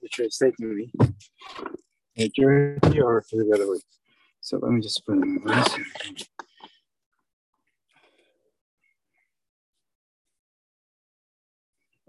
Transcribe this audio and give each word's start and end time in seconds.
which 0.00 0.18
way 0.18 0.26
is 0.26 0.38
taking 0.38 0.76
me 0.76 0.92
majority 2.16 3.00
or 3.00 3.24
to 3.28 3.36
the 3.36 3.52
other 3.54 3.70
way. 3.70 3.78
So 4.40 4.58
let 4.58 4.72
me 4.72 4.80
just 4.80 5.04
put 5.06 5.16
in 5.16 5.42
this. 5.44 5.78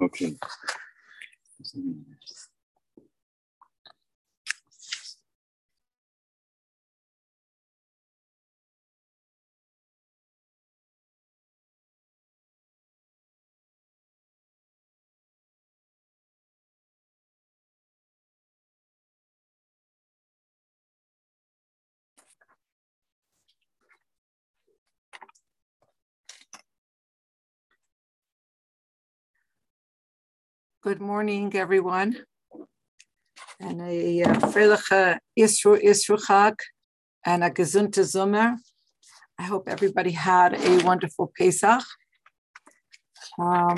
Okay. 0.02 0.36
Good 30.84 31.00
morning, 31.00 31.56
everyone. 31.56 32.18
And 33.58 33.82
a 33.82 34.24
uh, 34.24 34.34
freiliche 34.52 35.18
Isru 35.40 35.82
Isruchag 35.82 36.56
and 37.26 37.42
a 37.42 37.50
gesunte. 37.50 38.58
I 39.40 39.44
hope 39.44 39.70
everybody 39.70 40.12
had 40.12 40.56
a 40.56 40.84
wonderful 40.84 41.32
Pesach. 41.38 41.86
Um, 43.40 43.78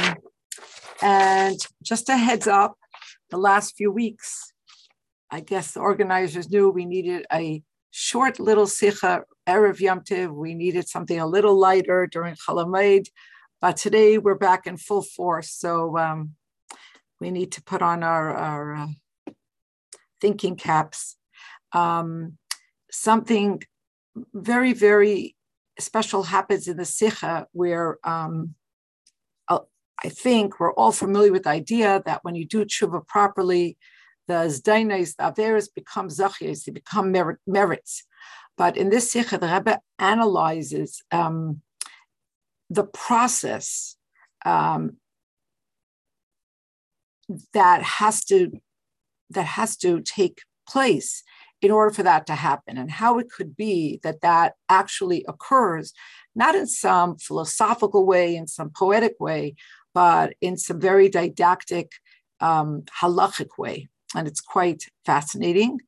and 1.03 1.59
just 1.83 2.09
a 2.09 2.17
heads 2.17 2.47
up, 2.47 2.73
the 3.29 3.37
last 3.37 3.75
few 3.77 3.91
weeks, 3.91 4.51
I 5.29 5.41
guess 5.41 5.73
the 5.73 5.81
organizers 5.81 6.49
knew 6.49 6.71
we 6.71 6.85
needed 6.85 7.27
a 7.31 7.61
short 7.91 8.39
little 8.39 8.65
Sikha 8.65 9.25
Erev 9.47 9.79
Yom 9.79 10.01
Tiv. 10.03 10.31
We 10.31 10.55
needed 10.55 10.89
something 10.89 11.19
a 11.19 11.27
little 11.27 11.55
lighter 11.55 12.07
during 12.11 12.33
Chalamed. 12.33 13.09
But 13.61 13.77
today 13.77 14.17
we're 14.17 14.39
back 14.39 14.65
in 14.65 14.77
full 14.77 15.03
force. 15.03 15.51
So 15.51 15.99
um, 15.99 16.31
we 17.19 17.31
need 17.31 17.51
to 17.53 17.63
put 17.63 17.81
on 17.81 18.03
our, 18.03 18.33
our 18.35 18.75
uh, 18.75 18.87
thinking 20.21 20.55
caps. 20.55 21.17
Um, 21.71 22.37
something 22.91 23.61
very, 24.33 24.73
very 24.73 25.35
special 25.79 26.23
happens 26.23 26.67
in 26.67 26.77
the 26.77 26.85
Sikha 26.85 27.47
where 27.51 27.97
um, 28.03 28.55
uh, 29.47 29.59
I 30.03 30.09
think 30.09 30.59
we're 30.59 30.73
all 30.73 30.91
familiar 30.91 31.31
with 31.31 31.43
the 31.43 31.49
idea 31.49 32.01
that 32.05 32.23
when 32.23 32.35
you 32.35 32.45
do 32.45 32.65
tshuva 32.65 33.05
properly, 33.07 33.77
the 34.27 34.45
zdainas, 34.47 35.15
the 35.15 35.23
averas 35.23 35.67
become 35.73 36.09
zachyas, 36.09 36.63
they 36.63 36.71
become 36.71 37.11
merit, 37.11 37.37
merits. 37.45 38.03
But 38.57 38.77
in 38.77 38.89
this 38.89 39.11
Sikha, 39.11 39.37
the 39.37 39.47
Rebbe 39.47 39.79
analyzes 39.99 41.03
um, 41.11 41.61
the 42.69 42.85
process 42.85 43.97
um, 44.45 44.97
that 47.53 47.81
has 47.81 48.23
to 48.25 48.51
that 49.29 49.45
has 49.45 49.75
to 49.77 50.01
take 50.01 50.41
place 50.67 51.23
in 51.61 51.71
order 51.71 51.91
for 51.93 52.03
that 52.03 52.27
to 52.27 52.35
happen 52.35 52.77
and 52.77 52.91
how 52.91 53.17
it 53.17 53.27
could 53.29 53.55
be 53.55 53.99
that 54.03 54.21
that 54.21 54.53
actually 54.69 55.25
occurs 55.27 55.93
not 56.35 56.53
in 56.53 56.67
some 56.67 57.17
philosophical 57.17 58.05
way 58.05 58.35
in 58.35 58.45
some 58.45 58.69
poetic 58.69 59.15
way 59.19 59.55
but 59.95 60.33
in 60.41 60.57
some 60.57 60.79
very 60.79 61.09
didactic 61.09 61.93
um, 62.41 62.83
halachic 63.01 63.57
way. 63.57 63.87
And 64.13 64.27
it's 64.27 64.41
quite 64.41 64.83
fascinating. 65.05 65.79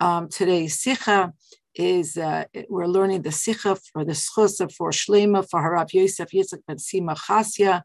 Um, 0.00 0.28
today's 0.28 0.80
sikha 0.80 1.32
is 1.74 2.16
uh, 2.16 2.44
we're 2.68 2.86
learning 2.86 3.22
the 3.22 3.30
sikha 3.30 3.76
for 3.76 4.04
the 4.04 4.12
schusa 4.12 4.72
for 4.74 4.90
shlema 4.90 5.48
for 5.48 5.60
harav 5.60 5.92
yosef 5.92 6.30
yitzchak 6.30 6.62
ben 6.66 6.78
sima 6.78 7.16
chasya 7.16 7.82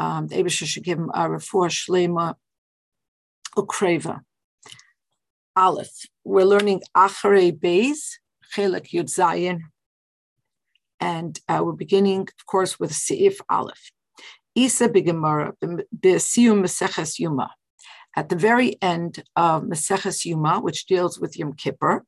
um, 0.00 0.28
the 0.28 0.36
Abisha 0.36 0.66
should 0.66 0.84
give 0.84 0.98
him 0.98 1.10
a 1.12 1.28
refuah 1.28 1.68
shlema 1.68 2.34
ukreva. 3.54 4.20
Aleph. 5.54 6.06
We're 6.24 6.44
learning 6.44 6.80
Acharei 6.96 7.52
Beis, 7.52 7.98
Chelik 8.54 8.88
Yud 8.94 9.10
Zayin, 9.16 9.60
and 11.00 11.38
uh, 11.48 11.60
we're 11.62 11.72
beginning, 11.72 12.22
of 12.22 12.46
course, 12.46 12.80
with 12.80 12.92
Seif 12.92 13.36
Aleph. 13.50 13.92
Isa 14.54 14.88
Bigamara, 14.88 15.52
B'Siyum 15.62 16.62
Meseches 16.62 17.18
Yuma. 17.18 17.50
At 18.16 18.30
the 18.30 18.36
very 18.36 18.80
end 18.80 19.22
of 19.36 19.64
Meseches 19.64 20.24
Yuma, 20.24 20.60
which 20.60 20.86
deals 20.86 21.20
with 21.20 21.38
Yom 21.38 21.52
Kippur, 21.52 22.06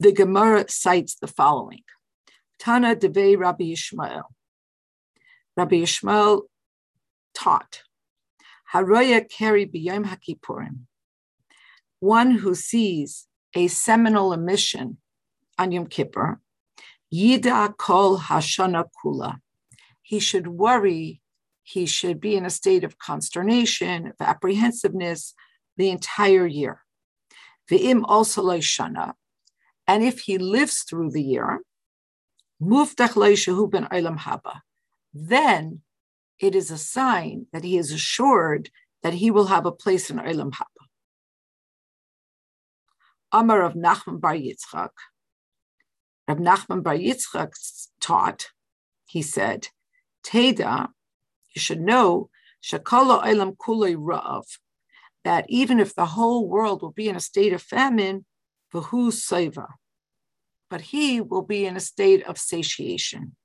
the 0.00 0.12
Gemara 0.12 0.64
cites 0.68 1.16
the 1.20 1.26
following. 1.26 1.82
Tana 2.58 2.96
Devei 2.96 3.38
Rabbi 3.38 3.64
Yishmael. 3.64 4.22
Rabbi 5.58 5.76
Yishmael 5.76 6.42
taught, 7.34 7.82
Haroya 8.72 9.28
Keri 9.28 9.66
B'Yom 9.66 10.06
HaKippurim. 10.06 10.80
One 12.00 12.32
who 12.32 12.54
sees 12.54 13.26
a 13.54 13.68
seminal 13.68 14.32
emission 14.32 14.98
on 15.58 15.72
Yom 15.72 15.86
Kippur, 15.86 16.40
Yida 17.12 17.76
Kol 17.76 18.18
Hashana 18.18 18.84
Kula. 19.04 19.38
He 20.02 20.18
should 20.18 20.48
worry, 20.48 21.22
he 21.62 21.86
should 21.86 22.20
be 22.20 22.36
in 22.36 22.44
a 22.44 22.50
state 22.50 22.84
of 22.84 22.98
consternation, 22.98 24.08
of 24.08 24.14
apprehensiveness 24.20 25.34
the 25.76 25.90
entire 25.90 26.46
year. 26.46 26.80
V'im 27.70 28.02
also 28.04 28.42
Shana. 28.58 29.14
And 29.86 30.02
if 30.02 30.20
he 30.20 30.38
lives 30.38 30.82
through 30.82 31.10
the 31.10 31.22
year, 31.22 31.60
Muftach 32.60 33.14
ben 33.70 33.84
Olam 33.86 34.18
Haba. 34.18 34.60
Then 35.12 35.82
it 36.40 36.54
is 36.54 36.70
a 36.70 36.78
sign 36.78 37.46
that 37.52 37.64
he 37.64 37.78
is 37.78 37.92
assured 37.92 38.70
that 39.02 39.14
he 39.14 39.30
will 39.30 39.46
have 39.46 39.66
a 39.66 39.72
place 39.72 40.10
in 40.10 40.16
Olam 40.16 40.50
Haba. 40.50 40.84
Amar 43.32 43.62
of 43.62 43.74
Nachman 43.74 44.20
Bar 44.20 44.34
Yitzchak. 44.34 44.90
Rav 46.28 46.38
Nachman 46.38 46.82
Bar 46.82 46.96
Yitzchak 46.96 47.52
taught, 48.00 48.48
he 49.06 49.22
said, 49.22 49.68
Teda, 50.24 50.88
you 51.54 51.60
should 51.60 51.80
know, 51.80 52.30
Shakala 52.62 53.24
Olam 53.24 53.56
Kulei 53.56 53.94
Rav, 53.98 54.44
that 55.24 55.44
even 55.48 55.80
if 55.80 55.94
the 55.94 56.06
whole 56.06 56.48
world 56.48 56.82
will 56.82 56.92
be 56.92 57.08
in 57.08 57.16
a 57.16 57.20
state 57.20 57.52
of 57.52 57.62
famine, 57.62 58.24
Vahu 58.72 59.12
Seva, 59.12 59.66
but 60.70 60.80
he 60.80 61.20
will 61.20 61.42
be 61.42 61.66
in 61.66 61.76
a 61.76 61.80
state 61.80 62.26
of 62.26 62.38
satiation. 62.38 63.36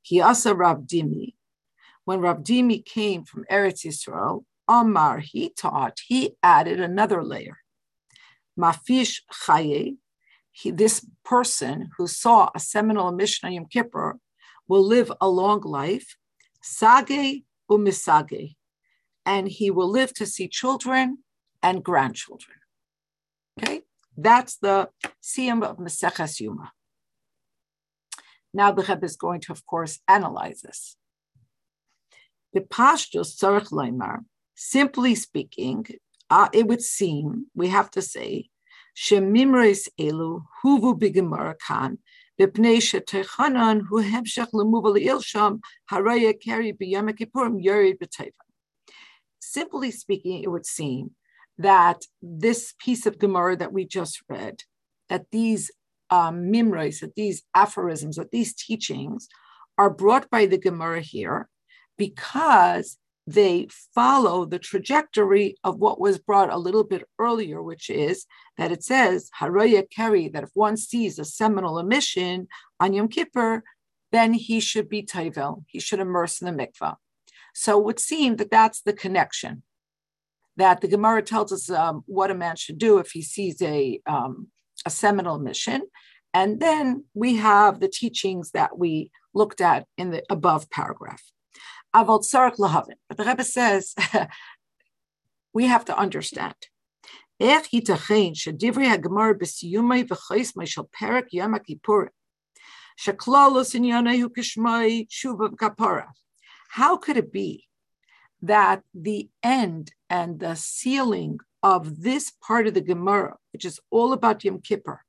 He 0.00 0.20
also 0.20 0.54
Rav 0.54 0.82
Dimi, 0.82 1.34
when 2.04 2.20
Rav 2.20 2.38
Dimi 2.38 2.84
came 2.84 3.24
from 3.24 3.44
Eretz 3.50 3.84
Yisrael, 3.84 4.44
Amar, 4.68 5.18
he 5.18 5.50
taught, 5.50 6.00
he 6.06 6.36
added 6.42 6.80
another 6.80 7.22
layer. 7.22 7.58
Mafish 8.58 9.20
Chaye, 9.32 9.96
he, 10.50 10.70
this 10.70 11.06
person 11.24 11.90
who 11.96 12.06
saw 12.06 12.50
a 12.54 12.60
seminal 12.60 13.08
emission 13.08 13.46
on 13.46 13.52
Yom 13.54 13.66
Kippur 13.66 14.18
will 14.68 14.86
live 14.86 15.10
a 15.20 15.28
long 15.28 15.60
life, 15.62 16.16
sage 16.62 17.42
umisage, 17.70 18.54
and 19.24 19.48
he 19.48 19.70
will 19.70 19.88
live 19.88 20.12
to 20.14 20.26
see 20.26 20.48
children 20.48 21.18
and 21.62 21.82
grandchildren. 21.82 22.58
Okay, 23.58 23.82
that's 24.16 24.56
the 24.56 24.88
siyum 25.22 25.62
of 25.62 25.78
Maseches 25.78 26.40
Yuma. 26.40 26.72
Now 28.54 28.72
the 28.72 28.82
Rebbe 28.82 29.04
is 29.04 29.16
going 29.16 29.40
to, 29.42 29.52
of 29.52 29.64
course, 29.64 30.00
analyze 30.08 30.62
this. 30.62 30.96
The 32.52 32.60
tzarich 32.60 34.12
simply 34.54 35.14
speaking, 35.14 35.86
uh, 36.28 36.48
it 36.52 36.66
would 36.66 36.82
seem, 36.82 37.46
we 37.54 37.68
have 37.68 37.90
to 37.92 38.02
say, 38.02 38.50
elu 38.96 40.42
huvu 40.62 40.62
hu 40.62 40.94
haraya. 45.90 46.34
Simply 49.40 49.90
speaking, 49.90 50.42
it 50.42 50.50
would 50.50 50.66
seem 50.66 51.10
that 51.58 52.02
this 52.20 52.74
piece 52.78 53.06
of 53.06 53.18
Gemara 53.18 53.56
that 53.56 53.72
we 53.72 53.86
just 53.86 54.22
read, 54.28 54.64
that 55.08 55.30
these 55.30 55.70
um, 56.10 56.50
that 56.50 57.12
these 57.16 57.42
aphorisms, 57.54 58.16
that 58.16 58.30
these 58.30 58.54
teachings 58.54 59.28
are 59.78 59.88
brought 59.88 60.28
by 60.28 60.44
the 60.44 60.58
Gemara 60.58 61.00
here 61.00 61.48
because 61.96 62.98
they 63.26 63.68
follow 63.94 64.44
the 64.44 64.58
trajectory 64.58 65.56
of 65.62 65.78
what 65.78 66.00
was 66.00 66.18
brought 66.18 66.52
a 66.52 66.58
little 66.58 66.82
bit 66.84 67.04
earlier, 67.18 67.62
which 67.62 67.88
is 67.88 68.26
that 68.58 68.72
it 68.72 68.82
says, 68.82 69.30
Haraya 69.40 69.84
Keri, 69.88 70.28
that 70.28 70.42
if 70.42 70.50
one 70.54 70.76
sees 70.76 71.18
a 71.18 71.24
seminal 71.24 71.78
emission 71.78 72.48
on 72.80 72.92
Yom 72.92 73.08
Kippur, 73.08 73.62
then 74.10 74.32
he 74.34 74.60
should 74.60 74.88
be 74.88 75.02
Taivel, 75.02 75.64
he 75.68 75.78
should 75.80 76.00
immerse 76.00 76.42
in 76.42 76.46
the 76.56 76.66
mikvah. 76.66 76.96
So 77.54 77.78
it 77.78 77.84
would 77.84 78.00
seem 78.00 78.36
that 78.36 78.50
that's 78.50 78.80
the 78.82 78.92
connection. 78.92 79.62
that 80.56 80.80
the 80.80 80.88
Gemara 80.88 81.22
tells 81.22 81.52
us 81.52 81.70
um, 81.70 82.02
what 82.06 82.30
a 82.30 82.34
man 82.34 82.56
should 82.56 82.78
do 82.78 82.98
if 82.98 83.10
he 83.12 83.22
sees 83.22 83.62
a 83.62 84.00
um, 84.06 84.48
a 84.84 84.90
seminal 84.90 85.36
emission. 85.36 85.82
and 86.34 86.60
then 86.60 87.04
we 87.14 87.36
have 87.36 87.80
the 87.80 87.88
teachings 87.88 88.50
that 88.52 88.78
we 88.78 89.10
looked 89.34 89.60
at 89.60 89.86
in 89.96 90.10
the 90.10 90.22
above 90.30 90.68
paragraph. 90.70 91.22
Avot 91.94 92.24
Sarak 92.24 92.56
Lahavin. 92.56 92.96
But 93.08 93.18
the 93.18 93.24
Rebbe 93.24 93.44
says, 93.44 93.94
we 95.52 95.66
have 95.66 95.84
to 95.86 95.96
understand. 95.96 96.54
How 97.38 97.62
could 106.96 107.16
it 107.16 107.32
be 107.32 107.64
that 108.42 108.82
the 108.94 109.30
end 109.42 109.92
and 110.08 110.40
the 110.40 110.54
sealing 110.54 111.38
of 111.62 112.02
this 112.02 112.30
part 112.30 112.66
of 112.66 112.74
the 112.74 112.80
Gemara, 112.80 113.36
which 113.52 113.64
is 113.64 113.80
all 113.90 114.12
about 114.12 114.44
Yom 114.44 114.60
Kippur, 114.60 115.04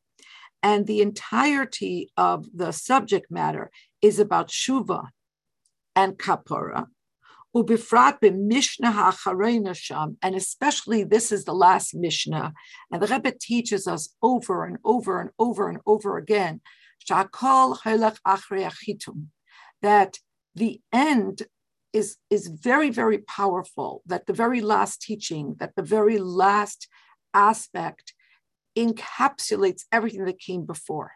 and 0.61 0.87
the 0.87 1.01
entirety 1.01 2.11
of 2.15 2.45
the 2.53 2.71
subject 2.71 3.29
matter 3.29 3.69
is 4.01 4.19
about 4.19 4.49
Shuvah? 4.49 5.09
And 5.95 6.17
Kapara, 6.17 6.87
Ubifrat 7.55 8.19
Mishnah 8.21 8.91
HaCharena 8.91 9.75
Sham, 9.75 10.17
and 10.21 10.35
especially 10.35 11.03
this 11.03 11.31
is 11.31 11.45
the 11.45 11.53
last 11.53 11.93
Mishnah, 11.93 12.53
and 12.91 13.01
the 13.01 13.07
Rebbe 13.07 13.33
teaches 13.39 13.87
us 13.87 14.15
over 14.21 14.65
and 14.65 14.77
over 14.83 15.21
and 15.21 15.29
over 15.37 15.69
and 15.69 15.79
over 15.85 16.17
again, 16.17 16.61
Shakol 17.07 17.79
Helach 17.81 18.17
Achreachitum, 18.25 19.27
that 19.81 20.17
the 20.55 20.81
end 20.91 21.43
is, 21.91 22.17
is 22.29 22.47
very, 22.47 22.89
very 22.89 23.19
powerful, 23.19 24.01
that 24.07 24.25
the 24.25 24.33
very 24.33 24.61
last 24.61 25.01
teaching, 25.01 25.55
that 25.59 25.75
the 25.75 25.83
very 25.83 26.17
last 26.17 26.87
aspect 27.35 28.13
encapsulates 28.75 29.83
everything 29.91 30.25
that 30.25 30.39
came 30.39 30.65
before. 30.65 31.11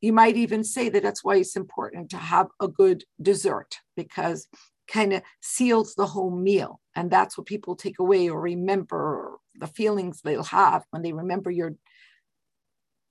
You 0.00 0.12
might 0.12 0.36
even 0.36 0.64
say 0.64 0.88
that 0.88 1.02
that's 1.02 1.22
why 1.22 1.36
it's 1.36 1.56
important 1.56 2.10
to 2.10 2.16
have 2.16 2.48
a 2.60 2.68
good 2.68 3.04
dessert 3.20 3.76
because 3.96 4.48
kind 4.88 5.12
of 5.12 5.22
seals 5.40 5.94
the 5.94 6.06
whole 6.06 6.30
meal. 6.30 6.80
And 6.96 7.10
that's 7.10 7.38
what 7.38 7.46
people 7.46 7.76
take 7.76 7.98
away 7.98 8.28
or 8.28 8.40
remember 8.40 9.38
the 9.54 9.66
feelings 9.66 10.20
they'll 10.20 10.42
have 10.44 10.84
when 10.90 11.02
they 11.02 11.12
remember 11.12 11.50
your 11.50 11.74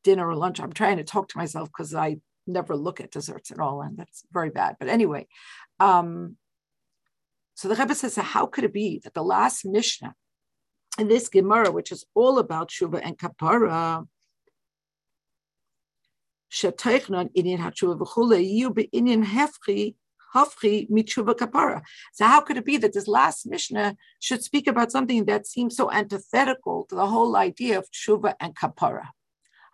dinner 0.04 0.28
or 0.28 0.36
lunch. 0.36 0.60
I'm 0.60 0.74
trying 0.74 0.98
to 0.98 1.04
talk 1.04 1.30
to 1.30 1.38
myself 1.38 1.70
because 1.70 1.94
I 1.96 2.18
never 2.48 2.76
look 2.76 3.00
at 3.00 3.12
desserts 3.12 3.52
at 3.52 3.60
all, 3.60 3.82
and 3.82 3.98
that's 3.98 4.24
very 4.32 4.50
bad. 4.50 4.76
But 4.80 4.90
anyway, 4.90 5.28
um, 5.80 6.38
so 7.56 7.68
the 7.68 7.76
Rebbe 7.76 7.96
says, 7.96 8.16
how 8.16 8.46
could 8.46 8.64
it 8.64 8.74
be 8.74 9.00
that 9.04 9.14
the 9.14 9.24
last 9.24 9.66
Mishnah 9.66 10.16
in 10.98 11.08
this 11.08 11.30
Gemara, 11.30 11.72
which 11.72 11.92
is 11.92 12.06
all 12.16 12.40
about 12.40 12.70
Shuva 12.70 13.02
and 13.04 13.18
Kapara, 13.18 14.06
Inyan 16.51 17.60
HaTshuva 17.60 18.00
v'chule, 18.00 19.25
Hefchi 19.25 19.96
Hafri 20.36 20.90
Mitshuva 20.90 21.34
Kapara. 21.36 21.81
So 22.13 22.25
how 22.25 22.42
could 22.42 22.57
it 22.57 22.66
be 22.66 22.78
that 22.78 22.94
this 22.94 23.07
last 23.07 23.48
Mishnah 23.48 23.96
should 24.19 24.44
speak 24.44 24.68
about 24.68 24.92
something 24.92 25.25
that 25.25 25.48
seems 25.48 25.75
so 25.75 25.92
antithetical 25.92 26.86
to 26.90 26.96
the 26.96 27.07
whole 27.07 27.36
idea 27.36 27.78
of 27.80 27.90
Tshuva 27.92 28.36
and 28.40 28.56
Kapara? 28.56 29.07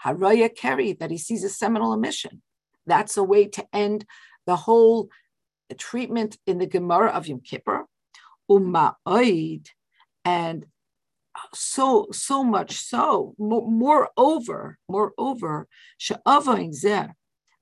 Haraya 0.04 0.54
Keri, 0.56 0.94
that 0.94 1.12
he 1.12 1.18
sees 1.18 1.44
a 1.44 1.50
seminal 1.50 1.94
emission. 1.94 2.42
That's 2.86 3.18
a 3.18 3.24
way 3.24 3.48
to 3.48 3.66
end 3.74 4.06
the 4.46 4.56
whole 4.56 5.10
treatment 5.78 6.38
in 6.46 6.60
the 6.60 6.68
Gemara 6.68 7.10
of 7.10 7.28
Yom 7.28 7.42
Kippur. 7.42 7.88
Umma'oid, 8.50 9.68
and 10.24 10.66
so 11.54 12.08
so 12.12 12.44
much 12.44 12.76
so. 12.76 13.36
Moreover, 13.38 14.78
moreover, 14.88 15.68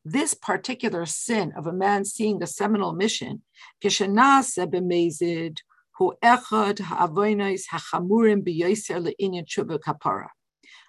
this 0.05 0.33
particular 0.33 1.05
sin 1.05 1.53
of 1.55 1.67
a 1.67 1.73
man 1.73 2.05
seeing 2.05 2.43
a 2.43 2.47
seminal 2.47 2.93
mission, 2.93 3.41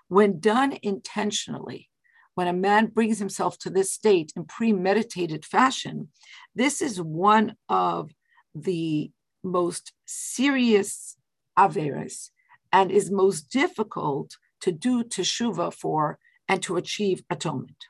when 0.08 0.40
done 0.40 0.78
intentionally, 0.82 1.90
when 2.34 2.48
a 2.48 2.52
man 2.52 2.86
brings 2.86 3.18
himself 3.18 3.58
to 3.58 3.70
this 3.70 3.92
state 3.92 4.32
in 4.36 4.44
premeditated 4.44 5.44
fashion, 5.44 6.08
this 6.54 6.82
is 6.82 7.00
one 7.00 7.54
of 7.68 8.10
the 8.54 9.10
most 9.42 9.92
serious 10.06 11.16
averas 11.58 12.30
and 12.74 12.90
is 12.90 13.08
most 13.08 13.42
difficult 13.50 14.36
to 14.60 14.72
do 14.72 15.04
teshuva 15.04 15.72
for 15.72 16.18
and 16.48 16.60
to 16.64 16.76
achieve 16.76 17.22
atonement. 17.30 17.86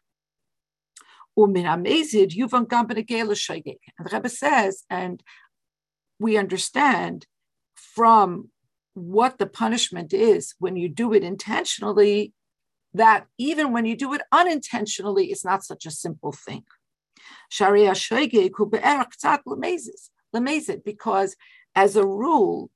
And 1.36 1.56
the 1.56 1.64
Rebbe 4.12 4.28
says, 4.28 4.84
and 4.90 5.22
we 6.20 6.36
understand 6.36 7.26
from 7.74 8.50
what 8.92 9.38
the 9.38 9.46
punishment 9.46 10.12
is 10.12 10.54
when 10.58 10.76
you 10.76 10.90
do 10.90 11.14
it 11.14 11.24
intentionally, 11.24 12.34
that 12.92 13.26
even 13.38 13.72
when 13.72 13.86
you 13.86 13.96
do 13.96 14.12
it 14.12 14.20
unintentionally, 14.30 15.26
it's 15.32 15.46
not 15.46 15.64
such 15.64 15.86
a 15.86 15.90
simple 15.90 16.32
thing. 16.32 16.64
Because 20.84 21.36
as 21.74 21.96
a 21.96 22.06
rule, 22.06 22.70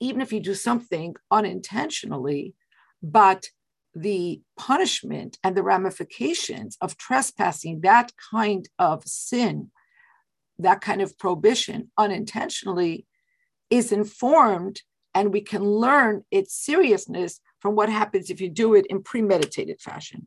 even 0.00 0.20
if 0.20 0.32
you 0.32 0.40
do 0.40 0.54
something 0.54 1.14
unintentionally, 1.30 2.54
but 3.02 3.46
the 3.94 4.40
punishment 4.56 5.38
and 5.42 5.56
the 5.56 5.62
ramifications 5.62 6.76
of 6.80 6.96
trespassing 6.96 7.80
that 7.80 8.12
kind 8.30 8.68
of 8.78 9.04
sin, 9.04 9.70
that 10.58 10.80
kind 10.80 11.02
of 11.02 11.18
prohibition 11.18 11.90
unintentionally, 11.98 13.06
is 13.70 13.92
informed, 13.92 14.82
and 15.14 15.32
we 15.32 15.40
can 15.40 15.62
learn 15.62 16.24
its 16.30 16.54
seriousness 16.54 17.40
from 17.60 17.74
what 17.74 17.88
happens 17.88 18.30
if 18.30 18.40
you 18.40 18.48
do 18.48 18.74
it 18.74 18.86
in 18.86 19.02
premeditated 19.02 19.80
fashion. 19.80 20.26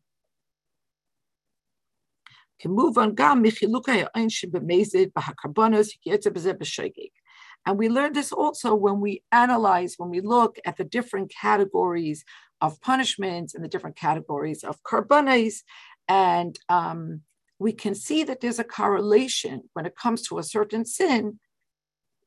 And 7.65 7.77
we 7.77 7.89
learn 7.89 8.13
this 8.13 8.31
also 8.31 8.73
when 8.73 8.99
we 8.99 9.23
analyze, 9.31 9.95
when 9.97 10.09
we 10.09 10.21
look 10.21 10.57
at 10.65 10.77
the 10.77 10.83
different 10.83 11.31
categories 11.31 12.23
of 12.59 12.81
punishments 12.81 13.53
and 13.53 13.63
the 13.63 13.67
different 13.67 13.95
categories 13.95 14.63
of 14.63 14.81
karbanes. 14.83 15.61
And 16.07 16.57
um, 16.69 17.21
we 17.59 17.73
can 17.73 17.95
see 17.95 18.23
that 18.23 18.41
there's 18.41 18.59
a 18.59 18.63
correlation 18.63 19.63
when 19.73 19.85
it 19.85 19.95
comes 19.95 20.23
to 20.27 20.39
a 20.39 20.43
certain 20.43 20.85
sin. 20.85 21.39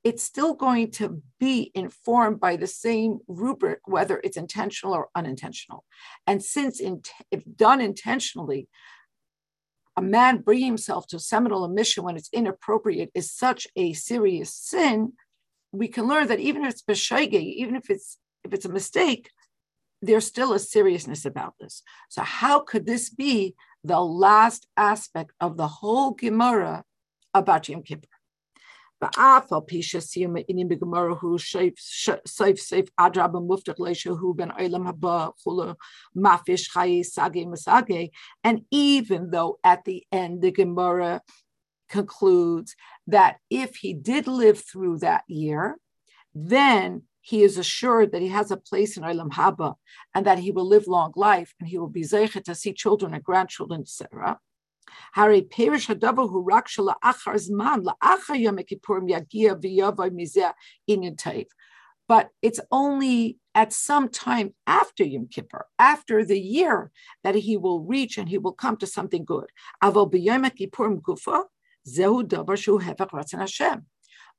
It's 0.05 0.23
still 0.23 0.55
going 0.55 0.91
to 0.93 1.23
be 1.41 1.73
informed 1.75 2.39
by 2.39 2.57
the 2.57 2.67
same 2.67 3.21
rubric, 3.27 3.81
whether 3.87 4.21
it's 4.23 4.37
intentional 4.37 4.95
or 4.95 5.09
unintentional. 5.15 5.85
And 6.27 6.45
since, 6.45 6.79
in, 6.79 7.03
if 7.31 7.43
done 7.57 7.81
intentionally, 7.81 8.69
a 9.97 10.03
man 10.03 10.39
bringing 10.39 10.67
himself 10.67 11.07
to 11.09 11.19
seminal 11.19 11.65
emission 11.65 12.05
when 12.05 12.17
it's 12.17 12.29
inappropriate 12.33 13.11
is 13.15 13.33
such 13.33 13.67
a 13.77 13.93
serious 13.93 14.55
sin, 14.55 15.13
we 15.75 15.89
can 15.89 16.07
learn 16.07 16.29
that 16.29 16.41
even 16.41 16.65
if 16.65 16.73
it's 16.73 16.83
beshoigig, 16.83 17.55
even 17.55 17.75
if 17.77 17.91
it's 17.91 18.19
if 18.45 18.53
it's 18.53 18.65
a 18.65 18.73
mistake, 18.73 19.31
there's 20.03 20.27
still 20.27 20.53
a 20.53 20.59
seriousness 20.59 21.25
about 21.25 21.55
this. 21.61 21.83
So 22.11 22.23
how 22.23 22.61
could 22.61 22.87
this 22.87 23.11
be 23.11 23.55
the 23.83 24.01
last 24.01 24.67
aspect 24.77 25.33
of 25.41 25.57
the 25.57 25.69
whole 25.69 26.13
Gemara 26.13 26.85
about 27.33 27.69
Yom 27.69 27.83
Kippur? 27.83 28.09
And 29.03 29.11
even 38.71 39.31
though 39.31 39.59
at 39.65 39.85
the 39.85 40.07
end 40.13 40.43
the 40.43 40.53
Gemara 40.53 41.21
concludes 41.89 42.75
that 43.07 43.37
if 43.51 43.77
he 43.77 43.93
did 43.93 44.27
live 44.27 44.63
through 44.65 44.99
that 44.99 45.25
year, 45.29 45.79
then 46.35 47.03
he 47.21 47.43
is 47.43 47.57
assured 47.57 48.13
that 48.13 48.23
he 48.23 48.29
has 48.29 48.51
a 48.51 48.57
place 48.57 48.97
in 48.97 49.03
Olam 49.03 49.31
Haba 49.31 49.75
and 50.15 50.27
that 50.27 50.39
he 50.39 50.51
will 50.51 50.67
live 50.67 50.87
long 50.87 51.13
life 51.17 51.55
and 51.59 51.69
he 51.69 51.79
will 51.79 51.89
be 51.89 52.03
zeichet 52.03 52.45
to 52.45 52.55
see 52.55 52.73
children 52.73 53.15
and 53.15 53.25
grandchildren, 53.25 53.81
etc. 53.81 54.39
Hari 55.15 55.43
perish 55.43 55.87
achar 55.89 56.91
zman 57.03 57.87
la'achar 57.87 58.39
yom 58.39 58.59
kippurim 58.59 59.09
yagia 59.09 59.95
mizeh 60.11 60.53
inyan 60.89 61.47
But 62.07 62.29
it's 62.43 62.61
only 62.71 63.39
at 63.55 63.73
some 63.73 64.09
time 64.09 64.53
after 64.67 65.05
Yom 65.05 65.29
Kippur, 65.29 65.67
after 65.79 66.25
the 66.25 66.39
year, 66.39 66.91
that 67.23 67.37
he 67.37 67.57
will 67.57 67.81
reach 67.81 68.19
and 68.19 68.29
he 68.29 68.37
will 68.37 68.53
come 68.53 68.77
to 68.79 68.87
something 68.87 69.25
good. 69.25 69.47
Zehu 71.89 72.23
davar 72.23 72.57
shu 72.57 72.79
ratzon 72.79 73.39
Hashem. 73.39 73.87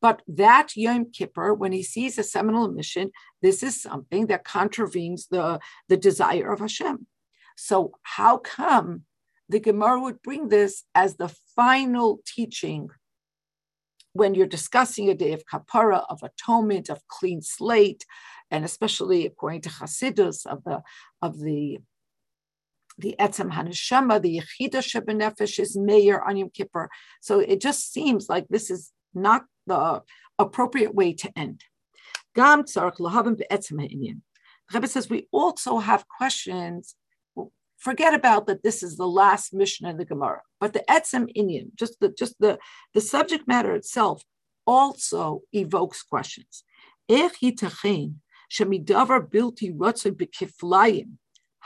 But 0.01 0.21
that 0.27 0.75
Yom 0.75 1.11
Kippur, 1.11 1.53
when 1.53 1.71
he 1.71 1.81
sees 1.81 2.17
a 2.17 2.23
seminal 2.23 2.69
mission, 2.69 3.11
this 3.41 3.63
is 3.63 3.81
something 3.81 4.27
that 4.27 4.43
contravenes 4.43 5.27
the, 5.27 5.59
the 5.87 5.97
desire 5.97 6.51
of 6.51 6.59
Hashem. 6.59 7.07
So 7.55 7.93
how 8.03 8.37
come 8.37 9.03
the 9.47 9.59
Gemara 9.59 10.01
would 10.01 10.21
bring 10.21 10.49
this 10.49 10.83
as 10.93 11.15
the 11.15 11.33
final 11.55 12.19
teaching 12.25 12.89
when 14.13 14.33
you're 14.33 14.47
discussing 14.47 15.09
a 15.09 15.13
day 15.13 15.33
of 15.33 15.43
kapara, 15.45 16.05
of 16.09 16.23
atonement, 16.23 16.89
of 16.89 17.05
clean 17.07 17.41
slate, 17.41 18.05
and 18.49 18.63
especially 18.63 19.25
according 19.25 19.61
to 19.61 19.69
Hasidus 19.69 20.45
of 20.45 20.63
the 20.63 20.81
of 21.21 21.39
the 21.39 21.79
the 22.97 23.15
etzem 23.19 23.51
haneshama, 23.51 24.21
the 24.21 24.41
yechida 24.41 24.81
shebenefesh 24.81 25.59
is 25.59 25.77
mayor 25.77 26.23
on 26.23 26.37
Yom 26.37 26.49
Kippur. 26.49 26.89
So 27.21 27.39
it 27.39 27.61
just 27.61 27.91
seems 27.91 28.29
like 28.29 28.45
this 28.49 28.69
is 28.69 28.91
not 29.13 29.43
the 29.67 30.01
appropriate 30.39 30.93
way 30.93 31.13
to 31.13 31.31
end. 31.37 31.61
Gam 32.35 32.63
tzarich 32.63 32.99
lahavim 32.99 33.37
be'etzem 33.37 33.81
ha'inyan. 33.81 34.21
Rebbe 34.73 34.87
says 34.87 35.09
we 35.09 35.27
also 35.31 35.79
have 35.79 36.05
questions 36.07 36.95
forget 37.77 38.13
about 38.13 38.47
that 38.47 38.63
this 38.63 38.81
is 38.81 38.97
the 38.97 39.07
last 39.07 39.53
mission 39.53 39.85
in 39.85 39.97
the 39.97 40.05
Gemara, 40.05 40.41
but 40.59 40.73
the 40.73 40.83
etzem 40.89 41.27
inyan, 41.37 41.75
just 41.75 41.99
the 41.99 42.09
just 42.09 42.35
the, 42.39 42.57
the 42.93 43.01
subject 43.01 43.47
matter 43.47 43.75
itself, 43.75 44.23
also 44.65 45.41
evokes 45.53 46.03
questions. 46.03 46.63
shemidavar 47.09 48.09
bilti 49.29 49.71
bekiflayim, 49.71 51.11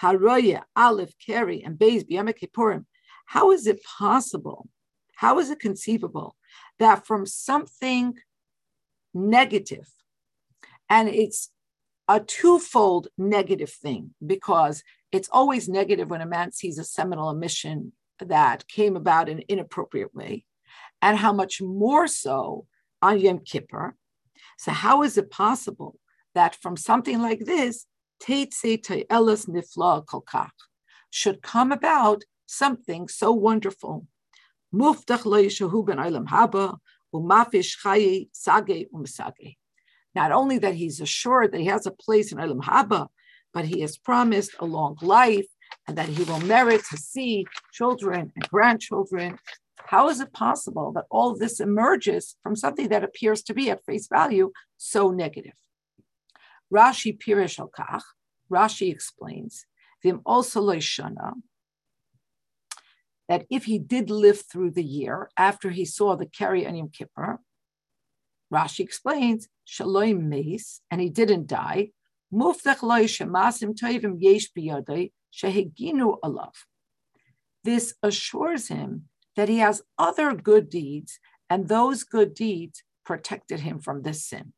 haroya, 0.02 0.64
aleph, 0.76 1.14
keri, 1.26 1.64
and 1.64 1.78
beis 1.78 2.04
b'yam 2.08 2.86
How 3.26 3.52
is 3.52 3.68
it 3.68 3.84
possible? 3.84 4.68
How 5.16 5.40
is 5.40 5.50
it 5.50 5.60
conceivable 5.60 6.36
that 6.80 7.06
from 7.06 7.26
something 7.26 8.16
negative, 9.14 9.88
and 10.90 11.10
it's 11.10 11.50
a 12.08 12.20
twofold 12.20 13.08
negative 13.18 13.72
thing 13.72 14.16
because 14.26 14.84
it's 15.12 15.30
always 15.32 15.70
negative 15.70 16.10
when 16.10 16.22
a 16.22 16.26
man 16.26 16.52
sees 16.52 16.80
a 16.80 16.84
seminal 16.84 17.30
emission 17.30 17.94
that 18.20 18.68
came 18.68 18.96
about 18.96 19.30
in 19.30 19.40
an 19.40 19.44
inappropriate 19.48 20.14
way, 20.14 20.46
and 21.02 21.18
how 21.18 21.34
much 21.34 21.62
more 21.62 22.08
so 22.08 22.66
on 23.02 23.20
Yom 23.20 23.40
Kippur. 23.40 23.96
So, 24.58 24.72
how 24.72 25.04
is 25.04 25.18
it 25.18 25.32
possible 25.32 26.00
that 26.36 26.56
from 26.56 26.78
something 26.78 27.22
like 27.22 27.40
this, 27.40 27.86
Elas 28.28 29.48
Nifla 29.48 30.06
Kolkach 30.06 30.52
should 31.10 31.42
come 31.42 31.72
about 31.72 32.24
something 32.46 33.08
so 33.08 33.32
wonderful? 33.32 34.06
Muftach 34.74 35.26
lo 35.26 35.42
yishahu 35.42 35.86
ben 35.86 35.98
olam 35.98 36.28
haba, 36.28 36.78
umafish 37.14 37.78
chayi 37.84 38.30
sage 38.32 38.86
umsage. 38.94 39.56
Not 40.16 40.32
only 40.32 40.58
that 40.60 40.76
he's 40.76 41.00
assured 41.02 41.52
that 41.52 41.62
he 41.62 41.68
has 41.68 41.86
a 41.86 41.92
place 41.92 42.32
in 42.32 42.38
olam 42.38 42.62
haba, 42.62 43.08
but 43.54 43.66
he 43.66 43.82
has 43.82 43.98
promised 43.98 44.56
a 44.60 44.66
long 44.66 44.98
life 45.02 45.48
and 45.88 45.98
that 45.98 46.10
he 46.10 46.24
will 46.24 46.40
merit 46.42 46.84
to 46.90 46.98
see 46.98 47.46
children 47.72 48.32
and 48.36 48.50
grandchildren. 48.50 49.40
How 49.78 50.10
is 50.10 50.20
it 50.20 50.34
possible 50.34 50.92
that 50.94 51.06
all 51.10 51.36
this 51.36 51.60
emerges 51.60 52.36
from 52.44 52.56
something 52.56 52.90
that 52.90 53.04
appears 53.04 53.42
to 53.44 53.54
be 53.56 53.72
at 53.72 53.84
face 53.86 54.08
value 54.08 54.52
so 54.78 55.10
negative? 55.10 55.54
Rashi 56.74 57.18
Pirish 57.18 57.60
al 57.60 57.72
Rashi 58.52 58.92
explains, 58.92 59.66
Vim 60.04 60.22
also 60.26 60.62
Shana, 60.62 61.34
that 63.28 63.46
if 63.50 63.66
he 63.66 63.80
did 63.80 64.10
live 64.10 64.42
through 64.42 64.72
the 64.72 64.84
year 64.84 65.30
after 65.38 65.70
he 65.70 65.86
saw 65.86 66.16
the 66.16 66.26
Keri 66.26 66.66
and 66.66 66.78
Yom 66.78 66.90
Kippur, 66.90 67.40
Rashi 68.52 68.80
explains, 68.80 69.48
Shalom 69.66 70.28
Meis, 70.30 70.82
and 70.90 71.00
he 71.00 71.10
didn't 71.10 71.48
die, 71.48 71.92
this 77.64 77.94
assures 78.04 78.68
him 78.68 79.10
that 79.36 79.50
he 79.50 79.58
has 79.58 79.82
other 79.98 80.34
good 80.34 80.70
deeds, 80.70 81.20
and 81.50 81.68
those 81.68 82.04
good 82.04 82.34
deeds 82.34 82.84
protected 83.06 83.62
him 83.62 83.80
from 83.80 84.02
this 84.02 84.26
sin. 84.26 84.54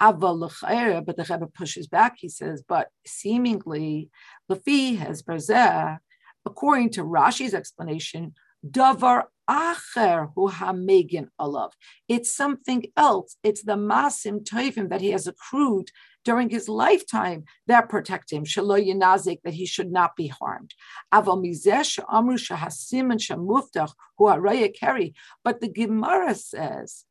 But 0.00 0.18
the 0.20 1.26
Rebbe 1.30 1.46
pushes 1.54 1.86
back. 1.86 2.16
He 2.18 2.28
says, 2.28 2.62
but 2.66 2.88
seemingly, 3.06 4.10
Lafi 4.50 4.98
has 4.98 5.22
berzeh, 5.22 5.98
according 6.44 6.90
to 6.90 7.04
Rashi's 7.04 7.54
explanation, 7.54 8.34
davar 8.68 9.24
acher 9.48 10.32
hu 10.34 10.50
hamegin 10.50 11.28
alav. 11.40 11.72
It's 12.08 12.34
something 12.34 12.86
else. 12.96 13.36
It's 13.42 13.62
the 13.62 13.76
masim 13.76 14.44
tovim 14.44 14.88
that 14.90 15.00
he 15.00 15.10
has 15.10 15.26
accrued 15.26 15.90
during 16.24 16.50
his 16.50 16.68
lifetime 16.68 17.44
that 17.66 17.88
protect 17.88 18.32
him, 18.32 18.44
shalo 18.44 18.80
yinazik, 18.80 19.40
that 19.42 19.54
he 19.54 19.66
should 19.66 19.90
not 19.90 20.14
be 20.14 20.28
harmed. 20.28 20.72
Aval 21.12 21.44
mizesh 21.44 21.98
amru 22.08 22.36
shahasim 22.36 23.10
and 23.10 23.20
shamuftach 23.20 23.92
hu 24.18 24.26
araya 24.26 24.72
keri. 24.72 25.14
But 25.44 25.60
the 25.60 25.68
Gemara 25.68 26.34
says 26.36 27.04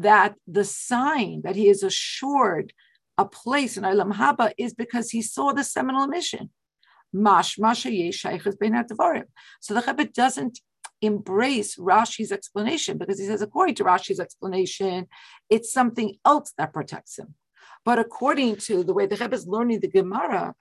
that 0.00 0.34
the 0.46 0.64
sign 0.64 1.42
that 1.44 1.56
he 1.56 1.68
is 1.68 1.82
assured 1.82 2.72
a 3.18 3.26
place 3.26 3.76
in 3.76 3.84
Olam 3.84 4.14
Haba 4.14 4.52
is 4.56 4.72
because 4.72 5.10
he 5.10 5.20
saw 5.20 5.52
the 5.52 5.62
seminal 5.62 6.06
mission. 6.06 6.48
Mash 7.12 7.56
So 7.56 7.74
the 9.74 9.84
Rebbe 9.86 10.04
doesn't 10.06 10.60
embrace 11.02 11.76
Rashi's 11.76 12.32
explanation 12.32 12.98
because 12.98 13.18
he 13.18 13.26
says, 13.26 13.42
according 13.42 13.74
to 13.76 13.84
Rashi's 13.84 14.20
explanation, 14.20 15.06
it's 15.50 15.72
something 15.72 16.16
else 16.24 16.52
that 16.56 16.72
protects 16.72 17.18
him. 17.18 17.34
But 17.84 17.98
according 17.98 18.56
to 18.56 18.82
the 18.82 18.94
way 18.94 19.04
the 19.06 19.16
Rebbe 19.16 19.34
is 19.34 19.46
learning 19.46 19.80
the 19.80 19.88
Gemara, 19.88 20.54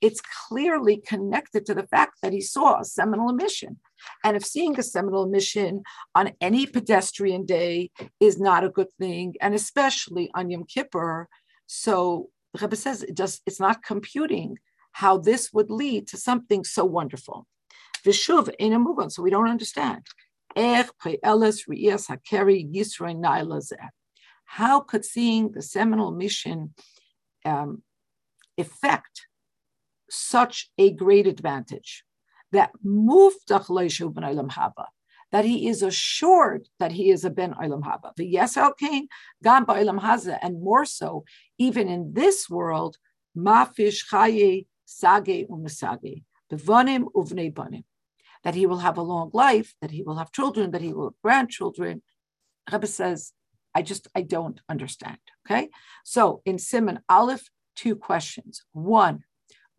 it's 0.00 0.20
clearly 0.48 1.02
connected 1.06 1.66
to 1.66 1.74
the 1.74 1.86
fact 1.86 2.18
that 2.22 2.32
he 2.32 2.40
saw 2.40 2.80
a 2.80 2.84
seminal 2.84 3.30
emission. 3.30 3.78
And 4.24 4.36
if 4.36 4.44
seeing 4.44 4.78
a 4.78 4.82
seminal 4.82 5.24
emission 5.24 5.82
on 6.14 6.32
any 6.40 6.66
pedestrian 6.66 7.46
day 7.46 7.90
is 8.20 8.38
not 8.38 8.64
a 8.64 8.68
good 8.68 8.88
thing, 8.98 9.34
and 9.40 9.54
especially 9.54 10.30
on 10.34 10.50
Yom 10.50 10.64
Kippur, 10.64 11.28
so 11.66 12.30
Rebbe 12.60 12.76
says 12.76 13.02
it 13.02 13.16
just 13.16 13.42
it's 13.46 13.60
not 13.60 13.82
computing 13.82 14.58
how 14.92 15.18
this 15.18 15.52
would 15.52 15.70
lead 15.70 16.08
to 16.08 16.16
something 16.16 16.64
so 16.64 16.84
wonderful. 16.84 17.46
Vishuv 18.04 18.54
mugan, 18.60 19.10
so 19.10 19.22
we 19.22 19.30
don't 19.30 19.48
understand. 19.48 20.06
How 24.44 24.80
could 24.80 25.04
seeing 25.04 25.52
the 25.52 25.62
seminal 25.62 26.10
mission 26.12 26.74
um, 27.44 27.82
effect 28.56 29.26
such 30.10 30.70
a 30.78 30.92
great 30.92 31.26
advantage 31.26 32.04
that 32.52 32.70
muftach 32.84 33.68
ben 34.14 34.48
haba, 34.48 34.86
that 35.32 35.44
he 35.44 35.68
is 35.68 35.82
assured 35.82 36.68
that 36.78 36.92
he 36.92 37.10
is 37.10 37.24
a 37.24 37.30
ben 37.30 37.54
olam 37.54 37.82
haba. 37.82 38.12
Yes, 38.18 38.56
kain 38.78 39.08
gam 39.42 39.66
olam 39.66 40.00
haza, 40.00 40.38
and 40.42 40.62
more 40.62 40.84
so, 40.84 41.24
even 41.58 41.88
in 41.88 42.12
this 42.14 42.48
world, 42.48 42.96
mafish 43.36 44.08
chaye 44.10 44.66
sage 44.84 45.46
umasage, 45.48 46.22
bevanim 46.50 47.04
uvnei 47.14 47.52
banim, 47.52 47.84
that 48.44 48.54
he 48.54 48.66
will 48.66 48.78
have 48.78 48.96
a 48.96 49.02
long 49.02 49.30
life, 49.32 49.74
that 49.80 49.90
he 49.90 50.02
will 50.02 50.16
have 50.16 50.32
children, 50.32 50.70
that 50.70 50.82
he 50.82 50.92
will 50.92 51.10
have 51.10 51.22
grandchildren. 51.22 52.02
Rebbe 52.72 52.86
says 52.86 53.32
I 53.76 53.82
just, 53.82 54.08
I 54.14 54.22
don't 54.22 54.58
understand. 54.70 55.18
Okay. 55.46 55.68
So 56.02 56.40
in 56.46 56.58
Simon 56.58 57.00
Aleph, 57.10 57.50
two 57.74 57.94
questions. 57.94 58.62
One, 58.72 59.24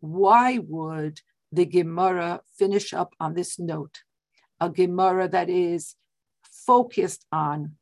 why 0.00 0.58
would 0.58 1.20
the 1.52 1.66
Gemara 1.66 2.42
finish 2.58 2.92
up 2.92 3.14
on 3.20 3.34
this 3.34 3.58
note? 3.58 4.02
A 4.60 4.68
Gemara 4.70 5.28
that 5.28 5.48
is 5.48 5.94
focused 6.42 7.24
on 7.32 7.76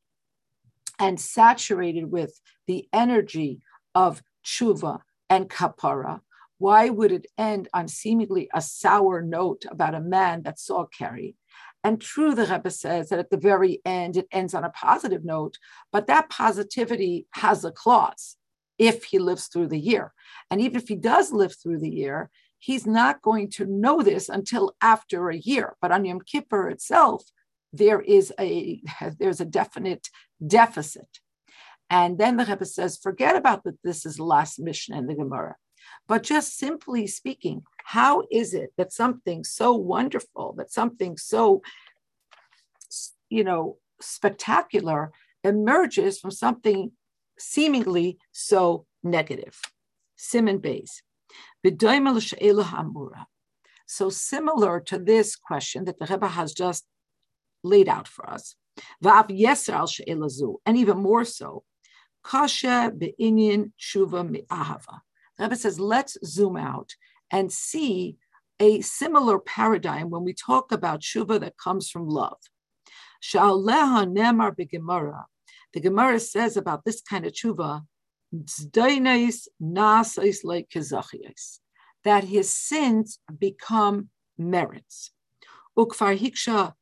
and 0.99 1.21
saturated 1.21 2.11
with 2.11 2.41
the 2.67 2.89
energy 2.93 3.61
of 3.95 4.23
tshuva 4.45 5.01
and 5.29 5.51
kapara. 5.51 6.21
Why 6.59 6.89
would 6.89 7.13
it 7.13 7.27
end 7.37 7.69
on 7.75 7.89
seemingly 7.89 8.49
a 8.55 8.63
sour 8.63 9.21
note 9.21 9.65
about 9.71 9.95
a 9.95 10.01
man 10.01 10.43
that 10.45 10.59
saw 10.59 10.87
Keri? 10.87 11.37
And 11.85 12.01
true, 12.01 12.35
the 12.35 12.47
Rebbe 12.47 12.71
says 12.71 13.11
that 13.11 13.19
at 13.19 13.31
the 13.31 13.37
very 13.37 13.81
end 13.85 14.17
it 14.17 14.27
ends 14.33 14.55
on 14.55 14.65
a 14.65 14.71
positive 14.71 15.25
note, 15.25 15.59
but 15.93 16.07
that 16.07 16.31
positivity 16.31 17.27
has 17.33 17.65
a 17.65 17.71
clause 17.71 18.37
if 18.79 19.05
he 19.05 19.19
lives 19.19 19.47
through 19.47 19.69
the 19.69 19.79
year. 19.79 20.13
And 20.51 20.61
even 20.61 20.77
if 20.77 20.89
he 20.89 20.97
does 20.97 21.33
live 21.33 21.55
through 21.57 21.79
the 21.81 21.91
year, 21.91 22.31
he's 22.59 22.87
not 22.87 23.23
going 23.23 23.51
to 23.51 23.67
know 23.67 24.03
this 24.03 24.29
until 24.29 24.75
after 24.81 25.31
a 25.31 25.37
year. 25.37 25.77
But 25.81 25.93
on 25.93 26.05
Yom 26.05 26.21
Kippur 26.21 26.69
itself, 26.69 27.25
there 27.73 28.01
is 28.01 28.33
a 28.39 28.83
there's 29.19 29.41
a 29.41 29.45
definite 29.45 30.09
deficit. 30.45 31.21
And 31.89 32.19
then 32.19 32.37
the 32.37 32.45
Rebbe 32.45 32.65
says, 32.65 32.99
forget 32.99 33.37
about 33.37 33.63
that 33.65 33.79
this 33.85 34.05
is 34.05 34.17
the 34.17 34.25
last 34.25 34.59
mission 34.59 34.95
in 34.97 35.07
the 35.07 35.15
Gemara. 35.15 35.55
But 36.09 36.25
just 36.25 36.59
simply 36.59 37.07
speaking, 37.07 37.63
how 37.85 38.25
is 38.31 38.55
it 38.55 38.73
that 38.77 38.93
something 38.93 39.45
so 39.45 39.73
wonderful, 39.73 40.55
that 40.59 40.73
something 40.73 41.17
so, 41.17 41.63
you 43.29 43.45
know, 43.45 43.79
spectacular 44.01 45.13
emerges 45.45 46.19
from 46.19 46.33
something 46.33 46.91
seemingly 47.39 48.19
so 48.33 48.87
negative. 49.03 49.61
Simon 50.17 50.59
Bays. 50.59 51.03
So 53.87 54.11
similar 54.11 54.81
to 54.81 54.99
this 54.99 55.37
question 55.37 55.85
that 55.85 55.99
the 55.99 56.07
Rebbe 56.07 56.29
has 56.29 56.53
just 56.53 56.85
laid 57.63 57.89
out 57.89 58.09
for 58.09 58.29
us, 58.29 58.57
and 59.03 60.77
even 60.77 60.99
more 60.99 61.25
so, 61.25 61.65
kasha 62.25 62.93
be'inyan 62.97 63.73
shuva 63.79 64.29
mi'ahava. 64.29 65.01
The 65.39 65.45
Rebbe 65.45 65.57
says, 65.57 65.79
let's 65.79 66.17
zoom 66.25 66.57
out 66.57 66.95
and 67.31 67.53
see 67.53 68.17
a 68.59 68.81
similar 68.81 69.39
paradigm 69.39 70.11
when 70.11 70.25
we 70.25 70.33
talk 70.33 70.73
about 70.73 71.01
shuva 71.01 71.41
that 71.41 71.59
comes 71.59 71.91
from 71.91 72.09
love. 72.09 72.39
Sha'aleha 73.23 74.07
nemar 74.07 74.57
be'gemara. 74.57 75.25
The 75.77 75.83
Gemara 75.83 76.19
says 76.19 76.57
about 76.57 76.87
this 76.87 77.03
kind 77.03 77.27
of 77.27 77.35
tshuva, 77.35 77.83
that 82.05 82.25
his 82.25 82.51
sins 82.51 83.19
become 83.39 84.09
merits. 84.39 85.11
Ukfar 85.79 86.19
hiksha 86.19 86.73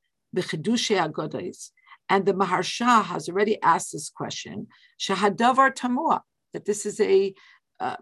and 2.09 2.25
the 2.25 2.35
Maharsha 2.35 3.05
has 3.05 3.29
already 3.29 3.61
asked 3.63 3.91
this 3.91 4.11
question, 4.11 4.69
Shahadavar 5.01 5.75
Tamua, 5.75 6.21
that 6.53 6.65
this 6.65 6.87
is 6.87 7.01
a, 7.01 7.35
uh, 7.81 7.97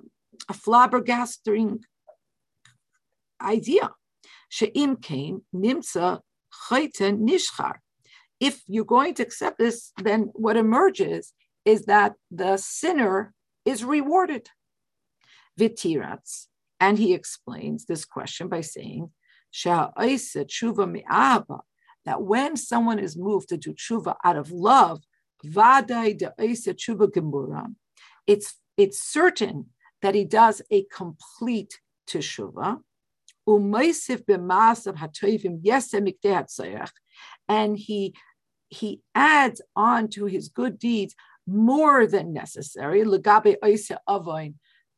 a 0.50 0.52
flabbergasting 0.52 1.78
idea. 3.40 3.92
She'im 4.50 4.96
came, 4.96 5.40
nimsa, 5.54 6.20
chayten, 6.68 7.26
nishchar. 7.26 7.76
If 8.42 8.62
you're 8.66 8.84
going 8.84 9.14
to 9.14 9.22
accept 9.22 9.58
this, 9.58 9.92
then 10.02 10.30
what 10.34 10.56
emerges 10.56 11.32
is 11.64 11.84
that 11.84 12.14
the 12.28 12.56
sinner 12.56 13.32
is 13.64 13.84
rewarded. 13.84 14.48
Vitirats. 15.58 16.48
And 16.80 16.98
he 16.98 17.14
explains 17.14 17.84
this 17.84 18.04
question 18.04 18.48
by 18.48 18.62
saying, 18.62 19.12
that 22.04 22.22
when 22.32 22.56
someone 22.56 22.98
is 22.98 23.16
moved 23.16 23.48
to 23.50 23.56
do 23.56 23.74
tshuva 23.74 24.16
out 24.24 24.36
of 24.36 24.50
love, 24.50 25.02
it's, 28.26 28.58
it's 28.76 28.98
certain 28.98 29.66
that 30.02 30.14
he 30.16 30.24
does 30.24 30.62
a 30.72 30.84
complete 30.92 31.80
teshuva. 32.08 32.80
And 37.48 37.78
he 37.78 38.14
he 38.72 39.02
adds 39.14 39.60
on 39.76 40.08
to 40.08 40.24
his 40.24 40.48
good 40.48 40.78
deeds 40.78 41.14
more 41.46 42.06
than 42.06 42.32
necessary, 42.32 43.04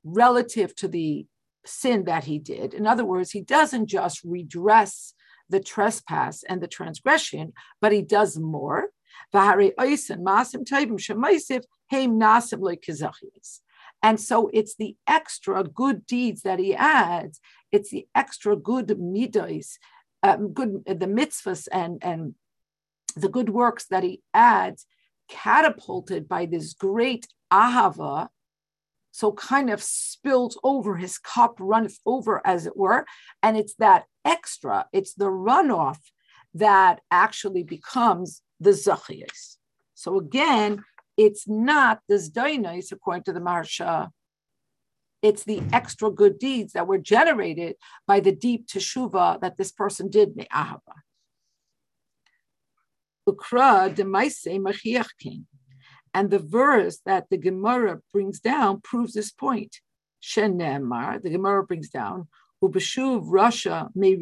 relative 0.05 0.77
to 0.77 0.87
the 0.87 1.27
sin 1.67 2.05
that 2.05 2.25
he 2.25 2.39
did. 2.39 2.73
In 2.73 2.87
other 2.87 3.05
words, 3.05 3.33
he 3.33 3.41
doesn't 3.41 3.87
just 3.87 4.21
redress 4.23 5.15
the 5.49 5.59
trespass 5.59 6.45
and 6.45 6.63
the 6.63 6.69
transgression, 6.69 7.53
but 7.81 7.91
he 7.91 8.03
does 8.03 8.39
more. 8.39 8.91
And 14.03 14.21
so 14.21 14.51
it's 14.53 14.77
the 14.77 14.97
extra 15.09 15.65
good 15.65 16.07
deeds 16.07 16.43
that 16.43 16.59
he 16.61 16.75
adds. 16.77 17.41
It's 17.73 17.91
the 17.91 18.07
extra 18.15 18.55
good 18.55 18.89
midos, 18.89 19.79
um, 20.23 20.53
good 20.53 20.85
the 20.87 21.07
mitzvahs 21.07 21.67
and 21.73 21.99
and 22.03 22.35
the 23.15 23.29
good 23.29 23.51
works 23.51 23.87
that 23.87 24.03
he 24.03 24.23
adds, 24.33 24.87
catapulted 25.29 26.29
by 26.29 26.47
this 26.47 26.75
great 26.75 27.27
ahava, 27.53 28.29
so 29.11 29.33
kind 29.33 29.71
of 29.71 29.83
spilled 29.83 30.57
over 30.65 30.97
his 30.97 31.19
cup, 31.19 31.57
runneth 31.61 31.99
over, 32.05 32.43
as 32.45 32.67
it 32.67 32.77
were. 32.77 33.07
And 33.43 33.57
it's 33.57 33.75
that 33.77 34.05
extra, 34.25 34.87
it's 34.93 35.15
the 35.15 35.31
runoff 35.31 35.99
that 36.55 37.01
actually 37.11 37.63
becomes 37.63 38.43
the 38.59 38.71
zachiyas. 38.71 39.57
So 39.95 40.19
again, 40.19 40.85
it's 41.17 41.47
not 41.47 42.01
the 42.09 42.17
zdainis, 42.17 42.91
according 42.91 43.25
to 43.25 43.33
the 43.33 43.41
Maharsha. 43.41 44.11
It's 45.23 45.45
the 45.45 45.63
extra 45.73 46.11
good 46.11 46.39
deeds 46.39 46.73
that 46.73 46.87
were 46.87 46.99
generated 46.99 47.77
by 48.07 48.21
the 48.21 48.33
deep 48.33 48.67
teshuva 48.67 49.41
that 49.41 49.57
this 49.57 49.73
person 49.73 50.11
did, 50.11 50.37
me'ahava. 50.37 51.03
Ukra. 53.29 53.89
And 56.17 56.31
the 56.31 56.39
verse 56.39 57.01
that 57.05 57.25
the 57.31 57.37
Gemara 57.37 58.01
brings 58.13 58.41
down 58.41 58.81
proves 58.81 59.15
this 59.15 59.31
point. 59.31 59.77
Shenemar, 60.23 61.21
the 61.23 61.31
Gemara 61.31 61.65
brings 61.65 61.91
down, 61.91 62.29
Ubeshuv 62.63 63.29
rasha 63.29 63.91
may 63.95 64.15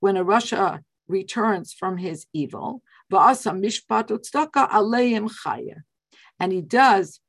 when 0.00 0.16
a 0.16 0.24
rasha 0.24 0.80
returns 1.08 1.72
from 1.72 1.96
his 1.96 2.26
evil, 2.32 2.82
Va'asa 3.10 3.52
mishpat 3.52 4.08
utstaka 4.08 4.68
aleim 4.68 5.30
chaya. 5.30 5.82
And 6.40 6.52
he 6.52 6.60
does 6.60 7.20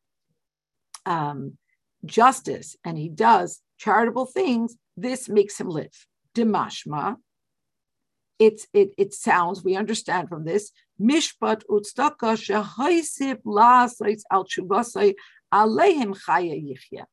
um, 1.06 1.58
justice 2.06 2.76
and 2.84 2.98
he 2.98 3.10
does 3.10 3.62
charitable 3.78 4.26
things, 4.26 4.76
this 4.98 5.30
makes 5.30 5.60
him 5.60 5.70
live. 5.70 6.08
Dimashma, 6.34 7.18
it's 8.40 8.68
it 8.74 8.94
it 8.98 9.14
sounds 9.14 9.64
we 9.64 9.76
understand 9.76 10.30
from 10.30 10.46
this 10.46 10.72
mishpat 11.00 11.62
utstaka 11.70 12.36
shehaisib 12.46 13.40
lasais 13.46 14.22
al 14.32 14.46
chuvasai 14.46 15.14
aleihim 15.54 16.18
chaya 16.26 16.56
yichya. 16.56 17.06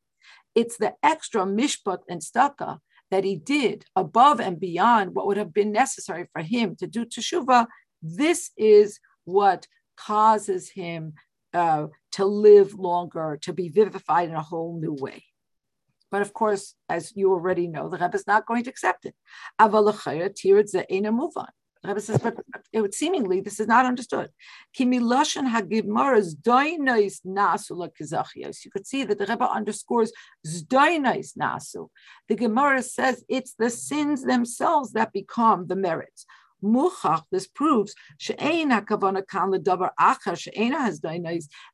It's 0.55 0.77
the 0.77 0.93
extra 1.01 1.41
mishpat 1.43 1.99
and 2.09 2.21
staka 2.21 2.79
that 3.11 3.23
he 3.23 3.35
did 3.35 3.85
above 3.95 4.39
and 4.39 4.59
beyond 4.59 5.13
what 5.13 5.27
would 5.27 5.37
have 5.37 5.53
been 5.53 5.71
necessary 5.71 6.27
for 6.33 6.41
him 6.41 6.75
to 6.77 6.87
do 6.87 7.05
teshuva. 7.05 7.67
This 8.01 8.51
is 8.57 8.99
what 9.25 9.67
causes 9.97 10.69
him 10.69 11.13
uh, 11.53 11.87
to 12.13 12.25
live 12.25 12.73
longer, 12.73 13.37
to 13.43 13.53
be 13.53 13.69
vivified 13.69 14.29
in 14.29 14.35
a 14.35 14.41
whole 14.41 14.79
new 14.79 14.93
way. 14.93 15.23
But 16.13 16.21
of 16.21 16.31
course, 16.31 16.75
as 16.87 17.11
you 17.15 17.31
already 17.31 17.67
know, 17.67 17.89
the 17.89 17.97
Rebbe 17.97 18.15
is 18.15 18.27
not 18.27 18.45
going 18.45 18.63
to 18.65 18.69
accept 18.69 19.05
it. 19.05 19.15
The 19.57 19.65
Rebbe 21.89 21.99
says, 21.99 22.19
but 22.19 22.35
it 22.71 22.81
would 22.81 22.93
seemingly 22.93 23.41
this 23.41 23.59
is 23.59 23.65
not 23.67 23.87
understood. 23.87 24.29
You 24.77 24.85
could 28.73 28.87
see 28.91 29.03
that 29.05 29.17
the 29.17 29.25
Rebbe 29.27 29.49
underscores 29.59 30.11
nasu. 30.47 31.89
The 32.29 32.35
Gemara 32.35 32.83
says 32.83 33.25
it's 33.27 33.55
the 33.57 33.71
sins 33.71 34.23
themselves 34.23 34.91
that 34.91 35.11
become 35.13 35.65
the 35.65 35.75
merits. 35.75 36.27
Muchach, 36.63 37.23
this 37.31 37.47
proves 37.47 37.93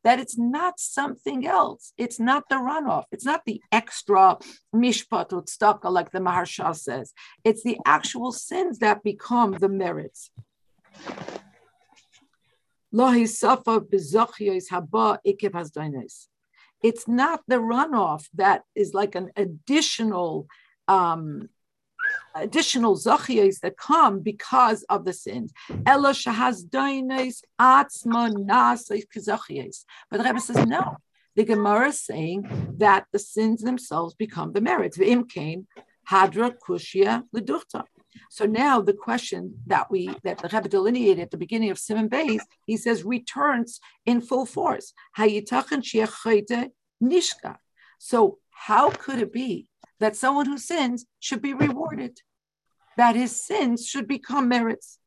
that 0.04 0.19
it's 0.19 0.38
not 0.38 0.80
something 0.80 1.47
else. 1.47 1.93
It's 1.97 2.19
not 2.19 2.49
the 2.49 2.56
runoff. 2.56 3.06
It's 3.12 3.25
not 3.25 3.45
the 3.45 3.62
extra 3.71 4.38
mishpat 4.75 5.30
utstaka 5.30 5.91
like 5.91 6.12
the 6.12 6.19
Maharsha 6.19 6.75
says. 6.75 7.13
It's 7.43 7.63
the 7.63 7.78
actual 7.86 8.32
sins 8.32 8.80
that 8.80 9.04
become 9.04 9.54
the 9.54 9.69
merits. 9.69 10.32
It's 16.82 17.08
not 17.08 17.41
the 17.47 17.58
runoff 17.58 18.28
that 18.34 18.63
is 18.75 18.93
like 18.93 19.15
an 19.15 19.32
additional 19.36 20.47
um, 20.88 21.49
additional 22.41 22.95
zachiyas 22.95 23.60
that 23.62 23.78
come 23.78 24.19
because 24.19 24.84
of 24.84 25.06
the 25.06 25.13
sins. 25.13 25.52
Ella 25.86 26.12
shahaz 26.12 26.65
dainis 26.65 27.41
atzma. 27.60 28.30
But 30.10 30.17
the 30.17 30.23
Rebbe 30.23 30.39
says 30.39 30.65
no. 30.65 30.97
The 31.36 31.45
Gemara 31.45 31.89
is 31.89 32.02
saying 32.02 32.75
that 32.78 33.06
the 33.12 33.19
sins 33.19 33.62
themselves 33.62 34.13
become 34.15 34.54
the 34.54 34.62
merits. 34.62 34.97
V'im 34.97 35.30
came 35.30 35.67
hadra 36.10 36.56
kushia 36.67 37.23
leduchta. 37.36 37.84
So 38.30 38.45
now 38.45 38.82
the 38.82 38.93
question 38.93 39.56
that 39.67 39.91
we 39.91 40.15
that 40.23 40.39
the 40.39 40.49
Rebbe 40.52 40.67
delineated 40.69 41.21
at 41.21 41.32
the 41.32 41.38
beginning 41.38 41.69
of 41.69 41.78
Simon 41.80 42.10
Beis, 42.10 42.41
he 42.65 42.78
says 42.78 43.04
returns 43.04 43.80
in 44.06 44.21
full 44.21 44.45
force. 44.45 44.93
nishka. 47.02 47.56
So 47.99 48.38
how 48.52 48.89
could 48.89 49.19
it 49.19 49.32
be 49.32 49.67
that 49.99 50.15
someone 50.15 50.45
who 50.45 50.58
sins 50.58 51.06
should 51.19 51.41
be 51.41 51.54
rewarded, 51.54 52.19
that 52.97 53.15
his 53.15 53.39
sins 53.39 53.86
should 53.86 54.08
become 54.08 54.47
merits. 54.47 54.99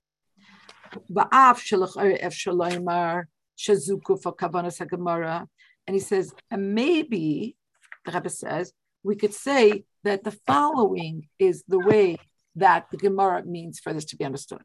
And 5.87 5.95
he 5.95 6.01
says, 6.01 6.35
and 6.51 6.75
maybe, 6.75 7.57
the 8.05 8.12
Rebbe 8.12 8.31
says, 8.31 8.73
we 9.03 9.16
could 9.16 9.35
say 9.35 9.85
that 10.05 10.25
the 10.25 10.37
following 10.47 11.29
is 11.38 11.64
the 11.66 11.79
way 11.79 12.18
that 12.57 12.90
the 12.90 12.97
Gemara 12.97 13.45
means 13.45 13.81
for 13.81 13.92
this 13.92 14.05
to 14.07 14.16
be 14.16 14.25
understood. 14.25 14.62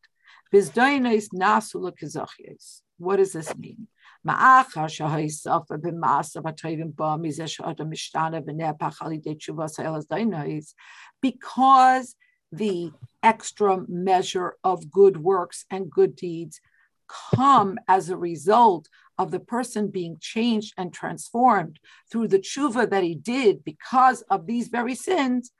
What 3.00 3.18
does 3.18 3.34
this 3.34 3.56
mean? 3.58 3.88
Because 11.22 12.16
the 12.52 12.92
extra 13.24 13.84
measure 13.88 14.56
of 14.64 14.92
good 14.92 15.18
works 15.18 15.66
and 15.70 15.92
good 15.92 16.16
deeds 16.16 16.60
come 17.08 17.78
as 17.88 18.10
a 18.10 18.18
result 18.18 18.88
of 19.18 19.32
the 19.32 19.40
person 19.40 19.88
being 19.90 20.18
changed 20.20 20.74
and 20.78 20.94
transformed 20.94 21.80
through 22.12 22.28
the 22.28 22.40
tshuva 22.40 22.90
that 22.90 23.04
he 23.04 23.16
did 23.16 23.64
because 23.64 24.22
of 24.24 24.46
these 24.46 24.68
very 24.68 24.96
sins, 24.96 25.52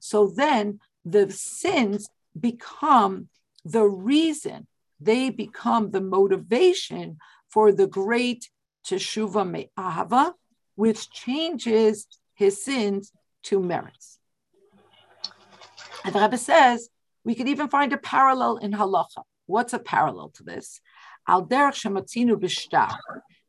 so 0.00 0.26
then 0.34 0.80
the 1.04 1.30
sins 1.30 2.08
become 2.38 3.28
the 3.64 3.84
reason, 3.84 4.66
they 5.00 5.30
become 5.30 5.90
the 5.90 6.00
motivation 6.00 7.18
for 7.50 7.72
the 7.72 7.86
great 7.86 8.48
teshuva 8.86 9.48
me'ahava, 9.48 10.32
which 10.74 11.10
changes 11.10 12.06
his 12.34 12.64
sins 12.64 13.12
to 13.44 13.60
merits. 13.60 14.18
And 16.04 16.14
the 16.14 16.20
Rebbe 16.20 16.38
says 16.38 16.88
we 17.24 17.34
could 17.34 17.48
even 17.48 17.68
find 17.68 17.92
a 17.92 17.98
parallel 17.98 18.56
in 18.56 18.72
halacha. 18.72 19.22
What's 19.46 19.72
a 19.72 19.78
parallel 19.78 20.30
to 20.30 20.42
this? 20.42 20.80
Al 21.28 21.46
derech 21.46 21.82
shematzinu. 21.82 22.40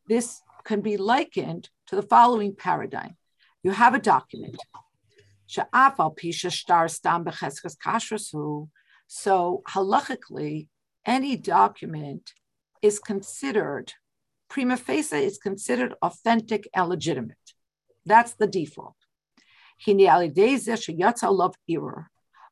This 0.08 0.42
can 0.64 0.82
be 0.82 0.98
likened 0.98 1.70
to 1.88 1.96
the 1.96 2.04
following 2.04 2.56
paradigm. 2.56 3.18
You 3.64 3.72
have 3.72 3.96
a 3.96 4.00
document. 4.00 4.58
So 5.48 5.64
halachically, 9.70 10.68
any 11.06 11.36
document 11.36 12.34
is 12.82 13.00
considered, 13.00 13.94
prima 14.54 14.78
facie, 14.78 15.26
is 15.26 15.40
considered 15.40 15.96
authentic 16.04 16.70
and 16.76 16.88
legitimate. 16.88 17.48
That's 18.06 18.34
the 18.36 18.46
default. 18.46 18.96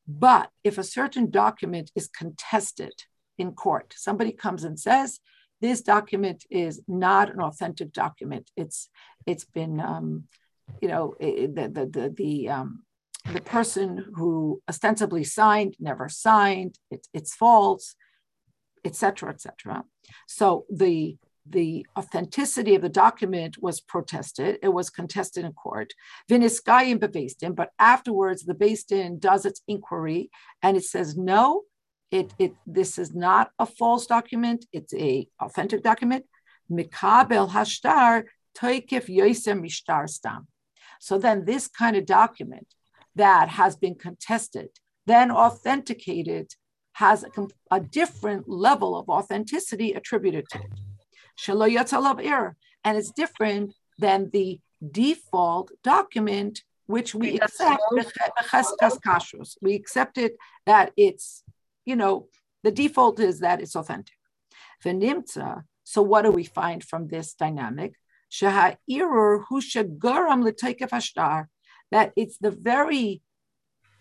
But 0.08 0.50
if 0.64 0.78
a 0.80 0.84
certain 0.84 1.30
document 1.30 1.92
is 1.96 2.08
contested 2.08 2.94
in 3.38 3.52
court, 3.52 3.94
somebody 3.96 4.32
comes 4.32 4.64
and 4.64 4.80
says, 4.80 5.20
this 5.62 5.82
document 5.82 6.44
is 6.50 6.82
not 6.88 7.32
an 7.32 7.40
authentic 7.40 7.94
document. 7.94 8.50
It's 8.58 8.90
it's 9.28 9.46
been 9.46 9.80
um, 9.80 10.24
you 10.82 10.88
know 10.88 11.14
the 11.20 11.46
the 11.46 11.86
the 11.86 12.14
the, 12.18 12.50
um, 12.50 12.84
the 13.32 13.42
person 13.42 14.06
who 14.16 14.60
ostensibly 14.68 15.24
signed 15.24 15.76
never 15.80 16.10
signed. 16.10 16.80
It, 16.90 17.06
it's 17.14 17.36
false, 17.36 17.96
etc. 18.84 19.30
etc. 19.30 19.84
So 20.26 20.66
the 20.68 21.18
the 21.52 21.86
authenticity 21.98 22.76
of 22.76 22.82
the 22.82 22.90
document 22.90 23.58
was 23.62 23.82
protested. 23.82 24.60
It 24.62 24.70
was 24.70 24.90
contested 24.90 25.46
in 25.46 25.54
court. 25.54 25.94
Viniskayim 26.30 27.00
beveistin, 27.00 27.56
but 27.56 27.72
afterwards 27.80 28.44
the 28.44 28.54
Din 28.88 29.20
does 29.20 29.46
its 29.46 29.62
inquiry 29.68 30.30
and 30.62 30.78
it 30.78 30.86
says 30.86 31.18
no, 31.18 31.64
it, 32.10 32.34
it 32.40 32.54
this 32.66 32.98
is 32.98 33.14
not 33.14 33.52
a 33.60 33.66
false 33.66 34.06
document, 34.06 34.66
it's 34.74 34.94
a 34.94 35.28
authentic 35.40 35.84
document. 35.84 36.26
Mikabel 36.70 37.50
hashtar 37.52 38.24
toikif 38.58 39.06
yosem 39.08 39.62
mishtar 39.66 40.10
stam. 40.10 40.48
So 41.00 41.18
then 41.18 41.46
this 41.46 41.68
kind 41.68 41.96
of 41.96 42.06
document 42.06 42.68
that 43.16 43.50
has 43.50 43.76
been 43.76 43.96
contested, 43.96 44.70
then 45.06 45.32
authenticated, 45.32 46.52
has 46.94 47.24
a, 47.24 47.48
a 47.72 47.80
different 47.80 48.50
level 48.50 48.98
of 48.98 49.10
authenticity 49.10 49.94
attributed 49.94 50.46
to 50.50 50.60
it. 50.60 50.91
Error. 52.20 52.56
And 52.84 52.98
it's 52.98 53.12
different 53.12 53.74
than 53.98 54.30
the 54.32 54.60
default 54.92 55.72
document 55.84 56.64
which 56.88 57.16
we 57.16 57.40
accept 57.40 57.82
we 59.62 59.76
accept 59.76 60.18
it 60.18 60.36
that 60.66 60.92
it's 60.98 61.44
you 61.86 61.96
know, 61.96 62.28
the 62.64 62.72
default 62.72 63.20
is 63.20 63.40
that 63.40 63.62
it's 63.62 63.76
authentic. 63.76 64.16
So 65.84 66.02
what 66.02 66.24
do 66.24 66.32
we 66.32 66.44
find 66.44 66.84
from 66.84 67.08
this 67.08 67.34
dynamic? 67.34 67.96
That 71.92 72.14
it's 72.16 72.38
the 72.38 72.52
very 72.52 73.22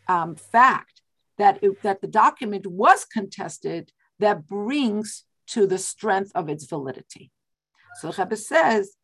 um, 0.08 0.36
fact 0.36 1.02
that, 1.38 1.58
it, 1.62 1.82
that 1.82 2.00
the 2.00 2.06
document 2.06 2.66
was 2.66 3.04
contested 3.04 3.92
that 4.18 4.46
brings 4.46 5.24
to 5.50 5.66
the 5.66 5.78
strength 5.78 6.32
of 6.34 6.48
its 6.48 6.66
validity. 6.66 7.30
So 8.00 8.10
the 8.10 8.22
Rebbe 8.22 8.36
says, 8.36 8.96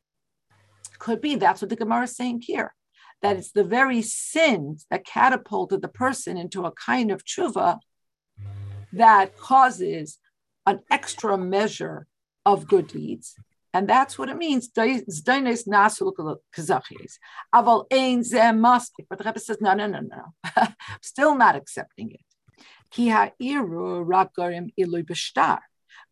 could 0.99 1.21
be 1.21 1.37
that's 1.37 1.61
what 1.61 1.71
the 1.71 1.77
Gemara 1.77 2.05
is 2.05 2.17
saying 2.17 2.43
here, 2.45 2.75
that 3.23 3.37
it's 3.37 3.53
the 3.53 3.65
very 3.65 4.03
sins 4.03 4.87
that 4.91 5.05
catapulted 5.05 5.83
the 5.83 5.89
person 5.89 6.37
into 6.37 6.65
a 6.65 6.73
kind 6.73 7.11
of 7.11 7.25
tshuva 7.25 7.79
that 8.93 9.37
causes 9.37 10.19
an 10.67 10.81
extra 10.91 11.37
measure 11.37 12.07
of 12.45 12.69
good 12.69 12.87
deeds. 12.87 13.35
And 13.75 13.89
that's 13.89 14.19
what 14.19 14.31
it 14.31 14.37
means. 14.37 14.69
But 14.75 14.87
the 14.87 15.05
Rebbe 19.25 19.39
says, 19.39 19.59
no, 19.61 19.75
no, 19.75 19.87
no, 19.87 20.01
no. 20.01 20.33
Still 21.03 21.35
not 21.35 21.57
accepting 21.57 22.13
it. 22.13 22.21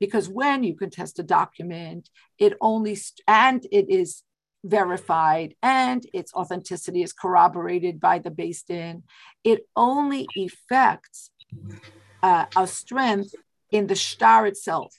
Because 0.00 0.28
when 0.28 0.62
you 0.64 0.74
contest 0.74 1.18
a 1.18 1.22
document, 1.22 2.08
it 2.38 2.54
only, 2.60 2.94
st- 2.94 3.22
and 3.26 3.64
it 3.70 3.88
is 3.88 4.22
verified 4.64 5.54
and 5.62 6.06
its 6.12 6.32
authenticity 6.34 7.02
is 7.02 7.12
corroborated 7.12 8.00
by 8.00 8.18
the 8.18 8.30
Beis 8.30 8.64
Din, 8.64 9.02
it 9.44 9.66
only 9.76 10.26
affects 10.36 11.30
uh, 12.22 12.46
a 12.56 12.66
strength 12.66 13.34
in 13.70 13.86
the 13.86 13.94
shtar 13.94 14.46
itself. 14.46 14.94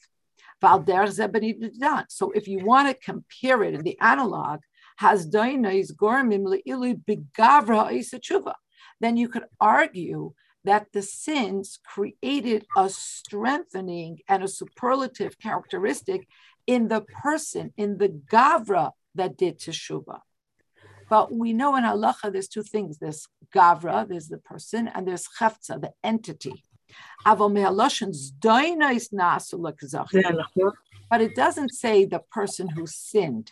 So 0.61 2.31
if 2.31 2.47
you 2.47 2.59
want 2.59 2.87
to 2.87 2.93
compare 3.03 3.63
it 3.63 3.73
in 3.73 3.83
the 3.83 3.97
analog, 3.99 4.59
then 9.01 9.17
you 9.17 9.29
could 9.29 9.43
argue 9.59 10.33
that 10.65 10.87
the 10.93 11.01
sins 11.01 11.79
created 11.85 12.65
a 12.75 12.89
strengthening 12.89 14.19
and 14.27 14.43
a 14.43 14.47
superlative 14.47 15.39
characteristic 15.39 16.27
in 16.67 16.87
the 16.87 17.01
person, 17.01 17.73
in 17.77 17.97
the 17.97 18.09
gavra 18.09 18.91
that 19.13 19.37
did 19.37 19.59
teshuva. 19.59 20.19
But 21.09 21.31
we 21.31 21.53
know 21.53 21.75
in 21.75 21.83
halacha 21.83 22.31
there's 22.31 22.47
two 22.47 22.63
things: 22.63 22.97
there's 22.97 23.27
gavra, 23.55 24.07
there's 24.07 24.27
the 24.27 24.39
person, 24.39 24.87
and 24.87 25.07
there's 25.07 25.27
chefza, 25.39 25.79
the 25.79 25.93
entity. 26.03 26.63
But 31.09 31.21
it 31.21 31.35
doesn't 31.35 31.73
say 31.73 32.05
the 32.05 32.21
person 32.31 32.69
who 32.69 32.87
sinned. 32.87 33.51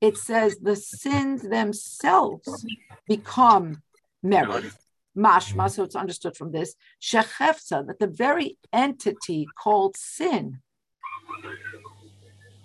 It 0.00 0.16
says 0.16 0.58
the 0.58 0.76
sins 0.76 1.42
themselves 1.42 2.66
become 3.06 3.82
merit. 4.22 4.72
Mashma, 5.18 5.64
mm-hmm. 5.64 5.68
so 5.68 5.82
it's 5.82 5.96
understood 5.96 6.36
from 6.36 6.52
this, 6.52 6.74
shechefsa, 7.02 7.86
that 7.86 7.98
the 7.98 8.06
very 8.06 8.58
entity 8.72 9.46
called 9.60 9.96
sin, 9.96 10.60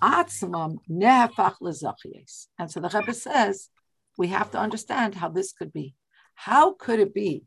atzmam 0.01 0.77
nehafach 0.89 1.55
lezachiyes. 1.61 2.47
And 2.59 2.69
so 2.69 2.79
the 2.79 2.89
Rebbe 2.89 3.13
says, 3.13 3.69
we 4.17 4.27
have 4.27 4.51
to 4.51 4.59
understand 4.59 5.15
how 5.15 5.29
this 5.29 5.53
could 5.53 5.73
be. 5.73 5.95
How 6.35 6.73
could 6.73 6.99
it 6.99 7.13
be 7.13 7.43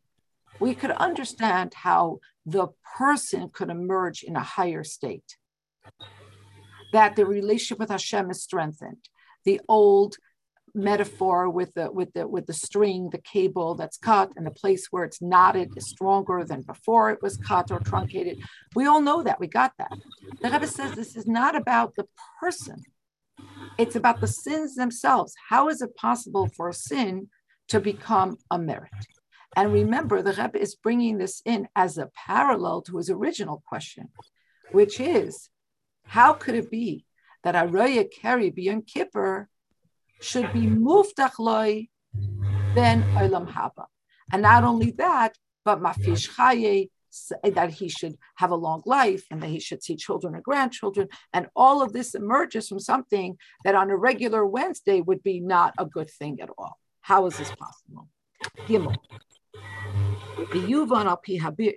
we 0.60 0.74
could 0.74 0.90
understand 0.92 1.74
how 1.74 2.18
the 2.44 2.68
person 2.96 3.50
could 3.52 3.70
emerge 3.70 4.22
in 4.22 4.36
a 4.36 4.40
higher 4.40 4.84
state, 4.84 5.36
that 6.92 7.16
the 7.16 7.26
relationship 7.26 7.78
with 7.78 7.90
Hashem 7.90 8.30
is 8.30 8.42
strengthened. 8.42 9.08
The 9.44 9.60
old 9.68 10.16
metaphor 10.76 11.48
with 11.48 11.72
the 11.74 11.90
with 11.90 12.12
the 12.12 12.28
with 12.28 12.46
the 12.46 12.52
string, 12.52 13.10
the 13.10 13.18
cable 13.18 13.74
that's 13.74 13.96
cut, 13.96 14.30
and 14.36 14.46
the 14.46 14.50
place 14.50 14.88
where 14.90 15.04
it's 15.04 15.22
knotted 15.22 15.70
is 15.76 15.88
stronger 15.88 16.44
than 16.44 16.62
before 16.62 17.10
it 17.10 17.22
was 17.22 17.36
cut 17.38 17.70
or 17.70 17.80
truncated. 17.80 18.38
We 18.74 18.86
all 18.86 19.00
know 19.00 19.22
that. 19.22 19.40
We 19.40 19.48
got 19.48 19.72
that. 19.78 19.92
The 20.42 20.50
Rebbe 20.50 20.66
says 20.66 20.92
this 20.92 21.16
is 21.16 21.26
not 21.26 21.56
about 21.56 21.96
the 21.96 22.06
person; 22.38 22.82
it's 23.78 23.96
about 23.96 24.20
the 24.20 24.26
sins 24.26 24.74
themselves. 24.74 25.34
How 25.48 25.68
is 25.68 25.80
it 25.80 25.96
possible 25.96 26.48
for 26.56 26.68
a 26.68 26.74
sin 26.74 27.30
to 27.68 27.80
become 27.80 28.36
a 28.50 28.58
merit? 28.58 28.92
And 29.56 29.72
remember, 29.72 30.20
the 30.20 30.34
Rebbe 30.34 30.60
is 30.60 30.74
bringing 30.74 31.16
this 31.16 31.40
in 31.46 31.68
as 31.74 31.96
a 31.96 32.10
parallel 32.26 32.82
to 32.82 32.98
his 32.98 33.08
original 33.08 33.62
question, 33.66 34.10
which 34.72 35.00
is, 35.00 35.48
how 36.04 36.34
could 36.34 36.54
it 36.54 36.70
be 36.70 37.06
that 37.42 37.54
Aroya 37.54 38.06
Keri 38.10 38.50
beyond 38.50 38.86
Kippur 38.86 39.48
should 40.20 40.52
be 40.52 40.62
muftach 40.62 41.38
loy 41.38 41.88
then 42.74 43.02
olam 43.14 43.52
haba? 43.52 43.86
And 44.32 44.42
not 44.42 44.64
only 44.64 44.90
that, 44.92 45.36
but 45.64 45.80
mafish 45.80 46.34
chaye 46.36 46.90
that 47.42 47.70
he 47.70 47.88
should 47.88 48.16
have 48.36 48.50
a 48.50 48.56
long 48.56 48.82
life 48.84 49.24
and 49.30 49.42
that 49.42 49.48
he 49.48 49.60
should 49.60 49.82
see 49.82 49.96
children 49.96 50.34
and 50.34 50.44
grandchildren. 50.44 51.08
And 51.32 51.48
all 51.56 51.82
of 51.82 51.92
this 51.92 52.14
emerges 52.14 52.68
from 52.68 52.80
something 52.80 53.38
that 53.64 53.74
on 53.74 53.90
a 53.90 53.96
regular 53.96 54.44
Wednesday 54.46 55.00
would 55.00 55.22
be 55.22 55.40
not 55.40 55.74
a 55.78 55.86
good 55.86 56.10
thing 56.10 56.40
at 56.40 56.50
all. 56.58 56.78
How 57.00 57.26
is 57.26 57.38
this 57.38 57.52
possible? 57.52 58.08
Gimel. 58.66 58.96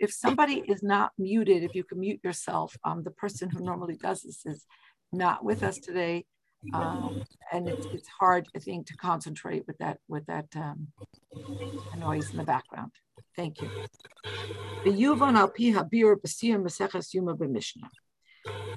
If 0.02 0.14
somebody 0.14 0.64
is 0.68 0.84
not 0.84 1.12
muted, 1.18 1.64
if 1.64 1.76
you 1.76 1.84
can 1.84 2.00
mute 2.00 2.20
yourself, 2.24 2.76
um, 2.84 3.04
the 3.04 3.12
person 3.12 3.50
who 3.50 3.64
normally 3.64 3.96
does 3.96 4.22
this 4.22 4.46
is 4.46 4.66
not 5.12 5.44
with 5.44 5.64
us 5.64 5.78
today, 5.78 6.26
um, 6.74 7.24
and 7.52 7.68
it's, 7.68 7.86
it's 7.88 8.08
hard, 8.08 8.48
I 8.56 8.60
think, 8.60 8.88
to 8.88 8.98
concentrate 8.98 9.66
with 9.68 9.78
that 9.78 10.00
with 10.08 10.26
that 10.26 10.48
um, 10.56 10.88
noise 11.98 12.32
in 12.32 12.38
the 12.38 12.44
background. 12.44 12.92
Thank 13.36 13.62
you. 13.62 13.70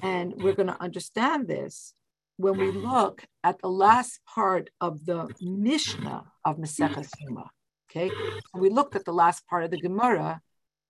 And 0.01 0.33
we're 0.37 0.53
going 0.53 0.67
to 0.67 0.81
understand 0.81 1.47
this 1.47 1.93
when 2.37 2.57
we 2.57 2.71
look 2.71 3.25
at 3.43 3.59
the 3.59 3.69
last 3.69 4.19
part 4.25 4.69
of 4.81 5.05
the 5.05 5.29
Mishnah 5.41 6.23
of 6.45 6.57
Maseches 6.57 7.09
Yuma. 7.19 7.49
Okay, 7.89 8.09
we 8.55 8.69
looked 8.69 8.95
at 8.95 9.05
the 9.05 9.13
last 9.13 9.45
part 9.47 9.63
of 9.63 9.71
the 9.71 9.79
Gemara. 9.79 10.41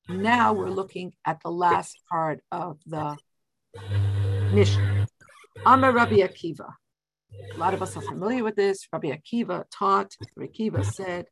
Now 0.08 0.54
we're 0.54 0.70
looking 0.70 1.14
at 1.26 1.42
the 1.44 1.52
last 1.52 1.98
part 2.10 2.40
of 2.52 2.80
the 2.86 3.18
Mishnah. 4.54 5.08
Amar 5.66 5.92
Rabbi 5.92 6.18
Akiva. 6.18 6.74
A 7.54 7.58
lot 7.58 7.74
of 7.74 7.82
us 7.82 7.98
are 7.98 8.02
familiar 8.02 8.44
with 8.44 8.56
this. 8.56 8.88
Rabbi 8.92 9.10
Akiva 9.10 9.66
taught. 9.72 10.16
Rabbi 10.36 10.52
Akiva 10.52 10.86
said, 10.86 11.28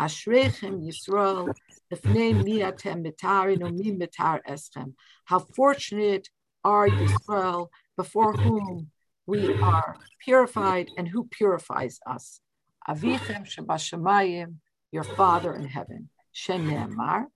"Ashrechem 0.00 0.86
Yisrael, 0.86 1.54
mitar 1.92 4.40
eschem." 4.48 4.94
How 5.24 5.38
fortunate 5.38 6.28
are 6.64 6.88
Yisrael 6.88 7.68
before 7.96 8.32
whom 8.34 8.90
we 9.26 9.54
are 9.60 9.96
purified, 10.24 10.90
and 10.96 11.08
who 11.08 11.24
purifies 11.24 11.98
us? 12.06 12.40
Avichem 12.88 13.44
shabashamayim 13.44 14.56
your 14.92 15.04
Father 15.04 15.54
in 15.54 15.66
heaven. 15.66 16.10
Shenemar. 16.34 17.26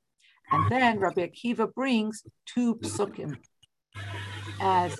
And 0.53 0.71
then 0.71 0.99
Rabbi 0.99 1.27
Akiva 1.27 1.73
brings 1.73 2.25
two 2.47 2.77
psukim 2.77 3.37
as 4.61 4.99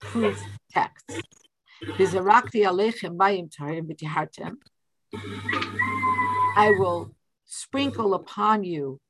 proof 0.00 0.42
texts. 0.70 1.20
I 6.56 6.70
will 6.78 7.14
sprinkle 7.44 8.14
upon 8.14 8.64
you 8.64 9.00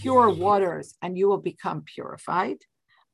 pure 0.00 0.30
waters 0.30 0.94
and 1.02 1.16
you 1.18 1.28
will 1.28 1.38
become 1.38 1.82
purified. 1.82 2.58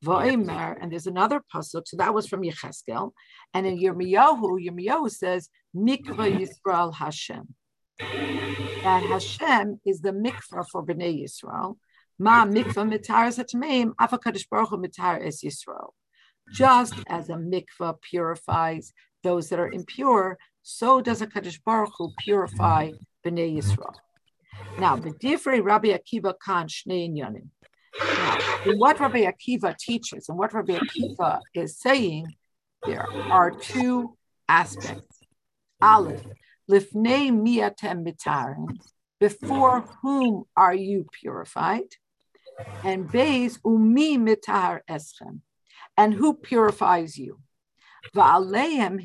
And 0.05 0.91
there's 0.91 1.07
another 1.07 1.41
pasuk, 1.53 1.87
so 1.87 1.97
that 1.97 2.13
was 2.13 2.27
from 2.27 2.41
Yecheskel. 2.41 3.11
And 3.53 3.67
in 3.67 3.77
Yirmiyahu, 3.77 4.59
Yirmiyahu 4.67 5.11
says, 5.11 5.49
Mikva 5.75 6.25
Yisrael 6.39 6.95
Hashem 6.95 7.55
that 8.83 9.03
Hashem 9.03 9.79
is 9.85 10.01
the 10.01 10.11
mikvah 10.11 10.65
for 10.71 10.83
Bnei 10.85 11.23
Yisrael. 11.23 11.77
Ma 12.17 12.45
mikvah 12.45 12.89
mitar 12.91 13.27
zatmeim, 13.29 13.93
afakadosh 13.95 14.47
baruch 14.49 14.71
mitar 14.71 15.25
es 15.25 15.43
Yisrael. 15.43 15.91
Just 16.53 16.95
as 17.07 17.29
a 17.29 17.33
mikvah 17.33 18.01
purifies 18.01 18.93
those 19.23 19.49
that 19.49 19.59
are 19.59 19.71
impure, 19.71 20.37
so 20.63 21.01
does 21.01 21.21
a 21.21 21.27
Kadosh 21.27 21.59
Baruch 21.65 21.93
Hu 21.97 22.11
purify 22.19 22.91
Bnei 23.25 23.57
Yisrael. 23.57 23.95
Now, 24.79 24.97
different 24.97 25.63
Rabbi 25.63 25.89
Akiva 25.89 26.33
kan 26.43 26.67
shnei 26.67 27.09
inyanim. 27.09 27.47
Now, 27.99 28.37
what 28.77 28.99
Rabbi 28.99 29.25
Akiva 29.25 29.77
teaches 29.77 30.29
and 30.29 30.37
what 30.37 30.53
Rabbi 30.53 30.77
Akiva 30.77 31.39
is 31.53 31.77
saying, 31.77 32.35
there 32.85 33.05
are 33.31 33.51
two 33.51 34.17
aspects. 34.47 35.19
Aleph, 35.81 36.25
Lifnei 36.69 37.31
miatem 37.31 38.05
mitarim, 38.05 38.77
before 39.19 39.81
whom 40.01 40.45
are 40.55 40.73
you 40.73 41.05
purified? 41.11 41.95
And 42.83 43.09
beis 43.09 43.59
umi 43.65 44.17
mitar 44.17 44.81
eschem, 44.89 45.39
and 45.97 46.13
who 46.13 46.33
purifies 46.33 47.17
you? 47.17 47.39
And 48.13 49.01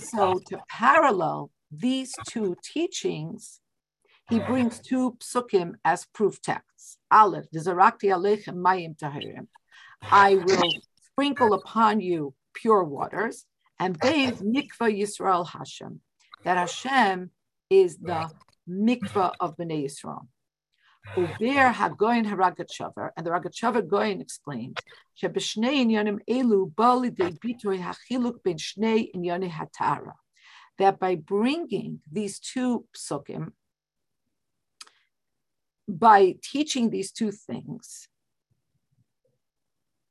so 0.00 0.40
to 0.46 0.58
parallel 0.68 1.50
these 1.70 2.12
two 2.28 2.56
teachings, 2.62 3.60
he 4.28 4.38
brings 4.38 4.78
two 4.78 5.16
psukim 5.20 5.74
as 5.84 6.06
proof 6.14 6.40
texts. 6.40 6.98
Aleph, 7.10 7.46
mayim 7.52 8.96
tahirim. 8.96 9.48
I 10.02 10.36
will 10.36 10.72
sprinkle 11.12 11.54
upon 11.54 12.00
you 12.00 12.34
pure 12.54 12.84
waters 12.84 13.44
and 13.78 13.98
bathe 13.98 14.40
mikvah 14.40 14.98
Yisrael 14.98 15.48
Hashem, 15.48 16.00
that 16.44 16.56
Hashem 16.56 17.30
is 17.68 17.98
the 17.98 18.30
mikvah 18.68 19.32
of 19.40 19.56
Bnei 19.56 19.84
Yisrael. 19.84 20.26
Uber 21.16 21.72
Hagoyin 21.72 22.26
Haragat 22.26 22.70
and 23.16 23.26
the 23.26 23.30
Ragat 23.30 23.54
Shavar 23.54 23.82
Goyin 23.82 24.24
Inyanim 25.22 26.18
Elu 26.28 26.74
Hachiluk 27.80 28.42
Ben 28.42 28.56
Hatara, 29.50 30.12
that 30.78 30.98
by 30.98 31.14
bringing 31.16 32.00
these 32.10 32.38
two 32.38 32.86
psukim, 32.96 33.52
by 35.88 36.36
teaching 36.42 36.90
these 36.90 37.12
two 37.12 37.30
things, 37.30 38.08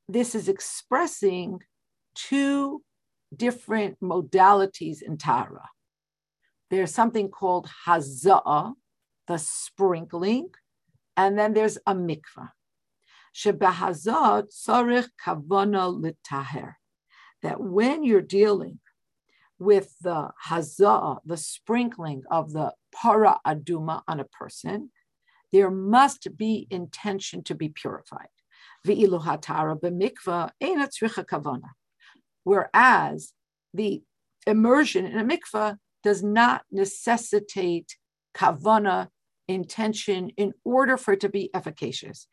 this 0.08 0.34
is 0.34 0.48
expressing 0.48 1.60
two 2.14 2.82
different 3.34 3.98
modalities 4.00 5.00
in 5.02 5.16
Tara. 5.16 5.68
There's 6.70 6.94
something 6.94 7.28
called 7.28 7.68
haza'ah, 7.86 8.74
the 9.26 9.38
sprinkling, 9.38 10.50
and 11.16 11.38
then 11.38 11.54
there's 11.54 11.78
a 11.86 11.94
mikvah. 11.94 12.50
Shebahazah 13.34 14.48
tzarich 14.48 15.08
kavana 15.24 15.90
litaher. 15.92 16.74
That 17.42 17.60
when 17.60 18.04
you're 18.04 18.20
dealing 18.20 18.78
with 19.58 19.94
the 20.00 20.30
haza'ah, 20.46 21.20
the 21.24 21.36
sprinkling 21.36 22.22
of 22.30 22.52
the 22.52 22.74
para 22.94 23.38
aduma 23.46 24.02
on 24.06 24.20
a 24.20 24.24
person, 24.24 24.90
there 25.52 25.70
must 25.70 26.36
be 26.36 26.66
intention 26.70 27.42
to 27.44 27.54
be 27.54 27.68
purified. 27.68 28.28
Whereas 32.44 33.32
the 33.74 34.02
immersion 34.46 35.06
in 35.06 35.18
a 35.18 35.24
mikvah 35.24 35.78
does 36.02 36.22
not 36.22 36.62
necessitate 36.72 37.96
kavana 38.34 39.08
intention 39.48 40.30
in 40.30 40.52
order 40.64 40.96
for 40.96 41.12
it 41.14 41.20
to 41.20 41.28
be 41.28 41.50
efficacious. 41.54 42.26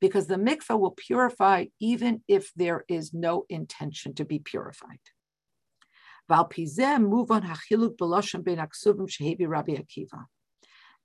Because 0.00 0.26
the 0.26 0.36
mikvah 0.36 0.80
will 0.80 0.94
purify 0.96 1.66
even 1.80 2.22
if 2.28 2.52
there 2.56 2.84
is 2.88 3.12
no 3.14 3.44
intention 3.48 4.14
to 4.14 4.24
be 4.24 4.38
purified. 4.38 5.00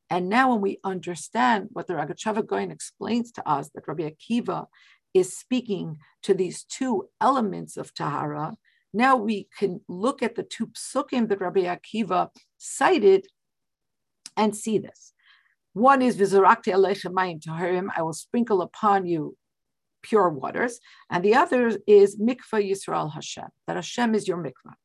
And 0.09 0.29
now, 0.29 0.51
when 0.51 0.61
we 0.61 0.79
understand 0.83 1.69
what 1.71 1.87
the 1.87 1.93
Rogatchover 1.95 2.45
Gaon 2.45 2.69
explains 2.69 3.31
to 3.31 3.49
us, 3.49 3.69
that 3.73 3.87
Rabbi 3.87 4.07
Akiva 4.09 4.67
is 5.15 5.35
speaking 5.35 5.97
to 6.21 6.33
these 6.35 6.63
two 6.63 7.09
elements 7.19 7.75
of 7.77 7.93
Tahara, 7.93 8.55
now 8.95 9.15
we 9.15 9.47
can 9.57 9.81
look 9.87 10.23
at 10.23 10.35
the 10.35 10.43
two 10.43 10.67
psukim 10.67 11.29
that 11.29 11.41
Rabbi 11.41 11.61
Akiva 11.61 12.29
cited 12.57 13.27
and 14.37 14.55
see 14.55 14.77
this. 14.77 15.13
One 15.73 16.01
is 16.01 16.17
Vizarakti 16.17 16.73
Aleichem 16.73 17.13
Mayim 17.13 17.87
I 17.95 18.01
will 18.01 18.13
sprinkle 18.13 18.61
upon 18.61 19.05
you 19.05 19.37
pure 20.01 20.29
waters. 20.29 20.79
And 21.09 21.23
the 21.23 21.35
other 21.35 21.77
is 21.87 22.17
Mikvah 22.17 22.69
Yisrael 22.69 23.13
Hashem, 23.13 23.47
that 23.67 23.75
Hashem 23.75 24.15
is 24.15 24.27
your 24.27 24.37
mikvah. 24.37 24.75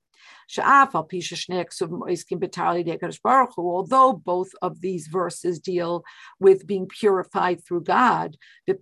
Although 3.59 4.13
both 4.13 4.51
of 4.63 4.81
these 4.81 5.07
verses 5.07 5.61
deal 5.61 6.03
with 6.41 6.67
being 6.67 6.89
purified 6.89 7.65
through 7.65 7.85
God, 7.85 8.37
In 8.67 8.77
the 8.77 8.81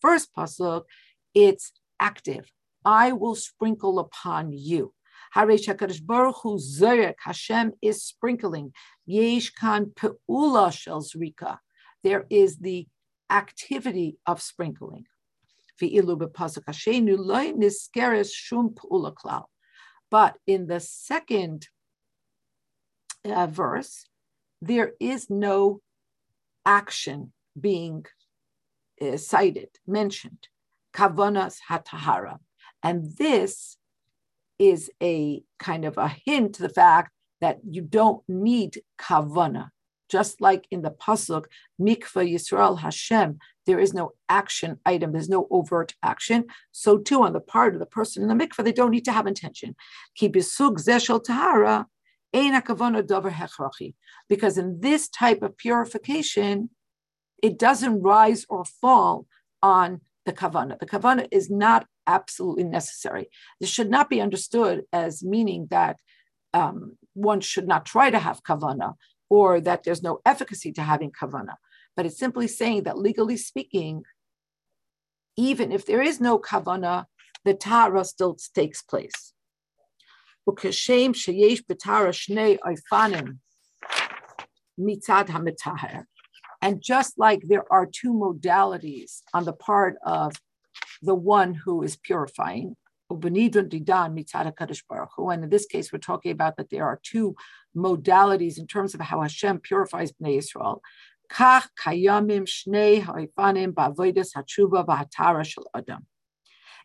first 0.00 0.34
pasuk, 0.34 0.82
it's 1.36 1.70
active. 2.00 2.50
I 2.84 3.12
will 3.12 3.34
sprinkle 3.34 3.98
upon 3.98 4.52
you. 4.52 4.94
Hashem 5.32 5.50
is 7.82 8.02
sprinkling. 8.02 8.72
There 12.02 12.24
is 12.30 12.56
the 12.58 12.88
activity 13.28 14.16
of 14.24 14.40
sprinkling. 14.40 15.04
But 20.10 20.34
in 20.46 20.66
the 20.66 20.80
second 20.80 21.68
uh, 23.24 23.46
verse, 23.46 24.06
there 24.62 24.92
is 24.98 25.28
no 25.28 25.80
action 26.64 27.32
being 27.60 28.06
uh, 29.02 29.18
cited, 29.18 29.68
mentioned. 29.86 30.48
Kavanas 30.96 31.56
hatahara. 31.68 32.38
And 32.82 33.16
this 33.16 33.76
is 34.58 34.90
a 35.02 35.42
kind 35.58 35.84
of 35.84 35.98
a 35.98 36.08
hint 36.08 36.54
to 36.54 36.62
the 36.62 36.68
fact 36.68 37.10
that 37.40 37.58
you 37.68 37.82
don't 37.82 38.22
need 38.28 38.80
kavana. 38.98 39.68
Just 40.08 40.40
like 40.40 40.66
in 40.70 40.82
the 40.82 40.90
pasuk, 40.92 41.46
mikvah 41.80 42.32
Yisrael 42.32 42.78
Hashem, 42.78 43.38
there 43.66 43.80
is 43.80 43.92
no 43.92 44.12
action 44.28 44.78
item, 44.86 45.12
there's 45.12 45.28
no 45.28 45.48
overt 45.50 45.94
action. 46.02 46.44
So 46.70 46.96
too 46.96 47.22
on 47.24 47.32
the 47.32 47.40
part 47.40 47.74
of 47.74 47.80
the 47.80 47.86
person 47.86 48.22
in 48.22 48.28
the 48.28 48.46
mikvah, 48.46 48.64
they 48.64 48.72
don't 48.72 48.92
need 48.92 49.04
to 49.06 49.12
have 49.12 49.26
intention. 49.26 49.74
tahara, 50.16 51.86
because 54.28 54.58
in 54.58 54.80
this 54.80 55.08
type 55.08 55.42
of 55.42 55.56
purification, 55.56 56.70
it 57.42 57.58
doesn't 57.58 58.02
rise 58.02 58.46
or 58.48 58.64
fall 58.64 59.26
on 59.62 60.00
the 60.26 60.32
kavana. 60.32 60.78
The 60.78 60.86
kavana 60.86 61.26
is 61.30 61.48
not 61.48 61.86
absolutely 62.06 62.64
necessary. 62.64 63.30
This 63.60 63.70
should 63.70 63.90
not 63.90 64.10
be 64.10 64.20
understood 64.20 64.82
as 64.92 65.22
meaning 65.22 65.68
that 65.70 65.96
um, 66.52 66.98
one 67.14 67.40
should 67.40 67.66
not 67.66 67.86
try 67.86 68.10
to 68.10 68.18
have 68.18 68.42
kavana 68.42 68.94
or 69.30 69.60
that 69.60 69.84
there's 69.84 70.02
no 70.02 70.20
efficacy 70.26 70.72
to 70.72 70.82
having 70.82 71.10
kavana. 71.10 71.54
But 71.96 72.06
it's 72.06 72.18
simply 72.18 72.48
saying 72.48 72.82
that 72.84 72.98
legally 72.98 73.36
speaking, 73.36 74.02
even 75.36 75.72
if 75.72 75.86
there 75.86 76.02
is 76.02 76.20
no 76.20 76.38
kavana, 76.38 77.06
the 77.44 77.54
tahara 77.54 78.04
still 78.04 78.36
takes 78.54 78.82
place. 78.82 79.32
וכשם 80.48 81.14
שיש 81.14 81.62
בתרה 81.68 82.12
שני 82.12 82.56
aifanim 82.56 83.32
מצד 84.78 85.24
המטהר, 85.28 86.00
and 86.66 86.82
just 86.82 87.16
like 87.16 87.42
there 87.44 87.64
are 87.72 87.86
two 87.86 88.12
modalities 88.12 89.22
on 89.32 89.44
the 89.44 89.52
part 89.52 89.98
of 90.04 90.32
the 91.00 91.14
one 91.14 91.54
who 91.54 91.84
is 91.84 91.94
purifying, 91.94 92.74
and 93.08 93.24
in 95.44 95.48
this 95.48 95.66
case, 95.66 95.92
we're 95.92 95.98
talking 96.00 96.32
about 96.32 96.56
that 96.56 96.70
there 96.70 96.84
are 96.84 96.98
two 97.04 97.36
modalities 97.76 98.58
in 98.58 98.66
terms 98.66 98.94
of 98.94 99.00
how 99.00 99.20
Hashem 99.22 99.60
purifies 99.60 100.10
Bnei 100.10 100.38
Israel. 100.38 100.82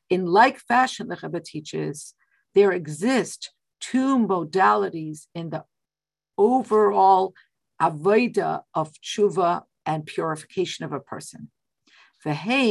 In 0.09 0.25
like 0.27 0.59
fashion, 0.59 1.07
the 1.07 1.19
Rebbe 1.23 1.39
teaches, 1.39 2.13
there 2.53 2.71
exist 2.71 3.51
two 3.79 4.19
modalities 4.19 5.25
in 5.33 5.49
the 5.49 5.63
overall 6.37 7.33
avoida 7.81 8.61
of 8.75 8.91
tshuva 9.01 9.63
and 9.85 10.05
purification 10.05 10.83
of 10.85 10.91
a 10.91 10.99
person. 10.99 11.49
And 12.23 12.37
as 12.37 12.69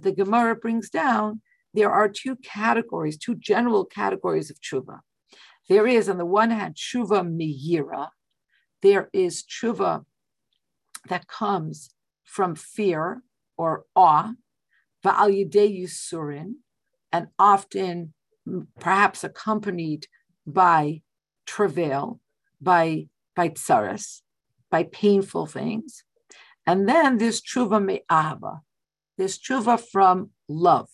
the 0.00 0.12
Gemara 0.16 0.56
brings 0.56 0.90
down, 0.90 1.40
there 1.74 1.90
are 1.90 2.08
two 2.08 2.36
categories, 2.36 3.16
two 3.16 3.34
general 3.36 3.84
categories 3.84 4.50
of 4.50 4.60
tshuva. 4.60 5.00
There 5.68 5.86
is, 5.86 6.08
on 6.08 6.18
the 6.18 6.26
one 6.26 6.50
hand, 6.50 6.74
tshuva 6.74 7.24
miyira. 7.24 8.08
There 8.82 9.08
is 9.12 9.44
tshuva 9.44 10.04
that 11.08 11.28
comes 11.28 11.90
from 12.24 12.56
fear 12.56 13.22
or 13.56 13.84
awe, 13.94 14.32
va'al 15.04 15.30
yidei 15.30 15.82
yusurin, 15.82 16.54
and 17.12 17.28
often 17.38 18.14
perhaps 18.80 19.22
accompanied 19.22 20.08
by 20.46 21.02
travail, 21.46 22.20
by, 22.62 23.08
by 23.34 23.48
tsaras, 23.48 24.22
by 24.70 24.84
painful 24.84 25.46
things. 25.46 26.04
And 26.66 26.88
then 26.88 27.18
there's 27.18 27.40
tshuva 27.40 27.84
me'ava, 27.84 28.60
there's 29.18 29.38
tshuva 29.38 29.80
from 29.80 30.30
love. 30.48 30.88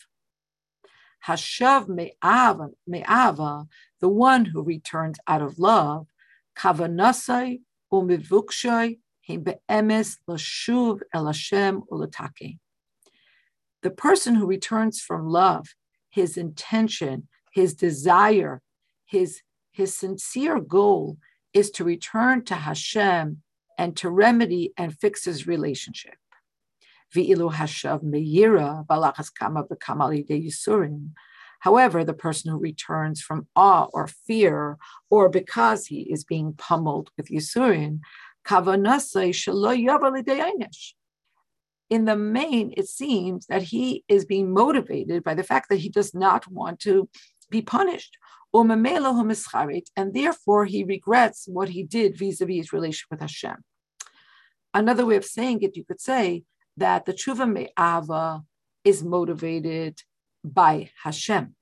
Hashav 1.26 1.88
me'ava, 1.88 2.70
me'ava, 2.86 3.66
the 4.00 4.08
one 4.08 4.46
who 4.46 4.62
returns 4.62 5.18
out 5.26 5.42
of 5.42 5.58
love, 5.58 6.06
kavanasai 6.56 7.60
u'mivukshay 7.92 8.98
him 9.20 9.42
be'emes 9.42 10.16
l'shuv 10.26 11.00
el 11.12 11.26
Hashem 11.26 11.82
u'latake. 11.92 12.58
The 13.82 13.90
person 13.90 14.34
who 14.36 14.46
returns 14.46 15.00
from 15.00 15.28
love, 15.28 15.66
his 16.08 16.36
intention, 16.36 17.28
his 17.52 17.74
desire, 17.74 18.62
his, 19.04 19.42
his 19.70 19.94
sincere 19.94 20.60
goal 20.60 21.18
is 21.52 21.70
to 21.72 21.84
return 21.84 22.44
to 22.44 22.54
Hashem 22.54 23.42
and 23.76 23.96
to 23.96 24.10
remedy 24.10 24.72
and 24.76 24.98
fix 24.98 25.24
his 25.24 25.46
relationship. 25.46 26.16
However, 31.60 32.04
the 32.04 32.14
person 32.14 32.50
who 32.50 32.58
returns 32.58 33.20
from 33.20 33.48
awe 33.56 33.86
or 33.92 34.06
fear, 34.06 34.78
or 35.10 35.28
because 35.28 35.86
he 35.86 36.02
is 36.02 36.24
being 36.24 36.52
pummeled 36.52 37.10
with 37.16 37.28
Yisurin, 37.28 38.00
in 41.90 42.04
the 42.04 42.16
main, 42.16 42.74
it 42.76 42.88
seems 42.88 43.46
that 43.46 43.62
he 43.62 44.04
is 44.08 44.24
being 44.24 44.52
motivated 44.52 45.24
by 45.24 45.34
the 45.34 45.42
fact 45.42 45.68
that 45.68 45.76
he 45.78 45.88
does 45.88 46.14
not 46.14 46.46
want 46.50 46.80
to 46.80 47.08
be 47.50 47.62
punished. 47.62 48.16
And 48.54 50.14
therefore, 50.14 50.64
he 50.64 50.84
regrets 50.84 51.46
what 51.46 51.68
he 51.68 51.82
did 51.82 52.18
vis 52.18 52.40
a 52.40 52.46
vis 52.46 52.56
his 52.56 52.72
relationship 52.72 53.10
with 53.10 53.20
Hashem. 53.20 53.56
Another 54.72 55.04
way 55.04 55.16
of 55.16 55.24
saying 55.24 55.62
it, 55.62 55.76
you 55.76 55.84
could 55.84 56.00
say 56.00 56.44
that 56.76 57.04
the 57.04 57.12
tshuva 57.12 57.50
me'ava 57.50 58.42
is 58.84 59.02
motivated 59.02 60.00
by 60.44 60.90
Hashem. 61.02 61.54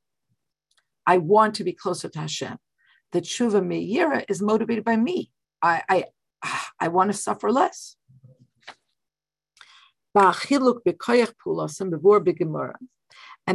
I 1.06 1.18
want 1.18 1.54
to 1.56 1.64
be 1.64 1.72
closer 1.72 2.08
to 2.08 2.20
Hashem. 2.20 2.56
The 3.12 3.20
tshuva 3.20 3.64
me'ira 3.64 4.24
is 4.28 4.42
motivated 4.42 4.84
by 4.84 4.96
me. 4.96 5.30
I, 5.62 5.82
I, 5.88 6.04
I 6.80 6.88
want 6.88 7.10
to 7.10 7.16
suffer 7.16 7.50
less. 7.50 7.96
And 10.14 10.34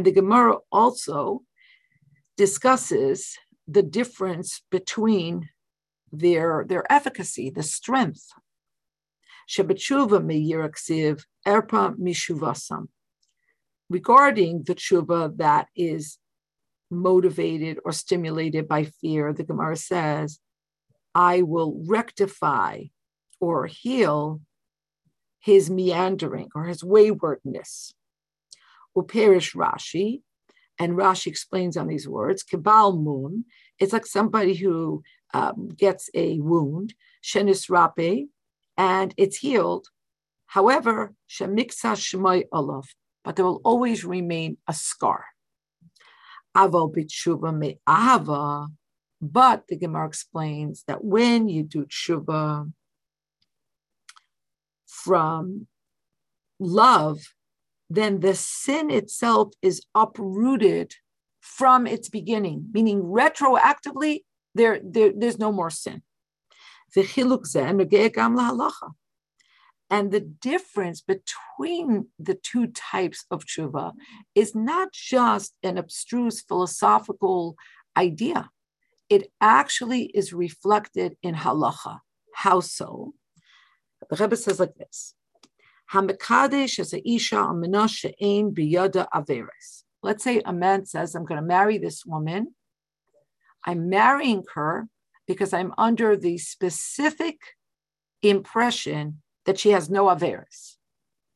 the 0.04 0.12
Gemara 0.12 0.56
also 0.70 1.42
discusses 2.36 3.36
the 3.68 3.82
difference 3.82 4.62
between 4.70 5.48
their, 6.10 6.64
their 6.68 6.90
efficacy, 6.92 7.50
the 7.50 7.62
strength. 7.62 8.28
Regarding 13.90 14.62
the 14.62 14.74
tshuva 14.74 15.36
that 15.36 15.66
is 15.76 16.18
motivated 16.90 17.78
or 17.84 17.92
stimulated 17.92 18.68
by 18.68 18.84
fear, 18.84 19.32
the 19.32 19.44
Gemara 19.44 19.76
says, 19.76 20.38
I 21.14 21.42
will 21.42 21.82
rectify 21.86 22.84
or 23.40 23.66
heal 23.66 24.40
his 25.40 25.68
meandering 25.68 26.48
or 26.54 26.64
his 26.64 26.84
waywardness. 26.84 27.92
Uperish 28.96 29.54
Rashi, 29.54 30.22
and 30.82 30.96
Rashi 30.96 31.28
explains 31.28 31.76
on 31.76 31.86
these 31.86 32.08
words, 32.08 32.42
Kibal 32.42 33.00
Moon, 33.00 33.44
it's 33.78 33.92
like 33.92 34.04
somebody 34.04 34.54
who 34.54 35.04
um, 35.32 35.68
gets 35.68 36.10
a 36.12 36.40
wound, 36.40 36.94
Shenis 37.22 37.70
Rape, 37.70 38.28
and 38.76 39.14
it's 39.16 39.36
healed. 39.36 39.86
However, 40.46 41.14
Shemiksa 41.30 41.94
Shemai 41.94 42.46
Olav, 42.50 42.88
but 43.22 43.36
there 43.36 43.44
will 43.44 43.60
always 43.64 44.04
remain 44.04 44.56
a 44.66 44.72
scar. 44.72 45.26
Aval 46.56 46.92
bitshuva 46.92 47.56
me'ava, 47.56 48.66
but 49.20 49.68
the 49.68 49.76
Gemara 49.76 50.08
explains 50.08 50.82
that 50.88 51.04
when 51.04 51.48
you 51.48 51.62
do 51.62 51.86
tshuva 51.86 52.72
from 54.84 55.68
love, 56.58 57.20
then 57.94 58.20
the 58.20 58.34
sin 58.34 58.90
itself 58.90 59.52
is 59.60 59.82
uprooted 59.94 60.94
from 61.40 61.86
its 61.86 62.08
beginning, 62.08 62.68
meaning 62.72 63.02
retroactively, 63.02 64.20
there, 64.54 64.80
there 64.82 65.12
there's 65.14 65.38
no 65.38 65.52
more 65.52 65.70
sin. 65.70 66.02
And 69.90 70.10
the 70.10 70.20
difference 70.20 71.02
between 71.02 72.06
the 72.18 72.34
two 72.34 72.66
types 72.68 73.26
of 73.30 73.44
tshuva 73.44 73.92
is 74.34 74.54
not 74.54 74.92
just 74.92 75.54
an 75.62 75.76
abstruse 75.76 76.40
philosophical 76.40 77.56
idea. 77.96 78.50
It 79.10 79.30
actually 79.40 80.04
is 80.14 80.32
reflected 80.32 81.16
in 81.22 81.34
halacha. 81.34 81.98
How 82.34 82.60
so? 82.60 83.12
The 84.08 84.16
Rebbe 84.16 84.36
says 84.36 84.60
like 84.60 84.74
this 84.76 85.14
Hamikadesh 85.92 86.78
as 86.78 86.94
a 86.94 87.06
isha 87.08 87.36
amina 87.36 87.86
she'ein 87.86 88.54
biyada 88.54 89.06
averes. 89.14 89.82
Let's 90.02 90.24
say 90.24 90.40
a 90.44 90.52
man 90.52 90.86
says, 90.86 91.14
I'm 91.14 91.24
going 91.24 91.40
to 91.40 91.46
marry 91.46 91.78
this 91.78 92.04
woman. 92.06 92.54
I'm 93.64 93.88
marrying 93.88 94.44
her 94.54 94.88
because 95.26 95.52
I'm 95.52 95.72
under 95.78 96.16
the 96.16 96.38
specific 96.38 97.38
impression 98.22 99.22
that 99.44 99.58
she 99.58 99.70
has 99.70 99.90
no 99.90 100.06
averes. 100.06 100.76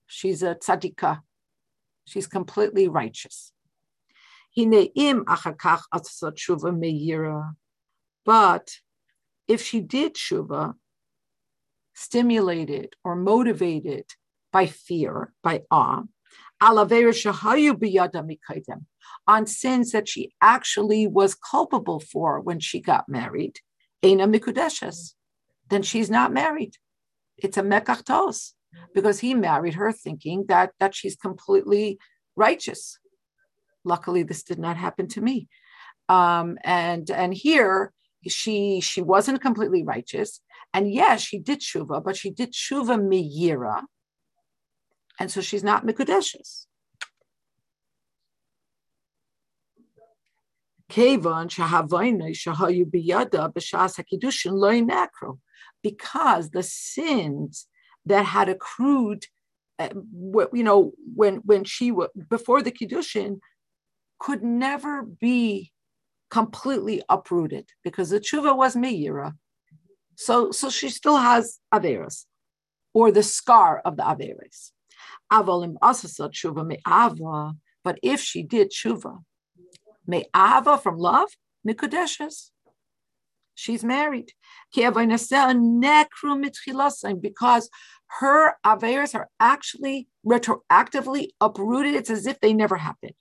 She's 0.07 0.43
a 0.43 0.55
tzadikah. 0.55 1.21
She's 2.07 2.27
completely 2.27 2.89
righteous. 2.89 3.53
But 8.25 8.71
if 9.49 9.63
she 9.63 9.81
did 9.81 10.15
shuva, 10.15 10.75
stimulated 11.95 12.95
or 13.05 13.17
motivated 13.17 14.05
by 14.53 14.67
fear, 14.67 15.33
by 15.43 15.63
awe, 15.71 16.03
on 19.29 19.47
sins 19.47 19.93
that 19.93 20.09
she 20.09 20.33
actually 20.41 21.07
was 21.07 21.35
culpable 21.35 22.01
for 22.01 22.41
when 22.41 22.61
she 22.61 22.81
got 22.81 23.09
married, 23.09 23.61
then 24.03 25.83
she's 25.83 26.11
not 26.11 26.33
married. 26.33 26.73
It's 27.39 27.59
a 27.59 27.63
mekachtos 27.63 28.53
because 28.95 29.21
he 29.21 29.35
married 29.35 29.75
her 29.75 29.93
thinking 29.93 30.47
that 30.49 30.73
that 30.81 30.95
she's 30.95 31.17
completely 31.17 31.99
righteous. 32.37 32.99
Luckily, 33.85 34.23
this 34.23 34.43
did 34.43 34.59
not 34.59 34.77
happen 34.77 35.09
to 35.09 35.21
me. 35.21 35.49
Um, 36.09 36.59
and 36.65 37.11
and 37.11 37.35
here 37.35 37.93
she 38.27 38.81
she 38.81 39.03
wasn't 39.03 39.43
completely 39.43 39.83
righteous, 39.83 40.41
and 40.73 40.93
yes, 40.93 41.21
she 41.21 41.39
did 41.39 41.61
shuva, 41.61 42.03
but 42.03 42.17
she 42.17 42.31
did 42.31 42.53
shuva 42.53 42.99
miyira, 42.99 43.83
and 45.19 45.31
so 45.31 45.41
she's 45.41 45.65
not 45.65 45.87
mikudeshes. 45.87 46.67
Because 55.83 56.51
the 56.51 56.63
sins 56.63 57.67
that 58.07 58.25
had 58.25 58.49
accrued, 58.49 59.27
uh, 59.79 59.89
you 60.53 60.63
know, 60.63 60.93
when 61.15 61.37
when 61.39 61.65
she 61.65 61.91
was 61.91 62.09
before 62.29 62.63
the 62.63 62.71
kiddushin, 62.71 63.41
could 64.21 64.43
never 64.43 65.03
be 65.03 65.73
completely 66.31 67.03
uprooted 67.09 67.69
because 67.83 68.11
the 68.11 68.21
tshuva 68.21 68.57
was 68.57 68.77
meira. 68.77 69.35
So 70.15 70.53
so 70.53 70.71
she 70.71 70.89
still 70.89 71.17
has 71.17 71.59
averas, 71.75 72.27
or 72.95 73.11
the 73.11 73.23
scar 73.23 73.81
of 73.85 73.97
the 73.97 74.05
averas. 74.05 74.71
Avalim 75.33 75.77
asasa 75.83 76.31
tshuva 76.31 76.67
me'ava. 76.67 77.55
But 77.85 77.99
if 78.03 78.21
she 78.21 78.43
did 78.43 78.71
tshuva, 78.71 79.23
me'ava 80.07 80.79
from 80.79 80.99
love, 80.99 81.31
mikudeshes, 81.67 82.51
she's 83.55 83.85
married. 83.85 84.33
Because 84.75 84.97
her 88.21 88.55
averas 88.65 89.15
are 89.15 89.29
actually 89.41 90.09
retroactively 90.25 91.29
uprooted. 91.41 91.95
It's 91.95 92.11
as 92.11 92.27
if 92.27 92.41
they 92.41 92.53
never 92.53 92.77
happened. 92.77 93.15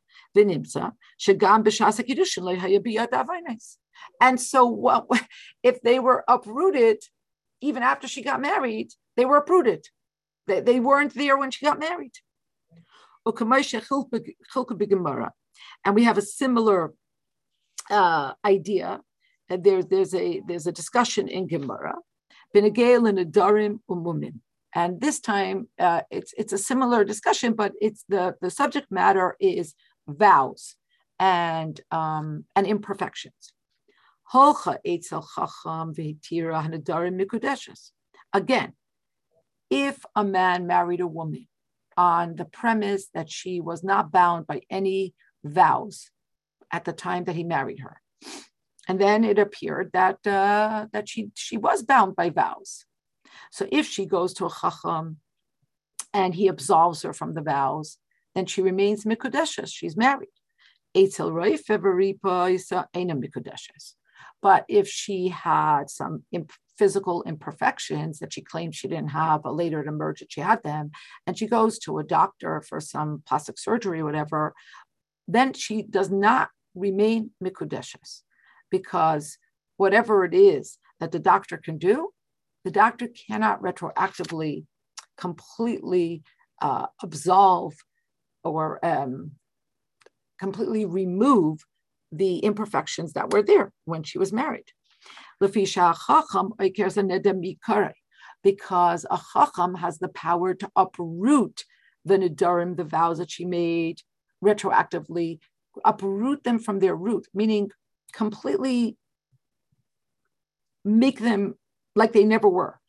And 4.22 4.42
so, 4.42 4.66
what, 4.66 5.06
if 5.64 5.82
they 5.82 6.00
were 6.00 6.24
uprooted, 6.28 7.04
even 7.62 7.84
after 7.84 8.08
she 8.08 8.22
got 8.22 8.42
married, 8.42 8.90
they 9.16 9.26
were 9.26 9.38
uprooted. 9.38 9.88
They, 10.48 10.62
they 10.62 10.80
weren't 10.80 11.14
there 11.14 11.38
when 11.38 11.52
she 11.52 11.66
got 11.66 11.80
married. 11.80 12.14
And 15.84 15.96
we 15.96 16.04
have 16.04 16.18
a 16.18 16.22
similar 16.22 16.94
uh, 17.90 18.34
idea. 18.44 19.02
And 19.50 19.64
there, 19.64 19.84
there's 19.84 20.14
a 20.14 20.42
there's 20.48 20.68
a 20.68 20.72
discussion 20.72 21.28
in 21.28 21.48
Gemara. 21.48 21.96
And 24.74 25.00
this 25.00 25.20
time, 25.20 25.68
uh, 25.80 26.02
it's 26.12 26.34
it's 26.38 26.54
a 26.54 26.58
similar 26.58 27.04
discussion, 27.04 27.54
but 27.54 27.72
it's 27.80 28.04
the 28.10 28.36
the 28.42 28.50
subject 28.50 28.92
matter 28.92 29.36
is 29.40 29.74
vows 30.08 30.76
and 31.20 31.80
um, 31.92 32.46
and 32.56 32.68
imperfections. 32.68 33.54
Again, 38.34 38.74
if 39.70 40.06
a 40.16 40.24
man 40.24 40.68
married 40.68 41.02
a 41.02 41.08
woman 41.08 41.48
on 41.98 42.36
the 42.36 42.46
premise 42.46 43.08
that 43.14 43.32
she 43.32 43.60
was 43.60 43.84
not 43.84 44.12
bound 44.12 44.48
by 44.48 44.62
any 44.70 45.14
vows 45.44 46.10
at 46.72 46.86
the 46.86 46.94
time 46.94 47.24
that 47.26 47.36
he 47.36 47.44
married 47.44 47.80
her, 47.80 48.02
and 48.88 49.00
then 49.00 49.24
it 49.24 49.40
appeared 49.40 49.92
that 49.94 50.26
uh, 50.28 50.88
that 50.92 51.08
she 51.10 51.32
she 51.36 51.58
was 51.58 51.84
bound 51.84 52.16
by 52.16 52.30
vows, 52.30 52.86
so 53.52 53.68
if 53.72 53.88
she 53.88 54.06
goes 54.06 54.34
to 54.34 54.46
a 54.46 54.50
chacham 54.50 55.18
and 56.14 56.36
he 56.36 56.48
absolves 56.48 57.02
her 57.02 57.14
from 57.14 57.34
the 57.34 57.42
vows, 57.42 57.98
then 58.36 58.46
she 58.46 58.62
remains 58.62 59.06
mikudeshes. 59.06 59.72
She's 59.74 59.98
married. 59.98 60.30
But 64.42 64.66
if 64.70 64.88
she 64.88 65.28
had 65.28 65.90
some 65.90 66.24
imp- 66.32 66.52
physical 66.78 67.24
imperfections 67.24 68.20
that 68.20 68.34
she 68.34 68.42
claimed 68.42 68.76
she 68.76 68.88
didn't 68.88 69.10
have, 69.12 69.44
but 69.44 69.56
later 69.56 69.80
it 69.82 69.88
emerged 69.88 70.22
that 70.22 70.32
she 70.32 70.42
had 70.42 70.62
them, 70.64 70.92
and 71.26 71.38
she 71.38 71.48
goes 71.48 71.80
to 71.80 72.00
a 72.00 72.04
doctor 72.04 72.62
for 72.62 72.80
some 72.80 73.24
plastic 73.28 73.58
surgery 73.58 74.00
or 74.02 74.06
whatever, 74.06 74.54
then 75.28 75.54
she 75.54 75.82
does 75.84 76.12
not 76.12 76.50
remain 76.76 77.32
mikudeshes 77.44 78.22
because 78.70 79.38
whatever 79.78 80.26
it 80.26 80.34
is 80.34 80.78
that 81.00 81.12
the 81.12 81.20
doctor 81.20 81.58
can 81.58 81.78
do, 81.78 82.10
the 82.64 82.72
doctor 82.72 83.08
cannot 83.08 83.62
retroactively 83.62 84.66
completely 85.18 86.24
uh, 86.62 86.88
absolve 87.02 87.74
or 88.44 88.84
um, 88.86 89.32
completely 90.40 90.86
remove 90.86 91.60
the 92.12 92.38
imperfections 92.40 93.14
that 93.14 93.32
were 93.32 93.42
there 93.42 93.72
when 93.86 94.04
she 94.04 94.18
was 94.18 94.32
married. 94.32 94.72
Because 95.40 95.76
a 99.10 99.20
chacham 99.34 99.76
has 99.76 100.00
the 100.00 100.10
power 100.10 100.54
to 100.54 100.70
uproot 100.76 101.64
the 102.06 102.18
nidarim, 102.18 102.78
the 102.78 102.84
vows 102.84 103.18
that 103.18 103.32
she 103.32 103.46
made 103.46 104.02
retroactively, 104.44 105.40
uproot 105.84 106.44
them 106.44 106.60
from 106.60 106.80
their 106.80 106.96
root, 106.96 107.28
meaning 107.34 107.72
completely 108.14 108.98
make 110.84 111.20
them 111.20 111.56
like 111.96 112.14
they 112.14 112.24
never 112.24 112.48
were. 112.48 112.80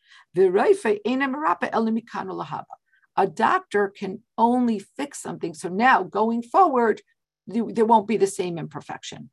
A 3.18 3.26
doctor 3.26 3.88
can 3.88 4.20
only 4.36 4.78
fix 4.78 5.22
something. 5.22 5.54
So 5.54 5.70
now 5.70 6.02
going 6.02 6.42
forward, 6.42 7.00
there 7.46 7.86
won't 7.86 8.06
be 8.06 8.18
the 8.18 8.26
same 8.26 8.58
imperfection. 8.58 9.30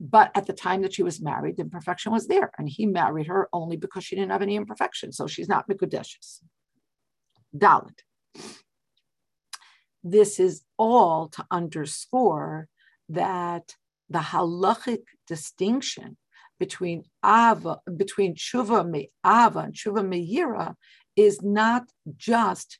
But 0.00 0.30
at 0.34 0.46
the 0.46 0.52
time 0.52 0.82
that 0.82 0.94
she 0.94 1.02
was 1.02 1.20
married, 1.20 1.56
the 1.56 1.62
imperfection 1.62 2.12
was 2.12 2.28
there. 2.28 2.52
And 2.56 2.68
he 2.68 2.86
married 2.86 3.26
her 3.26 3.48
only 3.52 3.76
because 3.76 4.04
she 4.04 4.14
didn't 4.14 4.30
have 4.30 4.42
any 4.42 4.56
imperfection. 4.56 5.12
So 5.12 5.26
she's 5.26 5.48
not 5.48 5.68
Mikudeshes. 5.68 6.40
Dalit. 7.56 8.00
This 10.04 10.38
is 10.38 10.62
all 10.78 11.28
to 11.30 11.44
underscore 11.50 12.68
that 13.08 13.74
the 14.08 14.20
halachic 14.20 15.02
distinction 15.26 16.16
between 16.58 17.04
Ava, 17.24 17.78
between 17.96 18.34
Tshuva 18.34 18.84
Ava 19.26 19.58
and 19.58 19.74
Tshuva 19.74 20.06
Me'ira 20.06 20.76
is 21.16 21.42
not 21.42 21.88
just 22.16 22.78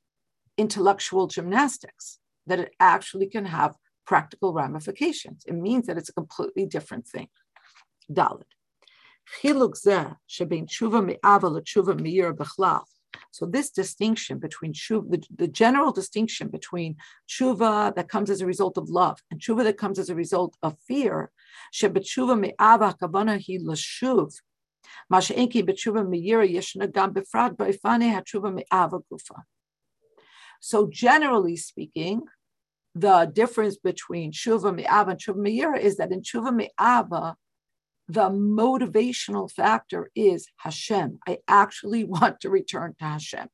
intellectual 0.57 1.27
gymnastics, 1.27 2.19
that 2.47 2.61
it 2.61 2.75
actually 2.81 3.29
can 3.29 3.45
have 3.45 3.77
practical 4.09 4.55
ramifications. 4.55 5.45
It 5.47 5.55
means 5.55 5.87
that 5.87 5.99
it's 5.99 6.09
a 6.09 6.15
completely 6.15 6.65
different 6.65 7.07
thing. 7.07 7.29
Dalit. 8.11 8.53
So 13.31 13.47
this 13.47 13.71
distinction 13.71 14.39
between 14.39 14.73
tshuva, 14.73 15.11
the, 15.11 15.23
the, 15.37 15.49
general 15.49 15.93
distinction 15.93 16.49
between 16.49 16.97
tshuva 17.29 17.95
that 17.97 18.09
comes 18.09 18.31
as 18.31 18.41
a 18.41 18.47
result 18.47 18.79
of 18.79 18.89
love 18.89 19.19
and 19.31 19.39
tshuva 19.39 19.65
that 19.65 19.77
comes 19.77 19.99
as 19.99 20.09
a 20.09 20.15
result 20.15 20.57
of 20.63 20.79
fear, 20.87 21.31
so 30.61 30.89
generally 30.91 31.57
speaking, 31.57 32.23
the 33.01 33.31
difference 33.33 33.77
between 33.77 34.33
Shuva 34.33 34.75
Me'ava 34.75 35.13
and 35.13 35.21
Shuva 35.21 35.37
Me'ira 35.37 35.79
is 35.79 35.97
that 35.97 36.13
in 36.13 36.23
Shuva 36.23 36.55
Me'ava, 36.55 37.37
the 38.09 38.31
motivational 38.31 39.51
factor 39.51 40.11
is 40.15 40.49
Hashem. 40.57 41.19
I 41.27 41.39
actually 41.47 42.05
want 42.17 42.41
to 42.41 42.51
return 42.51 42.95
to 42.99 43.05
Hashem. 43.05 43.49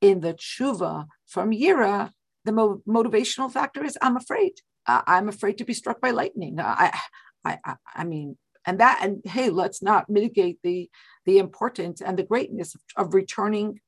In 0.00 0.20
the 0.20 0.34
tshuva 0.34 1.06
from 1.26 1.50
Yira, 1.50 2.12
the 2.44 2.52
mo- 2.52 2.82
motivational 2.86 3.50
factor 3.50 3.84
is 3.84 3.98
I'm 4.00 4.16
afraid. 4.16 4.52
Uh, 4.86 5.02
I'm 5.06 5.28
afraid 5.28 5.58
to 5.58 5.64
be 5.64 5.74
struck 5.74 6.00
by 6.00 6.12
lightning. 6.12 6.60
I, 6.60 6.96
I, 7.44 7.58
I, 7.64 7.74
I 7.96 8.04
mean, 8.04 8.38
and 8.64 8.78
that, 8.78 9.00
and 9.02 9.22
hey, 9.24 9.50
let's 9.50 9.82
not 9.82 10.08
mitigate 10.08 10.58
the 10.62 10.88
the 11.26 11.38
importance 11.38 12.00
and 12.00 12.16
the 12.16 12.22
greatness 12.22 12.74
of, 12.74 12.80
of 12.96 13.14
returning 13.14 13.80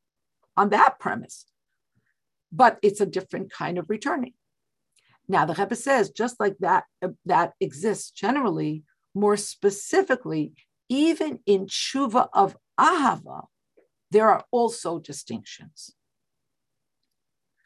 on 0.57 0.70
that 0.70 0.99
premise. 0.99 1.47
But 2.51 2.78
it's 2.82 3.01
a 3.01 3.07
different 3.07 3.53
kind 3.53 3.78
of 3.78 3.88
returning. 3.88 4.32
Now 5.30 5.44
the 5.44 5.54
Rebbe 5.54 5.76
says, 5.76 6.10
just 6.10 6.40
like 6.40 6.56
that, 6.58 6.84
uh, 7.00 7.10
that 7.24 7.52
exists 7.60 8.10
generally, 8.10 8.82
more 9.14 9.36
specifically, 9.36 10.54
even 10.88 11.38
in 11.46 11.66
tshuva 11.66 12.28
of 12.32 12.56
ahava, 12.78 13.44
there 14.10 14.28
are 14.28 14.44
also 14.50 14.98
distinctions. 14.98 15.94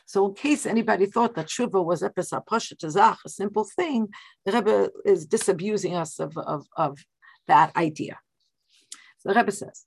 So, 0.05 0.27
in 0.29 0.35
case 0.35 0.67
anybody 0.67 1.07
thought 1.07 1.35
that 1.37 1.47
tshuva 1.47 1.83
was 1.83 2.03
a 2.03 3.31
simple 3.31 3.65
thing, 3.65 4.09
the 4.45 4.53
Rebbe 4.53 4.91
is 5.07 5.25
disabusing 5.25 5.95
us 5.95 6.21
of, 6.21 6.37
of, 6.37 6.67
of 6.77 6.99
that 7.49 7.75
idea. 7.77 8.19
So 9.21 9.31
the 9.31 9.37
Rebbe 9.37 9.53
says, 9.53 9.87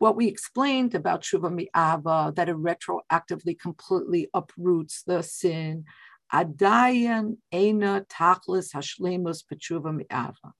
what 0.00 0.16
we 0.16 0.26
explained 0.26 0.94
about 0.94 1.20
tshuva 1.20 1.52
mi'ava, 1.52 2.32
that 2.34 2.48
it 2.48 2.56
retroactively 2.56 3.56
completely 3.56 4.28
uproots 4.32 5.02
the 5.06 5.22
sin, 5.22 5.84
adayan 6.32 7.36
ena 7.52 8.06
tachlis 8.08 8.72
hashlemus 8.74 9.44
b'tshuva 9.44 9.94
mi'ava. 9.94 10.54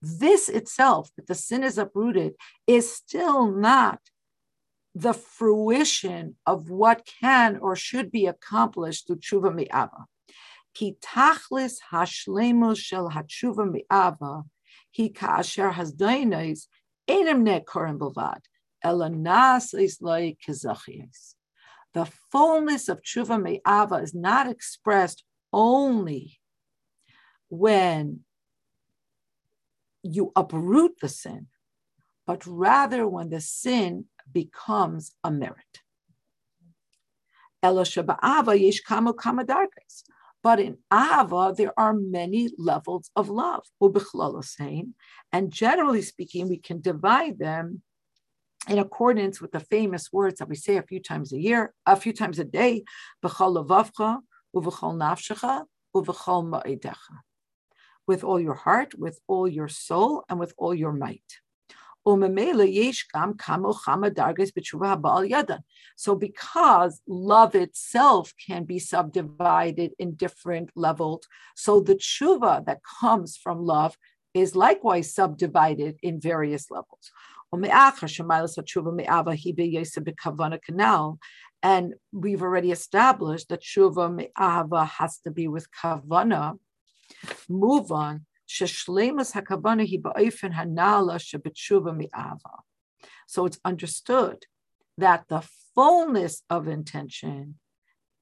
This 0.00 0.48
itself, 0.48 1.10
that 1.16 1.26
the 1.26 1.34
sin 1.34 1.62
is 1.62 1.76
uprooted, 1.76 2.36
is 2.66 2.90
still 2.90 3.50
not 3.50 4.00
the 4.94 5.12
fruition 5.12 6.36
of 6.46 6.70
what 6.70 7.06
can 7.20 7.58
or 7.58 7.76
should 7.76 8.10
be 8.10 8.24
accomplished 8.26 9.06
through 9.06 9.16
tshuva 9.16 9.54
mi'ava. 9.54 10.06
Ki 10.72 10.96
tachlis 11.02 11.80
hashlemus 11.92 12.78
shel 12.78 13.10
hatshuva 13.10 13.70
mi'ava, 13.70 14.44
he 14.90 15.10
ka'asher 15.10 15.72
hasdainais, 15.72 16.66
enem 18.84 19.22
ne 19.22 19.30
korim 19.30 20.36
bilvad. 20.46 21.34
The 21.94 22.10
fullness 22.32 22.88
of 22.88 23.02
tshuva 23.02 23.40
me'ava 23.40 23.96
is 23.96 24.14
not 24.14 24.48
expressed 24.48 25.24
only 25.52 26.40
when 27.48 28.24
you 30.02 30.32
uproot 30.34 30.98
the 31.00 31.08
sin, 31.08 31.46
but 32.26 32.44
rather 32.46 33.06
when 33.06 33.30
the 33.30 33.40
sin 33.40 34.06
becomes 34.32 35.12
a 35.22 35.30
merit. 35.30 35.82
But 40.42 40.60
in 40.60 40.76
Ava, 40.92 41.54
there 41.56 41.72
are 41.78 41.94
many 41.94 42.50
levels 42.58 43.10
of 43.16 43.30
love. 43.30 43.64
And 45.32 45.50
generally 45.50 46.02
speaking, 46.02 46.48
we 46.48 46.58
can 46.58 46.80
divide 46.82 47.38
them 47.38 47.82
in 48.68 48.78
accordance 48.78 49.40
with 49.40 49.52
the 49.52 49.60
famous 49.60 50.12
words 50.12 50.38
that 50.38 50.48
we 50.48 50.56
say 50.56 50.76
a 50.76 50.82
few 50.82 51.00
times 51.00 51.32
a 51.32 51.40
year, 51.40 51.74
a 51.86 51.96
few 51.96 52.12
times 52.12 52.38
a 52.38 52.44
day, 52.44 52.84
with 58.06 58.24
all 58.24 58.40
your 58.40 58.54
heart, 58.54 58.98
with 58.98 59.20
all 59.26 59.48
your 59.48 59.68
soul, 59.68 60.24
and 60.28 60.38
with 60.38 60.52
all 60.58 60.74
your 60.74 60.92
might. 60.92 61.40
So, 65.96 66.14
because 66.14 67.00
love 67.06 67.54
itself 67.54 68.34
can 68.46 68.64
be 68.64 68.78
subdivided 68.78 69.92
in 69.98 70.14
different 70.14 70.70
levels, 70.76 71.26
so 71.56 71.80
the 71.80 71.94
tshuva 71.94 72.66
that 72.66 72.80
comes 73.00 73.38
from 73.38 73.64
love 73.64 73.96
is 74.34 74.54
likewise 74.56 75.14
subdivided 75.14 75.98
in 76.02 76.20
various 76.20 76.70
levels. 76.70 77.10
And 81.62 81.94
we've 82.12 82.42
already 82.42 82.70
established 82.70 83.48
that 83.48 83.62
tshuva 83.62 84.14
me'ava 84.14 84.84
has 84.84 85.18
to 85.20 85.30
be 85.30 85.48
with 85.48 85.66
kavana. 85.70 86.58
Move 87.48 87.90
on. 87.90 88.26
So 93.26 93.46
it's 93.46 93.60
understood 93.64 94.46
that 94.98 95.24
the 95.28 95.42
fullness 95.74 96.42
of 96.50 96.68
intention 96.68 97.58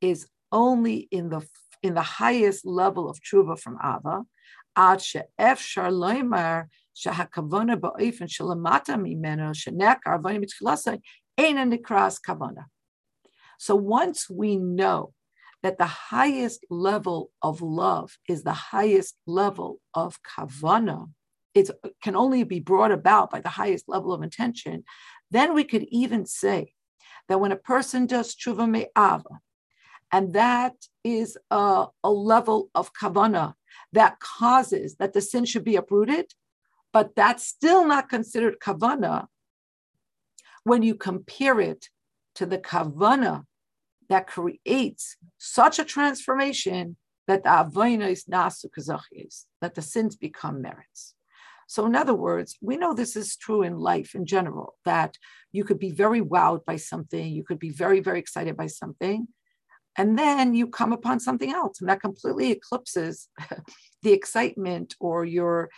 is 0.00 0.28
only 0.52 1.08
in 1.10 1.28
the 1.28 1.46
in 1.82 1.94
the 1.94 2.02
highest 2.02 2.64
level 2.64 3.10
of 3.10 3.18
tshuva 3.20 3.58
from 3.58 3.76
Ava, 3.82 4.22
ad 4.75 4.99
she'efshar 4.99 5.91
loymar 5.91 6.67
שהכוונה 6.97 7.75
באופן 7.75 8.27
שלמטה 8.27 8.97
ממנו, 8.97 9.53
שנעקר 9.53 10.11
עוונים 10.11 10.41
מתחילסה, 10.41 10.91
אינה 11.37 11.65
נקרא 11.65 12.09
כוונה. 12.25 12.61
So 13.59 13.75
once 13.75 14.29
we 14.29 14.55
know 14.55 15.13
that 15.63 15.77
the 15.77 15.91
highest 16.11 16.65
level 16.69 17.29
of 17.41 17.61
love 17.61 18.17
is 18.27 18.43
the 18.43 18.59
highest 18.71 19.15
level 19.27 19.79
of 19.93 20.19
kavana, 20.23 21.09
it 21.53 21.69
can 22.03 22.15
only 22.15 22.43
be 22.43 22.59
brought 22.59 22.91
about 22.91 23.31
by 23.31 23.41
the 23.41 23.55
highest 23.61 23.85
level 23.87 24.11
of 24.13 24.21
intention, 24.21 24.83
then 25.31 25.53
we 25.53 25.63
could 25.63 25.85
even 26.01 26.25
say 26.25 26.73
that 27.27 27.39
when 27.39 27.51
a 27.51 27.63
person 27.73 28.05
does 28.05 28.35
tshuva 28.35 28.67
me'ava, 28.69 29.33
and 30.11 30.33
that 30.33 30.75
is 31.03 31.37
a, 31.51 31.87
a 32.03 32.11
level 32.33 32.69
of 32.73 32.93
kavana 32.93 33.53
that 33.92 34.20
causes 34.20 34.96
that 34.96 35.12
the 35.12 35.20
sin 35.20 35.44
should 35.44 35.64
be 35.64 35.76
uprooted, 35.76 36.32
but 36.92 37.14
that's 37.14 37.46
still 37.46 37.86
not 37.86 38.08
considered 38.08 38.60
kavana 38.60 39.26
when 40.64 40.82
you 40.82 40.94
compare 40.94 41.60
it 41.60 41.88
to 42.34 42.46
the 42.46 42.58
kavana 42.58 43.44
that 44.08 44.26
creates 44.26 45.16
such 45.38 45.78
a 45.78 45.84
transformation 45.84 46.96
that 47.26 47.44
the 47.44 47.50
avayna 47.50 48.10
is 48.10 48.24
nasu 48.24 48.66
kazachis, 48.76 49.44
that 49.60 49.74
the 49.74 49.82
sins 49.82 50.16
become 50.16 50.60
merits. 50.60 51.14
So, 51.68 51.86
in 51.86 51.96
other 51.96 52.14
words, 52.14 52.58
we 52.60 52.76
know 52.76 52.92
this 52.92 53.16
is 53.16 53.36
true 53.36 53.62
in 53.62 53.78
life 53.78 54.14
in 54.14 54.26
general, 54.26 54.74
that 54.84 55.16
you 55.52 55.64
could 55.64 55.78
be 55.78 55.90
very 55.90 56.20
wowed 56.20 56.64
by 56.64 56.76
something, 56.76 57.32
you 57.32 57.44
could 57.44 57.58
be 57.58 57.70
very, 57.70 58.00
very 58.00 58.18
excited 58.18 58.56
by 58.56 58.66
something, 58.66 59.28
and 59.96 60.18
then 60.18 60.54
you 60.54 60.66
come 60.66 60.92
upon 60.92 61.20
something 61.20 61.52
else, 61.52 61.80
and 61.80 61.88
that 61.88 62.00
completely 62.00 62.50
eclipses 62.50 63.28
the 64.02 64.12
excitement 64.12 64.94
or 65.00 65.24
your 65.24 65.70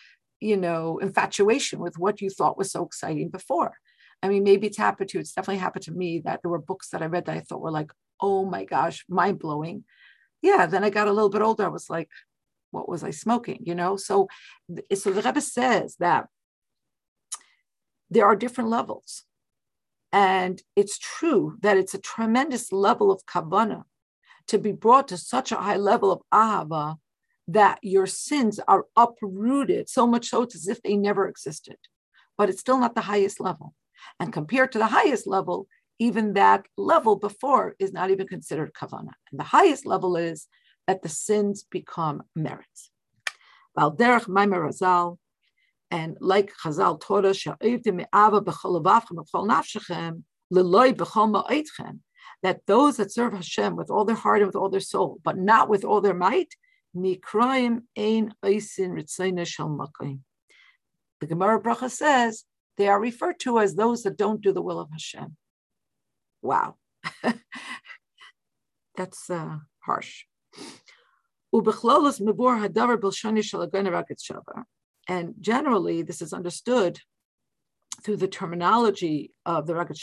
you 0.45 0.59
know, 0.59 0.99
infatuation 0.99 1.79
with 1.79 1.99
what 1.99 2.21
you 2.21 2.29
thought 2.29 2.59
was 2.59 2.71
so 2.71 2.85
exciting 2.85 3.31
before. 3.31 3.79
I 4.23 4.29
mean, 4.29 4.45
maybe 4.45 4.67
it's 4.67 4.77
happened 4.77 5.09
to. 5.11 5.19
It's 5.19 5.33
definitely 5.33 5.61
happened 5.61 5.85
to 5.87 5.93
me 5.93 6.21
that 6.27 6.41
there 6.43 6.51
were 6.51 6.61
books 6.61 6.91
that 6.91 7.01
I 7.01 7.07
read 7.07 7.25
that 7.25 7.37
I 7.37 7.41
thought 7.41 7.63
were 7.63 7.71
like, 7.71 7.93
oh 8.21 8.45
my 8.45 8.65
gosh, 8.65 9.07
mind 9.09 9.39
blowing. 9.39 9.85
Yeah. 10.43 10.67
Then 10.67 10.85
I 10.85 10.91
got 10.91 11.09
a 11.09 11.13
little 11.13 11.31
bit 11.31 11.41
older. 11.41 11.65
I 11.65 11.69
was 11.69 11.89
like, 11.89 12.11
what 12.73 12.91
was 12.91 13.03
I 13.03 13.11
smoking? 13.11 13.61
You 13.65 13.75
know? 13.75 13.97
So, 13.97 14.29
so 14.95 15.11
the 15.13 15.23
Rebbe 15.23 15.41
says 15.41 15.97
that 15.99 16.27
there 18.11 18.27
are 18.27 18.37
different 18.37 18.69
levels. 18.69 19.25
And 20.13 20.61
it's 20.77 20.99
true 20.99 21.57
that 21.63 21.79
it's 21.79 21.95
a 21.95 21.99
tremendous 21.99 22.71
level 22.71 23.11
of 23.11 23.25
kavana 23.25 23.85
to 24.49 24.59
be 24.59 24.73
brought 24.73 25.09
to 25.09 25.17
such 25.17 25.53
a 25.53 25.57
high 25.57 25.77
level 25.77 26.13
of 26.13 26.23
ahava 26.33 26.97
that 27.49 27.79
your 27.83 28.07
sins 28.07 28.61
are 28.69 28.87
uprooted, 28.97 29.89
so 29.89 30.07
much 30.07 30.29
so 30.29 30.43
it's 30.43 30.55
as 30.55 30.69
if 30.69 30.83
they 30.83 30.97
never 30.97 31.29
existed. 31.29 31.77
But 32.39 32.49
it's 32.49 32.61
still 32.61 32.79
not 32.79 32.95
the 32.95 33.03
highest 33.03 33.41
level. 33.41 33.75
And 34.19 34.33
compared 34.33 34.73
to 34.73 34.79
the 34.79 34.87
highest 34.87 35.27
level, 35.27 35.67
even 35.99 36.33
that 36.35 36.67
level 36.77 37.17
before 37.17 37.77
is 37.79 37.93
not 37.93 38.11
even 38.11 38.27
considered 38.27 38.73
kavana. 38.73 39.13
And 39.31 39.39
the 39.39 39.45
highest 39.45 39.87
level 39.87 40.17
is 40.17 40.49
that 40.87 41.03
the 41.03 41.09
sins 41.09 41.65
become 41.71 42.23
merits. 42.35 42.91
Valderech 43.79 44.27
Maimer 44.27 44.69
Razal, 44.69 45.19
and 45.91 46.17
like 46.21 46.53
Chazal 46.63 47.01
taught 47.01 47.25
us, 47.25 47.45
that 52.45 52.61
those 52.67 52.99
that 52.99 53.11
serve 53.11 53.33
Hashem 53.33 53.75
with 53.75 53.91
all 53.91 54.05
their 54.05 54.15
heart 54.15 54.41
and 54.41 54.47
with 54.47 54.55
all 54.55 54.69
their 54.69 54.79
soul, 54.79 55.19
but 55.25 55.39
not 55.39 55.71
with 55.71 55.83
all 55.83 56.03
their 56.03 56.13
might. 56.15 56.55
The 56.93 57.19
Gemara 61.27 61.61
Bracha 61.61 61.91
says 61.91 62.45
they 62.77 62.87
are 62.87 63.01
referred 63.01 63.41
to 63.41 63.59
as 63.59 63.75
those 63.75 64.03
that 64.03 64.19
don't 64.19 64.43
do 64.43 64.53
the 64.53 64.61
will 64.61 64.79
of 64.79 64.91
Hashem. 64.91 65.37
Wow. 66.43 66.77
That's 68.95 69.31
uh, 69.31 69.57
harsh. 69.79 70.25
And 75.09 75.35
generally, 75.41 76.03
this 76.03 76.21
is 76.21 76.35
understood 76.35 77.01
through 78.03 78.17
the 78.17 78.29
terminology 78.29 79.33
of 79.47 79.67
the 79.67 79.73
Ragat 79.75 79.99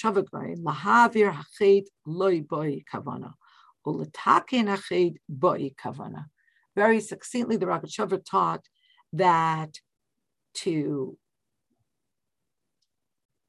lahavir 0.60 1.34
hached 1.34 1.90
loy 2.06 2.42
boy 2.42 2.84
kavana, 2.92 3.34
ulatakin 3.86 4.68
hached 4.68 5.18
boy 5.28 5.72
kavana. 5.84 6.26
Very 6.76 7.00
succinctly, 7.00 7.58
the 7.58 7.66
Ragat 7.66 8.24
taught 8.26 8.66
that 9.14 9.80
to 10.54 11.18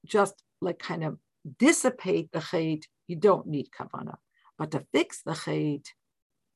just 0.04 0.42
like 0.60 0.78
kind 0.78 1.04
of 1.04 1.18
dissipate 1.58 2.30
the 2.32 2.38
ched, 2.38 2.84
you 3.06 3.16
don't 3.16 3.46
need 3.46 3.68
kavana. 3.76 4.16
But 4.58 4.70
to 4.72 4.86
fix 4.92 5.22
the 5.22 5.32
ched, 5.32 5.86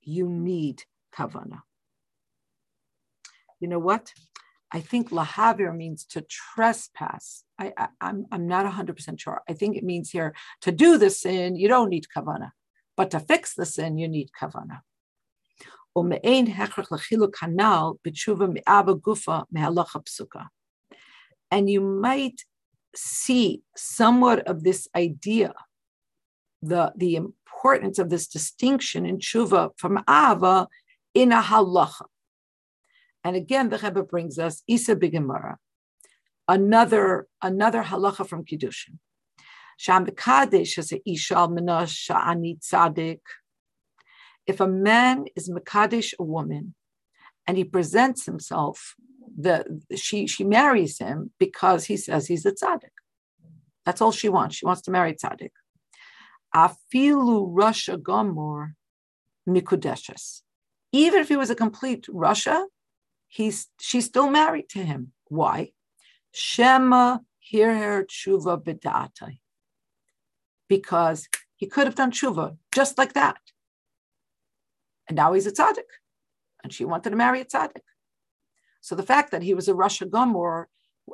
you 0.02 0.28
need 0.28 0.82
kavana. 1.16 1.62
You 3.60 3.68
know 3.68 3.78
what? 3.78 4.12
I 4.72 4.80
think 4.80 5.10
lahavir 5.10 5.74
means 5.74 6.04
to 6.06 6.22
trespass. 6.22 7.44
I, 7.58 7.72
I, 7.76 7.84
am 7.84 7.90
I'm, 8.00 8.26
I'm 8.32 8.46
not 8.48 8.66
100% 8.70 9.20
sure. 9.20 9.42
I 9.48 9.52
think 9.52 9.76
it 9.76 9.84
means 9.84 10.10
here 10.10 10.34
to 10.62 10.72
do 10.72 10.98
the 10.98 11.10
sin, 11.10 11.56
you 11.56 11.68
don't 11.68 11.90
need 11.90 12.06
kavana. 12.14 12.50
But 12.96 13.10
to 13.12 13.20
fix 13.20 13.54
the 13.54 13.66
sin, 13.66 13.98
you 13.98 14.08
need 14.08 14.30
kavana. 14.38 14.80
And 21.50 21.70
you 21.70 21.80
might 21.80 22.42
see 22.94 23.62
somewhat 23.76 24.40
of 24.46 24.62
this 24.62 24.88
idea, 24.94 25.54
the, 26.60 26.92
the 26.96 27.16
importance 27.16 27.98
of 27.98 28.10
this 28.10 28.26
distinction 28.26 29.06
in 29.06 29.18
tshuva 29.18 29.70
from 29.78 30.02
ava 30.08 30.68
in 31.14 31.32
a 31.32 31.40
halacha. 31.40 32.04
And 33.26 33.34
again, 33.34 33.70
the 33.70 33.78
Rebbe 33.78 34.04
brings 34.04 34.38
us 34.38 34.62
Isa 34.68 34.94
Bigamara, 34.94 35.56
another 36.46 37.26
another 37.42 37.82
halacha 37.82 38.24
from 38.24 38.44
Kiddushin. 38.44 38.98
If 44.46 44.60
a 44.60 44.68
man 44.68 45.24
is 45.34 45.50
Makadesh 45.50 46.14
a 46.20 46.22
woman 46.22 46.74
and 47.48 47.56
he 47.56 47.64
presents 47.64 48.26
himself 48.26 48.94
the 49.36 49.82
she 49.96 50.28
she 50.28 50.44
marries 50.44 51.00
him 51.00 51.32
because 51.40 51.86
he 51.86 51.96
says 51.96 52.28
he's 52.28 52.46
a 52.46 52.52
tzaddik. 52.52 52.94
That's 53.84 54.00
all 54.00 54.12
she 54.12 54.28
wants. 54.28 54.54
She 54.54 54.66
wants 54.66 54.82
to 54.82 54.92
marry 54.92 55.14
tzaddik. 55.14 55.50
Afilu 56.54 57.52
rasha 57.52 58.00
Gomor 58.00 58.74
Mikudeshes. 59.48 60.42
Even 60.92 61.18
if 61.22 61.28
he 61.28 61.36
was 61.36 61.50
a 61.50 61.56
complete 61.56 62.06
rasha, 62.06 62.66
he's 63.36 63.68
she's 63.80 64.06
still 64.06 64.30
married 64.30 64.68
to 64.70 64.78
him. 64.78 65.12
Why? 65.28 65.72
Shema 66.32 67.18
Hirher 67.52 68.04
Tshuva 68.06 68.62
Bedatai. 68.64 69.38
Because 70.68 71.28
he 71.56 71.66
could 71.66 71.86
have 71.86 71.94
done 71.94 72.10
tshuva 72.10 72.56
just 72.74 72.98
like 72.98 73.12
that. 73.12 73.40
And 75.08 75.16
now 75.16 75.32
he's 75.34 75.46
a 75.46 75.52
tzaddik. 75.52 75.90
And 76.62 76.72
she 76.72 76.84
wanted 76.84 77.10
to 77.10 77.16
marry 77.16 77.40
a 77.40 77.44
tzaddik. 77.44 77.86
So 78.80 78.94
the 78.94 79.10
fact 79.12 79.30
that 79.30 79.42
he 79.42 79.54
was 79.54 79.68
a 79.68 79.74
rasha 79.74 80.08
Gomor 80.08 80.66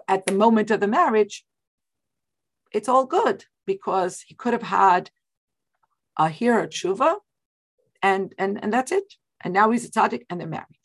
at 0.08 0.24
the 0.26 0.32
moment 0.32 0.70
of 0.70 0.80
the 0.80 0.88
marriage, 0.88 1.44
it's 2.72 2.88
all 2.88 3.04
good 3.04 3.44
because 3.66 4.22
he 4.22 4.34
could 4.34 4.54
have 4.54 4.62
had 4.62 5.10
a 6.18 6.28
hira 6.28 6.66
tshuva, 6.68 7.16
and 8.02 8.34
and 8.38 8.62
and 8.62 8.72
that's 8.72 8.92
it. 8.92 9.14
And 9.42 9.52
now 9.52 9.70
he's 9.70 9.86
a 9.86 9.90
tzaddik, 9.90 10.24
and 10.28 10.40
they're 10.40 10.48
married. 10.48 10.81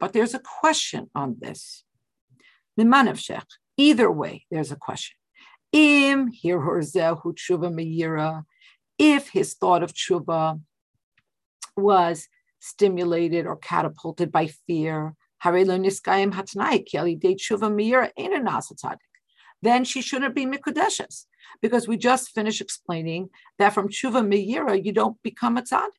But 0.00 0.12
there's 0.12 0.34
a 0.34 0.38
question 0.38 1.10
on 1.14 1.36
this. 1.38 1.84
Either 3.76 4.10
way, 4.10 4.46
there's 4.50 4.72
a 4.72 4.76
question. 4.76 5.16
Im. 5.72 6.30
If 8.98 9.28
his 9.28 9.54
thought 9.54 9.82
of 9.82 9.92
tshuva 9.92 10.60
was 11.76 12.28
stimulated 12.60 13.46
or 13.46 13.56
catapulted 13.56 14.32
by 14.32 14.46
fear, 14.66 15.14
then 19.62 19.84
she 19.84 20.02
shouldn't 20.02 20.34
be 20.34 20.46
mikudeshes 20.46 21.26
because 21.60 21.86
we 21.88 21.96
just 21.96 22.30
finished 22.30 22.60
explaining 22.60 23.28
that 23.58 23.74
from 23.74 23.88
tshuva 23.88 24.26
miyira 24.26 24.82
you 24.84 24.92
don't 24.92 25.22
become 25.22 25.56
a 25.56 25.62
tzaddik. 25.62 25.90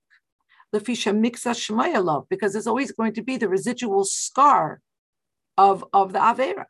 Lefisha 0.74 1.14
miksa 1.16 1.54
shmayalov 1.54 2.28
because 2.30 2.54
there's 2.54 2.68
always 2.68 2.92
going 2.92 3.14
to 3.14 3.24
be 3.24 3.38
the 3.38 3.50
residual 3.50 4.04
scar 4.04 4.82
of, 5.58 5.86
of 5.94 6.14
the 6.14 6.20
avera. 6.20 6.66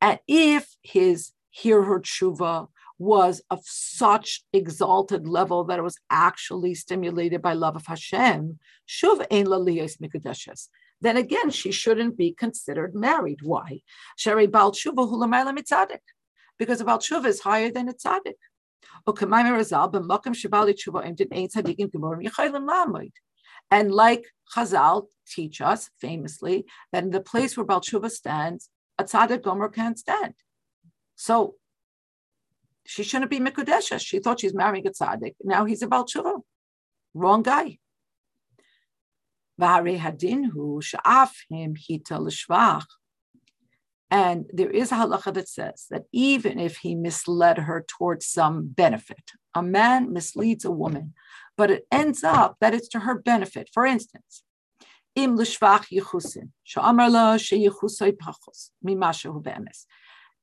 And 0.00 0.18
if 0.28 0.76
his 0.82 1.32
hear 1.50 1.82
her 1.82 2.00
tshuva 2.00 2.68
was 2.98 3.40
of 3.48 3.60
such 3.64 4.44
exalted 4.52 5.26
level 5.26 5.64
that 5.64 5.78
it 5.78 5.82
was 5.82 5.98
actually 6.10 6.74
stimulated 6.74 7.40
by 7.40 7.54
love 7.54 7.76
of 7.76 7.86
Hashem, 7.86 8.58
shuv 8.86 9.24
ein 9.30 9.46
laliyos 9.46 9.98
mikudeshes. 9.98 10.68
Then 11.00 11.16
again, 11.16 11.48
she 11.48 11.72
shouldn't 11.72 12.18
be 12.18 12.32
considered 12.32 12.94
married. 12.94 13.38
Why? 13.42 13.80
Shari 14.16 14.46
bal 14.46 14.72
tshuva 14.72 15.10
hulamayla 15.10 15.56
mitzadik, 15.58 16.00
because 16.58 16.82
a 16.82 16.84
bal 16.84 16.98
tshuva 16.98 17.24
is 17.24 17.40
higher 17.40 17.70
than 17.70 17.88
a 17.88 17.94
tzaddik. 17.94 18.34
And 23.70 23.92
like 23.92 24.24
Chazal 24.54 25.06
teach 25.26 25.60
us 25.60 25.90
famously 26.00 26.66
that 26.92 27.04
in 27.04 27.10
the 27.10 27.20
place 27.20 27.56
where 27.56 27.66
Bal 27.66 27.80
Tshuva 27.80 28.10
stands, 28.10 28.68
a 28.98 29.04
tzaddik 29.04 29.42
gomer 29.42 29.68
can't 29.68 29.98
stand. 29.98 30.34
So 31.14 31.54
she 32.86 33.02
shouldn't 33.02 33.30
be 33.30 33.40
Mikudesha. 33.40 34.00
She 34.00 34.18
thought 34.18 34.40
she's 34.40 34.54
marrying 34.54 34.86
a 34.86 34.90
tzaddik. 34.90 35.34
Now 35.42 35.64
he's 35.64 35.82
a 35.82 35.86
Balchuva. 35.86 36.40
Wrong 37.14 37.42
guy. 37.42 37.78
And 44.10 44.46
there 44.52 44.70
is 44.70 44.90
a 44.90 44.96
halacha 44.96 45.32
that 45.34 45.48
says 45.48 45.86
that 45.90 46.04
even 46.12 46.58
if 46.58 46.78
he 46.78 46.94
misled 46.94 47.58
her 47.58 47.84
towards 47.86 48.26
some 48.26 48.66
benefit, 48.66 49.32
a 49.54 49.62
man 49.62 50.12
misleads 50.12 50.64
a 50.64 50.70
woman, 50.70 51.14
but 51.56 51.70
it 51.70 51.86
ends 51.92 52.24
up 52.24 52.56
that 52.60 52.74
it's 52.74 52.88
to 52.88 53.00
her 53.00 53.16
benefit. 53.20 53.70
For 53.72 53.86
instance, 53.86 54.42
im. 55.14 55.36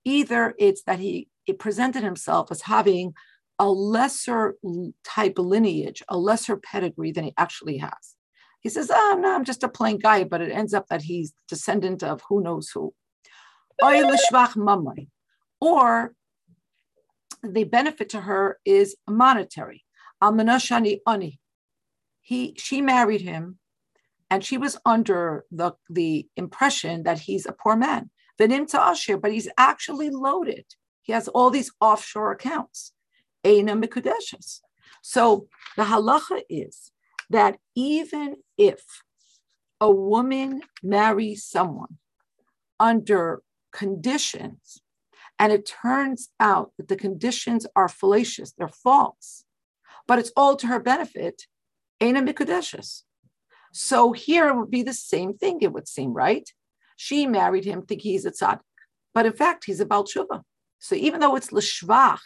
Either 0.05 0.55
it's 0.57 0.84
that 0.84 0.99
he 0.99 1.28
it 1.45 1.59
presented 1.59 2.03
himself 2.03 2.51
as 2.51 2.61
having 2.61 3.13
a 3.59 3.70
lesser 3.70 4.55
type 5.03 5.38
lineage, 5.38 6.03
a 6.09 6.18
lesser 6.18 6.57
pedigree 6.57 7.11
than 7.11 7.24
he 7.26 7.34
actually 7.38 7.78
has. 7.78 8.15
He 8.61 8.70
says, 8.70 8.91
Oh, 8.93 9.18
no, 9.20 9.34
I'm 9.34 9.45
just 9.45 9.63
a 9.63 9.70
plain 9.70 9.97
guy, 9.97 10.24
but 10.24 10.41
it 10.41 10.51
ends 10.51 10.74
up 10.74 10.88
that 10.89 11.03
he's 11.03 11.34
descendant 11.47 12.03
of 12.03 12.22
who 12.28 12.41
knows 12.41 12.70
who. 12.70 12.93
Or 15.59 16.13
the 17.43 17.63
benefit 17.63 18.09
to 18.09 18.21
her 18.21 18.59
is 18.65 18.95
monetary. 19.07 19.84
Amunashani 20.21 20.99
Ani. 21.07 21.39
He, 22.21 22.55
she 22.57 22.82
married 22.82 23.21
him 23.21 23.59
and 24.30 24.43
she 24.43 24.57
was 24.57 24.78
under 24.86 25.45
the, 25.51 25.73
the 25.89 26.28
impression 26.36 27.03
that 27.03 27.19
he's 27.19 27.45
a 27.45 27.53
poor 27.53 27.75
man. 27.75 28.09
But 28.38 28.51
he's 28.51 29.49
actually 29.57 30.09
loaded. 30.09 30.65
He 31.01 31.13
has 31.13 31.28
all 31.30 31.49
these 31.49 31.71
offshore 31.80 32.32
accounts. 32.32 32.93
Eina. 33.43 34.61
So 35.01 35.47
the 35.78 35.84
halacha 35.84 36.41
is 36.49 36.91
that 37.30 37.57
even 37.75 38.36
if 38.57 38.84
a 39.80 39.89
woman 39.89 40.61
marries 40.84 41.45
someone 41.45 41.97
under 42.80 43.41
conditions, 43.78 44.82
and 45.39 45.53
it 45.53 45.71
turns 45.84 46.30
out 46.39 46.71
that 46.78 46.88
the 46.88 46.95
conditions 46.95 47.67
are 47.75 47.88
fallacious, 47.88 48.53
they're 48.53 48.67
false, 48.67 49.45
but 50.07 50.17
it's 50.19 50.32
all 50.36 50.55
to 50.57 50.67
her 50.67 50.80
benefit, 50.80 51.43
Eina 52.01 52.28
Mikudeshes. 52.28 53.03
So 53.71 54.13
here 54.13 54.47
it 54.49 54.55
would 54.57 54.71
be 54.71 54.82
the 54.82 54.93
same 54.93 55.38
thing, 55.38 55.59
it 55.61 55.73
would 55.73 55.88
seem, 55.88 56.11
right? 56.11 56.49
She 56.95 57.28
married 57.28 57.65
him 57.65 57.84
thinking 57.84 58.13
he's 58.13 58.25
a 58.25 58.32
tzaddik, 58.32 58.61
but 59.13 59.28
in 59.28 59.34
fact, 59.34 59.65
he's 59.65 59.80
a 59.80 59.86
Balshuva. 59.86 60.41
So 60.80 60.95
even 60.95 61.19
though 61.19 61.36
it's 61.36 61.51
l'shvach, 61.51 62.25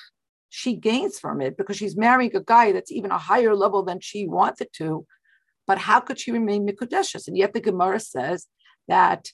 she 0.50 0.76
gains 0.76 1.20
from 1.20 1.42
it 1.42 1.58
because 1.58 1.78
she's 1.78 1.98
marrying 1.98 2.36
a 2.36 2.42
guy 2.42 2.72
that's 2.72 2.92
even 2.92 3.12
a 3.12 3.18
higher 3.18 3.56
level 3.56 3.84
than 3.84 4.00
she 4.00 4.28
wanted 4.28 4.70
to. 4.78 5.06
But 5.68 5.78
how 5.78 6.00
could 6.02 6.20
she 6.20 6.32
remain 6.32 6.68
mikudeshes? 6.68 7.28
And 7.28 7.38
yet 7.38 7.54
the 7.54 7.62
Gemara 7.62 8.00
says 8.00 8.48
that 8.88 9.32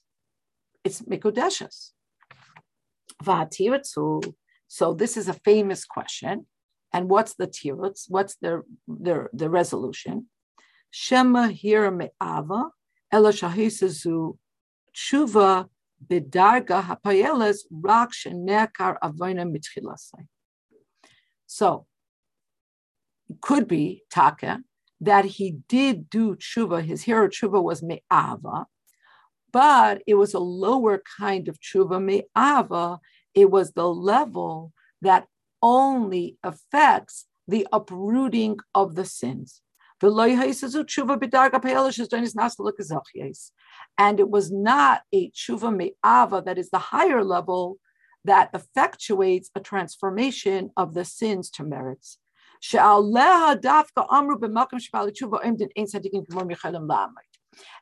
it's 0.84 1.02
mikudeshes. 3.24 4.34
So 4.68 4.94
this 4.94 5.18
is 5.18 5.28
a 5.28 5.34
famous 5.34 5.86
question. 5.86 6.46
And 6.94 7.10
what's 7.10 7.36
the 7.36 7.48
tirutz? 7.48 8.06
What's 8.08 8.36
the, 8.38 8.64
the, 8.88 9.28
the 9.34 9.50
resolution? 9.50 10.28
Shema 10.92 11.50
hira 11.50 11.92
me'ava 11.92 12.72
ela 13.12 13.32
shahisazu 13.32 14.38
tshuva 14.96 15.70
bedarga 16.06 16.84
hapayeles 16.84 17.60
rak 17.72 18.12
shenekar 18.12 18.98
avoina 19.04 19.46
mitchilasai. 19.46 20.28
So, 21.46 21.86
it 23.30 23.42
could 23.42 23.68
be 23.68 24.04
taka 24.10 24.62
that 25.02 25.26
he 25.26 25.58
did 25.68 26.10
do 26.10 26.36
tshuva. 26.36 26.84
His 26.84 27.04
hero 27.04 27.28
tshuva 27.28 27.62
was 27.62 27.82
me'ava, 27.82 28.66
but 29.52 30.02
it 30.06 30.16
was 30.16 30.34
a 30.34 30.40
lower 30.40 31.02
kind 31.20 31.48
of 31.48 31.60
tshuva 31.60 32.02
me'ava. 32.02 33.00
It 33.34 33.50
was 33.52 33.72
the 33.72 33.88
level 33.88 34.74
that 35.02 35.28
only 35.62 36.38
affects 36.44 37.26
the 37.48 37.68
uprooting 37.72 38.58
of 38.76 38.96
the 38.96 39.06
sins. 39.06 39.62
And 40.00 40.10
it 44.20 44.30
was 44.30 44.52
not 44.52 45.02
a 45.12 45.32
tshuva 45.32 45.76
me'ava, 45.76 46.44
that 46.46 46.58
is 46.58 46.70
the 46.70 46.78
higher 46.78 47.24
level 47.24 47.78
that 48.26 48.52
effectuates 48.54 49.48
a 49.56 49.60
transformation 49.60 50.70
of 50.78 50.94
the 50.94 51.06
sins 51.06 51.50
to 51.52 51.64
merits. 51.64 52.20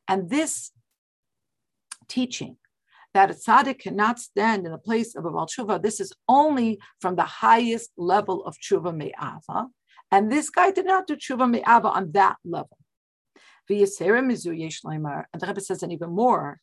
And 0.07 0.29
this 0.29 0.71
teaching 2.07 2.57
that 3.13 3.31
a 3.31 3.33
tzaddik 3.33 3.79
cannot 3.79 4.19
stand 4.19 4.65
in 4.65 4.73
the 4.73 4.77
place 4.77 5.15
of 5.15 5.25
a 5.25 5.31
Baal 5.31 5.47
Tshuva, 5.47 5.81
this 5.81 6.01
is 6.01 6.11
only 6.27 6.79
from 6.99 7.15
the 7.15 7.23
highest 7.23 7.91
level 7.97 8.45
of 8.45 8.57
Tshuva 8.57 8.95
Me'ava. 8.95 9.67
And 10.11 10.31
this 10.31 10.49
guy 10.49 10.71
did 10.71 10.85
not 10.85 11.07
do 11.07 11.15
Tshuva 11.15 11.49
Me'ava 11.49 11.89
on 11.89 12.11
that 12.11 12.35
level. 12.43 12.77
And 13.67 13.79
the 13.79 15.47
Rebbe 15.47 15.61
says 15.61 15.83
an 15.83 15.91
even 15.91 16.11
more. 16.11 16.59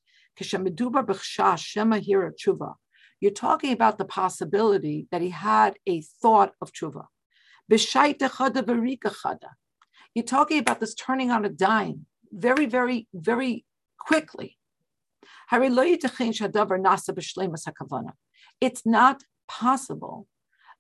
You're 3.21 3.31
talking 3.31 3.73
about 3.73 3.99
the 3.99 4.05
possibility 4.05 5.07
that 5.11 5.23
he 5.23 5.31
had 5.31 5.79
a 5.87 6.03
thought 6.21 6.53
of 6.61 6.73
tshuva. 6.73 7.07
You're 10.15 10.25
talking 10.25 10.59
about 10.59 10.81
this 10.81 10.95
turning 10.95 11.31
on 11.31 11.45
a 11.45 11.49
dime 11.49 12.07
very, 12.33 12.67
very, 12.67 13.09
very 13.15 13.65
quickly. 13.99 14.59
It's 18.61 18.87
not 18.87 19.23
possible 19.49 20.27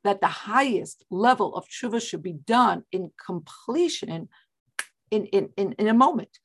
that 0.04 0.20
the 0.20 0.26
highest 0.26 1.04
level 1.10 1.54
of 1.54 1.66
tshuva 1.68 2.00
should 2.00 2.22
be 2.22 2.32
done 2.32 2.84
in 2.90 3.12
completion 3.24 4.28
in, 5.10 5.26
in, 5.26 5.50
in, 5.56 5.72
in 5.72 5.88
a 5.88 5.94
moment. 5.94 6.38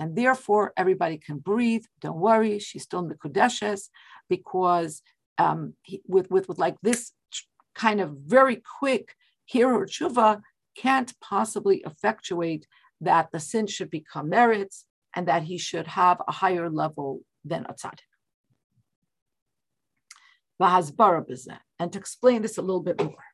And 0.00 0.16
therefore, 0.16 0.72
everybody 0.76 1.18
can 1.18 1.38
breathe. 1.38 1.84
Don't 2.00 2.18
worry, 2.18 2.58
she's 2.58 2.82
still 2.82 3.00
in 3.00 3.08
the 3.08 3.14
Kudeshes 3.14 3.88
because 4.28 5.02
um, 5.38 5.74
with, 6.06 6.30
with, 6.30 6.48
with 6.48 6.58
like 6.58 6.76
this 6.82 7.12
kind 7.74 8.00
of 8.00 8.10
very 8.26 8.62
quick 8.80 9.14
hero 9.52 9.84
tshuva, 9.84 10.40
can't 10.74 11.12
possibly 11.20 11.82
effectuate 11.84 12.66
that 13.00 13.28
the 13.32 13.40
sin 13.40 13.66
should 13.66 13.90
become 13.90 14.28
merits 14.28 14.86
and 15.14 15.28
that 15.28 15.42
he 15.42 15.58
should 15.58 15.86
have 15.86 16.18
a 16.26 16.32
higher 16.32 16.70
level 16.70 17.20
than 17.44 17.66
a 17.68 17.74
tzaddik. 17.74 18.08
And 21.78 21.92
to 21.92 21.98
explain 21.98 22.42
this 22.42 22.56
a 22.56 22.62
little 22.62 22.82
bit 22.82 23.02
more. 23.02 23.24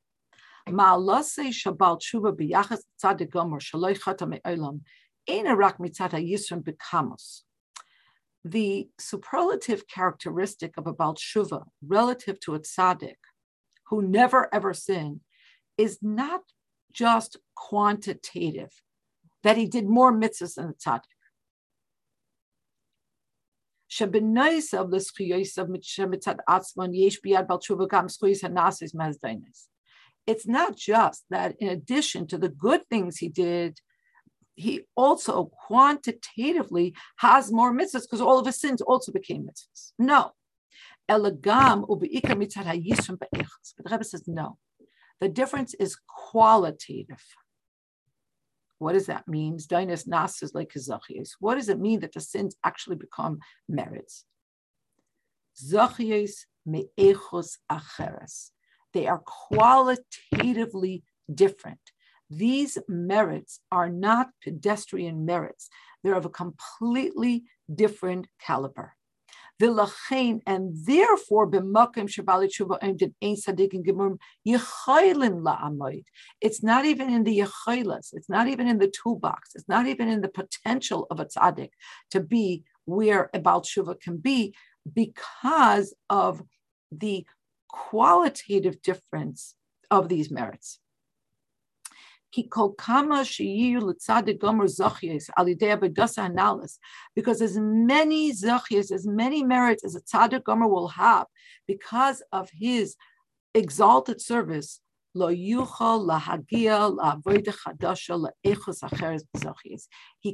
The 8.44 8.88
superlative 8.98 9.86
characteristic 9.86 10.76
of 10.78 10.86
a 10.86 10.92
Baal 10.92 11.14
Tshuva 11.14 11.66
relative 11.86 12.40
to 12.40 12.54
a 12.54 12.60
tzaddik 12.60 13.16
who 13.88 14.02
never 14.02 14.52
ever 14.52 14.72
sinned 14.74 15.20
is 15.78 15.98
not 16.02 16.42
just 16.92 17.38
quantitative, 17.54 18.82
that 19.44 19.56
he 19.56 19.66
did 19.66 19.86
more 19.86 20.12
mitzvahs 20.12 20.54
than 20.56 20.66
the 20.66 20.74
tzaddik. 20.74 21.04
It's 30.26 30.46
not 30.46 30.76
just 30.76 31.24
that 31.30 31.56
in 31.58 31.68
addition 31.68 32.26
to 32.26 32.36
the 32.36 32.50
good 32.50 32.82
things 32.90 33.16
he 33.16 33.28
did, 33.30 33.80
he 34.56 34.82
also 34.94 35.50
quantitatively 35.66 36.94
has 37.18 37.50
more 37.50 37.72
mitzvahs 37.72 38.02
because 38.02 38.20
all 38.20 38.38
of 38.38 38.44
his 38.44 38.60
sins 38.60 38.82
also 38.82 39.10
became 39.12 39.46
mitzvahs. 39.46 39.92
No. 39.98 40.32
But 41.06 41.22
the 41.22 41.38
Rebbe 43.90 44.04
says 44.04 44.24
no. 44.26 44.58
The 45.20 45.28
difference 45.28 45.74
is 45.74 45.98
qualitative. 46.06 47.22
What 48.78 48.92
does 48.92 49.06
that 49.06 49.26
mean? 49.26 49.58
What 51.40 51.54
does 51.56 51.68
it 51.68 51.80
mean 51.80 52.00
that 52.00 52.12
the 52.12 52.20
sins 52.20 52.56
actually 52.64 52.96
become 52.96 53.40
merits? 53.68 54.24
They 58.94 59.06
are 59.06 59.22
qualitatively 59.24 61.02
different. 61.34 61.80
These 62.30 62.78
merits 62.88 63.60
are 63.72 63.88
not 63.88 64.28
pedestrian 64.42 65.24
merits. 65.24 65.68
They're 66.04 66.14
of 66.14 66.26
a 66.26 66.30
completely 66.30 67.44
different 67.74 68.28
caliber. 68.40 68.94
V'lachein, 69.60 70.40
and 70.46 70.74
therefore 70.86 71.50
b'makim 71.50 72.08
shabali 72.08 72.48
tshuva 72.48 72.80
oimdin 72.80 73.14
ein 73.22 73.34
sadikin 73.34 73.84
gemurim 73.84 74.18
yechaylin 74.46 75.42
la'amoid. 75.42 76.04
It's 76.40 76.62
not 76.62 76.84
even 76.84 77.10
in 77.10 77.24
the 77.24 77.40
yechaylas. 77.40 78.10
It's 78.12 78.28
not 78.28 78.46
even 78.48 78.68
in 78.68 78.78
the 78.78 78.88
toolbox. 78.88 79.54
It's 79.54 79.68
not 79.68 79.86
even 79.86 80.08
in 80.08 80.20
the 80.20 80.28
potential 80.28 81.06
of 81.10 81.18
a 81.18 81.24
tzaddik 81.24 81.70
to 82.12 82.20
be 82.20 82.64
where 82.84 83.30
a 83.34 83.40
Baal 83.40 83.62
can 84.00 84.16
be 84.16 84.54
because 84.92 85.94
of 86.08 86.42
the 86.90 87.26
qualitative 87.68 88.80
difference 88.80 89.54
of 89.90 90.08
these 90.08 90.30
merits. 90.30 90.80
Because 97.14 97.42
as 97.42 97.58
many 97.58 98.32
zachyas, 98.32 98.92
as 98.92 99.06
many 99.06 99.42
merits 99.42 99.84
as 99.84 99.94
a 99.96 100.00
tzaddik 100.02 100.44
gomer 100.44 100.68
will 100.68 100.88
have 100.88 101.26
because 101.66 102.22
of 102.32 102.50
his 102.50 102.96
exalted 103.54 104.20
service. 104.20 104.80
He 105.14 105.24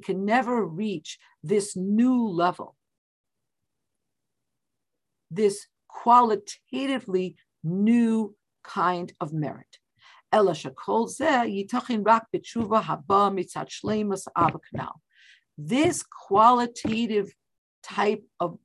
can 0.01 0.25
never 0.25 0.67
reach 0.67 1.19
this 1.43 1.77
new 1.77 2.27
level, 2.29 2.77
this 5.31 5.67
qualitatively 5.89 7.37
new 7.63 8.35
kind 8.65 9.13
of 9.21 9.33
merit. 9.33 9.79
This 15.57 16.03
qualitative 16.03 17.35
type 17.83 18.25
of 18.41 18.59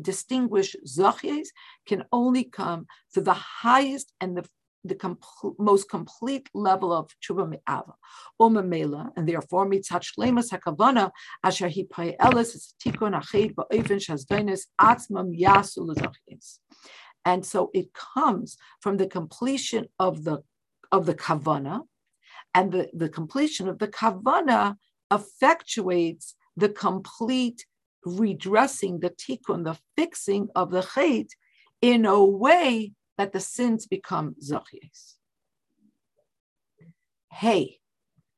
distinguished 0.00 0.76
zachyas 0.86 1.48
can 1.86 2.04
only 2.12 2.44
come 2.44 2.86
to 3.14 3.20
the 3.20 3.34
highest 3.34 4.12
and 4.20 4.36
the 4.36 4.48
the 4.84 5.16
most 5.58 5.88
complete 5.88 6.48
level 6.54 6.92
of 6.92 7.10
tshuva 7.22 7.48
me'ava, 7.48 7.94
umamela, 8.40 9.10
and 9.16 9.28
therefore 9.28 9.66
mitzat 9.68 10.02
shlemas 10.02 10.50
hakavana 10.50 11.10
asher 11.44 11.68
hi 11.68 12.16
elis 12.18 12.74
tikun 12.84 13.14
achid 13.20 13.54
ba'ofen 13.54 14.00
shazdonis 14.00 14.62
atzmam 14.80 15.38
yasu 15.38 16.58
And 17.24 17.46
so 17.46 17.70
it 17.72 17.92
comes 17.92 18.56
from 18.80 18.96
the 18.96 19.06
completion 19.06 19.86
of 20.00 20.24
the 20.24 20.42
of 20.92 21.06
the 21.06 21.14
kavana, 21.14 21.82
and 22.54 22.70
the, 22.70 22.90
the 22.92 23.08
completion 23.08 23.66
of 23.68 23.78
the 23.78 23.88
kavana 23.88 24.76
effectuates 25.10 26.34
the 26.56 26.68
complete 26.68 27.66
redressing, 28.04 29.00
the 29.00 29.10
tikkun, 29.10 29.64
the 29.64 29.78
fixing 29.96 30.48
of 30.54 30.70
the 30.70 30.82
chait 30.82 31.30
in 31.80 32.04
a 32.04 32.22
way 32.22 32.92
that 33.18 33.32
the 33.32 33.40
sins 33.40 33.86
become 33.86 34.34
zachyas. 34.40 35.16
Hey, 37.30 37.78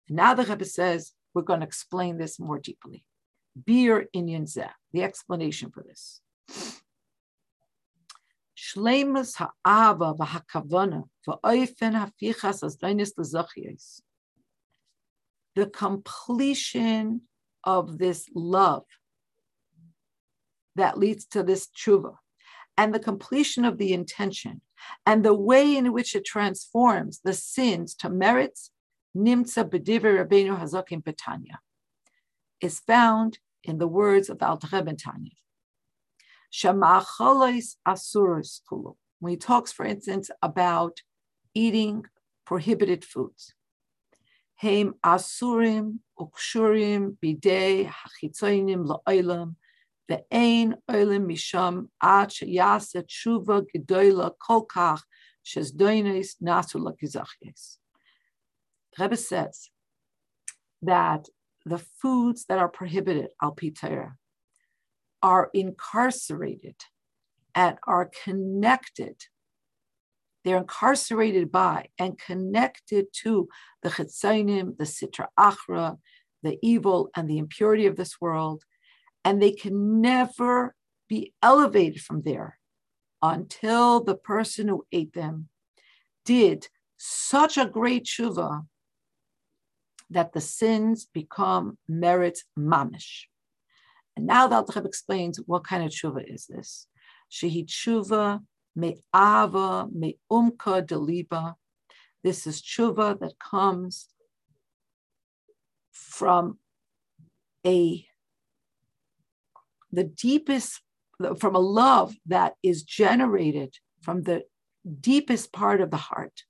now 0.09 0.34
the 0.34 0.44
Rebbe 0.44 0.64
says 0.64 1.12
we're 1.34 1.42
going 1.42 1.61
to 1.61 1.66
explain 1.66 2.16
this 2.16 2.38
more 2.38 2.59
deeply. 2.59 3.05
Bir 3.57 4.07
inyan 4.14 4.44
zeh, 4.44 4.70
the 4.92 5.02
explanation 5.02 5.70
for 5.70 5.82
this. 5.82 6.20
Ha'ava 8.72 10.14
v'hakavana 10.14 11.04
v'oifen 11.26 11.94
hafichas 11.94 14.00
the 15.54 15.66
completion 15.66 17.22
of 17.62 17.98
this 17.98 18.28
love 18.34 18.84
that 20.76 20.98
leads 20.98 21.26
to 21.26 21.42
this 21.42 21.68
tshuva 21.68 22.16
and 22.76 22.94
the 22.94 22.98
completion 22.98 23.64
of 23.64 23.78
the 23.78 23.92
intention 23.92 24.60
and 25.06 25.24
the 25.24 25.34
way 25.34 25.76
in 25.76 25.92
which 25.92 26.14
it 26.14 26.24
transforms 26.24 27.20
the 27.22 27.32
sins 27.32 27.94
to 27.94 28.10
merits 28.10 28.70
nimtza 29.16 29.64
Rabbeinu 29.64 31.56
is 32.60 32.80
found 32.80 33.38
in 33.62 33.78
the 33.78 33.88
words 33.88 34.28
of 34.28 34.42
Al 34.42 34.58
Tanya. 34.58 35.30
Shama'achalois 36.55 37.76
asurus 37.86 38.61
kulu. 38.68 38.94
When 39.18 39.30
he 39.32 39.36
talks, 39.36 39.72
for 39.72 39.84
instance, 39.84 40.30
about 40.40 41.00
eating 41.52 42.05
prohibited 42.46 43.05
foods. 43.05 43.55
Heim 44.57 44.94
asurim 45.05 45.98
ukshurim 46.16 47.16
bidei 47.20 47.90
hachitzoinim 47.90 48.86
la'olam 48.86 49.57
ve'ein 50.09 50.74
olim 50.88 51.26
misham 51.28 51.88
ad 52.00 52.28
sheyasa 52.28 53.02
tshuva 53.02 53.66
gedoyla 53.74 54.30
kolkach 54.38 55.02
shezdoines 55.44 56.36
nasu 56.40 56.78
lakizachyes. 56.78 57.78
Rebbe 58.96 59.16
says 59.16 59.70
that 60.82 61.26
the 61.66 61.78
foods 61.78 62.44
that 62.48 62.59
are 62.59 62.68
prohibited, 62.68 63.30
al 63.42 63.57
are 65.24 65.48
incarcerated 65.54 66.76
and 67.54 67.78
are 67.86 68.10
connected. 68.24 69.16
They're 70.44 70.58
incarcerated 70.58 71.50
by 71.50 71.88
and 71.98 72.18
connected 72.18 73.06
to 73.22 73.48
the 73.82 73.88
chitzainim, 73.88 74.76
the 74.76 74.84
sitra 74.84 75.28
achra, 75.40 75.96
the 76.42 76.58
evil 76.60 77.08
and 77.16 77.26
the 77.26 77.38
impurity 77.38 77.86
of 77.86 77.96
this 77.96 78.20
world, 78.20 78.64
and 79.24 79.40
they 79.40 79.52
can 79.52 80.02
never 80.02 80.74
be 81.08 81.32
elevated 81.42 82.02
from 82.02 82.20
there 82.20 82.58
until 83.22 84.04
the 84.04 84.16
person 84.16 84.68
who 84.68 84.84
ate 84.92 85.14
them 85.14 85.48
did 86.26 86.68
such 86.98 87.56
a 87.56 87.64
great 87.64 88.04
tshuva 88.04 88.66
that 90.10 90.34
the 90.34 90.40
sins 90.42 91.06
become 91.14 91.78
merit 91.88 92.40
mamish. 92.58 93.24
And 94.16 94.26
now 94.26 94.46
the 94.46 94.56
Alter 94.56 94.86
explains 94.86 95.38
what 95.46 95.64
kind 95.64 95.84
of 95.84 95.90
tshuva 95.90 96.22
is 96.32 96.46
this. 96.46 96.86
Shehi 97.30 97.66
tshuva 97.66 98.40
me'ava 98.76 99.88
me'umka 99.92 100.86
deliba. 100.86 101.54
This 102.22 102.46
is 102.46 102.62
tshuva 102.62 103.18
that 103.20 103.38
comes 103.38 104.08
from 105.92 106.58
a 107.66 108.06
the 109.92 110.04
deepest 110.04 110.80
from 111.38 111.54
a 111.54 111.60
love 111.60 112.14
that 112.26 112.54
is 112.62 112.82
generated 112.82 113.76
from 114.02 114.22
the 114.22 114.42
deepest 115.00 115.52
part 115.52 115.80
of 115.80 115.90
the 115.90 115.96
heart. 115.96 116.42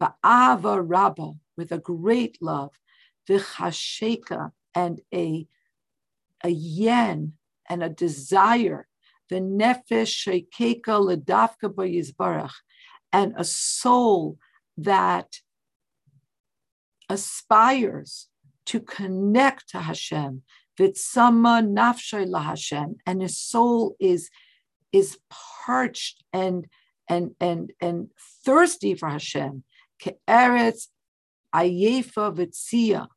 Ba'ava 0.00 0.82
rabba, 0.84 1.32
with 1.56 1.72
a 1.72 1.78
great 1.78 2.36
love, 2.40 2.70
v'chasheka, 3.28 4.52
and 4.74 5.00
a, 5.14 5.46
a 6.44 6.50
yen 6.50 7.34
and 7.68 7.82
a 7.82 7.88
desire, 7.88 8.88
the 9.28 9.36
nefesh 9.36 10.12
shekeka 10.52 10.84
ledafka 10.86 11.72
b'yizbarach, 11.74 12.54
and 13.12 13.34
a 13.36 13.44
soul 13.44 14.38
that 14.76 15.40
aspires 17.08 18.28
to 18.66 18.80
connect 18.80 19.68
to 19.70 19.80
Hashem, 19.80 20.42
v'tzama 20.78 21.62
nafshay 21.62 22.26
laHashem, 22.26 22.96
and 23.06 23.22
his 23.22 23.38
soul 23.38 23.96
is 24.00 24.30
is 24.92 25.18
parched 25.30 26.22
and 26.32 26.66
and 27.08 27.34
and 27.40 27.72
and 27.80 28.10
thirsty 28.44 28.94
for 28.94 29.08
Hashem. 29.08 29.64
Ke'eretz 30.00 30.88
ayefa 31.54 32.34
vitzia, 32.34 33.08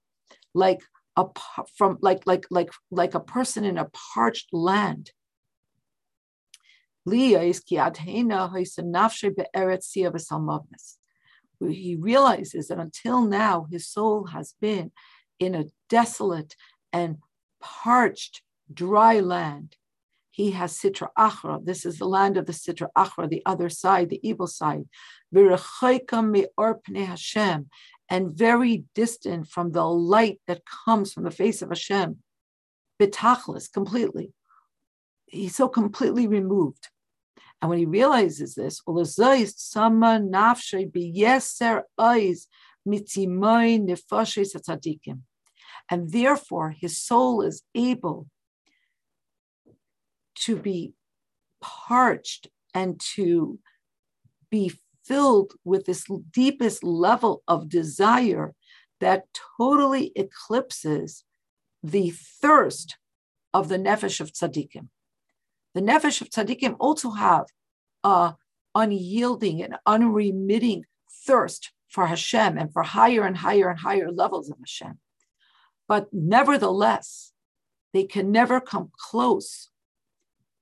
like 0.53 0.81
a 1.15 1.25
from 1.77 1.97
like 2.01 2.25
like 2.25 2.45
like 2.49 2.69
like 2.91 3.13
a 3.13 3.19
person 3.19 3.63
in 3.63 3.77
a 3.77 3.89
parched 4.13 4.53
land. 4.53 5.11
He 11.59 11.95
realizes 11.95 12.67
that 12.67 12.79
until 12.79 13.21
now 13.21 13.67
his 13.71 13.87
soul 13.87 14.27
has 14.27 14.55
been 14.59 14.91
in 15.39 15.55
a 15.55 15.65
desolate 15.89 16.55
and 16.91 17.17
parched, 17.61 18.41
dry 18.73 19.19
land. 19.19 19.77
He 20.31 20.51
has 20.51 20.77
Sitra 20.77 21.09
Achra. 21.17 21.63
This 21.63 21.85
is 21.85 21.97
the 21.97 22.07
land 22.07 22.35
of 22.35 22.45
the 22.45 22.51
Sitra 22.51 22.89
Achra, 22.97 23.29
the 23.29 23.41
other 23.45 23.69
side, 23.69 24.09
the 24.09 24.19
evil 24.27 24.47
side 24.47 24.85
and 28.09 28.31
very 28.31 28.85
distant 28.93 29.47
from 29.47 29.71
the 29.71 29.85
light 29.85 30.39
that 30.47 30.61
comes 30.85 31.13
from 31.13 31.23
the 31.23 31.31
face 31.31 31.61
of 31.61 31.69
Hashem. 31.69 32.17
Bitachlis, 32.99 33.71
completely. 33.71 34.33
He's 35.25 35.55
so 35.55 35.67
completely 35.67 36.27
removed. 36.27 36.89
And 37.61 37.69
when 37.69 37.79
he 37.79 37.85
realizes 37.85 38.55
this, 38.55 38.81
and 45.89 46.11
therefore 46.11 46.69
his 46.71 46.97
soul 46.97 47.41
is 47.41 47.63
able 47.73 48.27
to 50.35 50.55
be 50.55 50.93
parched 51.61 52.47
and 52.73 52.99
to 53.15 53.59
be 54.51 54.71
filled 55.05 55.53
with 55.63 55.85
this 55.85 56.05
deepest 56.31 56.83
level 56.83 57.43
of 57.47 57.69
desire 57.69 58.53
that 58.99 59.25
totally 59.57 60.11
eclipses 60.15 61.23
the 61.83 62.09
thirst 62.09 62.97
of 63.53 63.69
the 63.69 63.77
nefesh 63.77 64.19
of 64.19 64.31
tzaddikim. 64.31 64.87
The 65.73 65.81
nefesh 65.81 66.21
of 66.21 66.29
tzaddikim 66.29 66.75
also 66.79 67.11
have 67.11 67.45
a 68.03 68.35
unyielding 68.73 69.61
and 69.61 69.77
unremitting 69.85 70.85
thirst 71.25 71.71
for 71.87 72.07
Hashem 72.07 72.57
and 72.57 72.71
for 72.73 72.83
higher 72.83 73.23
and 73.23 73.37
higher 73.37 73.69
and 73.69 73.79
higher 73.79 74.11
levels 74.11 74.49
of 74.49 74.57
Hashem. 74.59 74.99
But 75.87 76.07
nevertheless, 76.11 77.31
they 77.93 78.03
can 78.03 78.31
never 78.31 78.59
come 78.59 78.91
close 78.97 79.69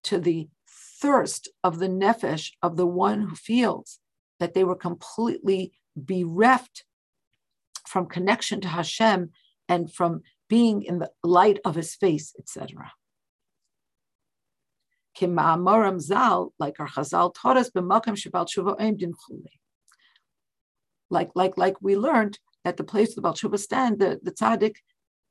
to 0.03 0.19
the 0.19 0.49
thirst 0.67 1.49
of 1.63 1.79
the 1.79 1.87
nefesh 1.87 2.51
of 2.61 2.75
the 2.77 2.85
one 2.85 3.21
who 3.21 3.35
feels 3.35 3.99
that 4.39 4.53
they 4.53 4.63
were 4.63 4.75
completely 4.75 5.73
bereft 5.95 6.85
from 7.87 8.07
connection 8.07 8.61
to 8.61 8.67
Hashem 8.67 9.31
and 9.69 9.91
from 9.91 10.21
being 10.49 10.83
in 10.83 10.99
the 10.99 11.11
light 11.23 11.59
of 11.65 11.75
his 11.75 11.95
face, 11.95 12.33
etc. 12.39 12.91
Like 15.21 16.79
our 16.79 16.87
Chazal 16.87 17.33
taught 17.35 17.57
us, 17.57 17.69
like, 21.09 21.31
like, 21.35 21.57
like 21.57 21.81
we 21.81 21.95
learned 21.95 22.39
that 22.63 22.77
the 22.77 22.83
place 22.83 23.15
the 23.15 23.21
Balshuva 23.21 23.59
stand, 23.59 23.99
the, 23.99 24.19
the 24.23 24.31
tzaddik, 24.31 24.77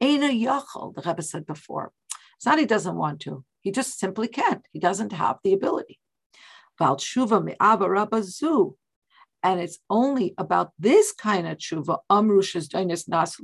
Eina 0.02 0.30
Yachal, 0.30 0.94
the 0.94 1.02
Rebbe 1.02 1.22
said 1.22 1.46
before. 1.46 1.92
It's 2.36 2.46
not 2.46 2.58
he 2.58 2.66
doesn't 2.66 2.96
want 2.96 3.20
to, 3.20 3.44
he 3.60 3.70
just 3.70 3.98
simply 3.98 4.28
can't. 4.28 4.66
He 4.72 4.78
doesn't 4.78 5.12
have 5.12 5.38
the 5.42 5.52
ability. 5.52 5.98
Balshuva 6.80 7.42
me'aba 7.44 7.86
rabbazu, 7.86 8.74
and 9.42 9.60
it's 9.60 9.78
only 9.90 10.34
about 10.38 10.72
this 10.78 11.12
kind 11.12 11.46
of 11.48 11.58
tshuva, 11.58 11.98
amrushas 12.10 12.68
dainis 12.68 13.08
nas 13.08 13.36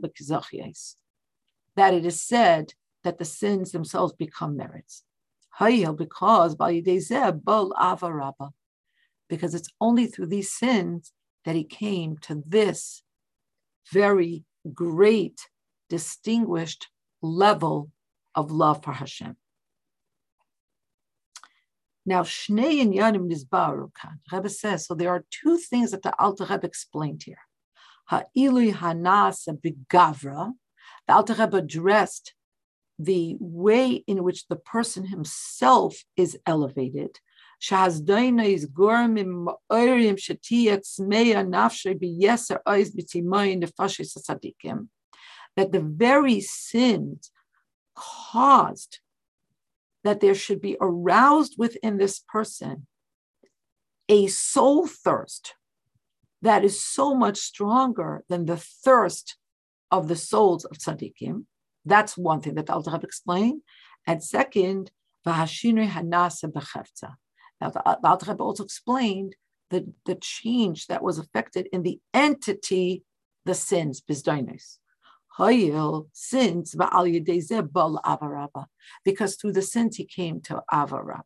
that 1.77 1.95
it 1.95 2.07
is 2.07 2.23
said 2.23 2.75
that 3.05 3.19
the 3.19 3.25
sins 3.25 3.73
themselves 3.73 4.13
become 4.13 4.57
merits. 4.57 5.05
Because 5.61 6.55
because 9.29 9.55
it's 9.55 9.69
only 9.81 10.07
through 10.07 10.27
these 10.27 10.51
sins 10.53 11.13
that 11.45 11.57
he 11.57 11.65
came 11.65 12.17
to 12.19 12.43
this 12.47 13.03
very 13.93 14.45
great, 14.73 15.49
distinguished 15.89 16.89
level 17.23 17.91
of 18.35 18.51
love 18.51 18.83
for 18.83 18.93
Hashem. 18.93 19.37
Now, 22.09 22.23
Shnei 22.23 22.81
and 22.81 22.95
Yanim 22.95 23.31
Nizbaru 23.31 23.93
kan. 23.93 24.19
Rebbe 24.33 24.49
says, 24.49 24.87
so 24.87 24.95
there 24.95 25.11
are 25.11 25.27
two 25.31 25.59
things 25.59 25.91
that 25.91 26.03
the 26.03 26.19
Alter 26.19 26.47
Rebbe 26.49 26.67
explained 26.67 27.23
here. 27.23 27.43
Ha'ilui 28.07 28.73
hanasa 28.73 29.53
begavra. 29.61 30.55
The 31.07 31.13
Alter 31.13 31.35
Rebbe 31.35 31.59
addressed 31.59 32.33
the 32.99 33.37
way 33.41 34.05
in 34.07 34.25
which 34.25 34.49
the 34.49 34.57
person 34.57 35.05
himself 35.05 36.03
is 36.17 36.39
elevated. 36.47 37.19
That 37.71 38.09
the 45.73 45.81
very 45.85 46.41
sins 46.41 47.31
caused 47.95 49.01
that 50.09 50.21
there 50.21 50.35
should 50.35 50.63
be 50.63 50.75
aroused 50.81 51.57
within 51.59 51.99
this 51.99 52.19
person 52.19 52.87
a 54.09 54.27
soul 54.27 54.87
thirst 54.87 55.53
that 56.41 56.65
is 56.65 56.83
so 56.83 57.15
much 57.15 57.37
stronger 57.37 58.25
than 58.31 58.47
the 58.47 58.57
thirst 58.57 59.37
of 59.91 60.09
the 60.09 60.17
souls 60.17 60.65
of 60.65 60.79
tzaddikim. 60.79 61.45
That's 61.85 62.17
one 62.17 62.41
thing 62.41 62.55
that 62.55 62.65
the 62.65 62.73
Alter 62.73 62.99
explained. 63.03 63.61
And 64.07 64.25
second, 64.25 64.91
v'hashinui 65.27 65.91
hanasa 65.91 66.51
b'chefta. 66.51 67.17
Now, 67.61 67.69
the, 67.69 67.99
the 68.01 68.09
Alter 68.09 68.33
also 68.33 68.65
explained 68.65 69.37
the, 69.69 69.93
the 70.07 70.15
change 70.15 70.87
that 70.87 71.03
was 71.03 71.19
affected 71.19 71.69
in 71.71 71.83
the 71.83 72.01
entity, 72.15 73.03
the 73.45 73.55
sins, 73.55 74.01
bizdainis. 74.01 74.79
Sins 76.13 76.75
avaraba, 76.75 78.67
because 79.05 79.37
through 79.37 79.53
the 79.53 79.63
sins 79.63 79.97
he 79.97 80.05
came 80.05 80.41
to 80.43 80.63
avaraba. 80.73 81.23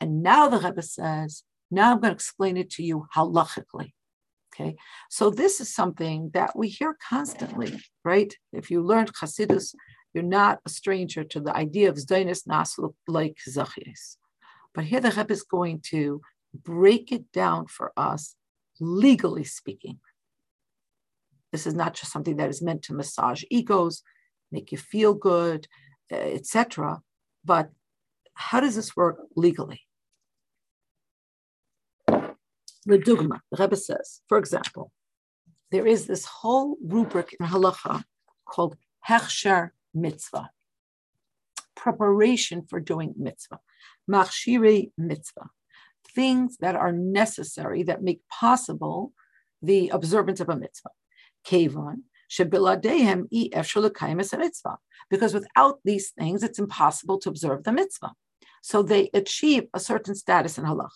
And 0.00 0.22
now 0.22 0.48
the 0.48 0.58
Rebbe 0.58 0.82
says, 0.82 1.44
now 1.70 1.92
I'm 1.92 2.00
going 2.00 2.10
to 2.10 2.14
explain 2.14 2.56
it 2.56 2.70
to 2.70 2.82
you 2.82 3.06
halachically. 3.14 3.92
Okay, 4.54 4.76
so 5.08 5.30
this 5.30 5.60
is 5.60 5.72
something 5.72 6.30
that 6.34 6.56
we 6.56 6.68
hear 6.68 6.96
constantly, 7.08 7.78
right? 8.04 8.34
If 8.52 8.70
you 8.70 8.82
learned 8.82 9.14
Chassidus, 9.14 9.74
you're 10.14 10.24
not 10.24 10.58
a 10.66 10.68
stranger 10.68 11.22
to 11.22 11.40
the 11.40 11.54
idea 11.54 11.90
of 11.90 11.96
Zdainis 11.96 12.46
Nasl 12.48 12.94
like 13.06 13.36
Zachyes. 13.48 14.18
But 14.74 14.84
here 14.84 15.00
the 15.00 15.10
Rebbe 15.10 15.32
is 15.32 15.44
going 15.44 15.80
to 15.90 16.22
break 16.54 17.12
it 17.12 17.30
down 17.30 17.66
for 17.66 17.92
us, 17.96 18.34
legally 18.80 19.44
speaking. 19.44 20.00
This 21.52 21.66
is 21.66 21.74
not 21.74 21.94
just 21.94 22.12
something 22.12 22.36
that 22.36 22.50
is 22.50 22.62
meant 22.62 22.82
to 22.84 22.94
massage 22.94 23.42
egos, 23.50 24.02
make 24.50 24.72
you 24.72 24.78
feel 24.78 25.14
good, 25.14 25.66
eh, 26.10 26.34
etc. 26.34 27.00
But 27.44 27.70
how 28.34 28.60
does 28.60 28.76
this 28.76 28.96
work 28.96 29.18
legally? 29.36 29.82
The 32.86 32.98
dogma, 32.98 33.42
the 33.50 33.62
Rebbe 33.62 33.76
says, 33.76 34.22
for 34.28 34.38
example, 34.38 34.92
there 35.70 35.86
is 35.86 36.06
this 36.06 36.24
whole 36.24 36.78
rubric 36.82 37.36
in 37.38 37.46
halacha 37.46 38.04
called 38.46 38.76
hechsher 39.06 39.70
mitzvah, 39.92 40.50
preparation 41.76 42.62
for 42.68 42.80
doing 42.80 43.14
mitzvah, 43.18 43.60
machshire 44.10 44.90
mitzvah, 44.96 45.50
things 46.14 46.56
that 46.58 46.76
are 46.76 46.92
necessary 46.92 47.82
that 47.82 48.02
make 48.02 48.22
possible 48.28 49.12
the 49.60 49.90
observance 49.90 50.40
of 50.40 50.48
a 50.48 50.56
mitzvah. 50.56 50.90
Kevan, 51.44 52.04
because 55.10 55.34
without 55.34 55.78
these 55.84 56.10
things, 56.10 56.42
it's 56.42 56.58
impossible 56.58 57.18
to 57.18 57.28
observe 57.28 57.64
the 57.64 57.72
mitzvah. 57.72 58.12
So 58.62 58.82
they 58.82 59.08
achieve 59.14 59.64
a 59.72 59.80
certain 59.80 60.14
status 60.14 60.58
in 60.58 60.64
halacha. 60.64 60.90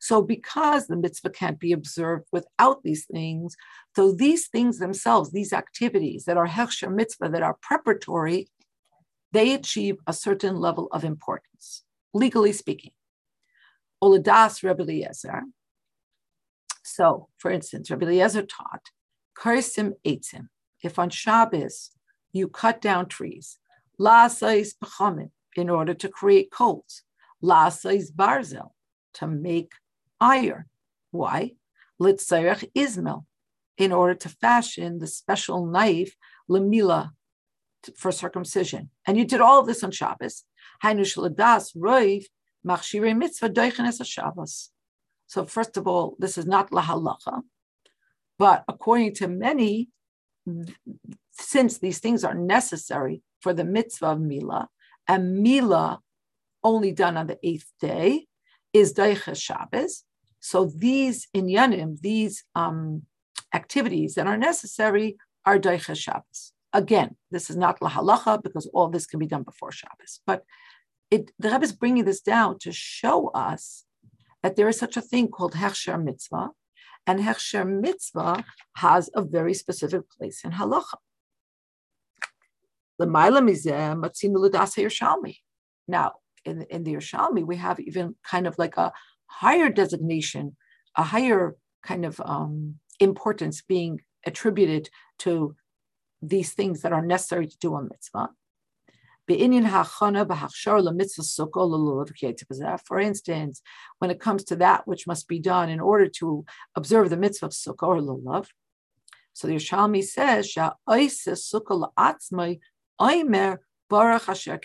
So 0.00 0.22
because 0.22 0.86
the 0.86 0.96
mitzvah 0.96 1.30
can't 1.30 1.58
be 1.58 1.72
observed 1.72 2.26
without 2.32 2.82
these 2.82 3.04
things, 3.04 3.56
so 3.94 4.12
these 4.12 4.48
things 4.48 4.78
themselves, 4.78 5.30
these 5.30 5.52
activities 5.52 6.24
that 6.24 6.38
are 6.38 6.46
hechsher 6.46 6.90
mitzvah, 6.94 7.28
that 7.28 7.42
are 7.42 7.58
preparatory, 7.60 8.48
they 9.32 9.52
achieve 9.52 9.96
a 10.06 10.12
certain 10.14 10.56
level 10.56 10.88
of 10.92 11.04
importance, 11.04 11.84
legally 12.14 12.52
speaking. 12.52 12.92
Oladas 14.02 14.62
Rebbe 14.62 14.84
so, 16.82 17.28
for 17.36 17.50
instance, 17.50 17.90
Rabbi 17.90 18.06
Eliezer 18.06 18.42
taught, 18.42 18.90
Karsim 19.36 19.92
Eitzim, 20.04 20.48
if 20.82 20.98
on 20.98 21.10
Shabbos 21.10 21.90
you 22.32 22.48
cut 22.48 22.80
down 22.80 23.06
trees, 23.06 23.58
Lasais 23.98 24.72
Pachamim, 24.82 25.30
in 25.56 25.68
order 25.68 25.94
to 25.94 26.08
create 26.08 26.50
coals, 26.50 27.02
Lasais 27.42 28.12
Barzel, 28.12 28.70
to 29.14 29.26
make 29.26 29.72
iron. 30.20 30.64
Why? 31.10 31.52
Litzerech 32.00 32.70
izmel, 32.74 33.24
in 33.76 33.92
order 33.92 34.14
to 34.14 34.28
fashion 34.28 34.98
the 34.98 35.06
special 35.06 35.66
knife, 35.66 36.14
Lamila, 36.48 37.10
for 37.96 38.12
circumcision. 38.12 38.90
And 39.06 39.16
you 39.16 39.24
did 39.24 39.40
all 39.40 39.60
of 39.60 39.66
this 39.66 39.82
on 39.82 39.90
Shabbos. 39.90 40.44
Hainush 40.84 41.16
Ladas 41.16 41.76
Roiv, 41.76 42.24
Machshire 42.66 43.16
Mitzvah 43.16 43.50
Doichen 43.50 44.06
Shabbos. 44.06 44.70
So 45.30 45.46
first 45.46 45.76
of 45.76 45.86
all, 45.86 46.16
this 46.18 46.36
is 46.36 46.44
not 46.44 46.72
lahalacha, 46.72 47.42
but 48.36 48.64
according 48.66 49.14
to 49.14 49.28
many, 49.28 49.88
since 51.30 51.78
these 51.78 52.00
things 52.00 52.24
are 52.24 52.34
necessary 52.34 53.22
for 53.40 53.52
the 53.54 53.62
mitzvah 53.62 54.06
of 54.06 54.20
Mila, 54.20 54.68
and 55.06 55.40
Mila 55.40 56.00
only 56.64 56.90
done 56.90 57.16
on 57.16 57.28
the 57.28 57.38
eighth 57.44 57.70
day 57.80 58.26
is 58.72 58.92
Daicha 58.92 59.40
Shabbos. 59.40 60.02
So 60.40 60.64
these 60.64 61.28
inyanim, 61.32 62.00
these 62.00 62.42
um, 62.56 63.02
activities 63.54 64.16
that 64.16 64.26
are 64.26 64.36
necessary 64.36 65.16
are 65.46 65.60
Daicha 65.60 65.96
Shabbos. 65.96 66.52
Again, 66.72 67.14
this 67.30 67.50
is 67.50 67.56
not 67.56 67.78
lahalacha 67.78 68.42
because 68.42 68.66
all 68.74 68.88
this 68.88 69.06
can 69.06 69.20
be 69.20 69.28
done 69.28 69.44
before 69.44 69.70
Shabbos. 69.70 70.22
But 70.26 70.42
it, 71.08 71.30
the 71.38 71.50
Rebbe 71.50 71.62
is 71.62 71.72
bringing 71.72 72.04
this 72.04 72.20
down 72.20 72.58
to 72.62 72.72
show 72.72 73.28
us 73.28 73.84
that 74.42 74.56
there 74.56 74.68
is 74.68 74.78
such 74.78 74.96
a 74.96 75.02
thing 75.02 75.28
called 75.28 75.54
Hechsher 75.54 76.02
Mitzvah, 76.02 76.50
and 77.06 77.20
Hechsher 77.20 77.66
Mitzvah 77.66 78.44
has 78.76 79.10
a 79.14 79.22
very 79.22 79.54
specific 79.54 80.02
place 80.10 80.44
in 80.44 80.52
Halacha. 80.52 80.96
Now, 85.88 86.12
in, 86.44 86.62
in 86.70 86.84
the 86.84 86.94
Yerushalmi, 86.94 87.46
we 87.46 87.56
have 87.56 87.80
even 87.80 88.14
kind 88.24 88.46
of 88.46 88.58
like 88.58 88.76
a 88.76 88.92
higher 89.26 89.68
designation, 89.70 90.56
a 90.96 91.02
higher 91.02 91.56
kind 91.82 92.04
of 92.04 92.20
um, 92.24 92.76
importance 92.98 93.62
being 93.62 94.00
attributed 94.26 94.90
to 95.18 95.56
these 96.22 96.52
things 96.52 96.82
that 96.82 96.92
are 96.92 97.04
necessary 97.04 97.46
to 97.46 97.58
do 97.58 97.74
a 97.74 97.82
mitzvah. 97.82 98.28
For 99.30 99.36
instance, 102.98 103.62
when 103.98 104.10
it 104.10 104.20
comes 104.20 104.44
to 104.44 104.56
that 104.56 104.88
which 104.88 105.06
must 105.06 105.28
be 105.28 105.38
done 105.38 105.68
in 105.68 105.78
order 105.78 106.08
to 106.18 106.44
observe 106.74 107.10
the 107.10 107.16
mitzvah 107.16 107.46
of 107.46 107.52
sukkah 107.52 107.82
or 107.82 108.00
lulav, 108.00 108.48
so 109.32 109.46
the 109.46 109.54
Yerushalmi 109.54 110.02
says, 110.02 110.52
sukkah 110.54 110.74
oimer 113.00 113.58
baruch 113.88 114.28
asher. 114.28 114.58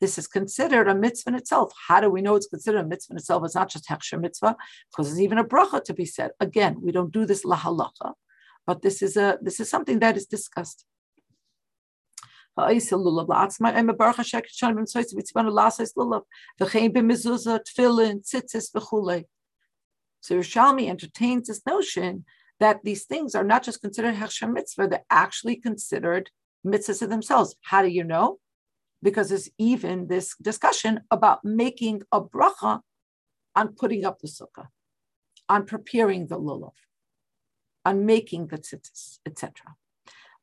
This 0.00 0.18
is 0.18 0.26
considered 0.26 0.88
a 0.88 0.94
mitzvah 0.94 1.30
in 1.30 1.36
itself. 1.36 1.72
How 1.88 2.00
do 2.00 2.10
we 2.10 2.20
know 2.20 2.34
it's 2.34 2.46
considered 2.46 2.80
a 2.80 2.86
mitzvah 2.86 3.14
in 3.14 3.18
itself? 3.18 3.44
It's 3.44 3.54
not 3.54 3.70
just 3.70 3.88
hechsher 3.88 4.20
mitzvah, 4.20 4.56
because 4.90 5.08
there's 5.08 5.20
even 5.20 5.38
a 5.38 5.44
bracha 5.44 5.82
to 5.84 5.94
be 5.94 6.04
said. 6.04 6.32
Again, 6.40 6.80
we 6.82 6.92
don't 6.92 7.12
do 7.12 7.26
this 7.26 7.44
lahalacha, 7.44 8.14
but 8.66 8.82
this 8.82 9.02
is 9.02 9.16
a 9.16 9.38
this 9.40 9.60
is 9.60 9.70
something 9.70 10.00
that 10.00 10.16
is 10.16 10.26
discussed. 10.26 10.84
So 20.20 20.36
Yerushalmi 20.36 20.88
entertains 20.88 21.48
this 21.48 21.62
notion 21.66 22.24
that 22.60 22.84
these 22.84 23.04
things 23.04 23.34
are 23.34 23.44
not 23.44 23.62
just 23.64 23.80
considered 23.80 24.14
Hechsher 24.14 24.50
mitzvah, 24.50 24.88
they're 24.88 25.04
actually 25.10 25.56
considered 25.56 26.30
mitzvahs 26.64 27.02
of 27.02 27.10
themselves. 27.10 27.56
How 27.62 27.82
do 27.82 27.88
you 27.88 28.04
know? 28.04 28.38
Because 29.02 29.28
there's 29.28 29.50
even 29.58 30.06
this 30.06 30.34
discussion 30.40 31.00
about 31.10 31.44
making 31.44 32.02
a 32.12 32.22
bracha 32.22 32.80
on 33.56 33.74
putting 33.74 34.04
up 34.04 34.20
the 34.20 34.28
sukkah, 34.28 34.68
on 35.48 35.66
preparing 35.66 36.28
the 36.28 36.38
lulav, 36.38 36.72
on 37.84 38.06
making 38.06 38.46
the 38.46 38.58
tzitzis, 38.58 39.18
etc. 39.26 39.74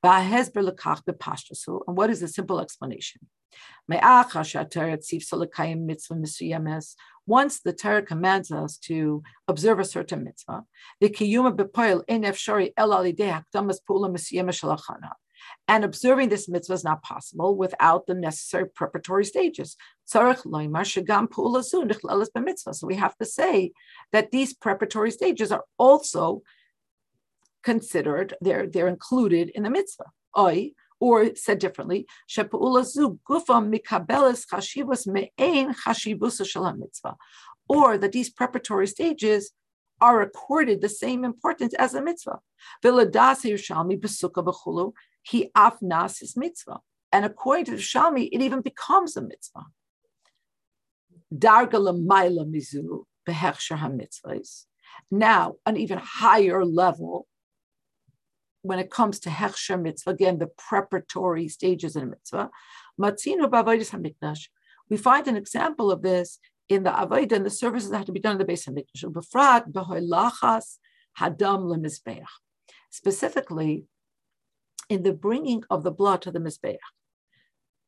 And 0.03 1.97
what 1.97 2.09
is 2.09 2.19
the 2.21 2.27
simple 2.27 2.59
explanation? 2.59 3.21
Once 7.27 7.59
the 7.59 7.73
Torah 7.73 8.01
commands 8.01 8.51
us 8.51 8.77
to 8.77 9.21
observe 9.47 9.79
a 9.79 9.85
certain 9.85 10.23
mitzvah, 10.23 10.63
and 15.67 15.83
observing 15.83 16.29
this 16.29 16.47
mitzvah 16.49 16.73
is 16.73 16.83
not 16.83 17.01
possible 17.03 17.55
without 17.55 18.05
the 18.07 18.13
necessary 18.13 18.69
preparatory 18.69 19.25
stages. 19.25 19.75
So 20.05 20.21
we 22.83 22.95
have 22.95 23.17
to 23.17 23.25
say 23.25 23.71
that 24.11 24.31
these 24.31 24.53
preparatory 24.53 25.11
stages 25.11 25.51
are 25.51 25.65
also 25.77 26.43
considered, 27.63 28.35
they're, 28.41 28.67
they're 28.67 28.87
included 28.87 29.49
in 29.49 29.63
the 29.63 29.69
mitzvah. 29.69 30.05
Oy, 30.37 30.71
or 30.99 31.35
said 31.35 31.59
differently, 31.59 32.07
or 37.67 37.97
that 37.97 38.11
these 38.11 38.29
preparatory 38.29 38.87
stages 38.87 39.51
are 39.99 40.21
accorded 40.21 40.81
the 40.81 40.89
same 40.89 41.23
importance 41.23 41.73
as 41.75 41.93
a 41.93 42.01
mitzvah. 42.01 42.39
He 45.23 45.51
afnas 45.55 46.19
his 46.19 46.37
mitzvah. 46.37 46.79
And 47.11 47.25
according 47.25 47.65
to 47.65 47.71
the 47.71 48.27
it 48.31 48.41
even 48.41 48.61
becomes 48.61 49.17
a 49.17 49.21
mitzvah. 49.21 49.65
Darga 51.33 51.73
lamaila 51.73 52.45
mizu 52.45 53.05
behechsher 53.27 53.77
ha-mitzvahs. 53.77 54.65
Now, 55.09 55.55
an 55.65 55.77
even 55.77 55.99
higher 55.99 56.65
level 56.65 57.27
when 58.61 58.79
it 58.79 58.91
comes 58.91 59.19
to 59.21 59.29
hechsher 59.29 59.81
mitzvah, 59.81 60.11
again, 60.11 60.37
the 60.37 60.47
preparatory 60.47 61.47
stages 61.47 61.95
in 61.95 62.03
a 62.03 62.05
mitzvah, 62.07 62.49
matzinu 62.99 63.49
b'avodas 63.49 63.91
hamikdash. 63.91 64.47
We 64.89 64.97
find 64.97 65.27
an 65.27 65.37
example 65.37 65.91
of 65.91 66.01
this 66.01 66.39
in 66.69 66.83
the 66.83 66.91
avodah 66.91 67.33
and 67.33 67.45
the 67.45 67.49
services 67.49 67.89
that 67.89 67.97
had 67.97 68.05
to 68.05 68.11
be 68.11 68.19
done 68.19 68.39
in 68.39 68.45
the 68.45 68.51
Beis 68.51 68.67
Hamikdash. 68.67 69.03
Befrat 69.11 69.71
b'hoilachas 69.71 70.77
hadam 71.19 71.65
lemizbeach. 71.65 72.25
Specifically, 72.89 73.85
in 74.89 75.03
the 75.03 75.13
bringing 75.13 75.63
of 75.69 75.83
the 75.83 75.91
blood 75.91 76.21
to 76.21 76.31
the 76.31 76.39
mizbeach. 76.39 76.77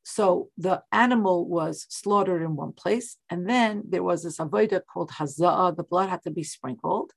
So 0.03 0.49
the 0.57 0.83
animal 0.91 1.47
was 1.47 1.85
slaughtered 1.89 2.41
in 2.41 2.55
one 2.55 2.73
place, 2.73 3.17
and 3.29 3.49
then 3.49 3.83
there 3.87 4.03
was 4.03 4.23
this 4.23 4.37
avodah 4.37 4.81
called 4.91 5.11
hazah. 5.11 5.75
The 5.75 5.83
blood 5.83 6.09
had 6.09 6.23
to 6.23 6.31
be 6.31 6.43
sprinkled, 6.43 7.11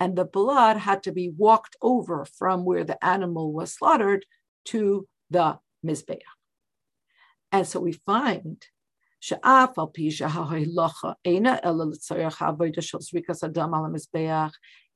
and 0.00 0.16
the 0.16 0.24
blood 0.24 0.78
had 0.78 1.02
to 1.04 1.12
be 1.12 1.28
walked 1.28 1.76
over 1.82 2.24
from 2.24 2.64
where 2.64 2.84
the 2.84 3.02
animal 3.04 3.52
was 3.52 3.74
slaughtered 3.74 4.24
to 4.64 5.06
the 5.28 5.58
mizbeach. 5.86 6.22
And 7.52 7.66
so 7.66 7.80
we 7.80 7.92
find 7.92 8.64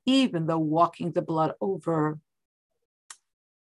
even 0.07 0.45
though 0.47 0.57
walking 0.57 1.11
the 1.11 1.21
blood 1.21 1.53
over 1.61 2.19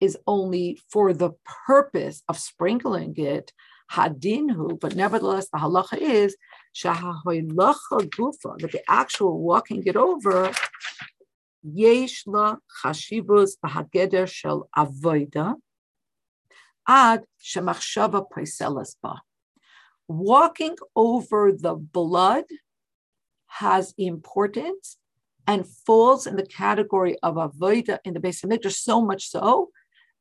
is 0.00 0.16
only 0.26 0.80
for 0.90 1.12
the 1.12 1.30
purpose 1.66 2.22
of 2.28 2.38
sprinkling 2.38 3.14
it, 3.16 3.52
hadinhu, 3.92 4.80
but 4.80 4.96
nevertheless 4.96 5.48
the 5.52 5.58
halacha 5.58 5.98
is 5.98 6.36
that 6.82 8.70
the 8.72 8.82
actual 8.88 9.40
walking 9.40 9.82
it 9.84 9.96
over, 9.96 10.50
la 11.64 12.56
chashivus 12.82 13.52
b'hageder 13.64 14.28
shel 14.28 14.68
avoida, 14.76 15.56
ad 16.86 17.24
paiselas 17.42 18.96
ba. 19.02 19.22
Walking 20.06 20.76
over 20.94 21.52
the 21.52 21.74
blood 21.74 22.44
has 23.46 23.94
importance 23.96 24.98
and 25.46 25.66
falls 25.86 26.26
in 26.26 26.36
the 26.36 26.46
category 26.46 27.16
of 27.22 27.36
avoida 27.36 27.98
in 28.04 28.14
the 28.14 28.20
Beis 28.20 28.44
Hamikdash 28.44 28.74
so 28.74 29.00
much 29.00 29.28
so 29.28 29.70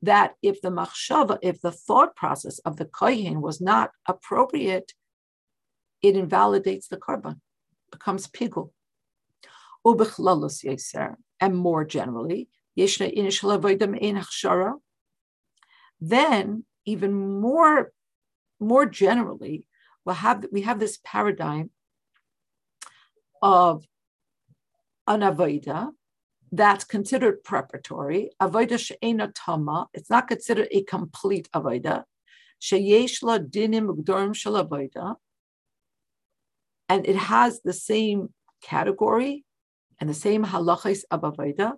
that 0.01 0.35
if 0.41 0.61
the 0.61 0.69
machshava, 0.69 1.39
if 1.41 1.61
the 1.61 1.71
thought 1.71 2.15
process 2.15 2.59
of 2.59 2.77
the 2.77 2.85
kohen 2.85 3.41
was 3.41 3.61
not 3.61 3.91
appropriate, 4.07 4.93
it 6.01 6.15
invalidates 6.17 6.87
the 6.89 6.97
korban, 6.97 7.39
becomes 7.91 8.27
pigul. 8.27 8.71
And 11.43 11.57
more 11.57 11.83
generally, 11.83 12.47
then 15.99 16.65
even 16.85 17.13
more, 17.41 17.91
more 18.61 18.85
generally, 18.85 19.67
we'll 20.05 20.15
have, 20.15 20.45
we 20.53 20.61
have 20.61 20.79
this 20.79 20.99
paradigm 21.03 21.71
of 23.41 23.85
an 25.05 25.19
avodah 25.19 25.89
that's 26.53 26.85
considered 26.85 27.43
preparatory. 27.43 28.29
Avodah 28.41 28.79
she'ena 28.79 29.33
tama. 29.35 29.89
It's 29.93 30.09
not 30.09 30.29
considered 30.29 30.69
a 30.71 30.83
complete 30.83 31.49
avodah. 31.53 32.03
Sheyesh 32.61 33.21
la 33.21 33.39
dinim 33.39 33.93
ugdorim 33.93 34.33
shel. 34.33 35.19
And 36.87 37.05
it 37.05 37.17
has 37.17 37.59
the 37.65 37.73
same 37.73 38.33
category 38.61 39.43
and 39.99 40.09
the 40.09 40.13
same 40.13 40.43
halachis 40.45 41.03
of 41.11 41.21
avodah. 41.21 41.73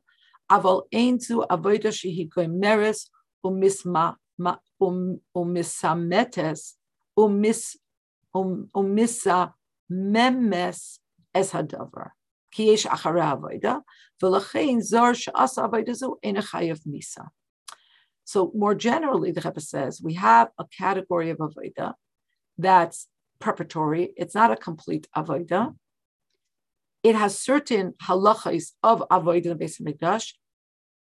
Aval 0.51 0.83
einzu 0.93 1.47
avodah 1.47 1.93
shehi 1.93 2.29
goimeres 2.29 3.09
umisma 3.45 4.15
um, 4.81 5.19
umisametes 5.35 6.73
umis 7.17 7.77
um, 8.33 8.69
umisa 8.75 9.53
memes 9.89 10.99
es 11.33 11.51
hadavar. 11.51 12.09
So 18.27 18.51
more 18.55 18.75
generally, 18.75 19.31
the 19.31 19.41
Rebbe 19.41 19.59
says 19.59 20.01
we 20.01 20.13
have 20.13 20.49
a 20.57 20.65
category 20.77 21.31
of 21.31 21.39
avodah 21.39 21.93
that's 22.57 23.07
preparatory. 23.39 24.13
It's 24.15 24.35
not 24.35 24.51
a 24.51 24.55
complete 24.55 25.07
avodah. 25.15 25.75
It 27.07 27.15
has 27.15 27.39
certain 27.51 27.93
halachas 28.07 28.65
of 28.91 28.97
avodah 29.17 29.51
in 29.51 29.57
the 29.57 29.85
Mikdash, 29.87 30.27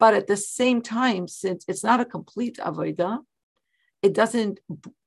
but 0.02 0.14
at 0.14 0.28
the 0.28 0.38
same 0.38 0.80
time, 0.82 1.24
since 1.28 1.64
it's 1.70 1.86
not 1.90 2.02
a 2.06 2.12
complete 2.16 2.58
avodah, 2.70 3.20
it 4.02 4.14
doesn't 4.14 4.60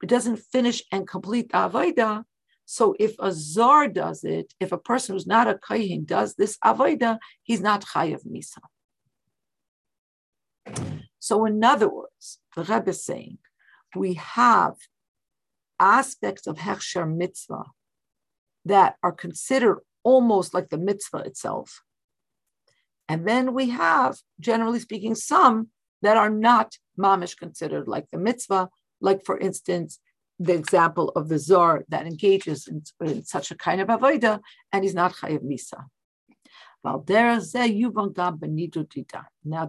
it 0.04 0.08
doesn't 0.14 0.38
finish 0.54 0.78
and 0.90 1.06
complete 1.06 1.48
the 1.52 1.58
avodah 1.66 2.24
so 2.70 2.94
if 2.98 3.14
a 3.18 3.32
zar 3.32 3.88
does 3.88 4.24
it, 4.24 4.52
if 4.60 4.72
a 4.72 4.84
person 4.90 5.14
who's 5.14 5.26
not 5.26 5.48
a 5.48 5.54
kohen 5.54 6.04
does 6.04 6.34
this 6.34 6.58
avodah, 6.62 7.16
he's 7.42 7.62
not 7.62 7.82
chayav 7.82 8.20
misa. 8.26 8.60
So 11.18 11.46
in 11.46 11.64
other 11.64 11.88
words, 11.88 12.40
the 12.54 12.64
Rebbe 12.64 12.90
is 12.90 13.02
saying 13.02 13.38
we 13.96 14.14
have 14.14 14.74
aspects 15.80 16.46
of 16.46 16.58
hechsher 16.58 17.10
mitzvah 17.10 17.64
that 18.66 18.96
are 19.02 19.12
considered 19.12 19.78
almost 20.12 20.54
like 20.54 20.68
the 20.70 20.84
mitzvah 20.88 21.22
itself. 21.30 21.68
And 23.10 23.20
then 23.30 23.44
we 23.58 23.70
have, 23.70 24.12
generally 24.48 24.80
speaking, 24.80 25.14
some 25.14 25.56
that 26.02 26.16
are 26.22 26.34
not 26.50 26.68
mamish 27.04 27.36
considered 27.44 27.86
like 27.94 28.06
the 28.10 28.18
mitzvah, 28.28 28.64
like 29.08 29.20
for 29.28 29.36
instance, 29.48 29.90
the 30.38 30.54
example 30.54 31.08
of 31.18 31.28
the 31.28 31.38
Zor 31.38 31.84
that 31.88 32.06
engages 32.06 32.68
in, 32.70 32.82
in 33.10 33.24
such 33.24 33.50
a 33.50 33.56
kind 33.56 33.80
of 33.80 33.88
avodah, 33.88 34.40
and 34.72 34.84
he's 34.84 34.94
not 34.94 35.16
chayav 35.18 35.42
misa. 35.52 35.80
Now 36.84 36.98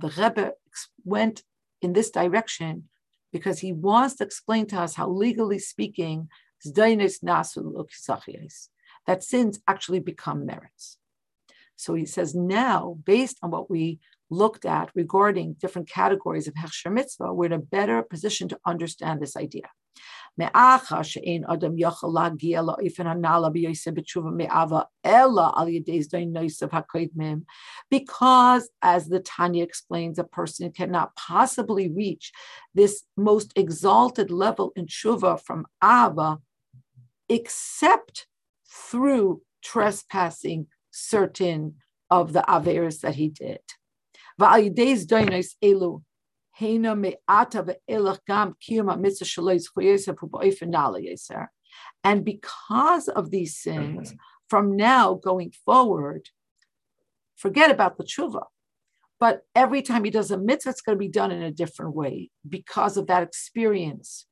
the 0.03 0.11
Rebbe 0.17 0.51
went 1.15 1.43
in 1.81 1.93
this 1.93 2.11
direction 2.11 2.89
because 3.35 3.59
he 3.59 3.71
wants 3.73 4.15
to 4.17 4.23
explain 4.23 4.65
to 4.67 4.79
us 4.83 4.95
how, 4.95 5.09
legally 5.09 5.59
speaking, 5.59 6.29
that 9.09 9.23
sins 9.23 9.59
actually 9.67 9.99
become 9.99 10.45
merits. 10.45 10.99
So 11.75 11.95
he 11.95 12.05
says 12.05 12.35
now, 12.35 12.99
based 13.03 13.39
on 13.41 13.49
what 13.49 13.67
we 13.67 13.99
looked 14.29 14.65
at 14.65 14.91
regarding 14.93 15.53
different 15.53 15.89
categories 15.89 16.47
of 16.47 16.53
Hechsher 16.53 16.93
Mitzvah, 16.93 17.33
we're 17.33 17.47
in 17.47 17.53
a 17.53 17.57
better 17.57 18.03
position 18.03 18.47
to 18.49 18.59
understand 18.67 19.19
this 19.19 19.35
idea. 19.35 19.63
Because 20.37 21.15
as 28.83 29.07
the 29.07 29.19
Tanya 29.25 29.63
explains, 29.63 30.19
a 30.19 30.23
person 30.23 30.71
cannot 30.71 31.15
possibly 31.15 31.89
reach 31.89 32.31
this 32.75 33.03
most 33.17 33.51
exalted 33.55 34.29
level 34.29 34.71
in 34.75 34.85
tshuva 34.85 35.41
from 35.41 35.65
Ava 35.83 36.37
except 37.27 38.27
through 38.69 39.41
trespassing 39.63 40.67
certain 40.91 41.75
of 42.09 42.33
the 42.33 42.43
Averis 42.47 43.01
that 43.01 43.15
he 43.15 43.29
did. 43.29 43.59
And 52.03 52.25
because 52.25 53.07
of 53.07 53.31
these 53.31 53.57
sins, 53.57 54.09
mm-hmm. 54.09 54.17
from 54.49 54.75
now 54.75 55.15
going 55.15 55.51
forward, 55.65 56.29
forget 57.35 57.71
about 57.71 57.97
the 57.97 58.03
tshuva. 58.03 58.43
But 59.19 59.41
every 59.53 59.81
time 59.81 60.05
he 60.05 60.11
does 60.11 60.31
a 60.31 60.37
mitzvah, 60.37 60.69
it's 60.69 60.81
going 60.81 60.97
to 60.97 60.99
be 60.99 61.09
done 61.09 61.31
in 61.31 61.41
a 61.41 61.51
different 61.51 61.93
way 61.95 62.29
because 62.47 62.95
of 62.95 63.07
that 63.07 63.23
experience 63.23 64.25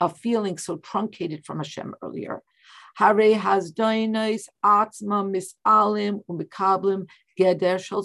of 0.00 0.18
feeling 0.18 0.58
so 0.58 0.76
truncated 0.76 1.44
from 1.44 1.58
Hashem 1.58 1.94
earlier. 2.02 2.42
Hare 2.96 3.36
has 3.36 3.72
doinos 3.72 4.48
atzma 4.64 5.24
misalim 5.24 6.20
umikablim 6.28 7.06
geder 7.38 7.78
shel 7.78 8.02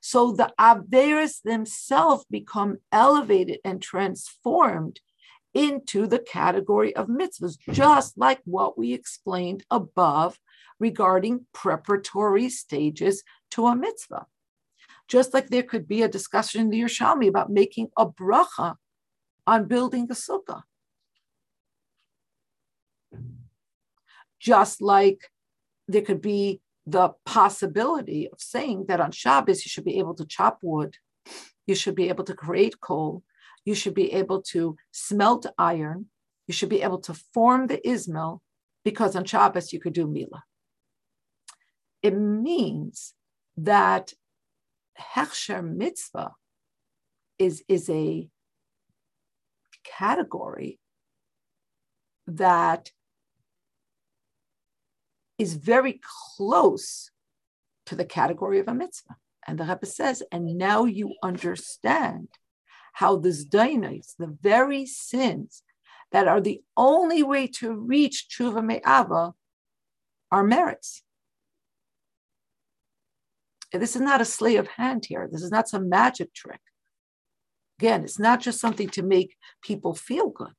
so 0.00 0.32
the 0.32 0.52
Averis 0.58 1.42
themselves 1.42 2.24
become 2.30 2.78
elevated 2.92 3.60
and 3.64 3.80
transformed 3.80 5.00
into 5.54 6.06
the 6.06 6.18
category 6.18 6.94
of 6.94 7.08
mitzvahs, 7.08 7.56
just 7.72 8.18
like 8.18 8.40
what 8.44 8.76
we 8.76 8.92
explained 8.92 9.64
above 9.70 10.38
regarding 10.78 11.46
preparatory 11.54 12.50
stages 12.50 13.22
to 13.50 13.66
a 13.66 13.74
mitzvah. 13.74 14.26
Just 15.08 15.32
like 15.32 15.48
there 15.48 15.62
could 15.62 15.86
be 15.86 16.02
a 16.02 16.08
discussion 16.08 16.60
in 16.62 16.70
the 16.70 16.80
Yerushalmi 16.80 17.28
about 17.28 17.50
making 17.50 17.88
a 17.96 18.06
bracha 18.06 18.76
on 19.46 19.68
building 19.68 20.08
a 20.10 20.14
sukkah. 20.14 20.62
Just 24.40 24.82
like 24.82 25.30
there 25.86 26.02
could 26.02 26.20
be 26.20 26.60
the 26.86 27.10
possibility 27.24 28.28
of 28.32 28.40
saying 28.40 28.86
that 28.88 29.00
on 29.00 29.10
Shabbos 29.10 29.64
you 29.64 29.68
should 29.68 29.84
be 29.84 29.98
able 29.98 30.14
to 30.14 30.26
chop 30.26 30.58
wood, 30.62 30.96
you 31.66 31.74
should 31.74 31.94
be 31.94 32.08
able 32.08 32.24
to 32.24 32.34
create 32.34 32.80
coal, 32.80 33.22
you 33.64 33.74
should 33.74 33.94
be 33.94 34.12
able 34.12 34.42
to 34.42 34.76
smelt 34.92 35.46
iron, 35.58 36.06
you 36.46 36.54
should 36.54 36.68
be 36.68 36.82
able 36.82 37.00
to 37.00 37.14
form 37.34 37.66
the 37.66 37.80
ismel, 37.84 38.40
because 38.84 39.16
on 39.16 39.24
Shabbos 39.24 39.72
you 39.72 39.80
could 39.80 39.94
do 39.94 40.06
mila. 40.06 40.44
It 42.02 42.16
means 42.16 43.14
that 43.56 44.12
hechsher 45.00 45.62
mitzvah 45.64 46.32
is, 47.38 47.62
is 47.68 47.88
a 47.90 48.28
category 49.84 50.78
that 52.26 52.90
is 55.38 55.54
very 55.54 56.00
close 56.36 57.10
to 57.86 57.94
the 57.94 58.04
category 58.04 58.58
of 58.58 58.68
a 58.68 58.74
mitzvah. 58.74 59.16
And 59.46 59.58
the 59.58 59.64
Rebbe 59.64 59.86
says, 59.86 60.22
and 60.32 60.58
now 60.58 60.84
you 60.84 61.14
understand 61.22 62.28
how 62.94 63.16
the 63.16 63.28
zdainis, 63.28 64.16
the 64.18 64.36
very 64.40 64.86
sins 64.86 65.62
that 66.10 66.26
are 66.26 66.40
the 66.40 66.62
only 66.76 67.22
way 67.22 67.46
to 67.46 67.74
reach 67.74 68.26
tshuva 68.30 68.64
me'ava, 68.64 69.34
are 70.32 70.42
merits. 70.42 71.02
This 73.78 73.96
is 73.96 74.02
not 74.02 74.20
a 74.20 74.24
sleight 74.24 74.58
of 74.58 74.68
hand 74.68 75.06
here. 75.06 75.28
This 75.30 75.42
is 75.42 75.50
not 75.50 75.68
some 75.68 75.88
magic 75.88 76.32
trick. 76.34 76.60
Again, 77.78 78.04
it's 78.04 78.18
not 78.18 78.40
just 78.40 78.60
something 78.60 78.88
to 78.90 79.02
make 79.02 79.36
people 79.62 79.94
feel 79.94 80.30
good. 80.30 80.54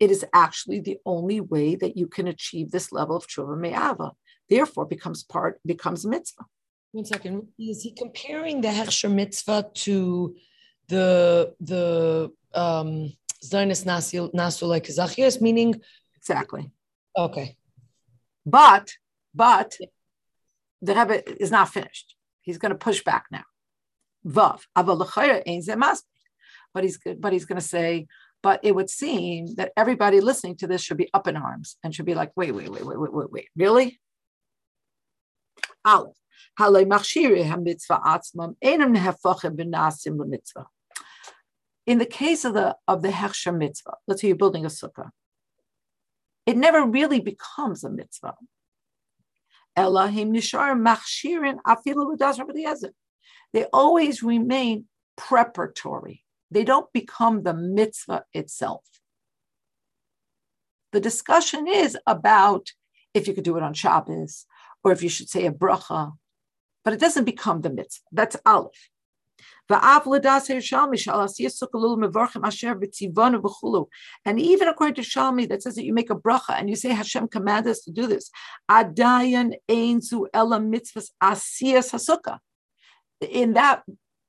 It 0.00 0.10
is 0.10 0.24
actually 0.32 0.80
the 0.80 0.98
only 1.04 1.40
way 1.40 1.76
that 1.76 1.96
you 1.96 2.06
can 2.06 2.28
achieve 2.28 2.70
this 2.70 2.92
level 2.92 3.16
of 3.16 3.26
tshuva 3.26 3.58
me'ava. 3.58 4.12
Therefore, 4.48 4.86
becomes 4.86 5.22
part 5.22 5.60
becomes 5.64 6.04
mitzvah. 6.04 6.44
One 6.92 7.04
second. 7.04 7.48
Is 7.58 7.82
he 7.82 7.92
comparing 7.92 8.60
the 8.60 8.68
hechsher 8.68 9.12
mitzvah 9.12 9.70
to 9.74 10.36
the 10.88 11.54
the 11.60 12.30
um 12.54 13.12
Zionis 13.44 13.84
Nasu 13.84 14.32
Nasu 14.32 14.66
like 14.66 14.84
Zachias, 14.84 15.40
meaning 15.40 15.80
exactly. 16.16 16.70
Okay. 17.16 17.56
But 18.46 18.92
but 19.34 19.76
the 20.84 20.94
Rebbe 20.94 21.42
is 21.42 21.50
not 21.50 21.68
finished. 21.70 22.14
He's 22.42 22.58
going 22.58 22.72
to 22.72 22.78
push 22.78 23.02
back 23.02 23.26
now. 23.30 23.44
Vav. 24.26 24.60
But 26.74 26.84
he's 26.84 26.98
but 27.18 27.32
he's 27.32 27.44
going 27.44 27.60
to 27.60 27.66
say, 27.66 28.06
but 28.42 28.60
it 28.62 28.74
would 28.74 28.90
seem 28.90 29.54
that 29.54 29.72
everybody 29.76 30.20
listening 30.20 30.56
to 30.56 30.66
this 30.66 30.82
should 30.82 30.96
be 30.96 31.08
up 31.14 31.26
in 31.28 31.36
arms 31.36 31.76
and 31.82 31.94
should 31.94 32.06
be 32.06 32.14
like, 32.14 32.32
wait, 32.36 32.52
wait, 32.52 32.68
wait, 32.68 32.84
wait, 32.84 32.98
wait, 32.98 33.12
wait, 33.12 33.32
wait, 33.32 33.48
really? 33.56 34.00
Aleph. 35.84 36.16
In 41.86 41.98
the 41.98 42.06
case 42.06 42.44
of 42.44 42.54
the 42.54 42.76
of 42.86 43.02
the 43.02 43.08
Hechsher 43.08 43.56
mitzvah, 43.56 43.94
let's 44.06 44.20
say 44.20 44.28
you're 44.28 44.36
building 44.36 44.64
a 44.64 44.68
sukkah, 44.68 45.10
it 46.46 46.56
never 46.56 46.84
really 46.84 47.20
becomes 47.20 47.82
a 47.84 47.90
mitzvah. 47.90 48.34
They 53.52 53.64
always 53.72 54.22
remain 54.22 54.84
preparatory. 55.16 56.24
They 56.50 56.64
don't 56.64 56.92
become 56.92 57.42
the 57.42 57.54
mitzvah 57.54 58.24
itself. 58.32 58.84
The 60.92 61.00
discussion 61.00 61.66
is 61.66 61.98
about 62.06 62.72
if 63.14 63.26
you 63.26 63.34
could 63.34 63.44
do 63.44 63.56
it 63.56 63.62
on 63.62 63.74
Shabbos 63.74 64.46
or 64.84 64.92
if 64.92 65.02
you 65.02 65.08
should 65.08 65.28
say 65.28 65.46
a 65.46 65.52
bracha 65.52 66.12
but 66.84 66.92
it 66.92 67.00
doesn't 67.00 67.24
become 67.24 67.62
the 67.62 67.70
mitzvah. 67.70 68.04
That's 68.12 68.36
Aleph. 68.44 68.90
And 69.70 69.78
even 74.40 74.68
according 74.68 74.94
to 74.94 75.02
Shalmi, 75.02 75.48
that 75.48 75.62
says 75.62 75.74
that 75.76 75.84
you 75.84 75.94
make 75.94 76.10
a 76.10 76.14
bracha 76.14 76.50
and 76.50 76.68
you 76.68 76.76
say 76.76 76.90
Hashem 76.90 77.28
commanded 77.28 77.70
us 77.70 77.80
to 77.80 77.90
do 77.90 78.06
this. 78.06 78.30
In 83.30 83.54
that 83.54 83.82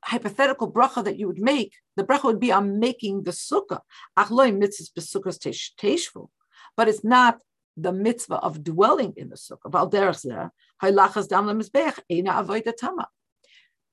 hypothetical 0.05 0.71
bracha 0.71 1.03
that 1.03 1.19
you 1.19 1.27
would 1.27 1.41
make, 1.41 1.73
the 1.97 2.05
bracha 2.05 2.23
would 2.23 2.39
be 2.39 2.53
on 2.53 2.79
making 2.79 3.23
the 3.23 3.31
sukkah. 3.31 3.81
But 6.77 6.87
it's 6.87 7.03
not 7.03 7.41
the 7.75 7.91
mitzvah 7.91 8.35
of 8.35 8.63
dwelling 8.63 9.13
in 9.17 9.29
the 9.29 9.35
sukkah 9.35 9.69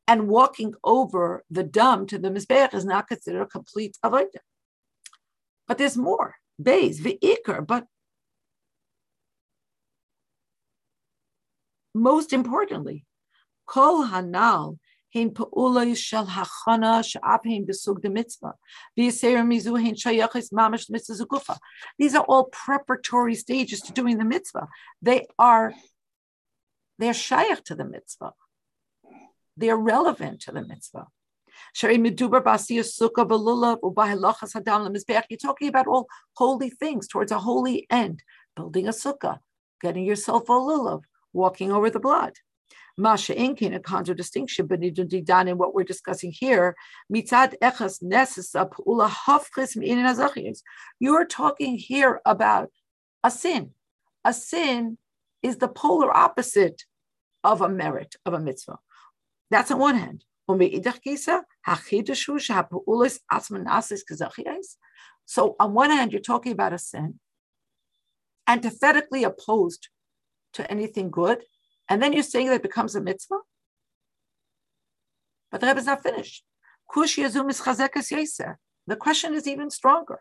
and 0.09 0.29
walking 0.29 0.75
over 0.83 1.45
the 1.51 1.63
dam 1.63 2.07
to 2.07 2.19
the 2.19 2.29
Mizbeach 2.29 2.75
is 2.75 2.85
not 2.85 3.09
considered 3.09 3.43
a 3.43 3.47
complete 3.47 3.97
avodah. 4.05 4.45
But 5.69 5.79
there's 5.79 5.97
more. 5.97 6.35
Bays, 6.61 7.01
ve'ikr, 7.01 7.67
but 7.67 7.87
most 11.95 12.33
importantly, 12.33 13.05
kol 13.67 14.07
hanal 14.07 14.79
hein 15.11 15.31
pa'ulay 15.31 15.97
shel 15.97 16.27
hachana 16.27 17.05
she'ap 17.05 17.45
hein 17.47 17.67
besug 17.67 18.01
de 18.03 18.11
mitzvah, 18.11 18.55
v'yiseir 18.99 19.43
mizu 19.47 19.81
hein 19.81 19.95
shayachis 19.95 20.53
mamash 20.53 20.91
mitzvah 20.91 21.25
zugufa. 21.25 21.59
These 21.99 22.15
are 22.15 22.25
all 22.25 22.45
preparatory 22.45 23.35
stages 23.35 23.81
to 23.83 23.93
doing 23.93 24.19
the 24.19 24.25
mitzvah. 24.25 24.69
They 25.01 25.27
are, 25.39 25.75
they're 26.99 27.13
shayach 27.13 27.65
to 27.65 27.75
the 27.75 27.85
mitzvah. 27.85 28.33
They're 29.57 29.77
relevant 29.77 30.41
to 30.43 30.53
the 30.53 30.63
mitzvah. 30.67 31.07
You're 31.75 32.03
talking 35.39 35.69
about 35.69 35.87
all 35.87 36.09
holy 36.37 36.71
things 36.71 37.09
towards 37.09 37.33
a 37.33 37.39
holy 37.39 37.87
end. 37.91 38.23
Building 38.57 38.89
a 38.89 38.91
sukkah, 38.91 39.39
getting 39.81 40.05
yourself 40.05 40.49
a 40.49 40.53
lulav, 40.53 41.03
walking 41.33 41.73
over 41.73 41.89
the 41.91 42.01
blood. 42.01 42.35
Masha 42.99 43.35
Inkin, 43.35 43.75
a 43.75 43.81
but 44.65 44.83
in 45.49 45.59
what 45.59 45.75
we're 45.75 45.85
discussing 45.85 46.31
here. 46.31 46.77
You're 51.01 51.25
talking 51.25 51.77
here 51.79 52.21
about 52.27 52.71
a 53.25 53.31
sin. 53.31 53.71
A 54.25 54.33
sin 54.35 54.99
is 55.43 55.57
the 55.57 55.69
polar 55.69 56.15
opposite 56.15 56.85
of 57.43 57.63
a 57.63 57.69
merit 57.69 58.17
of 58.27 58.35
a 58.35 58.39
mitzvah. 58.39 58.79
That's 59.53 59.71
on 59.71 59.79
one 59.79 59.97
hand. 59.97 60.25
So 60.49 60.59
on 65.61 65.75
one 65.75 65.91
hand, 65.91 66.13
you're 66.13 66.23
talking 66.23 66.53
about 66.53 66.73
a 66.73 66.79
sin, 66.79 67.21
antithetically 68.49 69.25
opposed 69.25 69.89
to 70.55 70.71
anything 70.71 71.11
good, 71.11 71.45
and 71.87 72.03
then 72.03 72.15
you're 72.15 72.23
saying 72.23 72.47
that 72.47 72.57
it 72.57 72.63
becomes 72.63 72.95
a 72.95 73.03
mitzvah? 73.03 73.41
But 75.51 75.61
the 75.61 75.67
Rebbe 75.67 75.81
is 75.81 75.87
not 75.87 76.03
finished. 76.03 76.45
The 76.95 77.51
question 78.99 79.35
is 79.35 79.47
even 79.47 79.71
stronger. 79.71 80.21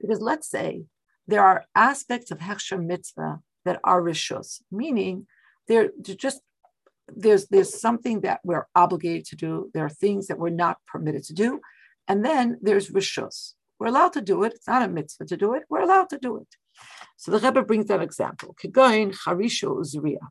Because 0.00 0.20
let's 0.20 0.50
say 0.50 0.82
there 1.28 1.44
are 1.44 1.64
aspects 1.76 2.32
of 2.32 2.38
Hechsher 2.38 2.84
mitzvah 2.84 3.40
that 3.64 3.80
are 3.84 4.02
rishus, 4.02 4.60
meaning 4.70 5.26
they're, 5.68 5.90
they're 5.98 6.14
just 6.14 6.40
there's 7.08 7.46
there's 7.48 7.80
something 7.80 8.20
that 8.22 8.40
we're 8.44 8.66
obligated 8.74 9.26
to 9.26 9.36
do. 9.36 9.70
There 9.74 9.84
are 9.84 9.90
things 9.90 10.26
that 10.28 10.38
we're 10.38 10.50
not 10.50 10.78
permitted 10.86 11.24
to 11.24 11.34
do, 11.34 11.60
and 12.08 12.24
then 12.24 12.58
there's 12.62 12.90
rishus. 12.90 13.54
We're 13.78 13.88
allowed 13.88 14.12
to 14.14 14.20
do 14.20 14.44
it. 14.44 14.54
It's 14.54 14.68
not 14.68 14.82
a 14.82 14.88
mitzvah 14.88 15.26
to 15.26 15.36
do 15.36 15.54
it. 15.54 15.64
We're 15.68 15.82
allowed 15.82 16.08
to 16.10 16.18
do 16.18 16.38
it. 16.38 16.48
So 17.16 17.30
the 17.30 17.38
Rebbe 17.38 17.62
brings 17.62 17.86
that 17.86 18.02
example. 18.02 18.54
Kegoin 18.62 19.14
charisho 19.14 19.78
uzriya, 19.78 20.28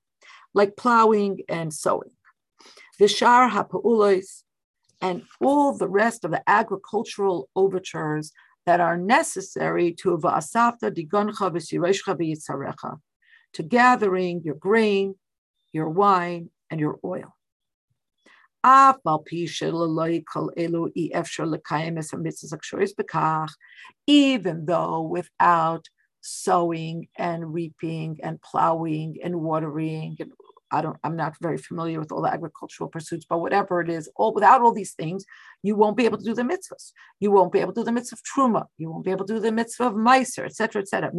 like 0.53 0.75
plowing 0.75 1.41
and 1.47 1.73
sowing. 1.73 2.11
Vishar 2.99 3.49
ha'pa'ulos, 3.49 4.43
and 5.01 5.23
all 5.41 5.77
the 5.77 5.89
rest 5.89 6.23
of 6.23 6.31
the 6.31 6.43
agricultural 6.47 7.49
overtures 7.55 8.31
that 8.65 8.79
are 8.79 8.97
necessary 8.97 9.91
to 9.91 10.17
va'asafta 10.17 10.89
digoncha 10.91 11.51
v'sireshcha 11.51 12.17
v'yitzarecha, 12.17 12.99
to 13.53 13.63
gathering 13.63 14.41
your 14.43 14.55
grain, 14.55 15.15
your 15.71 15.89
wine, 15.89 16.49
and 16.69 16.79
your 16.79 16.99
oil. 17.03 17.35
even 24.07 24.65
though 24.65 25.01
without 25.01 25.85
sowing 26.21 27.07
and 27.17 27.53
reaping 27.53 28.19
and 28.23 28.41
plowing 28.41 29.17
and 29.23 29.35
watering 29.41 30.15
and 30.19 30.31
I 30.73 30.81
don't, 30.81 30.97
I'm 31.03 31.15
not 31.15 31.35
very 31.39 31.57
familiar 31.57 31.99
with 31.99 32.11
all 32.11 32.23
the 32.23 32.33
agricultural 32.33 32.89
pursuits, 32.89 33.25
but 33.29 33.39
whatever 33.39 33.79
it 33.79 33.89
is, 33.89 34.09
all 34.15 34.33
without 34.33 34.61
all 34.61 34.73
these 34.73 34.93
things, 34.93 35.23
you 35.61 35.75
won't 35.75 35.95
be 35.95 36.05
able 36.05 36.17
to 36.17 36.23
do 36.23 36.33
the 36.33 36.41
mitzvahs. 36.41 36.91
You 37.19 37.29
won't 37.31 37.51
be 37.51 37.59
able 37.59 37.73
to 37.73 37.81
do 37.81 37.85
the 37.85 37.91
mitzvah 37.91 38.15
of 38.15 38.21
truma. 38.23 38.65
You 38.79 38.89
won't 38.89 39.05
be 39.05 39.11
able 39.11 39.25
to 39.25 39.35
do 39.35 39.39
the 39.39 39.51
mitzvah 39.51 39.85
of 39.85 39.93
meiser, 39.93 40.45
etc., 40.45 40.81
etc. 40.81 41.11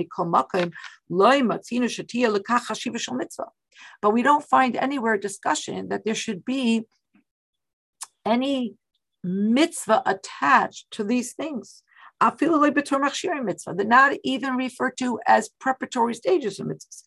But 4.02 4.10
we 4.10 4.22
don't 4.22 4.44
find 4.44 4.76
anywhere 4.76 5.16
discussion 5.16 5.88
that 5.88 6.04
there 6.04 6.14
should 6.16 6.44
be 6.44 6.86
any 8.26 8.74
mitzvah 9.22 10.02
attached 10.04 10.90
to 10.92 11.04
these 11.04 11.32
things. 11.32 11.84
They're 12.20 13.86
not 13.86 14.12
even 14.24 14.56
referred 14.56 14.96
to 14.98 15.20
as 15.26 15.50
preparatory 15.60 16.14
stages 16.14 16.58
of 16.58 16.66
mitzvahs. 16.66 17.02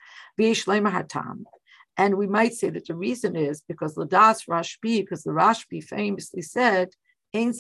And 1.98 2.16
we 2.16 2.28
might 2.28 2.54
say 2.54 2.70
that 2.70 2.86
the 2.86 2.96
reason 2.96 3.36
is 3.36 3.64
because 3.68 3.96
Ladas 3.96 4.48
Rashbi, 4.48 5.02
because 5.02 5.24
the 5.24 5.32
Rashbi 5.32 5.84
famously 5.84 6.44
said, 6.44 6.90
Ein 7.36 7.54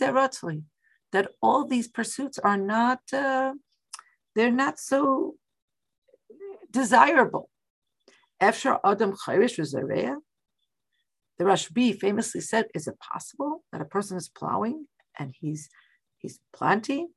that 1.11 1.31
all 1.41 1.65
these 1.65 1.87
pursuits 1.87 2.37
are 2.37 2.57
not, 2.57 2.99
uh, 3.11 3.53
they're 4.35 4.51
not 4.51 4.79
so 4.79 5.35
desirable. 6.69 7.49
Efshar 8.41 8.79
Adam 8.83 9.13
Chayrish 9.13 9.57
The 11.37 11.43
Rashbi 11.43 11.99
famously 11.99 12.41
said, 12.41 12.65
is 12.75 12.87
it 12.87 12.99
possible 12.99 13.63
that 13.71 13.81
a 13.81 13.85
person 13.85 14.17
is 14.17 14.29
plowing 14.29 14.87
and 15.17 15.33
he's 15.39 15.69
he's 16.17 16.39
planting? 16.53 17.09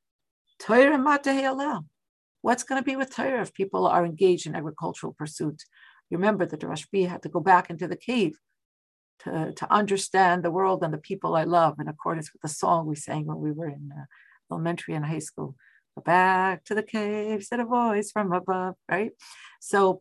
What's 2.43 2.63
going 2.65 2.81
to 2.81 2.85
be 2.85 2.97
with 2.97 3.15
Torah 3.15 3.43
if 3.43 3.53
people 3.53 3.87
are 3.87 4.05
engaged 4.05 4.47
in 4.47 4.55
agricultural 4.55 5.15
pursuits? 5.19 5.65
You 6.11 6.19
remember 6.19 6.45
that 6.47 6.61
the 6.61 6.67
Rashbi 6.67 7.09
had 7.09 7.23
to 7.23 7.29
go 7.29 7.41
back 7.41 7.71
into 7.71 7.87
the 7.87 7.97
cave 7.97 8.39
to, 9.21 9.53
to 9.53 9.73
understand 9.73 10.43
the 10.43 10.51
world 10.51 10.83
and 10.83 10.93
the 10.93 10.99
people 10.99 11.37
I 11.37 11.45
love 11.45 11.79
in 11.81 11.89
accordance 11.89 12.33
with 12.33 12.43
the 12.43 12.49
song 12.49 12.87
we 12.87 12.97
sang 12.97 13.27
when 13.27 13.39
we 13.39 13.53
were 13.53 13.69
in 13.69 13.91
uh, 13.97 14.05
elementary 14.51 14.95
and 14.95 15.05
high 15.05 15.21
school. 15.21 15.55
Go 15.97 16.03
back 16.03 16.65
to 16.65 16.75
the 16.75 16.83
cave, 16.83 17.45
said 17.45 17.61
a 17.61 17.65
voice 17.65 18.11
from 18.11 18.33
above, 18.33 18.75
right? 18.91 19.13
So, 19.61 20.01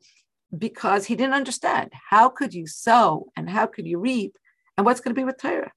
because 0.58 1.06
he 1.06 1.16
didn't 1.16 1.36
understand 1.36 1.92
how 2.10 2.30
could 2.30 2.56
you 2.56 2.66
sow 2.66 3.28
and 3.36 3.50
how 3.50 3.68
could 3.68 3.86
you 3.86 4.00
reap 4.00 4.36
and 4.78 4.86
what's 4.86 5.00
going 5.00 5.14
to 5.14 5.20
be 5.20 5.26
with 5.26 5.38
Torah. 5.38 5.72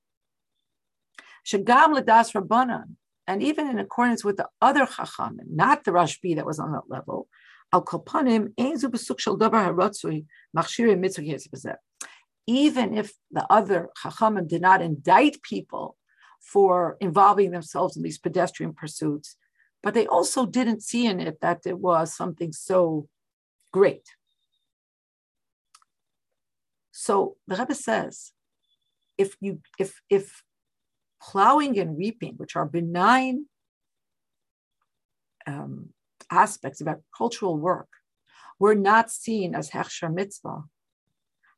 Shagam 1.47 1.99
Ladas 1.99 2.33
Rabbanan, 2.33 2.97
and 3.27 3.43
even 3.43 3.69
in 3.69 3.79
accordance 3.79 4.25
with 4.25 4.37
the 4.37 4.49
other 4.61 4.87
Chacham, 4.87 5.39
not 5.51 5.85
the 5.85 5.91
Rashbi 5.91 6.37
that 6.37 6.47
was 6.47 6.59
on 6.59 6.73
that 6.73 6.89
level, 6.89 7.29
even 12.47 12.97
if 12.97 13.13
the 13.31 13.47
other 13.51 13.89
Chachamim 14.03 14.49
did 14.49 14.63
not 14.63 14.83
indict 14.83 15.43
people 15.43 15.97
for 16.41 16.97
involving 17.01 17.53
themselves 17.53 17.97
in 17.97 18.03
these 18.03 18.19
pedestrian 18.19 18.73
pursuits, 18.73 19.37
but 19.83 19.95
they 19.95 20.07
also 20.07 20.47
didn't 20.47 20.83
see 20.83 21.07
in 21.07 21.21
it 21.21 21.41
that 21.41 21.61
it 21.65 21.79
was 21.79 22.15
something 22.15 22.53
so 22.53 23.09
great. 23.73 24.07
So 26.91 27.37
the 27.47 27.57
Rebbe 27.57 27.75
says, 27.75 28.33
if 29.19 29.37
you 29.41 29.61
if 29.79 30.01
if 30.11 30.43
plowing 31.21 31.79
and 31.79 31.97
reaping, 31.97 32.35
which 32.35 32.57
are 32.57 32.67
benign 32.67 33.47
um, 35.47 35.91
aspects 36.33 36.81
of 36.81 36.89
our 36.89 37.01
cultural 37.17 37.57
work 37.57 37.89
were 38.59 38.75
not 38.75 39.11
seen 39.11 39.55
as 39.55 39.71
hechsher 39.71 40.13
mitzvah, 40.13 40.65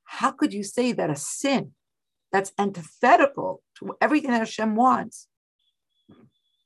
how 0.04 0.30
could 0.30 0.52
you 0.52 0.62
say 0.62 0.92
that 0.92 1.10
a 1.10 1.16
sin 1.16 1.72
that's 2.32 2.52
antithetical 2.58 3.62
to 3.78 3.96
everything 4.00 4.30
that 4.30 4.38
Hashem 4.38 4.74
wants 4.74 5.28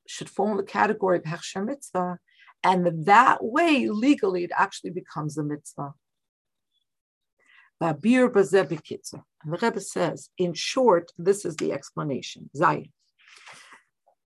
should 0.06 0.30
fall 0.30 0.50
in 0.50 0.56
the 0.56 0.62
category 0.62 1.18
of 1.18 1.24
hechsher 1.24 1.64
mitzvah, 1.64 2.18
and 2.64 3.04
that 3.04 3.44
way 3.44 3.88
legally 3.88 4.44
it 4.44 4.50
actually 4.56 4.90
becomes 4.90 5.36
a 5.36 5.44
mitzvah? 5.44 5.92
And 7.80 9.52
the 9.52 9.58
Rebbe 9.62 9.80
says, 9.80 10.30
in 10.36 10.54
short, 10.54 11.12
this 11.16 11.44
is 11.44 11.56
the 11.56 11.72
explanation. 11.72 12.50
Zayin. 12.56 12.90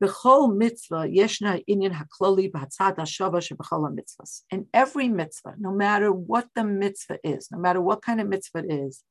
B'chol 0.02 0.56
mitzvah 0.56 1.08
yeshna 1.08 1.64
inyan 1.68 1.94
hakloli 1.94 2.52
b'hatzad 2.52 2.98
hashava 2.98 3.42
sheb'chol 3.42 3.96
mitzvahs. 3.98 4.44
In 4.52 4.68
every 4.74 5.08
mitzvah, 5.08 5.56
no 5.58 5.72
matter 5.72 6.12
what 6.12 6.48
the 6.56 6.64
mitzvah 6.64 7.18
is, 7.24 7.50
no 7.52 7.58
matter 7.58 7.82
what 7.82 8.02
kind 8.02 8.22
of 8.22 8.28
mitzvah 8.28 8.60
it 8.60 8.72
is, 8.72 9.04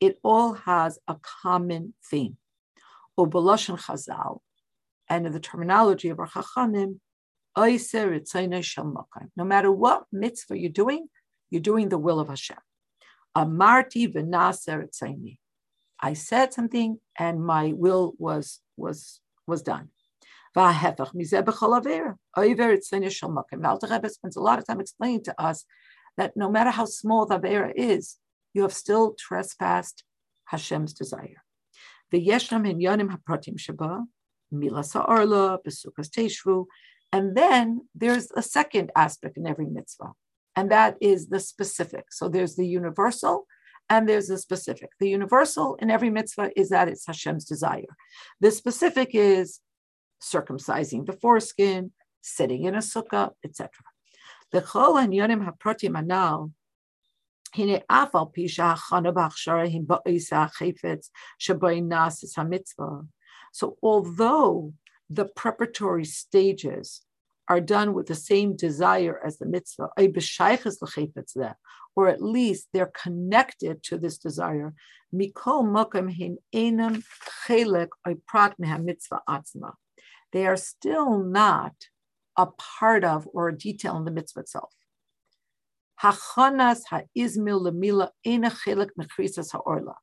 it 0.00 0.18
all 0.22 0.52
has 0.54 0.98
a 1.08 1.16
common 1.42 1.94
theme. 2.08 2.36
Ubeloshen 3.18 3.80
chazal, 3.80 4.38
and 5.08 5.26
in 5.26 5.32
the 5.32 5.40
terminology 5.40 6.08
of 6.08 6.20
our 6.20 6.28
chachamim, 6.28 7.00
no 7.56 9.44
matter 9.44 9.72
what 9.72 10.04
mitzvah 10.12 10.56
you're 10.56 10.70
doing, 10.70 11.08
you're 11.50 11.60
doing 11.60 11.88
the 11.88 11.98
will 11.98 12.20
of 12.20 12.28
Hashem. 12.28 12.58
Amarti 13.36 14.12
v'naser 14.12 15.36
I 16.00 16.12
said 16.12 16.54
something 16.54 17.00
and 17.18 17.44
my 17.44 17.72
will 17.72 18.14
was 18.18 18.60
was 18.76 19.20
was 19.46 19.62
done. 19.62 19.88
Now, 20.58 20.72
the 23.76 23.88
Rebbe 23.90 24.08
spends 24.10 24.36
a 24.36 24.40
lot 24.40 24.58
of 24.58 24.66
time 24.66 24.80
explaining 24.80 25.22
to 25.24 25.40
us 25.40 25.64
that 26.16 26.36
no 26.36 26.50
matter 26.50 26.70
how 26.70 26.84
small 26.84 27.26
the 27.26 27.38
avera 27.38 27.72
is, 27.76 28.16
you 28.54 28.62
have 28.62 28.72
still 28.72 29.14
trespassed 29.16 30.02
Hashem's 30.46 30.92
desire. 30.92 31.44
V'yeshnam 32.12 32.66
hinyanim 32.66 33.08
hapratim 33.14 33.56
sheba, 33.56 34.04
milas 34.52 34.94
ha'orla, 34.94 35.58
besukas 35.64 36.10
teshvu. 36.10 36.66
And 37.12 37.36
then 37.36 37.86
there's 37.94 38.32
a 38.32 38.42
second 38.42 38.90
aspect 38.96 39.36
in 39.36 39.46
every 39.46 39.66
mitzvah, 39.66 40.12
and 40.56 40.72
that 40.72 40.96
is 41.00 41.28
the 41.28 41.38
specific. 41.38 42.06
So 42.10 42.28
there's 42.28 42.56
the 42.56 42.66
universal 42.66 43.46
and 43.88 44.08
there's 44.08 44.26
the 44.26 44.38
specific. 44.38 44.90
The 44.98 45.08
universal 45.08 45.76
in 45.76 45.88
every 45.88 46.10
mitzvah 46.10 46.50
is 46.56 46.70
that 46.70 46.88
it's 46.88 47.06
Hashem's 47.06 47.44
desire. 47.44 47.94
The 48.40 48.50
specific 48.50 49.10
is 49.14 49.60
circumcising 50.22 51.06
the 51.06 51.12
foreskin, 51.12 51.92
sitting 52.20 52.64
in 52.64 52.74
a 52.74 52.78
sukkah, 52.78 53.30
etc. 53.44 53.70
So 63.52 63.76
although 63.82 64.72
the 65.10 65.24
preparatory 65.24 66.04
stages 66.04 67.02
are 67.48 67.60
done 67.60 67.94
with 67.94 68.06
the 68.06 68.14
same 68.14 68.54
desire 68.56 69.20
as 69.24 69.38
the 69.38 69.46
mitzvah, 69.46 69.88
or 71.96 72.08
at 72.08 72.22
least 72.22 72.68
they're 72.72 72.92
connected 73.02 73.82
to 73.82 73.98
this 73.98 74.18
desire. 74.18 74.74
Mikol 75.14 75.64
mokem 75.64 76.12
hin 76.12 76.36
enam 76.54 77.02
chelek 77.46 77.88
mitzvah 78.04 79.22
atzma 79.28 79.72
they 80.32 80.46
are 80.46 80.56
still 80.56 81.18
not 81.18 81.74
a 82.36 82.46
part 82.46 83.04
of 83.04 83.28
or 83.32 83.48
a 83.48 83.56
detail 83.56 83.96
in 83.96 84.04
the 84.04 84.10
mitzvah 84.10 84.40
itself. 84.40 84.72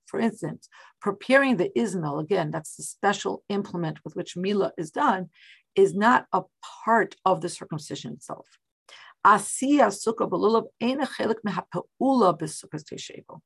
For 0.05 0.19
instance, 0.19 0.67
preparing 1.01 1.55
the 1.55 1.71
izmil, 1.77 2.21
again, 2.21 2.51
that's 2.51 2.75
the 2.75 2.83
special 2.83 3.43
implement 3.47 4.03
with 4.03 4.15
which 4.15 4.35
mila 4.35 4.73
is 4.77 4.91
done, 4.91 5.29
is 5.75 5.95
not 5.95 6.25
a 6.33 6.43
part 6.83 7.15
of 7.23 7.39
the 7.39 7.47
circumcision 7.47 8.13
itself. 8.13 8.47
Sukkah. 12.47 13.39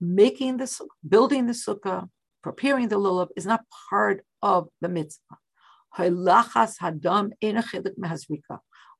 Making 0.00 0.56
the 0.56 0.88
building 1.08 1.46
the 1.46 1.52
sukkah, 1.52 2.08
preparing 2.42 2.88
the 2.88 2.98
lulav 2.98 3.28
is 3.36 3.46
not 3.46 3.64
part 3.88 4.24
of 4.42 4.68
the 4.80 4.88
mitzvah. 4.88 5.38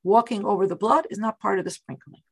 Walking 0.03 0.45
over 0.45 0.67
the 0.67 0.77
blood 0.77 1.07
is 1.11 1.19
not 1.19 1.41
part 1.41 1.59
of 1.59 1.65
the 1.65 1.71
sprinkling. 1.71 2.23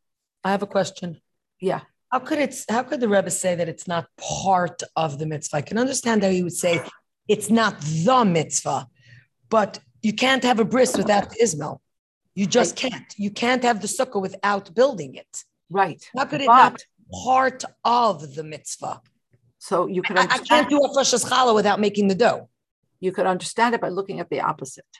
I 0.44 0.50
have 0.50 0.62
a 0.62 0.66
question. 0.66 1.20
Yeah. 1.60 1.80
How 2.10 2.18
could 2.18 2.38
it? 2.38 2.54
How 2.68 2.82
could 2.82 3.00
the 3.00 3.08
Rebbe 3.08 3.30
say 3.30 3.54
that 3.54 3.68
it's 3.68 3.88
not 3.88 4.06
part 4.18 4.82
of 4.96 5.18
the 5.18 5.26
mitzvah? 5.26 5.56
I 5.56 5.62
can 5.62 5.78
understand 5.78 6.22
how 6.22 6.28
he 6.28 6.42
would 6.42 6.52
say 6.52 6.82
it's 7.26 7.48
not 7.48 7.80
the 7.80 8.24
mitzvah, 8.24 8.86
but 9.48 9.80
you 10.02 10.12
can't 10.12 10.42
have 10.42 10.60
a 10.60 10.64
bris 10.64 10.96
without 10.96 11.30
the 11.30 11.36
izmel. 11.42 11.78
You 12.34 12.46
just 12.46 12.82
right. 12.82 12.90
can't. 12.90 13.14
You 13.16 13.30
can't 13.30 13.62
have 13.62 13.80
the 13.80 13.88
sukkah 13.88 14.20
without 14.20 14.74
building 14.74 15.14
it. 15.14 15.44
Right. 15.70 16.02
How 16.16 16.26
could 16.26 16.42
it 16.42 16.48
but, 16.48 16.56
not 16.56 16.84
part 17.24 17.64
of 17.84 18.34
the 18.34 18.44
mitzvah? 18.44 19.00
So 19.58 19.86
you 19.86 20.02
can. 20.02 20.18
I, 20.18 20.22
I 20.22 20.38
can't 20.38 20.68
do 20.68 20.80
a 20.84 20.92
fresh 20.92 21.12
challah 21.12 21.54
without 21.54 21.80
making 21.80 22.08
the 22.08 22.14
dough. 22.14 22.48
You 23.02 23.10
could 23.10 23.26
understand 23.26 23.74
it 23.74 23.80
by 23.80 23.88
looking 23.88 24.20
at 24.20 24.30
the 24.30 24.40
opposite. 24.40 24.92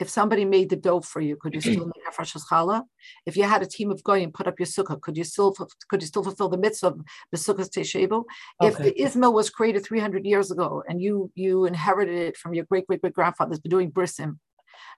If 0.00 0.08
somebody 0.08 0.44
made 0.46 0.70
the 0.70 0.76
dough 0.76 1.02
for 1.02 1.20
you, 1.20 1.36
could 1.36 1.54
you 1.54 1.60
still 1.60 1.84
make 1.84 2.08
a 2.08 2.10
fresh 2.10 2.32
challah? 2.32 2.82
If 3.26 3.36
you 3.36 3.44
had 3.44 3.62
a 3.62 3.66
team 3.66 3.90
of 3.92 4.02
goyim 4.02 4.32
put 4.32 4.48
up 4.48 4.58
your 4.58 4.66
sukkah, 4.66 5.00
could 5.00 5.16
you 5.16 5.24
still 5.24 5.54
could 5.88 6.00
you 6.00 6.08
still 6.08 6.24
fulfill 6.24 6.48
the 6.48 6.56
mitzvah 6.56 6.86
of 6.88 7.00
the 7.30 7.38
sukkah's 7.38 7.68
teshevu? 7.68 8.24
If 8.62 8.74
Okay. 8.74 8.84
the 8.84 8.94
izmel 9.04 9.34
was 9.34 9.50
created 9.50 9.84
300 9.84 10.24
years 10.24 10.50
ago 10.50 10.82
and 10.88 11.00
you 11.02 11.30
you 11.34 11.66
inherited 11.66 12.18
it 12.28 12.36
from 12.38 12.54
your 12.54 12.64
great 12.64 12.86
great 12.86 13.02
great 13.02 13.12
grandfathers 13.12 13.60
been 13.60 13.70
doing 13.76 13.92
brisim, 13.92 14.38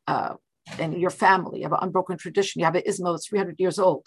uh, 0.06 0.34
and 0.78 0.98
your 0.98 1.10
family 1.10 1.62
have 1.62 1.72
an 1.72 1.80
unbroken 1.82 2.16
tradition, 2.16 2.60
you 2.60 2.64
have 2.64 2.76
an 2.76 2.84
izmel 2.88 3.12
that's 3.12 3.28
300 3.28 3.56
years 3.58 3.78
old. 3.80 4.06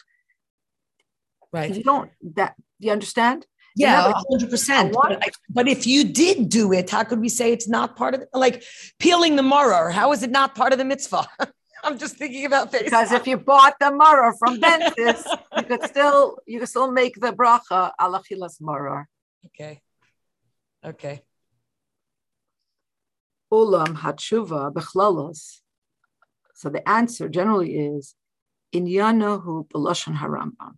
Right. 1.52 1.76
You 1.76 1.84
don't 1.84 2.10
that 2.36 2.56
you 2.80 2.91
understand? 2.91 3.45
Yeah, 3.76 4.12
hundred 4.30 4.50
percent. 4.50 4.96
But, 5.50 5.68
if 5.68 5.88
you 5.88 6.04
did 6.04 6.50
do 6.50 6.74
it, 6.74 6.90
how 6.90 7.04
could 7.04 7.20
we 7.20 7.30
say 7.30 7.52
it's 7.54 7.68
not 7.68 7.96
part 7.96 8.14
of 8.14 8.22
it? 8.22 8.30
Like 8.34 8.64
peeling 9.00 9.36
the 9.36 9.44
maror, 9.44 9.91
how 9.91 10.12
is 10.12 10.24
it 10.24 10.32
not 10.32 10.56
part 10.56 10.74
of 10.74 10.80
the 10.80 10.86
mitzvah? 10.86 11.28
I'm 11.84 11.98
just 11.98 12.18
thinking 12.18 12.46
about 12.46 12.72
this. 12.72 12.84
Because 12.84 13.12
if 13.14 13.26
you 13.26 13.38
bought 13.38 13.76
the 13.80 13.86
maror 13.86 14.34
from 14.38 14.60
dentist, 14.60 15.28
you 15.56 15.64
could 15.64 15.84
still 15.84 16.38
you 16.46 16.60
could 16.60 16.70
still 16.70 16.91
make 16.91 17.16
the 17.16 17.32
bracha 17.32 17.91
alachilas 18.00 18.62
maror. 18.62 19.06
okay, 19.46 19.80
okay, 20.86 21.22
Ulam 23.52 23.98
hatshuva 23.98 24.74
bechlalos. 24.74 25.62
So 26.54 26.70
the 26.70 26.88
answer 26.88 27.30
generally 27.30 27.78
is 27.78 28.16
in 28.72 28.86
inyanahu 28.86 29.68
b'lashon 29.70 30.18
harambam. 30.18 30.76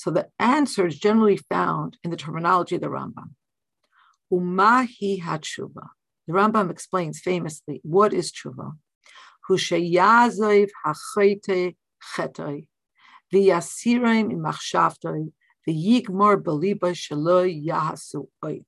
So 0.00 0.10
the 0.10 0.28
answer 0.38 0.86
is 0.86 0.98
generally 0.98 1.36
found 1.36 1.98
in 2.02 2.10
the 2.10 2.16
terminology 2.16 2.76
of 2.76 2.80
the 2.80 2.86
Rambam. 2.86 3.34
Umahi 4.32 5.20
hatshuva. 5.20 5.88
The 6.26 6.32
Rambam 6.32 6.70
explains 6.70 7.20
famously 7.20 7.82
what 7.82 8.14
is 8.14 8.32
tshuva. 8.32 8.78
Hushayazev 9.46 10.70
hachayte 10.86 11.76
chetay 12.16 12.66
v'yasiraim 13.30 14.32
imachshavtay 14.32 15.32
v'yigmor 15.68 16.42
beliba 16.42 16.94
shelo 16.94 17.44
yahasu 17.44 18.28
oid. 18.42 18.64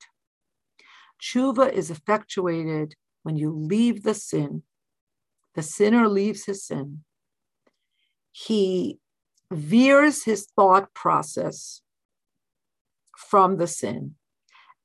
Tshuva 1.19 1.73
is 1.73 1.91
effectuated 1.91 2.93
when 3.23 3.39
you 3.39 3.51
leave 3.51 4.03
the 4.03 4.13
sin. 4.13 4.65
The 5.55 5.63
sinner 5.63 6.11
leaves 6.11 6.45
his 6.45 6.67
sin. 6.67 7.05
He 8.33 8.99
veers 9.55 10.25
his 10.25 10.47
thought 10.57 10.93
process 10.95 11.83
from 13.17 13.57
the 13.57 13.67
sin 13.67 14.15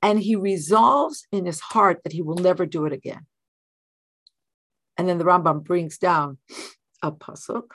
and 0.01 0.19
he 0.19 0.35
resolves 0.35 1.25
in 1.31 1.45
his 1.45 1.59
heart 1.59 2.01
that 2.03 2.13
he 2.13 2.21
will 2.21 2.35
never 2.35 2.65
do 2.65 2.85
it 2.85 2.93
again. 2.93 3.25
And 4.95 5.07
then 5.07 5.17
the 5.17 5.25
Rambam 5.25 5.63
brings 5.63 5.97
down 5.97 6.37
a 7.01 7.11
pasuk. 7.11 7.71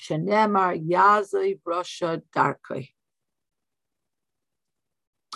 Shenemar 0.00 0.86
Yazai 0.86 1.60
Rasha 1.66 2.22
Darkai. 2.34 2.90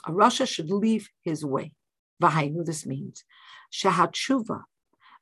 A 0.06 0.12
Rasha 0.12 0.46
should 0.46 0.70
leave 0.70 1.08
his 1.22 1.44
way. 1.44 1.74
Vahainu, 2.22 2.64
this 2.64 2.84
means 2.84 3.24
shahatshuva, 3.72 4.62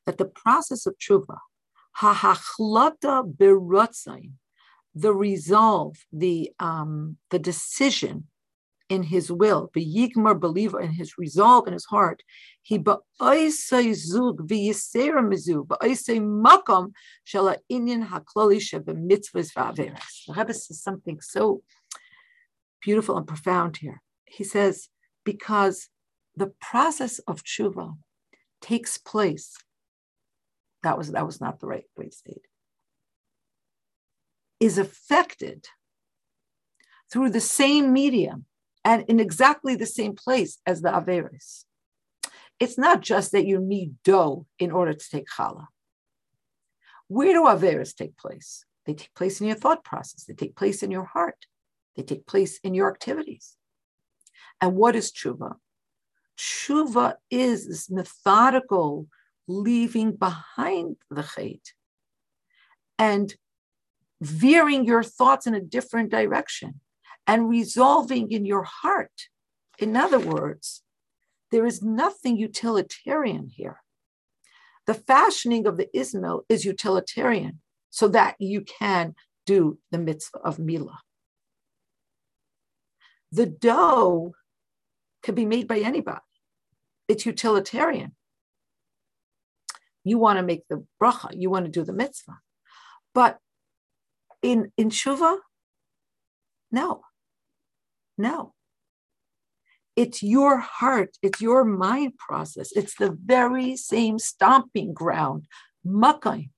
that 0.05 0.17
the 0.17 0.25
process 0.25 0.85
of 0.85 0.95
tshuva, 0.97 1.37
hahachlata 2.01 3.31
birotzain, 3.35 4.31
the 5.01 5.13
resolve, 5.13 5.95
the 6.11 6.51
um, 6.59 7.17
the 7.29 7.39
decision 7.39 8.27
in 8.89 9.03
his 9.03 9.31
will, 9.31 9.69
b'yigmar 9.75 10.39
believer 10.39 10.79
in 10.79 10.91
his 10.91 11.17
resolve 11.17 11.67
in 11.67 11.73
his 11.73 11.85
heart, 11.85 12.23
he 12.61 12.79
ba'oisei 12.79 13.93
zug 13.93 14.47
v'yisera 14.47 15.21
mizu 15.21 15.67
ba'oisei 15.67 16.19
makom 16.21 16.93
shala 17.25 17.57
inyan 17.71 18.07
hakloli 18.07 18.59
shebemitzvahs 18.59 19.53
v'averes. 19.53 20.25
The 20.27 20.33
Rebbe 20.33 20.53
says 20.53 20.81
something 20.81 21.19
so 21.21 21.61
beautiful 22.81 23.17
and 23.17 23.27
profound 23.27 23.77
here. 23.77 24.01
He 24.25 24.43
says 24.43 24.89
because 25.25 25.89
the 26.35 26.53
process 26.61 27.19
of 27.19 27.43
tshuva 27.43 27.97
takes 28.61 28.97
place. 28.97 29.57
That 30.83 30.97
was 30.97 31.11
that 31.11 31.25
was 31.25 31.41
not 31.41 31.59
the 31.59 31.67
right 31.67 31.85
way 31.97 32.05
to 32.05 32.15
say 32.15 32.33
it. 32.37 32.41
Is 34.59 34.77
affected 34.77 35.67
through 37.11 37.29
the 37.29 37.41
same 37.41 37.93
medium 37.93 38.45
and 38.83 39.03
in 39.07 39.19
exactly 39.19 39.75
the 39.75 39.85
same 39.85 40.15
place 40.15 40.59
as 40.65 40.81
the 40.81 40.89
Averis. 40.89 41.65
It's 42.59 42.77
not 42.77 43.01
just 43.01 43.31
that 43.33 43.45
you 43.45 43.59
need 43.59 43.95
dough 44.03 44.45
in 44.57 44.71
order 44.71 44.93
to 44.93 45.09
take 45.09 45.27
challah. 45.27 45.67
Where 47.07 47.33
do 47.33 47.43
Averis 47.43 47.95
take 47.95 48.17
place? 48.17 48.65
They 48.85 48.93
take 48.93 49.13
place 49.13 49.41
in 49.41 49.47
your 49.47 49.57
thought 49.57 49.83
process, 49.83 50.23
they 50.23 50.33
take 50.33 50.55
place 50.55 50.81
in 50.81 50.91
your 50.91 51.03
heart, 51.03 51.45
they 51.95 52.03
take 52.03 52.25
place 52.25 52.59
in 52.63 52.73
your 52.73 52.89
activities. 52.89 53.57
And 54.61 54.75
what 54.75 54.95
is 54.95 55.11
tshuva? 55.11 55.55
Tshuva 56.37 57.15
is 57.29 57.67
this 57.67 57.89
methodical 57.89 59.07
leaving 59.47 60.13
behind 60.13 60.97
the 61.09 61.21
chait 61.21 61.73
and 62.97 63.35
veering 64.21 64.85
your 64.85 65.03
thoughts 65.03 65.47
in 65.47 65.53
a 65.53 65.61
different 65.61 66.09
direction 66.09 66.81
and 67.25 67.49
resolving 67.49 68.31
in 68.31 68.45
your 68.45 68.63
heart. 68.63 69.27
In 69.79 69.95
other 69.95 70.19
words, 70.19 70.81
there 71.51 71.65
is 71.65 71.81
nothing 71.81 72.37
utilitarian 72.37 73.47
here. 73.47 73.81
The 74.85 74.93
fashioning 74.93 75.67
of 75.67 75.77
the 75.77 75.89
izmel 75.95 76.43
is 76.49 76.65
utilitarian 76.65 77.59
so 77.89 78.07
that 78.09 78.35
you 78.39 78.61
can 78.61 79.15
do 79.45 79.79
the 79.91 79.97
mitzvah 79.97 80.39
of 80.39 80.57
Milah. 80.57 80.99
The 83.31 83.45
dough 83.45 84.33
can 85.21 85.35
be 85.35 85.45
made 85.45 85.67
by 85.67 85.79
anybody. 85.79 86.21
It's 87.07 87.25
utilitarian. 87.25 88.15
You 90.03 90.17
want 90.17 90.37
to 90.37 90.43
make 90.43 90.63
the 90.69 90.85
bracha, 91.01 91.29
you 91.33 91.49
want 91.49 91.65
to 91.65 91.71
do 91.71 91.83
the 91.83 91.93
mitzvah. 91.93 92.39
But 93.13 93.39
in, 94.47 94.71
in 94.77 94.89
Shuva, 94.89 95.37
no, 96.71 97.01
no. 98.17 98.53
It's 99.97 100.23
your 100.23 100.59
heart, 100.59 101.17
it's 101.21 101.41
your 101.41 101.65
mind 101.65 102.17
process. 102.17 102.71
It's 102.71 102.95
the 102.95 103.17
very 103.35 103.75
same 103.75 104.19
stomping 104.19 104.93
ground, 104.93 105.47
makai, 105.85 106.51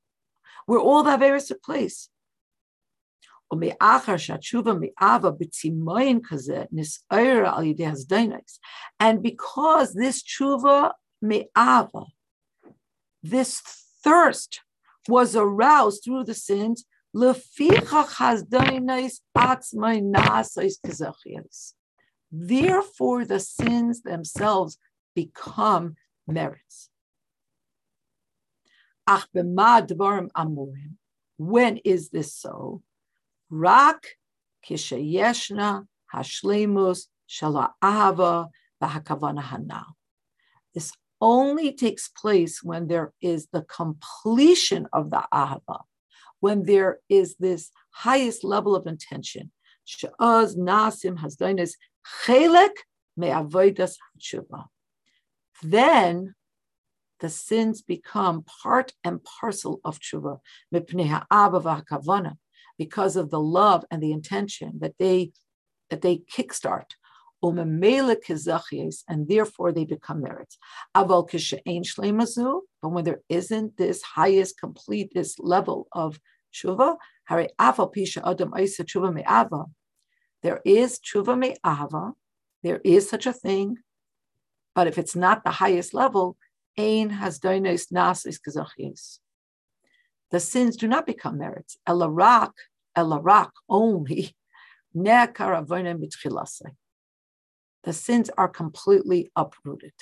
where 0.67 0.79
all 0.79 1.03
the 1.03 1.11
Averis 1.11 1.47
took 1.47 1.63
place. 1.63 2.09
And 3.51 3.59
because 9.23 9.93
this 9.93 10.23
tshuva 10.23 10.91
me'ava, 11.21 12.03
this 13.23 13.61
thirst 14.03 14.61
was 15.07 15.35
aroused 15.35 16.03
through 16.03 16.25
the 16.25 16.35
sins, 16.35 16.85
therefore 22.31 23.25
the 23.25 23.39
sins 23.39 24.01
themselves 24.01 24.77
become 25.15 25.95
merits. 26.27 26.89
When 31.37 31.77
is 31.83 32.09
this 32.09 32.35
so? 32.35 32.83
Rak 33.49 34.05
kishayeshna 34.67 35.87
hashlemus 36.13 37.07
shala 37.27 37.71
ahava. 37.83 38.49
This 40.73 40.93
only 41.19 41.73
takes 41.73 42.07
place 42.07 42.63
when 42.63 42.87
there 42.87 43.11
is 43.21 43.47
the 43.51 43.63
completion 43.63 44.87
of 44.93 45.09
the 45.09 45.23
ahava, 45.33 45.81
when 46.39 46.63
there 46.63 46.99
is 47.09 47.35
this 47.39 47.71
highest 47.91 48.43
level 48.43 48.75
of 48.75 48.87
intention. 48.87 49.51
Sha'az 49.85 50.57
nasim 50.57 51.17
hasdainis 51.19 51.73
chelek 52.25 52.75
me'avodas 53.17 53.95
tshuva. 54.19 54.65
Then 55.61 56.35
the 57.19 57.29
sins 57.29 57.81
become 57.81 58.45
part 58.63 58.93
and 59.03 59.23
parcel 59.23 59.81
of 59.83 59.99
tshuva, 59.99 60.39
mipnei 60.73 62.37
because 62.77 63.15
of 63.17 63.29
the 63.29 63.39
love 63.39 63.83
and 63.91 64.01
the 64.01 64.11
intention 64.11 64.79
that 64.79 64.95
they 64.97 65.31
that 65.89 66.01
they 66.01 66.17
kickstart. 66.17 66.91
And 67.41 69.27
therefore 69.27 69.71
they 69.71 69.85
become 69.85 70.21
merits. 70.21 70.57
But 70.93 71.29
when 72.81 73.03
there 73.03 73.21
isn't 73.29 73.77
this 73.77 74.01
highest, 74.01 74.59
complete, 74.59 75.13
this 75.13 75.39
level 75.39 75.87
of 75.91 76.19
tshuva, 76.53 76.97
there 80.41 80.61
is 80.65 80.99
tshuva 80.99 81.37
me'ava, 81.37 82.13
There 82.63 82.81
is 82.83 83.09
such 83.09 83.25
a 83.25 83.33
thing, 83.33 83.77
but 84.75 84.87
if 84.87 84.97
it's 84.97 85.15
not 85.15 85.43
the 85.43 85.51
highest 85.51 85.93
level, 85.93 86.37
Ein 86.77 87.09
has 87.09 87.39
nasis 87.39 88.39
kazachis. 88.39 89.19
The 90.31 90.39
sins 90.39 90.77
do 90.77 90.87
not 90.87 91.05
become 91.05 91.37
merits. 91.37 91.77
Elarak, 91.87 92.53
elarak 92.97 93.51
only. 93.67 94.35
The 97.83 97.93
sins 97.93 98.29
are 98.37 98.47
completely 98.47 99.31
uprooted. 99.35 99.93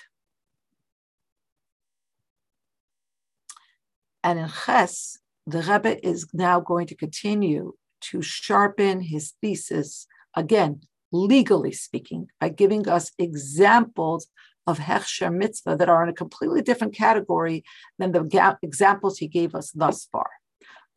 And 4.23 4.39
in 4.39 4.49
Ches, 4.65 5.19
the 5.45 5.61
Rebbe 5.61 6.05
is 6.05 6.27
now 6.33 6.59
going 6.59 6.87
to 6.87 6.95
continue 6.95 7.73
to 8.01 8.21
sharpen 8.21 9.01
his 9.01 9.33
thesis, 9.41 10.07
again, 10.35 10.81
legally 11.11 11.71
speaking, 11.71 12.27
by 12.39 12.49
giving 12.49 12.89
us 12.89 13.11
examples 13.17 14.27
of 14.65 14.79
Hechsher 14.79 15.33
mitzvah 15.33 15.77
that 15.77 15.87
are 15.87 16.03
in 16.03 16.09
a 16.09 16.13
completely 16.13 16.61
different 16.61 16.93
category 16.93 17.63
than 17.97 18.11
the 18.11 18.23
ga- 18.23 18.57
examples 18.61 19.17
he 19.17 19.27
gave 19.27 19.55
us 19.55 19.71
thus 19.71 20.05
far. 20.11 20.29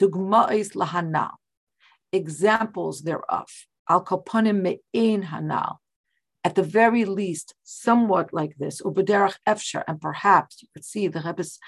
Dugma'is 0.01 0.75
lahanal, 0.75 1.35
examples 2.13 3.03
thereof. 3.03 3.49
Al 3.89 4.05
kaponim 4.05 4.61
me'in 4.63 5.23
hanal, 5.23 5.77
at 6.43 6.55
the 6.55 6.63
very 6.63 7.05
least, 7.05 7.55
somewhat 7.63 8.33
like 8.33 8.57
this, 8.57 8.81
ubaderach 8.81 9.37
efsher, 9.47 9.83
and 9.87 10.01
perhaps 10.01 10.63
you 10.63 10.69
could 10.73 10.85
see 10.85 11.07
the 11.07 11.21
Rebbe's 11.21 11.59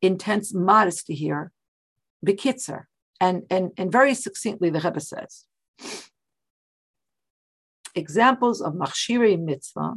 intense 0.00 0.54
modesty 0.54 1.14
here, 1.14 1.50
bekitzer, 2.24 2.84
and, 3.20 3.42
and, 3.50 3.72
and 3.76 3.90
very 3.90 4.14
succinctly 4.14 4.70
the 4.70 4.80
Rebbe 4.80 5.00
says, 5.00 5.44
examples 7.94 8.60
of 8.60 8.74
machshiri 8.74 9.40
mitzvah, 9.40 9.94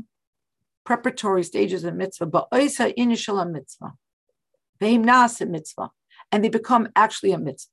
preparatory 0.83 1.43
stages 1.43 1.83
of 1.83 1.95
mitzvah, 1.95 2.27
ba'oisa 2.27 2.93
initial 2.95 3.43
mitzvah, 3.45 3.93
ve'im 4.81 5.05
nasa 5.05 5.47
mitzvah, 5.47 5.91
and 6.31 6.43
they 6.43 6.49
become 6.49 6.89
actually 6.95 7.31
a 7.31 7.37
mitzvah. 7.37 7.71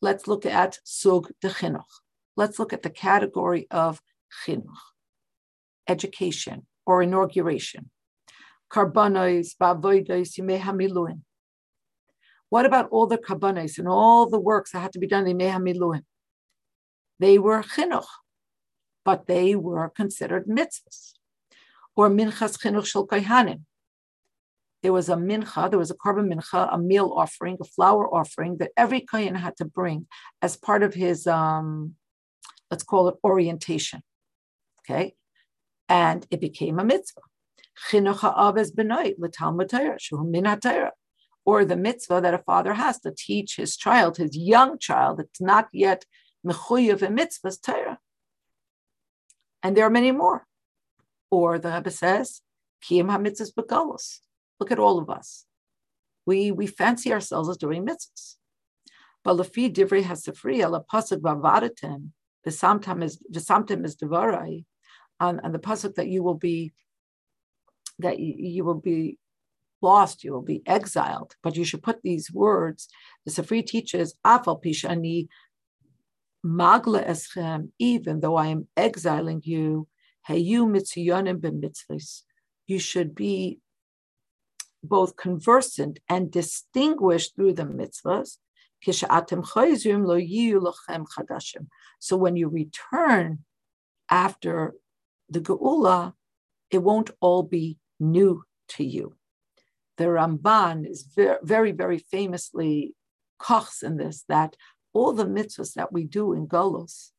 Let's 0.00 0.26
look 0.28 0.46
at 0.46 0.78
sug 0.84 1.30
de 1.40 1.48
chinuch. 1.48 1.82
Let's 2.36 2.58
look 2.58 2.72
at 2.72 2.82
the 2.82 2.90
category 2.90 3.66
of 3.70 4.00
chinuch, 4.46 4.64
education 5.88 6.66
or 6.86 7.02
inauguration. 7.02 7.90
Karbanos, 8.70 9.56
ba'avodos, 9.60 10.38
yimei 10.38 10.60
hamiluin. 10.60 11.22
What 12.50 12.64
about 12.64 12.88
all 12.90 13.06
the 13.06 13.18
karbanos 13.18 13.78
and 13.78 13.88
all 13.88 14.28
the 14.28 14.38
works 14.38 14.72
that 14.72 14.80
had 14.80 14.92
to 14.92 14.98
be 14.98 15.06
done 15.06 15.26
in 15.26 15.38
Mehamiluim? 15.38 16.02
They 17.20 17.38
were 17.38 17.62
chinuch, 17.62 18.06
but 19.04 19.26
they 19.26 19.54
were 19.54 19.90
considered 19.90 20.46
mitzvahs. 20.46 21.14
Or 21.94 22.08
minchas 22.08 22.58
chinuch 22.58 22.86
shel 22.86 23.06
kohanim. 23.06 23.62
There 24.82 24.92
was 24.92 25.08
a 25.08 25.16
mincha, 25.16 25.68
there 25.68 25.78
was 25.78 25.90
a 25.90 25.94
korban 25.94 26.32
mincha, 26.32 26.72
a 26.72 26.78
meal 26.78 27.12
offering, 27.14 27.58
a 27.60 27.64
flour 27.64 28.14
offering 28.14 28.58
that 28.58 28.70
every 28.76 29.00
kohen 29.00 29.34
had 29.34 29.56
to 29.56 29.64
bring 29.64 30.06
as 30.40 30.56
part 30.56 30.82
of 30.82 30.94
his, 30.94 31.26
um, 31.26 31.96
let's 32.70 32.84
call 32.84 33.08
it 33.08 33.16
orientation. 33.24 34.02
Okay, 34.80 35.16
and 35.88 36.26
it 36.30 36.40
became 36.40 36.78
a 36.78 36.84
mitzvah. 36.84 37.20
Chinuch 37.90 38.22
l'talmud 39.18 40.30
min 40.30 40.46
or 41.44 41.64
the 41.64 41.76
mitzvah 41.76 42.20
that 42.20 42.34
a 42.34 42.38
father 42.38 42.74
has 42.74 43.00
to 43.00 43.10
teach 43.10 43.56
his 43.56 43.74
child, 43.74 44.18
his 44.18 44.36
young 44.36 44.78
child, 44.78 45.18
that's 45.18 45.40
not 45.40 45.68
yet 45.72 46.04
mechuyev 46.46 47.00
and 47.00 47.18
mitzvahs 47.18 47.58
Torah. 47.62 47.98
And 49.62 49.74
there 49.74 49.86
are 49.86 49.90
many 49.90 50.12
more. 50.12 50.46
Or 51.30 51.58
the 51.58 51.72
Rebbe 51.72 51.90
says, 51.90 52.42
kiyim 52.84 53.10
ha-mitzvahs. 53.10 54.18
Look 54.60 54.70
at 54.70 54.78
all 54.78 54.98
of 54.98 55.08
us. 55.08 55.46
We, 56.26 56.52
we 56.52 56.66
fancy 56.66 57.12
ourselves 57.14 57.48
as 57.48 57.56
doing 57.56 57.86
mitzvahs. 57.86 58.36
But 59.24 59.38
lefi 59.38 59.72
divrei 59.72 60.02
hasifri 60.02 60.58
ala 60.58 60.84
pasuk 60.92 61.22
is 62.44 62.60
v'samtam 62.60 63.84
is 63.84 63.96
devarai, 63.96 64.64
on, 65.20 65.40
on 65.40 65.52
the 65.52 65.58
pasuk 65.58 65.94
that 65.96 66.08
you 66.08 66.22
will 66.22 66.34
be 66.34 66.72
that 67.98 68.18
you, 68.18 68.34
you 68.36 68.64
will 68.64 68.80
be 68.80 69.18
lost, 69.82 70.24
you 70.24 70.32
will 70.32 70.42
be 70.42 70.62
exiled. 70.66 71.34
But 71.42 71.56
you 71.56 71.64
should 71.64 71.82
put 71.82 72.02
these 72.02 72.30
words. 72.32 72.88
The 73.24 73.32
Sifri 73.32 73.66
teaches, 73.66 74.14
Afal 74.24 74.62
Pishani 74.62 75.28
Magla 76.44 77.06
Eschem, 77.06 77.70
even 77.78 78.20
though 78.20 78.36
I 78.36 78.48
am 78.48 78.68
exiling 78.76 79.42
you, 79.44 79.88
Heyu 80.28 80.66
b'mitzvahs. 80.66 82.22
You 82.66 82.78
should 82.78 83.14
be 83.14 83.60
both 84.82 85.16
conversant 85.16 85.98
and 86.08 86.30
distinguished 86.30 87.34
through 87.34 87.54
the 87.54 87.64
mitzvahs. 87.64 88.38
So 92.00 92.16
when 92.16 92.36
you 92.36 92.48
return 92.48 93.38
after 94.08 94.74
the 95.28 95.40
Geula, 95.40 96.14
it 96.70 96.78
won't 96.78 97.10
all 97.20 97.42
be 97.42 97.78
new 98.00 98.44
to 98.68 98.84
you 98.84 99.18
the 99.98 100.04
Ramban 100.04 100.88
is 100.88 101.02
very, 101.02 101.38
very, 101.42 101.72
very 101.72 101.98
famously 101.98 102.94
kochs 103.38 103.82
in 103.82 103.96
this 103.96 104.24
that 104.28 104.56
all 104.92 105.12
the 105.12 105.26
mitzvahs 105.26 105.74
that 105.74 105.92
we 105.92 106.04
do 106.04 106.32
in 106.32 106.46
Golos 106.46 107.10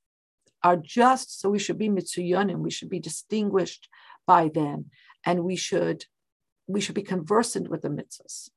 are 0.64 0.78
just 0.78 1.40
so 1.40 1.50
we 1.50 1.60
should 1.60 1.78
be 1.78 1.90
mitzuyonim, 1.90 2.60
we 2.60 2.72
should 2.72 2.90
be 2.90 3.00
distinguished 3.00 3.88
by 4.26 4.50
them, 4.50 4.86
and 5.26 5.44
we 5.44 5.56
should 5.56 6.06
we 6.68 6.82
should 6.82 6.96
be 6.96 7.02
conversant 7.02 7.70
with 7.70 7.82
the 7.82 7.90
mitzvahs. 7.90 8.50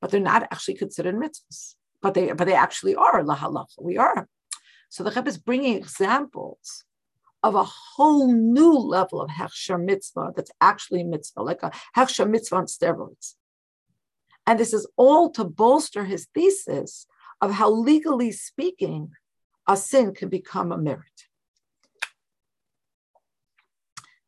But 0.00 0.10
they're 0.10 0.20
not 0.20 0.44
actually 0.44 0.74
considered 0.74 1.14
mitzvahs, 1.14 1.74
but 2.02 2.14
they 2.14 2.32
but 2.32 2.46
they 2.46 2.54
actually 2.54 2.94
are 2.94 3.22
lahalacha. 3.22 3.80
We 3.80 3.96
are. 3.96 4.28
So 4.90 5.04
the 5.04 5.10
Rebbe 5.10 5.28
is 5.28 5.38
bringing 5.38 5.76
examples 5.76 6.84
of 7.42 7.54
a 7.54 7.64
whole 7.64 8.32
new 8.32 8.72
level 8.72 9.20
of 9.20 9.30
Hechsher 9.30 9.82
mitzvah 9.82 10.32
that's 10.36 10.50
actually 10.60 11.04
mitzvah, 11.04 11.42
like 11.42 11.62
a 11.62 11.72
Hechsher 11.96 12.28
mitzvah 12.28 12.56
on 12.56 12.66
steroids. 12.66 13.34
And 14.46 14.58
this 14.58 14.72
is 14.72 14.86
all 14.96 15.30
to 15.32 15.44
bolster 15.44 16.04
his 16.04 16.26
thesis 16.34 17.06
of 17.40 17.52
how, 17.52 17.70
legally 17.70 18.32
speaking, 18.32 19.12
a 19.66 19.76
sin 19.76 20.14
can 20.14 20.28
become 20.28 20.72
a 20.72 20.78
merit. 20.78 21.04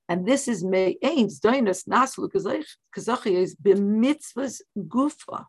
And 0.09 0.26
this 0.26 0.47
is 0.48 0.62
Me'ain's 0.62 1.40
Dainas 1.40 1.89
Naslu 1.89 2.30
is 3.26 3.56
b'mitzvahs 3.56 4.60
gufa. 4.76 5.47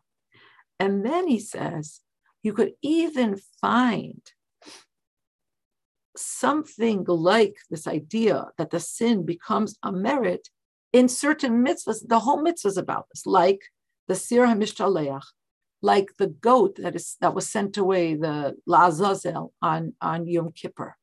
And 0.80 1.04
then 1.04 1.28
he 1.28 1.38
says, 1.38 2.00
you 2.42 2.52
could 2.52 2.72
even 2.82 3.38
find 3.60 4.20
something 6.16 7.04
like 7.06 7.56
this 7.70 7.86
idea 7.86 8.46
that 8.58 8.70
the 8.70 8.80
sin 8.80 9.24
becomes 9.24 9.76
a 9.82 9.92
merit 9.92 10.48
in 10.92 11.08
certain 11.08 11.64
mitzvahs. 11.64 12.06
The 12.06 12.20
whole 12.20 12.40
mitzvah 12.40 12.68
is 12.68 12.76
about 12.76 13.06
this, 13.10 13.26
like 13.26 13.60
the 14.08 14.14
Sir 14.14 14.46
HaMishtaleach, 14.46 15.24
like 15.82 16.16
the 16.18 16.28
goat 16.28 16.76
that 16.76 16.94
is 16.94 17.16
that 17.20 17.34
was 17.34 17.48
sent 17.48 17.76
away, 17.76 18.14
the 18.14 18.56
Lazazel 18.68 19.52
on, 19.60 19.94
on 20.00 20.26
Yom 20.26 20.52
Kippur, 20.52 20.96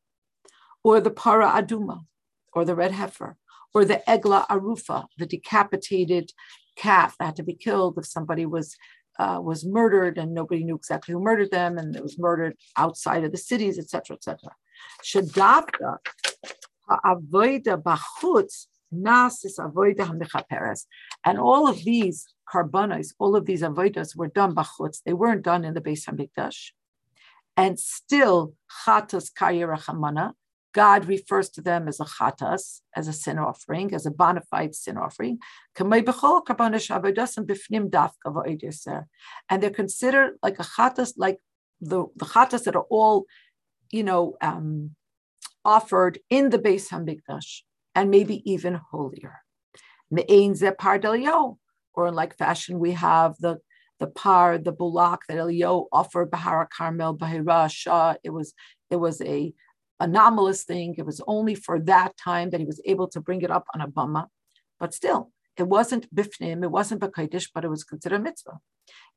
or 0.83 1.01
the 1.01 1.11
Para 1.11 1.49
Aduma, 1.49 2.01
or 2.53 2.65
the 2.65 2.75
red 2.75 2.91
heifer, 2.91 3.37
or 3.73 3.85
the 3.85 4.01
Egla 4.07 4.47
Arufa, 4.47 5.05
the 5.17 5.25
decapitated 5.25 6.31
calf 6.75 7.15
that 7.17 7.25
had 7.25 7.35
to 7.35 7.43
be 7.43 7.53
killed 7.53 7.97
if 7.97 8.05
somebody 8.05 8.45
was 8.45 8.75
uh, 9.19 9.39
was 9.41 9.65
murdered 9.65 10.17
and 10.17 10.33
nobody 10.33 10.63
knew 10.63 10.75
exactly 10.75 11.11
who 11.11 11.19
murdered 11.19 11.51
them 11.51 11.77
and 11.77 11.95
it 11.95 12.01
was 12.01 12.17
murdered 12.17 12.55
outside 12.77 13.23
of 13.23 13.31
the 13.31 13.37
cities, 13.37 13.77
etc., 13.77 14.15
etc. 14.15 14.55
Shadavka 15.03 15.97
avoida 16.89 17.81
bachutz 17.81 18.67
nasis 18.93 19.59
avoida 19.59 20.07
hamichaperes. 20.07 20.85
And 21.25 21.39
all 21.39 21.67
of 21.67 21.83
these 21.83 22.33
karbanos, 22.51 23.13
all 23.19 23.35
of 23.35 23.45
these 23.45 23.61
avoidas 23.61 24.15
were 24.15 24.27
done 24.27 24.55
bachutz. 24.55 25.01
They 25.05 25.13
weren't 25.13 25.43
done 25.43 25.65
in 25.65 25.73
the 25.73 25.81
Beis 25.81 26.05
Hamikdash. 26.05 26.71
And 27.57 27.79
still, 27.79 28.53
chatas 28.85 29.29
kayirachamana, 29.31 30.33
God 30.73 31.05
refers 31.05 31.49
to 31.51 31.61
them 31.61 31.87
as 31.87 31.99
a 31.99 32.05
chatas, 32.05 32.81
as 32.95 33.07
a 33.07 33.13
sin 33.13 33.37
offering, 33.37 33.93
as 33.93 34.05
a 34.05 34.11
bona 34.11 34.41
fide 34.49 34.73
sin 34.73 34.97
offering. 34.97 35.37
And 35.77 35.91
they're 35.91 36.03
considered 39.69 40.37
like 40.41 40.59
a 40.59 40.63
chatas, 40.63 41.13
like 41.17 41.39
the, 41.81 42.05
the 42.15 42.25
chatas 42.25 42.63
that 42.63 42.75
are 42.75 42.85
all 42.89 43.25
you 43.91 44.03
know, 44.03 44.35
um, 44.41 44.95
offered 45.63 46.19
in 46.29 46.49
the 46.49 46.59
Beis 46.59 46.89
Hamikdash, 46.89 47.61
and 47.95 48.09
maybe 48.09 48.41
even 48.49 48.79
holier. 48.91 49.41
Me'ein 50.09 50.55
ze 50.55 50.71
or 51.93 52.07
in 52.07 52.13
like 52.15 52.37
fashion, 52.37 52.79
we 52.79 52.91
have 52.91 53.35
the 53.39 53.59
the 53.99 54.07
par, 54.07 54.57
the 54.57 54.73
bulak 54.73 55.19
that 55.27 55.37
Elio 55.37 55.87
offered 55.91 56.31
Bahara 56.31 56.67
Carmel, 56.67 57.15
Bahira 57.15 57.71
Shah. 57.71 58.15
It 58.23 58.31
was 58.31 58.53
it 58.89 58.95
was 58.95 59.21
a 59.21 59.53
anomalous 59.99 60.63
thing. 60.63 60.95
It 60.97 61.05
was 61.05 61.21
only 61.27 61.55
for 61.55 61.79
that 61.81 62.17
time 62.17 62.49
that 62.49 62.59
he 62.59 62.65
was 62.65 62.81
able 62.85 63.07
to 63.09 63.21
bring 63.21 63.41
it 63.43 63.51
up 63.51 63.65
on 63.73 63.81
a 63.81 63.87
bama. 63.87 64.25
But 64.79 64.95
still, 64.95 65.31
it 65.55 65.67
wasn't 65.67 66.13
bifnim, 66.13 66.63
it 66.63 66.71
wasn't 66.71 67.01
bakaidish, 67.01 67.49
but 67.53 67.63
it 67.63 67.69
was 67.69 67.83
considered 67.83 68.23
mitzvah. 68.23 68.59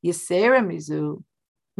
Yisera 0.05 0.61
mizu, 0.63 1.23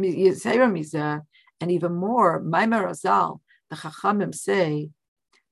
yisera 0.00 0.68
mizah, 0.68 1.22
and 1.60 1.70
even 1.70 1.94
more, 1.94 2.42
Maimer 2.42 2.88
Azal, 2.88 3.40
the 3.70 3.76
Chachamim 3.76 4.34
say, 4.34 4.90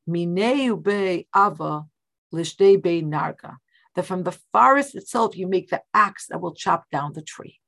Mineu 0.08 0.82
be 0.82 1.26
ava 1.34 1.86
lishdei 2.32 2.82
be 2.82 3.02
narga. 3.02 3.56
That 3.94 4.06
from 4.06 4.24
the 4.24 4.36
forest 4.52 4.94
itself 4.96 5.36
you 5.36 5.46
make 5.46 5.70
the 5.70 5.82
axe 5.94 6.26
that 6.26 6.40
will 6.40 6.54
chop 6.54 6.90
down 6.90 7.12
the 7.12 7.22
tree. 7.22 7.60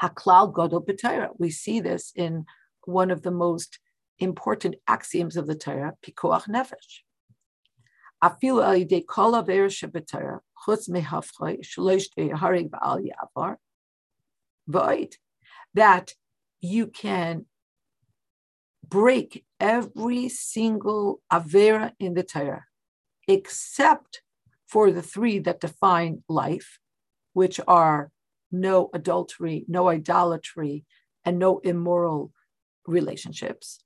Haklal 0.00 0.52
Godol 0.54 0.86
B'Torah. 0.86 1.30
We 1.38 1.50
see 1.50 1.80
this 1.80 2.12
in 2.16 2.46
one 2.84 3.10
of 3.10 3.22
the 3.22 3.30
most 3.30 3.78
important 4.18 4.76
axioms 4.86 5.36
of 5.36 5.46
the 5.46 5.54
Torah, 5.54 5.94
Pikuach 6.04 6.48
Nefesh. 6.48 7.02
Afilu 8.24 8.64
al 8.64 8.74
yidei 8.74 9.06
kol 9.06 9.36
aver 9.36 9.68
chutz 9.68 10.88
harig 12.30 12.70
ba'al 12.70 13.06
yavar 13.10 13.56
v'oid 14.68 15.14
that 15.74 16.14
you 16.60 16.86
can 16.86 17.46
break 18.86 19.44
every 19.60 20.28
single 20.28 21.20
avera 21.30 21.92
in 21.98 22.14
the 22.14 22.22
Torah 22.22 22.64
except 23.26 24.22
for 24.66 24.90
the 24.90 25.02
three 25.02 25.38
that 25.40 25.60
define 25.60 26.22
life, 26.28 26.78
which 27.34 27.60
are 27.68 28.10
no 28.50 28.90
adultery, 28.94 29.64
no 29.68 29.88
idolatry, 29.88 30.84
and 31.24 31.38
no 31.38 31.58
immoral 31.58 32.32
relationships. 32.86 33.80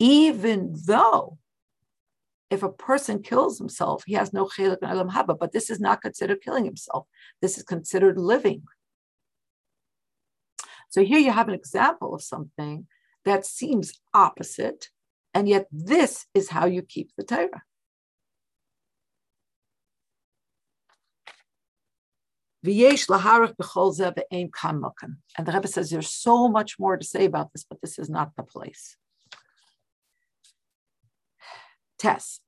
Even 0.00 0.74
though 0.86 1.38
if 2.50 2.62
a 2.62 2.72
person 2.72 3.22
kills 3.22 3.58
himself, 3.58 4.04
he 4.06 4.14
has 4.14 4.32
no 4.32 4.46
chelik 4.46 4.78
and 4.82 4.90
elam 4.90 5.10
haba, 5.10 5.38
but 5.38 5.52
this 5.52 5.70
is 5.70 5.80
not 5.80 6.02
considered 6.02 6.42
killing 6.42 6.64
himself. 6.64 7.06
This 7.40 7.56
is 7.56 7.64
considered 7.64 8.18
living. 8.18 8.62
So 10.90 11.04
here 11.04 11.18
you 11.18 11.32
have 11.32 11.48
an 11.48 11.54
example 11.54 12.14
of 12.14 12.22
something 12.22 12.86
that 13.24 13.46
seems 13.46 14.00
opposite, 14.12 14.90
and 15.32 15.48
yet 15.48 15.66
this 15.72 16.26
is 16.34 16.50
how 16.50 16.66
you 16.66 16.82
keep 16.82 17.10
the 17.16 17.24
Torah. 17.24 17.62
And 25.36 25.46
the 25.46 25.52
Rebbe 25.52 25.68
says 25.68 25.90
there's 25.90 26.08
so 26.08 26.48
much 26.48 26.78
more 26.78 26.96
to 26.96 27.04
say 27.04 27.26
about 27.26 27.52
this, 27.52 27.64
but 27.68 27.82
this 27.82 27.98
is 27.98 28.08
not 28.08 28.32
the 28.36 28.42
place. 28.42 28.96
Tess, 31.98 32.40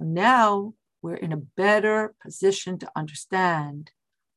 Now 0.00 0.74
we're 1.00 1.14
in 1.14 1.32
a 1.32 1.36
better 1.36 2.14
position 2.20 2.78
to 2.78 2.90
understand 2.96 3.92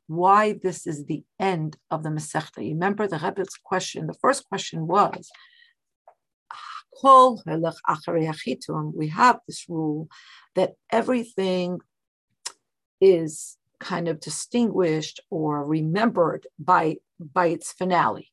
why 0.07 0.53
this 0.53 0.85
is 0.85 1.05
the 1.05 1.23
end 1.39 1.77
of 1.89 2.03
the 2.03 2.09
Masechta. 2.09 2.57
Remember 2.57 3.07
the 3.07 3.19
Rebbe's 3.19 3.57
question, 3.63 4.07
the 4.07 4.13
first 4.13 4.47
question 4.47 4.87
was, 4.87 5.29
we 8.93 9.07
have 9.07 9.39
this 9.47 9.65
rule 9.69 10.09
that 10.55 10.73
everything 10.91 11.79
is 12.99 13.57
kind 13.79 14.07
of 14.07 14.19
distinguished 14.19 15.19
or 15.29 15.65
remembered 15.65 16.45
by, 16.59 16.97
by 17.19 17.47
its 17.47 17.71
finale. 17.71 18.31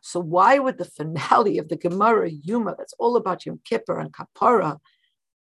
So 0.00 0.20
why 0.20 0.58
would 0.58 0.78
the 0.78 0.84
finale 0.96 1.58
of 1.58 1.68
the 1.68 1.76
Gemara 1.76 2.30
Yuma, 2.30 2.74
that's 2.76 2.94
all 2.98 3.16
about 3.16 3.44
Yom 3.44 3.60
Kippur 3.64 3.98
and 3.98 4.12
Kapara, 4.12 4.78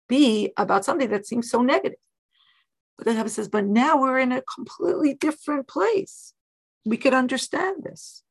be 0.08 0.52
about 0.56 0.84
something 0.84 1.08
that 1.10 1.26
seems 1.26 1.50
so 1.50 1.62
negative? 1.62 1.98
But 2.96 3.06
the 3.06 3.14
Rebbe 3.14 3.28
says, 3.28 3.48
but 3.48 3.64
now 3.64 4.00
we're 4.00 4.18
in 4.18 4.32
a 4.32 4.42
completely 4.42 5.14
different 5.14 5.66
place. 5.68 6.32
We 6.84 6.96
could 6.96 7.14
understand 7.14 7.82
this. 7.82 8.22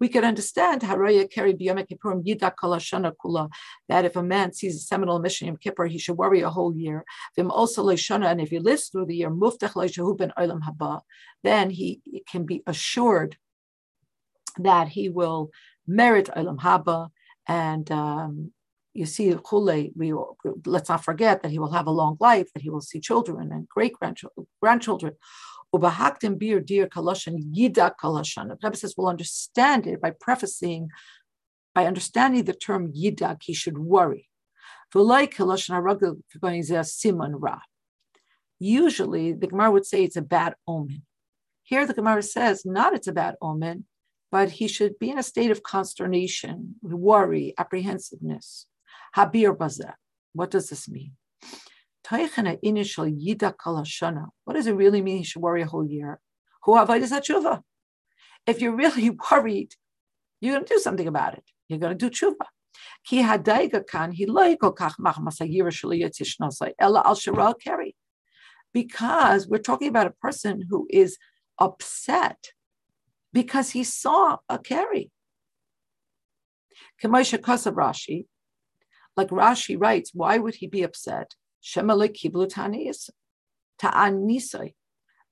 We 0.00 0.08
could 0.08 0.24
understand 0.24 0.82
Haraya 0.82 1.30
Keri 1.30 1.54
Yidak 1.54 2.54
Kula 2.60 3.50
that 3.88 4.04
if 4.04 4.16
a 4.16 4.22
man 4.22 4.52
sees 4.52 4.74
a 4.74 4.80
seminal 4.80 5.16
emission 5.16 5.46
Yom 5.46 5.56
Kippur, 5.56 5.86
he 5.86 5.98
should 5.98 6.16
worry 6.16 6.40
a 6.40 6.50
whole 6.50 6.74
year. 6.74 7.04
Vim 7.36 7.50
also 7.50 7.84
Shana, 7.84 8.26
and 8.26 8.40
if 8.40 8.50
he 8.50 8.58
lives 8.58 8.88
through 8.88 9.06
the 9.06 9.16
year, 9.16 9.30
Muftach 9.30 10.18
Ben 10.18 10.32
Olam 10.36 10.60
Haba, 10.62 11.02
then 11.44 11.70
he 11.70 12.00
can 12.28 12.44
be 12.44 12.62
assured 12.66 13.36
that 14.58 14.88
he 14.88 15.08
will 15.08 15.50
merit 15.86 16.28
Olam 16.36 16.58
Haba 16.58 17.10
and 17.46 17.90
um, 17.92 18.52
you 18.94 19.06
see 19.06 19.30
Chule, 19.32 19.90
we 19.96 20.12
let's 20.66 20.88
not 20.88 21.04
forget 21.04 21.42
that 21.42 21.50
he 21.50 21.58
will 21.58 21.72
have 21.72 21.86
a 21.86 21.90
long 21.90 22.16
life, 22.20 22.52
that 22.52 22.62
he 22.62 22.70
will 22.70 22.80
see 22.80 23.00
children 23.00 23.50
and 23.50 23.68
great 23.68 23.94
grandchildren. 24.60 25.14
Ubahaktim 25.74 26.38
bir 26.38 26.60
dear 26.60 26.86
kalashan 26.86 27.54
yida 27.56 27.92
kalashan. 28.00 28.48
The 28.48 28.58
Rebbe 28.62 28.76
says 28.76 28.94
we'll 28.96 29.08
understand 29.08 29.86
it 29.86 30.02
by 30.02 30.10
prefacing, 30.10 30.90
by 31.74 31.86
understanding 31.86 32.44
the 32.44 32.52
term 32.52 32.92
yidak, 32.92 33.38
he 33.42 33.54
should 33.54 33.78
worry. 33.78 34.28
Usually 38.58 39.32
the 39.32 39.46
Gemara 39.46 39.70
would 39.70 39.86
say 39.86 40.04
it's 40.04 40.16
a 40.16 40.22
bad 40.22 40.54
omen. 40.68 41.02
Here 41.62 41.86
the 41.86 41.94
Gemara 41.94 42.22
says 42.22 42.66
not 42.66 42.94
it's 42.94 43.06
a 43.06 43.12
bad 43.12 43.36
omen, 43.40 43.86
but 44.30 44.50
he 44.50 44.68
should 44.68 44.98
be 44.98 45.08
in 45.10 45.18
a 45.18 45.22
state 45.22 45.50
of 45.50 45.62
consternation, 45.62 46.74
worry, 46.82 47.54
apprehensiveness. 47.56 48.66
Habir 49.16 49.56
bazeh. 49.56 49.94
What 50.32 50.50
does 50.50 50.68
this 50.68 50.88
mean? 50.88 51.12
What 52.04 52.30
does 54.54 54.66
it 54.66 54.74
really 54.74 55.02
mean 55.02 55.18
he 55.18 55.24
should 55.24 55.42
worry 55.42 55.62
a 55.62 55.66
whole 55.66 55.86
year? 55.86 56.20
If 58.46 58.60
you're 58.60 58.76
really 58.76 59.10
worried, 59.30 59.74
you're 60.40 60.54
going 60.54 60.64
to 60.64 60.74
do 60.74 60.80
something 60.80 61.06
about 61.06 61.34
it. 61.34 61.44
You're 61.68 61.78
going 61.78 61.96
to 61.96 62.08
do 62.08 62.10
tshuva. 62.10 62.46
Because 68.72 69.48
we're 69.48 69.58
talking 69.58 69.88
about 69.88 70.06
a 70.06 70.10
person 70.10 70.62
who 70.68 70.86
is 70.90 71.18
upset 71.58 72.52
because 73.32 73.70
he 73.70 73.84
saw 73.84 74.38
a 74.48 74.58
carry. 74.58 75.10
Rashi, 77.02 78.26
like 79.16 79.28
Rashi 79.28 79.76
writes, 79.78 80.10
why 80.14 80.38
would 80.38 80.56
he 80.56 80.66
be 80.66 80.82
upset? 80.82 81.34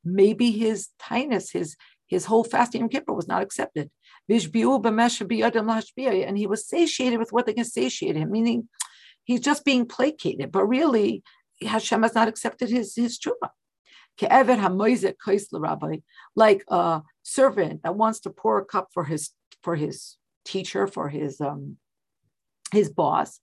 Maybe 0.05 0.51
his 0.51 0.89
tinus, 0.99 1.53
his 1.53 1.77
his 2.07 2.25
whole 2.25 2.45
fasting 2.45 2.83
and 2.83 2.91
kippur 2.91 3.13
was 3.13 3.29
not 3.29 3.43
accepted. 3.43 3.91
And 4.29 4.41
he 4.41 6.47
was 6.47 6.69
satiated 6.69 7.19
with 7.21 7.33
what 7.33 7.47
they 7.47 7.53
can 7.53 7.65
satiate 7.65 8.17
him, 8.17 8.33
meaning 8.33 8.69
he's 9.23 9.41
just 9.41 9.65
being 9.65 9.87
placated, 9.87 10.51
but 10.51 10.67
really 10.67 11.23
Hashem 11.63 12.03
has 12.03 12.15
not 12.15 12.27
accepted 12.27 12.69
his, 12.69 12.97
his 12.97 13.19
tshuva. 13.19 13.51
Like 16.37 16.65
a 16.69 17.03
servant 17.23 17.83
that 17.85 17.95
wants 17.95 18.21
to 18.21 18.31
pour 18.31 18.59
a 18.59 18.65
cup 18.65 18.89
for 18.93 19.05
his 19.05 19.31
for 19.63 19.77
his 19.77 20.17
teacher, 20.45 20.87
for 20.87 21.09
his 21.09 21.41
um 21.41 21.77
his 22.73 22.91
boss, 22.91 23.41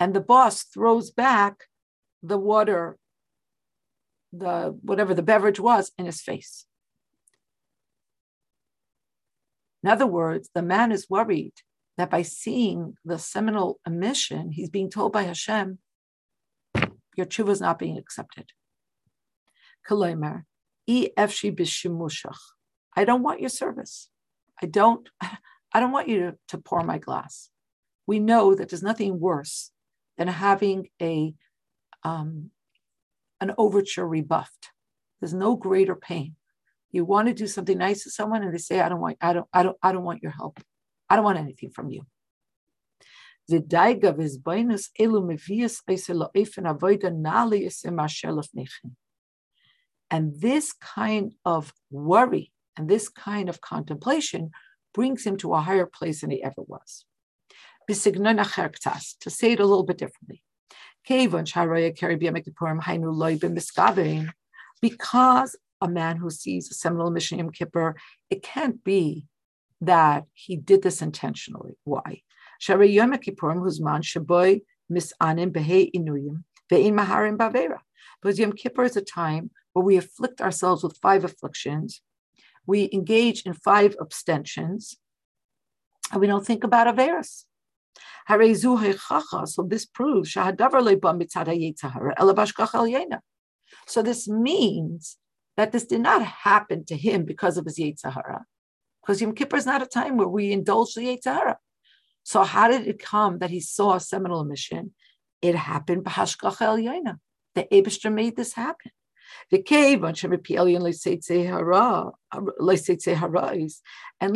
and 0.00 0.14
the 0.14 0.20
boss 0.20 0.62
throws 0.62 1.10
back 1.10 1.64
the 2.22 2.38
water, 2.38 2.98
the 4.32 4.76
whatever 4.82 5.14
the 5.14 5.22
beverage 5.22 5.60
was, 5.60 5.92
in 5.98 6.06
his 6.06 6.20
face. 6.20 6.66
In 9.82 9.90
other 9.90 10.06
words, 10.06 10.50
the 10.54 10.62
man 10.62 10.92
is 10.92 11.08
worried 11.08 11.54
that 11.96 12.10
by 12.10 12.22
seeing 12.22 12.96
the 13.04 13.18
seminal 13.18 13.78
emission, 13.86 14.52
he's 14.52 14.70
being 14.70 14.90
told 14.90 15.12
by 15.12 15.22
Hashem, 15.24 15.78
your 17.16 17.26
tshuva 17.26 17.50
is 17.50 17.60
not 17.60 17.78
being 17.78 17.98
accepted. 17.98 18.50
I 22.96 23.04
don't 23.04 23.22
want 23.22 23.40
your 23.40 23.48
service. 23.50 24.08
I 24.62 24.66
don't, 24.66 25.08
I 25.72 25.80
don't 25.80 25.92
want 25.92 26.08
you 26.08 26.18
to, 26.20 26.38
to 26.48 26.58
pour 26.58 26.82
my 26.82 26.98
glass 26.98 27.50
we 28.10 28.18
know 28.18 28.56
that 28.56 28.68
there's 28.68 28.90
nothing 28.92 29.20
worse 29.20 29.70
than 30.18 30.26
having 30.26 30.88
a 31.00 31.32
um, 32.02 32.50
an 33.40 33.50
overture 33.56 34.08
rebuffed. 34.16 34.64
There's 35.20 35.32
no 35.46 35.54
greater 35.54 35.94
pain. 35.94 36.34
You 36.90 37.04
want 37.04 37.28
to 37.28 37.34
do 37.42 37.46
something 37.46 37.78
nice 37.78 38.02
to 38.02 38.10
someone, 38.10 38.42
and 38.42 38.52
they 38.52 38.58
say, 38.58 38.80
"I 38.80 38.88
don't 38.88 39.04
want, 39.04 39.18
I 39.20 39.32
don't, 39.34 39.48
I 39.58 39.62
don't, 39.62 39.76
I 39.80 39.92
don't 39.92 40.08
want 40.08 40.24
your 40.24 40.32
help. 40.32 40.58
I 41.08 41.14
don't 41.14 41.28
want 41.28 41.38
anything 41.38 41.70
from 41.70 41.88
you." 41.94 42.02
The 43.46 43.60
daiga 43.60 44.10
elu 45.04 45.20
mevias 45.30 45.76
avoida 46.72 47.10
nali 47.26 47.60
And 50.10 50.40
this 50.46 50.72
kind 50.72 51.28
of 51.44 51.72
worry 51.90 52.52
And 52.76 52.88
this 52.88 53.08
kind 53.08 53.48
of 53.48 53.60
contemplation 53.60 54.50
brings 54.92 55.24
him 55.24 55.36
to 55.42 55.54
a 55.54 55.60
higher 55.60 55.86
place 55.86 56.22
than 56.22 56.30
he 56.30 56.42
ever 56.42 56.62
was. 56.74 57.04
To 57.90 59.30
say 59.30 59.52
it 59.52 59.60
a 59.60 59.66
little 59.66 59.82
bit 59.84 59.98
differently. 59.98 60.42
Because 64.82 65.56
a 65.82 65.88
man 65.88 66.16
who 66.16 66.30
sees 66.30 66.70
a 66.70 66.74
seminal 66.74 67.08
emission 67.08 67.38
Yom 67.38 67.50
Kippur, 67.50 67.96
it 68.28 68.42
can't 68.42 68.84
be 68.84 69.26
that 69.80 70.24
he 70.34 70.56
did 70.56 70.82
this 70.82 71.02
intentionally. 71.02 71.76
Why? 71.84 72.22
Yom 72.68 73.12
Kippurim 73.14 73.62
huzman 73.62 74.02
shaboy 74.02 74.60
misanim 74.92 75.50
behei 75.50 75.90
inuyim 75.92 76.44
ve'in 76.70 76.92
maharim 76.92 77.36
bavera. 77.36 77.78
Because 78.20 78.38
Yom 78.38 78.52
Kippur 78.52 78.84
is 78.84 78.96
a 78.96 79.02
time 79.02 79.50
where 79.72 79.84
we 79.84 79.96
afflict 79.96 80.40
ourselves 80.40 80.82
with 80.82 80.98
five 80.98 81.24
afflictions, 81.24 82.02
we 82.66 82.88
engage 82.92 83.42
in 83.42 83.54
five 83.54 83.96
abstentions, 84.00 84.98
and 86.12 86.20
we 86.20 86.26
don't 86.26 86.46
think 86.46 86.62
about 86.62 86.94
Averis. 86.94 87.44
So 88.28 89.62
this 89.62 89.86
proves 89.86 90.32
so 93.86 94.02
this 94.02 94.28
means 94.28 95.16
that 95.56 95.72
this 95.72 95.84
did 95.86 96.00
not 96.00 96.24
happen 96.24 96.84
to 96.86 96.96
him 96.96 97.24
because 97.24 97.56
of 97.56 97.64
his 97.64 97.78
Yetzer 97.78 98.12
Hara, 98.12 98.44
because 99.02 99.20
Yom 99.20 99.34
Kippur 99.34 99.56
is 99.56 99.66
not 99.66 99.82
a 99.82 99.86
time 99.86 100.16
where 100.16 100.28
we 100.28 100.52
indulge 100.52 100.94
the 100.94 101.02
Yetzer 101.02 101.34
Hara. 101.34 101.58
So 102.22 102.44
how 102.44 102.68
did 102.68 102.86
it 102.86 103.02
come 103.02 103.38
that 103.38 103.50
he 103.50 103.60
saw 103.60 103.94
a 103.94 104.00
seminal 104.00 104.40
emission? 104.40 104.94
It 105.42 105.56
happened 105.56 106.04
b'hashgacha 106.04 106.62
el 106.62 106.76
The 107.54 107.64
Abishter 107.72 108.12
made 108.12 108.36
this 108.36 108.52
happen. 108.52 108.92
And 109.52 109.64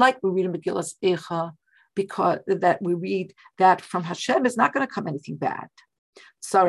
like 0.00 0.18
we 0.22 0.30
read 0.30 0.44
in 0.46 0.52
Megillas 0.52 0.94
Echa, 1.02 1.52
because 1.94 2.38
that 2.46 2.82
we 2.82 2.94
read 2.94 3.34
that 3.58 3.80
from 3.80 4.04
Hashem 4.04 4.46
is 4.46 4.56
not 4.56 4.72
going 4.72 4.86
to 4.86 4.92
come 4.92 5.06
anything 5.06 5.36
bad. 5.36 5.68
So 6.40 6.64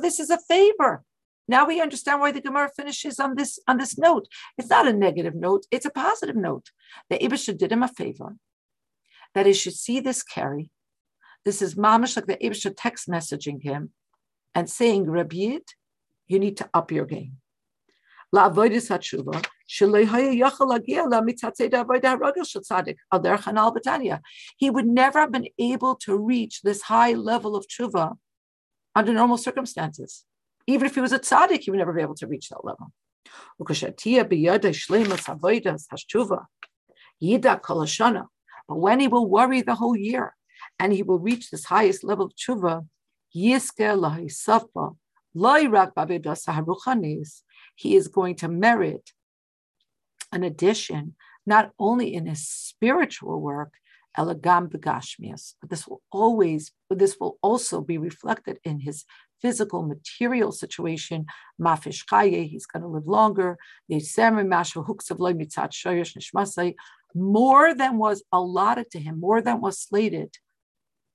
this 0.00 0.20
is 0.20 0.30
a 0.30 0.38
favor. 0.38 1.04
Now 1.48 1.66
we 1.66 1.80
understand 1.80 2.20
why 2.20 2.32
the 2.32 2.40
Gemara 2.40 2.70
finishes 2.76 3.20
on 3.20 3.36
this 3.36 3.60
on 3.68 3.78
this 3.78 3.96
note. 3.96 4.26
It's 4.58 4.70
not 4.70 4.88
a 4.88 4.92
negative 4.92 5.36
note; 5.36 5.64
it's 5.70 5.86
a 5.86 5.90
positive 5.90 6.34
note. 6.36 6.70
The 7.08 7.18
Ibisha 7.18 7.56
did 7.56 7.70
him 7.70 7.84
a 7.84 7.88
favor 7.88 8.36
that 9.34 9.46
he 9.46 9.52
should 9.52 9.74
see 9.74 10.00
this 10.00 10.22
carry. 10.22 10.70
This 11.44 11.62
is 11.62 11.76
mamish 11.76 12.16
like 12.16 12.26
the 12.26 12.36
Ibisha 12.36 12.74
text 12.76 13.08
messaging 13.08 13.62
him 13.62 13.90
and 14.54 14.68
saying, 14.68 15.08
Rabbi 15.08 15.58
you 16.26 16.38
need 16.38 16.56
to 16.56 16.68
up 16.74 16.90
your 16.90 17.04
game. 17.04 17.36
La'avoidis 18.36 18.88
hatshuva 18.90 19.44
he 24.58 24.70
would 24.70 24.86
never 24.86 25.18
have 25.20 25.32
been 25.32 25.48
able 25.58 25.96
to 25.96 26.16
reach 26.16 26.62
this 26.62 26.82
high 26.82 27.12
level 27.14 27.56
of 27.56 27.66
tshuva 27.66 28.16
under 28.94 29.12
normal 29.12 29.36
circumstances. 29.36 30.24
Even 30.68 30.86
if 30.86 30.94
he 30.94 31.00
was 31.00 31.12
a 31.12 31.18
tzaddik, 31.18 31.62
he 31.62 31.72
would 31.72 31.78
never 31.78 31.92
be 31.92 32.02
able 32.02 32.14
to 32.14 32.28
reach 32.28 32.48
that 32.50 32.64
level. 32.64 32.92
But 38.68 38.76
when 38.76 39.00
he 39.00 39.08
will 39.08 39.26
worry 39.28 39.62
the 39.62 39.74
whole 39.74 39.96
year 39.96 40.34
and 40.78 40.92
he 40.92 41.02
will 41.02 41.18
reach 41.18 41.50
this 41.50 41.64
highest 41.64 42.04
level 42.04 42.26
of 42.26 42.34
tshuva, 42.36 42.86
he 47.76 47.94
is 47.94 48.08
going 48.08 48.34
to 48.36 48.48
merit 48.48 49.12
an 50.32 50.42
addition, 50.42 51.14
not 51.46 51.70
only 51.78 52.12
in 52.12 52.26
his 52.26 52.48
spiritual 52.48 53.40
work, 53.40 53.74
elegam 54.18 54.68
begashmias, 54.68 55.54
but 55.60 55.70
this 55.70 55.86
will 55.86 56.02
always, 56.10 56.72
but 56.88 56.98
this 56.98 57.16
will 57.20 57.38
also 57.42 57.80
be 57.80 57.98
reflected 57.98 58.58
in 58.64 58.80
his 58.80 59.04
physical, 59.40 59.82
material 59.82 60.50
situation. 60.52 61.26
Mafish 61.60 62.04
chaye, 62.06 62.48
he's 62.48 62.66
going 62.66 62.82
to 62.82 62.88
live 62.88 63.06
longer. 63.06 63.58
More 67.14 67.74
than 67.74 67.98
was 67.98 68.22
allotted 68.32 68.90
to 68.90 68.98
him, 68.98 69.20
more 69.20 69.40
than 69.42 69.60
was 69.60 69.78
slated, 69.78 70.34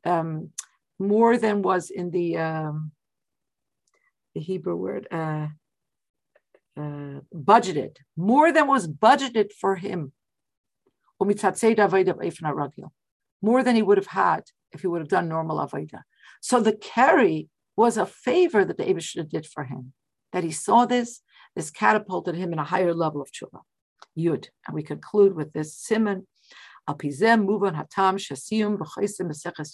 um, 0.05 0.51
more 0.99 1.37
than 1.37 1.61
was 1.61 1.89
in 1.89 2.11
the 2.11 2.37
um, 2.37 2.91
the 4.33 4.41
Hebrew 4.41 4.75
word. 4.75 5.07
Uh, 5.11 5.47
uh, 6.77 7.21
budgeted, 7.33 7.97
more 8.15 8.51
than 8.51 8.67
was 8.67 8.87
budgeted 8.87 9.51
for 9.53 9.75
him. 9.75 10.11
More 11.19 11.33
than 13.63 13.75
he 13.75 13.81
would 13.81 13.97
have 13.97 14.07
had 14.07 14.43
if 14.71 14.81
he 14.81 14.87
would 14.87 15.01
have 15.01 15.07
done 15.07 15.27
normal 15.27 15.57
Avaida. 15.57 16.01
So 16.41 16.59
the 16.59 16.73
carry 16.73 17.49
was 17.75 17.97
a 17.97 18.05
favor 18.05 18.63
that 18.65 18.77
the 18.77 18.85
Abishah 18.85 19.29
did 19.29 19.45
for 19.45 19.65
him. 19.65 19.93
That 20.33 20.43
he 20.43 20.51
saw 20.51 20.85
this, 20.85 21.21
this 21.55 21.69
catapulted 21.69 22.35
him 22.35 22.53
in 22.53 22.59
a 22.59 22.63
higher 22.63 22.93
level 22.93 23.21
of 23.21 23.31
tshuva. 23.31 23.61
Yud. 24.17 24.47
And 24.65 24.75
we 24.75 24.83
conclude 24.83 25.35
with 25.35 25.53
this 25.53 25.77
simon. 25.77 26.27
Alpizem 26.89 27.45
muvan 27.45 27.75
hatam 27.75 28.17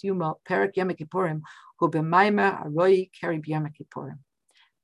yuma 0.02 0.34
aroi 2.64 3.10
keri. 3.18 3.40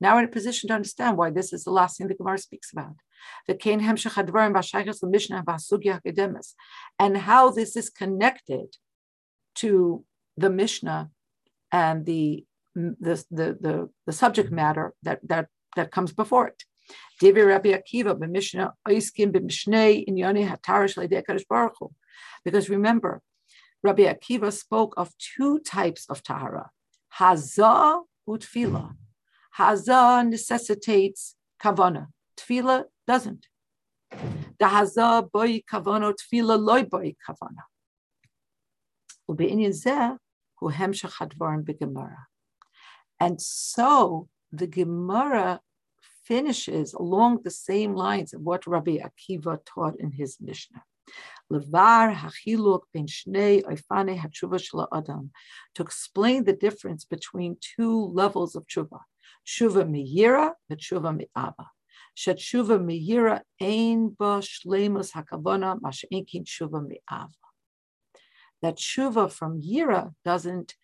Now 0.05 0.13
we're 0.17 0.25
in 0.25 0.29
a 0.29 0.39
position 0.39 0.69
to 0.69 0.75
understand 0.75 1.17
why 1.17 1.31
this 1.31 1.51
is 1.55 1.65
the 1.65 1.71
last 1.71 1.97
thing 1.97 2.09
the 2.09 2.15
Gemara 2.15 2.37
speaks 2.37 2.71
about. 2.71 2.97
The 3.49 3.55
and 6.99 7.17
how 7.17 7.51
this 7.51 7.75
is 7.75 7.89
connected 7.89 8.77
to 9.55 10.05
the 10.37 10.51
Mishnah 10.51 11.11
and 11.73 12.05
the 12.05 12.45
the, 12.75 13.25
the, 13.31 13.47
the, 13.67 13.89
the 14.05 14.13
subject 14.13 14.51
matter 14.53 14.93
that, 15.05 15.21
that, 15.27 15.47
that 15.77 15.91
comes 15.91 16.13
before 16.13 16.49
it. 16.49 16.65
Because 22.45 22.69
remember, 22.69 23.23
Rabbi 23.83 24.03
Akiva 24.03 24.53
spoke 24.53 24.95
of 24.99 25.13
two 25.19 25.61
types 25.61 26.07
of 26.11 26.23
tahara, 26.23 26.71
hazah 27.19 28.03
utfila. 28.29 28.97
Hazah 29.59 30.29
necessitates 30.29 31.37
kavana. 31.63 32.09
Tefillah 32.37 32.85
doesn't. 33.07 33.47
The 34.11 34.67
hazah 34.67 35.31
boy 35.31 35.63
kavana, 35.71 36.13
tefillah 36.15 36.61
loy 36.61 36.83
boy 36.85 37.15
kavana. 37.27 37.65
And 43.21 43.41
so 43.41 44.29
the 44.53 44.67
Gemara 44.67 45.61
finishes 46.25 46.95
along 46.95 47.43
the 47.43 47.51
same 47.51 47.95
lines 47.95 48.35
of 48.35 48.41
what 48.41 48.67
Rabbi 48.67 48.99
Akiva 48.99 49.59
taught 49.65 49.99
in 50.01 50.13
his 50.13 50.39
Mishnah. 50.41 50.83
To 51.51 51.61
explain 55.79 56.45
the 56.45 56.57
difference 56.59 57.05
between 57.05 57.57
two 57.61 58.07
levels 58.07 58.57
of 58.57 58.67
tshuva. 58.67 59.01
Shuva 59.47 59.85
miyira, 59.85 60.53
but 60.69 60.79
shuva 60.79 61.17
mi'aba. 61.17 61.67
Shuva 62.17 62.79
miyira 62.79 63.43
ein 63.61 64.09
ba 64.19 64.41
shlemus 64.41 65.13
hakavana 65.13 65.81
mash'enkin 65.81 66.45
shuva 66.45 66.87
mi'ava. 66.87 67.31
That 68.63 68.77
shuva 68.77 69.31
from 69.31 69.61
yira 69.61 70.15
doesn't 70.25 70.75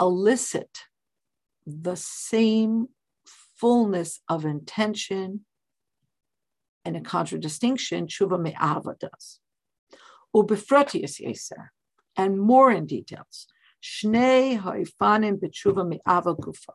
elicit 0.00 0.84
the 1.66 1.96
same 1.96 2.88
fullness 3.56 4.20
of 4.28 4.44
intention 4.44 5.44
and 6.84 6.96
a 6.96 7.00
contradistinction 7.00 8.06
shuva 8.06 8.40
me'ava 8.40 8.96
does. 8.98 9.40
Ubefratius 10.34 11.20
yeser, 11.20 11.68
and 12.16 12.40
more 12.40 12.70
in 12.70 12.86
details. 12.86 13.46
Shnei 13.82 14.60
haifanim 14.60 15.40
b'tshuva 15.40 15.86
me'ava 15.88 16.34
gufa. 16.34 16.74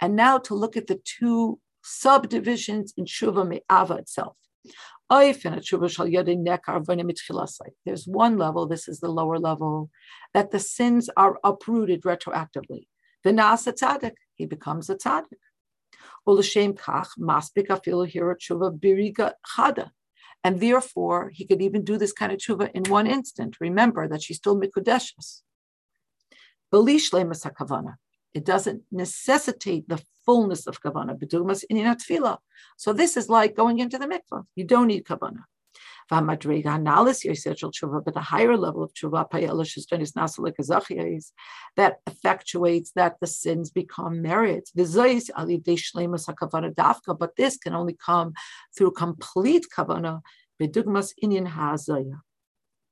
And 0.00 0.16
now 0.16 0.38
to 0.38 0.54
look 0.54 0.76
at 0.76 0.86
the 0.86 1.00
two 1.04 1.60
subdivisions 1.82 2.94
in 2.96 3.04
Shuva 3.04 3.46
Me'ava 3.46 3.94
itself. 3.94 4.36
There's 5.08 5.32
one 8.08 8.38
level, 8.38 8.66
this 8.66 8.88
is 8.88 9.00
the 9.00 9.08
lower 9.08 9.38
level, 9.38 9.90
that 10.34 10.50
the 10.50 10.58
sins 10.58 11.08
are 11.16 11.38
uprooted 11.44 12.02
retroactively. 12.02 12.88
The 13.22 13.30
Nasa 13.30 13.72
Tzaddik, 13.72 14.14
he 14.34 14.46
becomes 14.46 14.90
a 14.90 14.96
Tzaddik. 14.96 15.38
And 20.44 20.60
therefore, 20.60 21.30
he 21.32 21.46
could 21.46 21.62
even 21.62 21.84
do 21.84 21.96
this 21.96 22.12
kind 22.12 22.32
of 22.32 22.38
tshuva 22.38 22.70
in 22.72 22.84
one 22.84 23.06
instant. 23.06 23.56
Remember 23.60 24.08
that 24.08 24.22
she's 24.22 24.36
still 24.36 24.60
mikudeshes. 24.60 25.42
It 28.36 28.44
doesn't 28.44 28.82
necessitate 28.92 29.88
the 29.88 30.00
fullness 30.26 30.66
of 30.66 30.82
kavana. 30.82 31.18
B'dugmas 31.18 31.64
inyan 31.72 31.96
tefillah. 31.96 32.36
So 32.76 32.92
this 32.92 33.16
is 33.16 33.30
like 33.30 33.56
going 33.56 33.78
into 33.78 33.96
the 33.96 34.06
mikvah. 34.06 34.44
You 34.54 34.64
don't 34.64 34.88
need 34.88 35.04
kavana. 35.04 35.44
But 36.10 36.26
the 36.26 38.20
higher 38.20 38.56
level 38.58 38.82
of 38.82 38.92
tshuva 38.92 39.26
that 41.76 41.94
effectuates 42.04 42.92
that 42.94 43.16
the 43.22 43.26
sins 43.26 43.70
become 43.70 44.20
merits. 44.20 44.70
But 44.70 44.92
this 47.36 47.56
can 47.56 47.74
only 47.74 47.96
come 48.06 48.34
through 48.76 48.90
complete 48.90 49.66
kavana. 49.74 50.20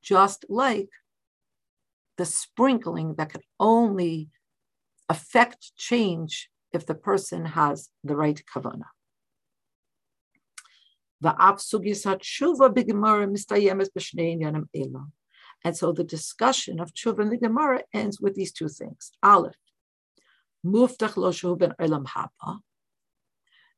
Just 0.02 0.44
like 0.48 0.88
the 2.16 2.24
sprinkling 2.24 3.14
that 3.18 3.28
can 3.30 3.42
only 3.60 4.30
affect 5.08 5.76
change 5.76 6.50
if 6.72 6.86
the 6.86 6.94
person 6.94 7.44
has 7.44 7.90
the 8.02 8.16
right 8.16 8.42
kavana. 8.52 8.86
And 15.64 15.76
so 15.76 15.92
the 15.92 16.04
discussion 16.04 16.80
of 16.80 16.92
tshuva 16.92 17.20
in 17.20 17.30
the 17.30 17.38
Gemara 17.38 17.82
ends 17.92 18.20
with 18.20 18.34
these 18.34 18.52
two 18.52 18.68
things. 18.68 19.12
Aleph. 19.22 19.54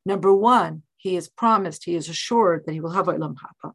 Number 0.04 0.34
one, 0.34 0.82
he 0.96 1.16
is 1.16 1.28
promised, 1.28 1.84
he 1.84 1.94
is 1.94 2.08
assured 2.08 2.64
that 2.66 2.72
he 2.72 2.80
will 2.80 2.90
have 2.90 3.06
olam 3.06 3.36
haba. 3.36 3.72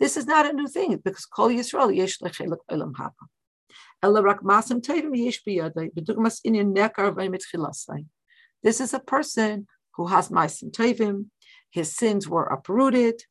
This 0.00 0.16
is 0.16 0.26
not 0.26 0.46
a 0.46 0.52
new 0.52 0.68
thing 0.68 1.00
because 1.04 1.26
Kol 1.26 1.48
Yisrael 1.48 1.94
yesh 1.94 2.18
lechelek 2.20 2.58
olam 2.70 2.92
haba. 2.92 3.12
This 8.62 8.80
is 8.80 8.94
a 8.94 9.00
person 9.00 9.66
who 9.94 10.06
has 10.08 10.28
ma'asim 10.28 10.70
tovim, 10.70 11.26
his 11.70 11.96
sins 11.96 12.28
were 12.28 12.44
uprooted, 12.44 13.22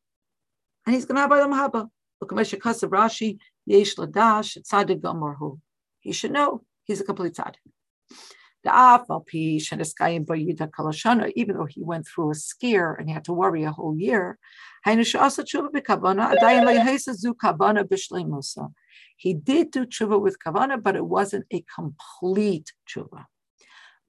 and 0.85 0.95
he's 0.95 1.05
going 1.05 1.15
to 1.15 1.21
have 1.21 1.29
Olam 1.31 1.53
Haba. 1.53 1.89
Rashi, 2.23 3.37
Yesh 3.65 3.95
Ladash, 3.95 4.57
Tzadik 4.61 5.01
Gamorhu. 5.01 5.59
He 5.99 6.11
should 6.11 6.31
know 6.31 6.63
he's 6.85 7.01
a 7.01 7.03
complete 7.03 7.33
tzaddik. 7.33 7.57
Even 11.35 11.57
though 11.57 11.65
he 11.65 11.83
went 11.83 12.07
through 12.07 12.31
a 12.31 12.35
scare 12.35 12.93
and 12.93 13.09
he 13.09 13.13
had 13.13 13.25
to 13.25 13.33
worry 13.33 13.63
a 13.63 13.71
whole 13.71 13.97
year, 13.97 14.39
he 19.15 19.33
did 19.33 19.71
do 19.71 19.85
tshuva 19.85 20.19
with 20.19 20.37
kavana, 20.39 20.81
but 20.81 20.95
it 20.95 21.05
wasn't 21.05 21.45
a 21.51 21.63
complete 21.75 22.71
tshuva. 22.87 23.25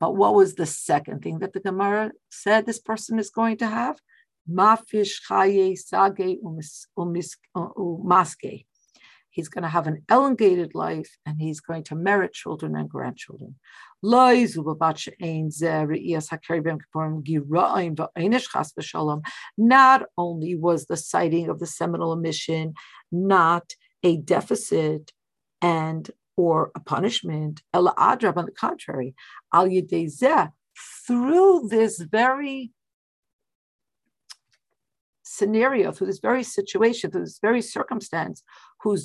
But 0.01 0.17
what 0.17 0.35
was 0.35 0.55
the 0.55 0.67
second 0.67 1.23
thing 1.23 1.39
that 1.39 1.53
the 1.53 1.61
Gemara 1.61 2.13
said 2.31 2.67
this 2.67 2.81
person 2.81 3.19
is 3.19 3.31
going 3.31 3.59
to 3.59 3.67
have? 3.67 3.99
Mafish 4.51 5.23
chaye 5.29 5.77
sage 5.79 6.39
uh, 7.55 7.69
umaske. 7.79 8.67
He's 9.31 9.49
going 9.49 9.63
to 9.63 9.69
have 9.69 9.87
an 9.89 10.05
elongated 10.09 10.77
life 10.77 11.17
and 11.27 11.41
he's 11.41 11.61
going 11.61 11.83
to 11.85 11.97
merit 11.97 12.33
children 12.33 12.77
and 12.77 12.89
grandchildren. 12.89 13.57
Not 14.03 14.33
only 20.17 20.55
was 20.55 20.87
the 20.87 20.97
sighting 20.97 21.49
of 21.49 21.59
the 21.59 21.67
seminal 21.67 22.13
emission 22.13 22.75
not 23.11 23.73
a 24.05 24.19
deficit 24.19 25.13
and 25.61 26.11
or 26.37 26.71
a 26.77 26.81
punishment. 26.81 27.63
Ella 27.73 27.95
adrab, 27.97 28.37
on 28.37 28.47
the 28.47 28.53
contrary, 28.53 29.15
al 29.53 29.67
yedezeh, 29.67 30.51
through 31.07 31.69
this 31.69 31.99
very 32.01 32.73
scenario, 35.23 35.91
through 35.91 36.07
this 36.07 36.19
very 36.21 36.43
situation, 36.43 37.11
through 37.11 37.25
this 37.25 37.39
very 37.41 37.63
circumstance, 37.63 38.43
who 38.83 38.97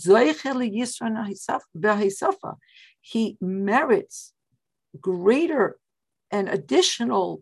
he 3.02 3.38
merits 3.42 4.34
greater 5.00 5.80
and 6.32 6.50
additional 6.50 7.42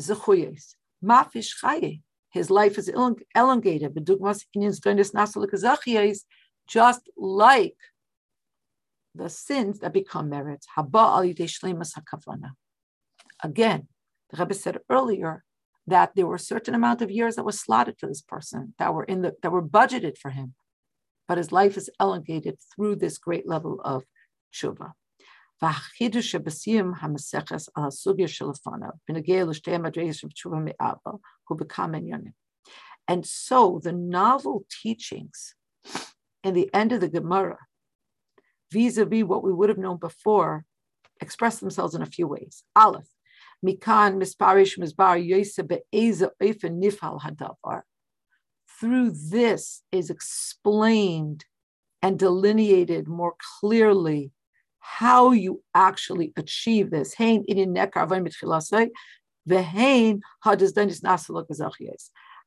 zechuyes. 0.00 0.74
Mafish 1.04 1.52
chaye. 1.62 2.02
His 2.30 2.50
life 2.50 2.78
is 2.78 2.88
elongated. 3.34 3.94
Just 6.70 7.10
like 7.16 7.76
the 9.12 9.28
sins 9.28 9.80
that 9.80 9.92
become 9.92 10.30
merits. 10.30 10.68
Again, 13.42 13.88
the 14.30 14.36
Rebbe 14.38 14.54
said 14.54 14.78
earlier 14.88 15.44
that 15.88 16.14
there 16.14 16.28
were 16.28 16.36
a 16.36 16.38
certain 16.38 16.76
amount 16.76 17.02
of 17.02 17.10
years 17.10 17.34
that 17.34 17.44
was 17.44 17.58
slotted 17.58 17.96
for 17.98 18.06
this 18.06 18.22
person 18.22 18.74
that 18.78 18.94
were 18.94 19.02
in 19.02 19.22
the 19.22 19.34
that 19.42 19.50
were 19.50 19.66
budgeted 19.66 20.16
for 20.16 20.30
him, 20.30 20.54
but 21.26 21.38
his 21.38 21.50
life 21.50 21.76
is 21.76 21.90
elongated 21.98 22.58
through 22.72 22.94
this 22.96 23.18
great 23.18 23.48
level 23.48 23.80
of 23.84 24.04
tshuva. 24.54 24.92
And 33.08 33.26
so 33.26 33.80
the 33.82 33.92
novel 33.92 34.64
teachings 34.82 35.54
in 36.42 36.54
the 36.54 36.70
end 36.74 36.92
of 36.92 37.00
the 37.00 37.08
Gemara 37.08 37.58
vis-a-vis 38.72 39.24
what 39.24 39.42
we 39.42 39.52
would 39.52 39.68
have 39.68 39.78
known 39.78 39.96
before, 39.96 40.64
express 41.20 41.58
themselves 41.58 41.94
in 41.94 42.02
a 42.02 42.06
few 42.06 42.26
ways. 42.26 42.62
Aleph, 42.76 43.08
mikan 43.64 44.16
misparish 44.16 44.78
misbar 44.78 45.24
yosef 45.24 45.66
be'eza 45.66 46.30
oifen 46.42 46.82
nifal 46.82 47.20
hadavar. 47.20 47.82
Through 48.80 49.12
this 49.30 49.82
is 49.92 50.08
explained 50.08 51.44
and 52.00 52.18
delineated 52.18 53.08
more 53.08 53.34
clearly 53.60 54.32
how 54.78 55.32
you 55.32 55.62
actually 55.74 56.32
achieve 56.36 56.90
this. 56.90 57.14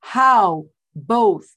How 0.02 0.66
both 0.96 1.56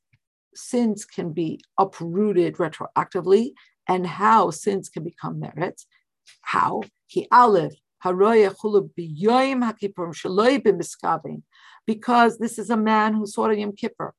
sins 0.57 1.05
can 1.05 1.33
be 1.33 1.61
uprooted 1.78 2.57
retroactively 2.57 3.53
and 3.89 4.07
how 4.07 4.51
sins 4.51 4.89
can 4.89 5.05
become 5.05 5.39
merits. 5.39 5.87
How? 6.43 6.83
He 7.07 7.28
aleph 7.31 7.74
because 11.87 12.39
this 12.39 12.59
is 12.59 12.70
a 12.70 12.77
man 12.77 13.15
who 13.15 13.27
saw 13.27 13.51
Yom 13.51 13.73
Kippur. 13.73 14.15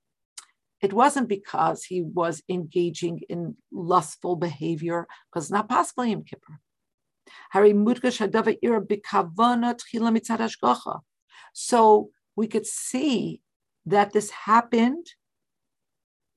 It 0.81 0.93
wasn't 0.93 1.27
because 1.27 1.84
he 1.85 2.01
was 2.01 2.43
engaging 2.49 3.22
in 3.30 3.55
lustful 3.72 4.35
behavior, 4.35 5.07
because 5.30 5.45
it's 5.45 5.51
not 5.51 5.69
possible 5.69 6.05
Yom 6.05 6.23
Kippur. 6.23 6.59
So 11.53 12.09
we 12.35 12.47
could 12.47 12.68
see 12.68 13.41
that 13.85 14.14
this 14.14 14.30
happened, 14.30 15.07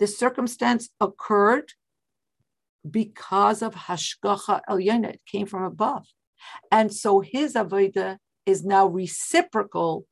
this 0.01 0.19
circumstance 0.19 0.89
occurred 1.01 1.73
because 2.91 3.63
of 3.63 3.75
hashgacha 3.75 4.63
elyena. 4.69 5.11
It 5.11 5.21
came 5.27 5.47
from 5.47 5.63
above. 5.63 6.07
And 6.73 6.93
so 6.93 7.21
his 7.21 7.55
avodah 7.55 8.17
is 8.47 8.65
now 8.65 8.87
reciprocal 8.87 10.07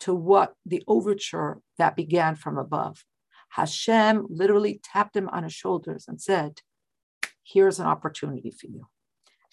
to 0.00 0.14
what 0.14 0.54
the 0.64 0.82
overture 0.86 1.60
that 1.78 1.96
began 1.96 2.36
from 2.36 2.56
above. 2.56 3.04
Hashem 3.50 4.26
literally 4.30 4.80
tapped 4.82 5.16
him 5.16 5.28
on 5.28 5.42
his 5.42 5.52
shoulders 5.52 6.06
and 6.08 6.20
said, 6.20 6.60
Here's 7.42 7.78
an 7.78 7.86
opportunity 7.86 8.50
for 8.50 8.68
you. 8.68 8.86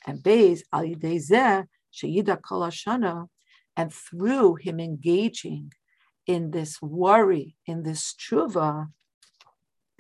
And 0.08 0.20
Beis 0.20 0.62
al 0.72 0.84
Sheyida 0.84 2.42
Kol 2.42 2.62
Hashana, 2.62 3.28
and 3.76 3.94
through 3.94 4.56
him 4.56 4.80
engaging 4.80 5.74
in 6.26 6.52
this 6.52 6.82
worry, 6.82 7.58
in 7.66 7.84
this 7.84 8.14
tshuva, 8.14 8.88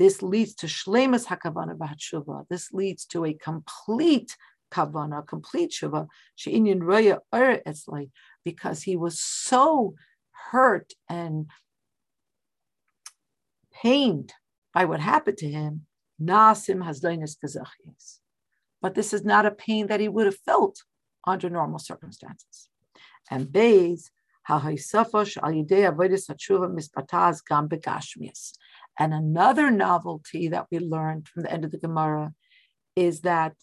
this 0.01 0.23
leads 0.23 0.55
to 0.55 0.65
shlemas 0.65 1.27
hakavana 1.27 1.77
b'hatshuva. 1.77 2.47
This 2.49 2.73
leads 2.73 3.05
to 3.05 3.23
a 3.23 3.35
complete 3.35 4.35
kavana, 4.73 5.19
a 5.19 5.21
complete 5.21 5.69
tshuva. 5.69 6.07
She'inyan 6.35 6.81
roya 6.81 7.19
er 7.31 7.61
because 8.43 8.81
he 8.81 8.95
was 8.97 9.19
so 9.19 9.93
hurt 10.49 10.93
and 11.07 11.51
pained 13.71 14.33
by 14.73 14.85
what 14.85 14.99
happened 14.99 15.37
to 15.37 15.47
him. 15.47 15.85
Nasim 16.19 16.83
hasdainis 16.83 17.37
kazachis. 17.37 18.21
But 18.81 18.95
this 18.95 19.13
is 19.13 19.23
not 19.23 19.45
a 19.45 19.51
pain 19.51 19.85
that 19.85 19.99
he 19.99 20.09
would 20.09 20.25
have 20.25 20.39
felt 20.43 20.83
under 21.27 21.47
normal 21.47 21.77
circumstances. 21.77 22.69
And 23.29 23.45
Beis, 23.49 24.09
al 24.49 24.61
yidei 24.61 25.85
avodas 25.91 26.27
hatshuva 26.27 26.75
mispataz 26.75 27.45
gam 27.47 27.69
begashmias. 27.69 28.53
And 28.99 29.13
another 29.13 29.71
novelty 29.71 30.49
that 30.49 30.67
we 30.71 30.79
learned 30.79 31.27
from 31.27 31.43
the 31.43 31.51
end 31.51 31.65
of 31.65 31.71
the 31.71 31.77
Gemara 31.77 32.33
is 32.95 33.21
that 33.21 33.53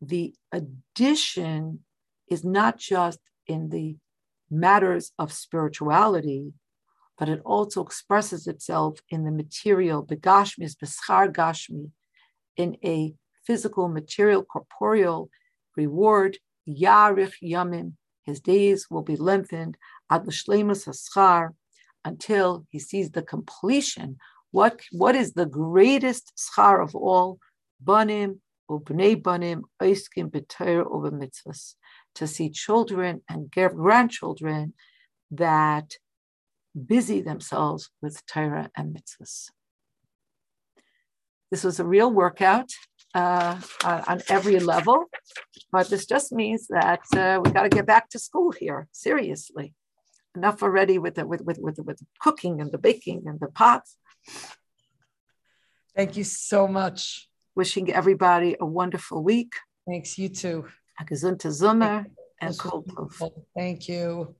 the 0.00 0.34
addition 0.50 1.80
is 2.28 2.44
not 2.44 2.78
just 2.78 3.20
in 3.46 3.68
the 3.68 3.96
matters 4.50 5.12
of 5.18 5.32
spirituality, 5.32 6.52
but 7.18 7.28
it 7.28 7.40
also 7.44 7.82
expresses 7.82 8.46
itself 8.46 8.98
in 9.08 9.24
the 9.24 9.30
material, 9.30 10.04
begashmis, 10.04 10.74
beschar 10.74 11.32
gashmi, 11.32 11.90
in 12.56 12.76
a 12.84 13.14
physical, 13.46 13.88
material, 13.88 14.44
corporeal 14.44 15.30
reward, 15.76 16.38
yarich 16.68 17.34
yamim, 17.42 17.92
his 18.24 18.40
days 18.40 18.86
will 18.90 19.02
be 19.02 19.16
lengthened, 19.16 19.76
ad 20.10 20.26
l'shlemus 20.26 20.86
haschar, 20.86 21.50
until 22.04 22.66
he 22.70 22.78
sees 22.78 23.10
the 23.10 23.22
completion. 23.22 24.16
What, 24.52 24.80
what 24.92 25.16
is 25.16 25.32
the 25.32 25.46
greatest 25.46 26.32
schar 26.38 26.82
of 26.82 26.94
all? 26.94 27.38
Banim, 27.80 28.40
ubnei 28.70 29.20
banim, 29.20 29.64
oiskim 29.82 30.30
b'teir 30.30 30.86
over 30.86 31.10
mitzvahs. 31.10 31.74
To 32.16 32.26
see 32.26 32.50
children 32.50 33.22
and 33.28 33.50
grandchildren 33.50 34.74
that 35.30 35.96
busy 36.74 37.22
themselves 37.22 37.90
with 38.02 38.24
Torah 38.26 38.70
and 38.76 38.94
mitzvahs. 38.94 39.50
This 41.50 41.64
was 41.64 41.80
a 41.80 41.84
real 41.84 42.10
workout 42.10 42.70
uh, 43.14 43.60
on 43.84 44.20
every 44.28 44.58
level, 44.58 45.04
but 45.70 45.88
this 45.88 46.06
just 46.06 46.32
means 46.32 46.66
that 46.68 47.00
uh, 47.16 47.40
we 47.42 47.50
got 47.50 47.64
to 47.64 47.68
get 47.68 47.86
back 47.86 48.08
to 48.10 48.18
school 48.18 48.52
here, 48.52 48.88
seriously. 48.92 49.74
Enough 50.34 50.62
already 50.62 50.98
with 50.98 51.16
the, 51.16 51.26
with, 51.26 51.42
with, 51.42 51.58
with, 51.58 51.78
with 51.78 51.98
the 51.98 52.06
cooking 52.20 52.60
and 52.60 52.72
the 52.72 52.78
baking 52.78 53.24
and 53.26 53.38
the 53.38 53.48
pots. 53.48 53.96
Thank 55.96 56.16
you 56.16 56.24
so 56.24 56.66
much. 56.66 57.28
Wishing 57.54 57.92
everybody 57.92 58.56
a 58.58 58.66
wonderful 58.66 59.22
week. 59.22 59.52
Thanks, 59.86 60.16
you 60.18 60.28
too. 60.28 60.66
A 60.98 61.04
Sommer 61.52 62.06
and 62.40 62.54
Thank 63.54 63.88
you. 63.88 64.34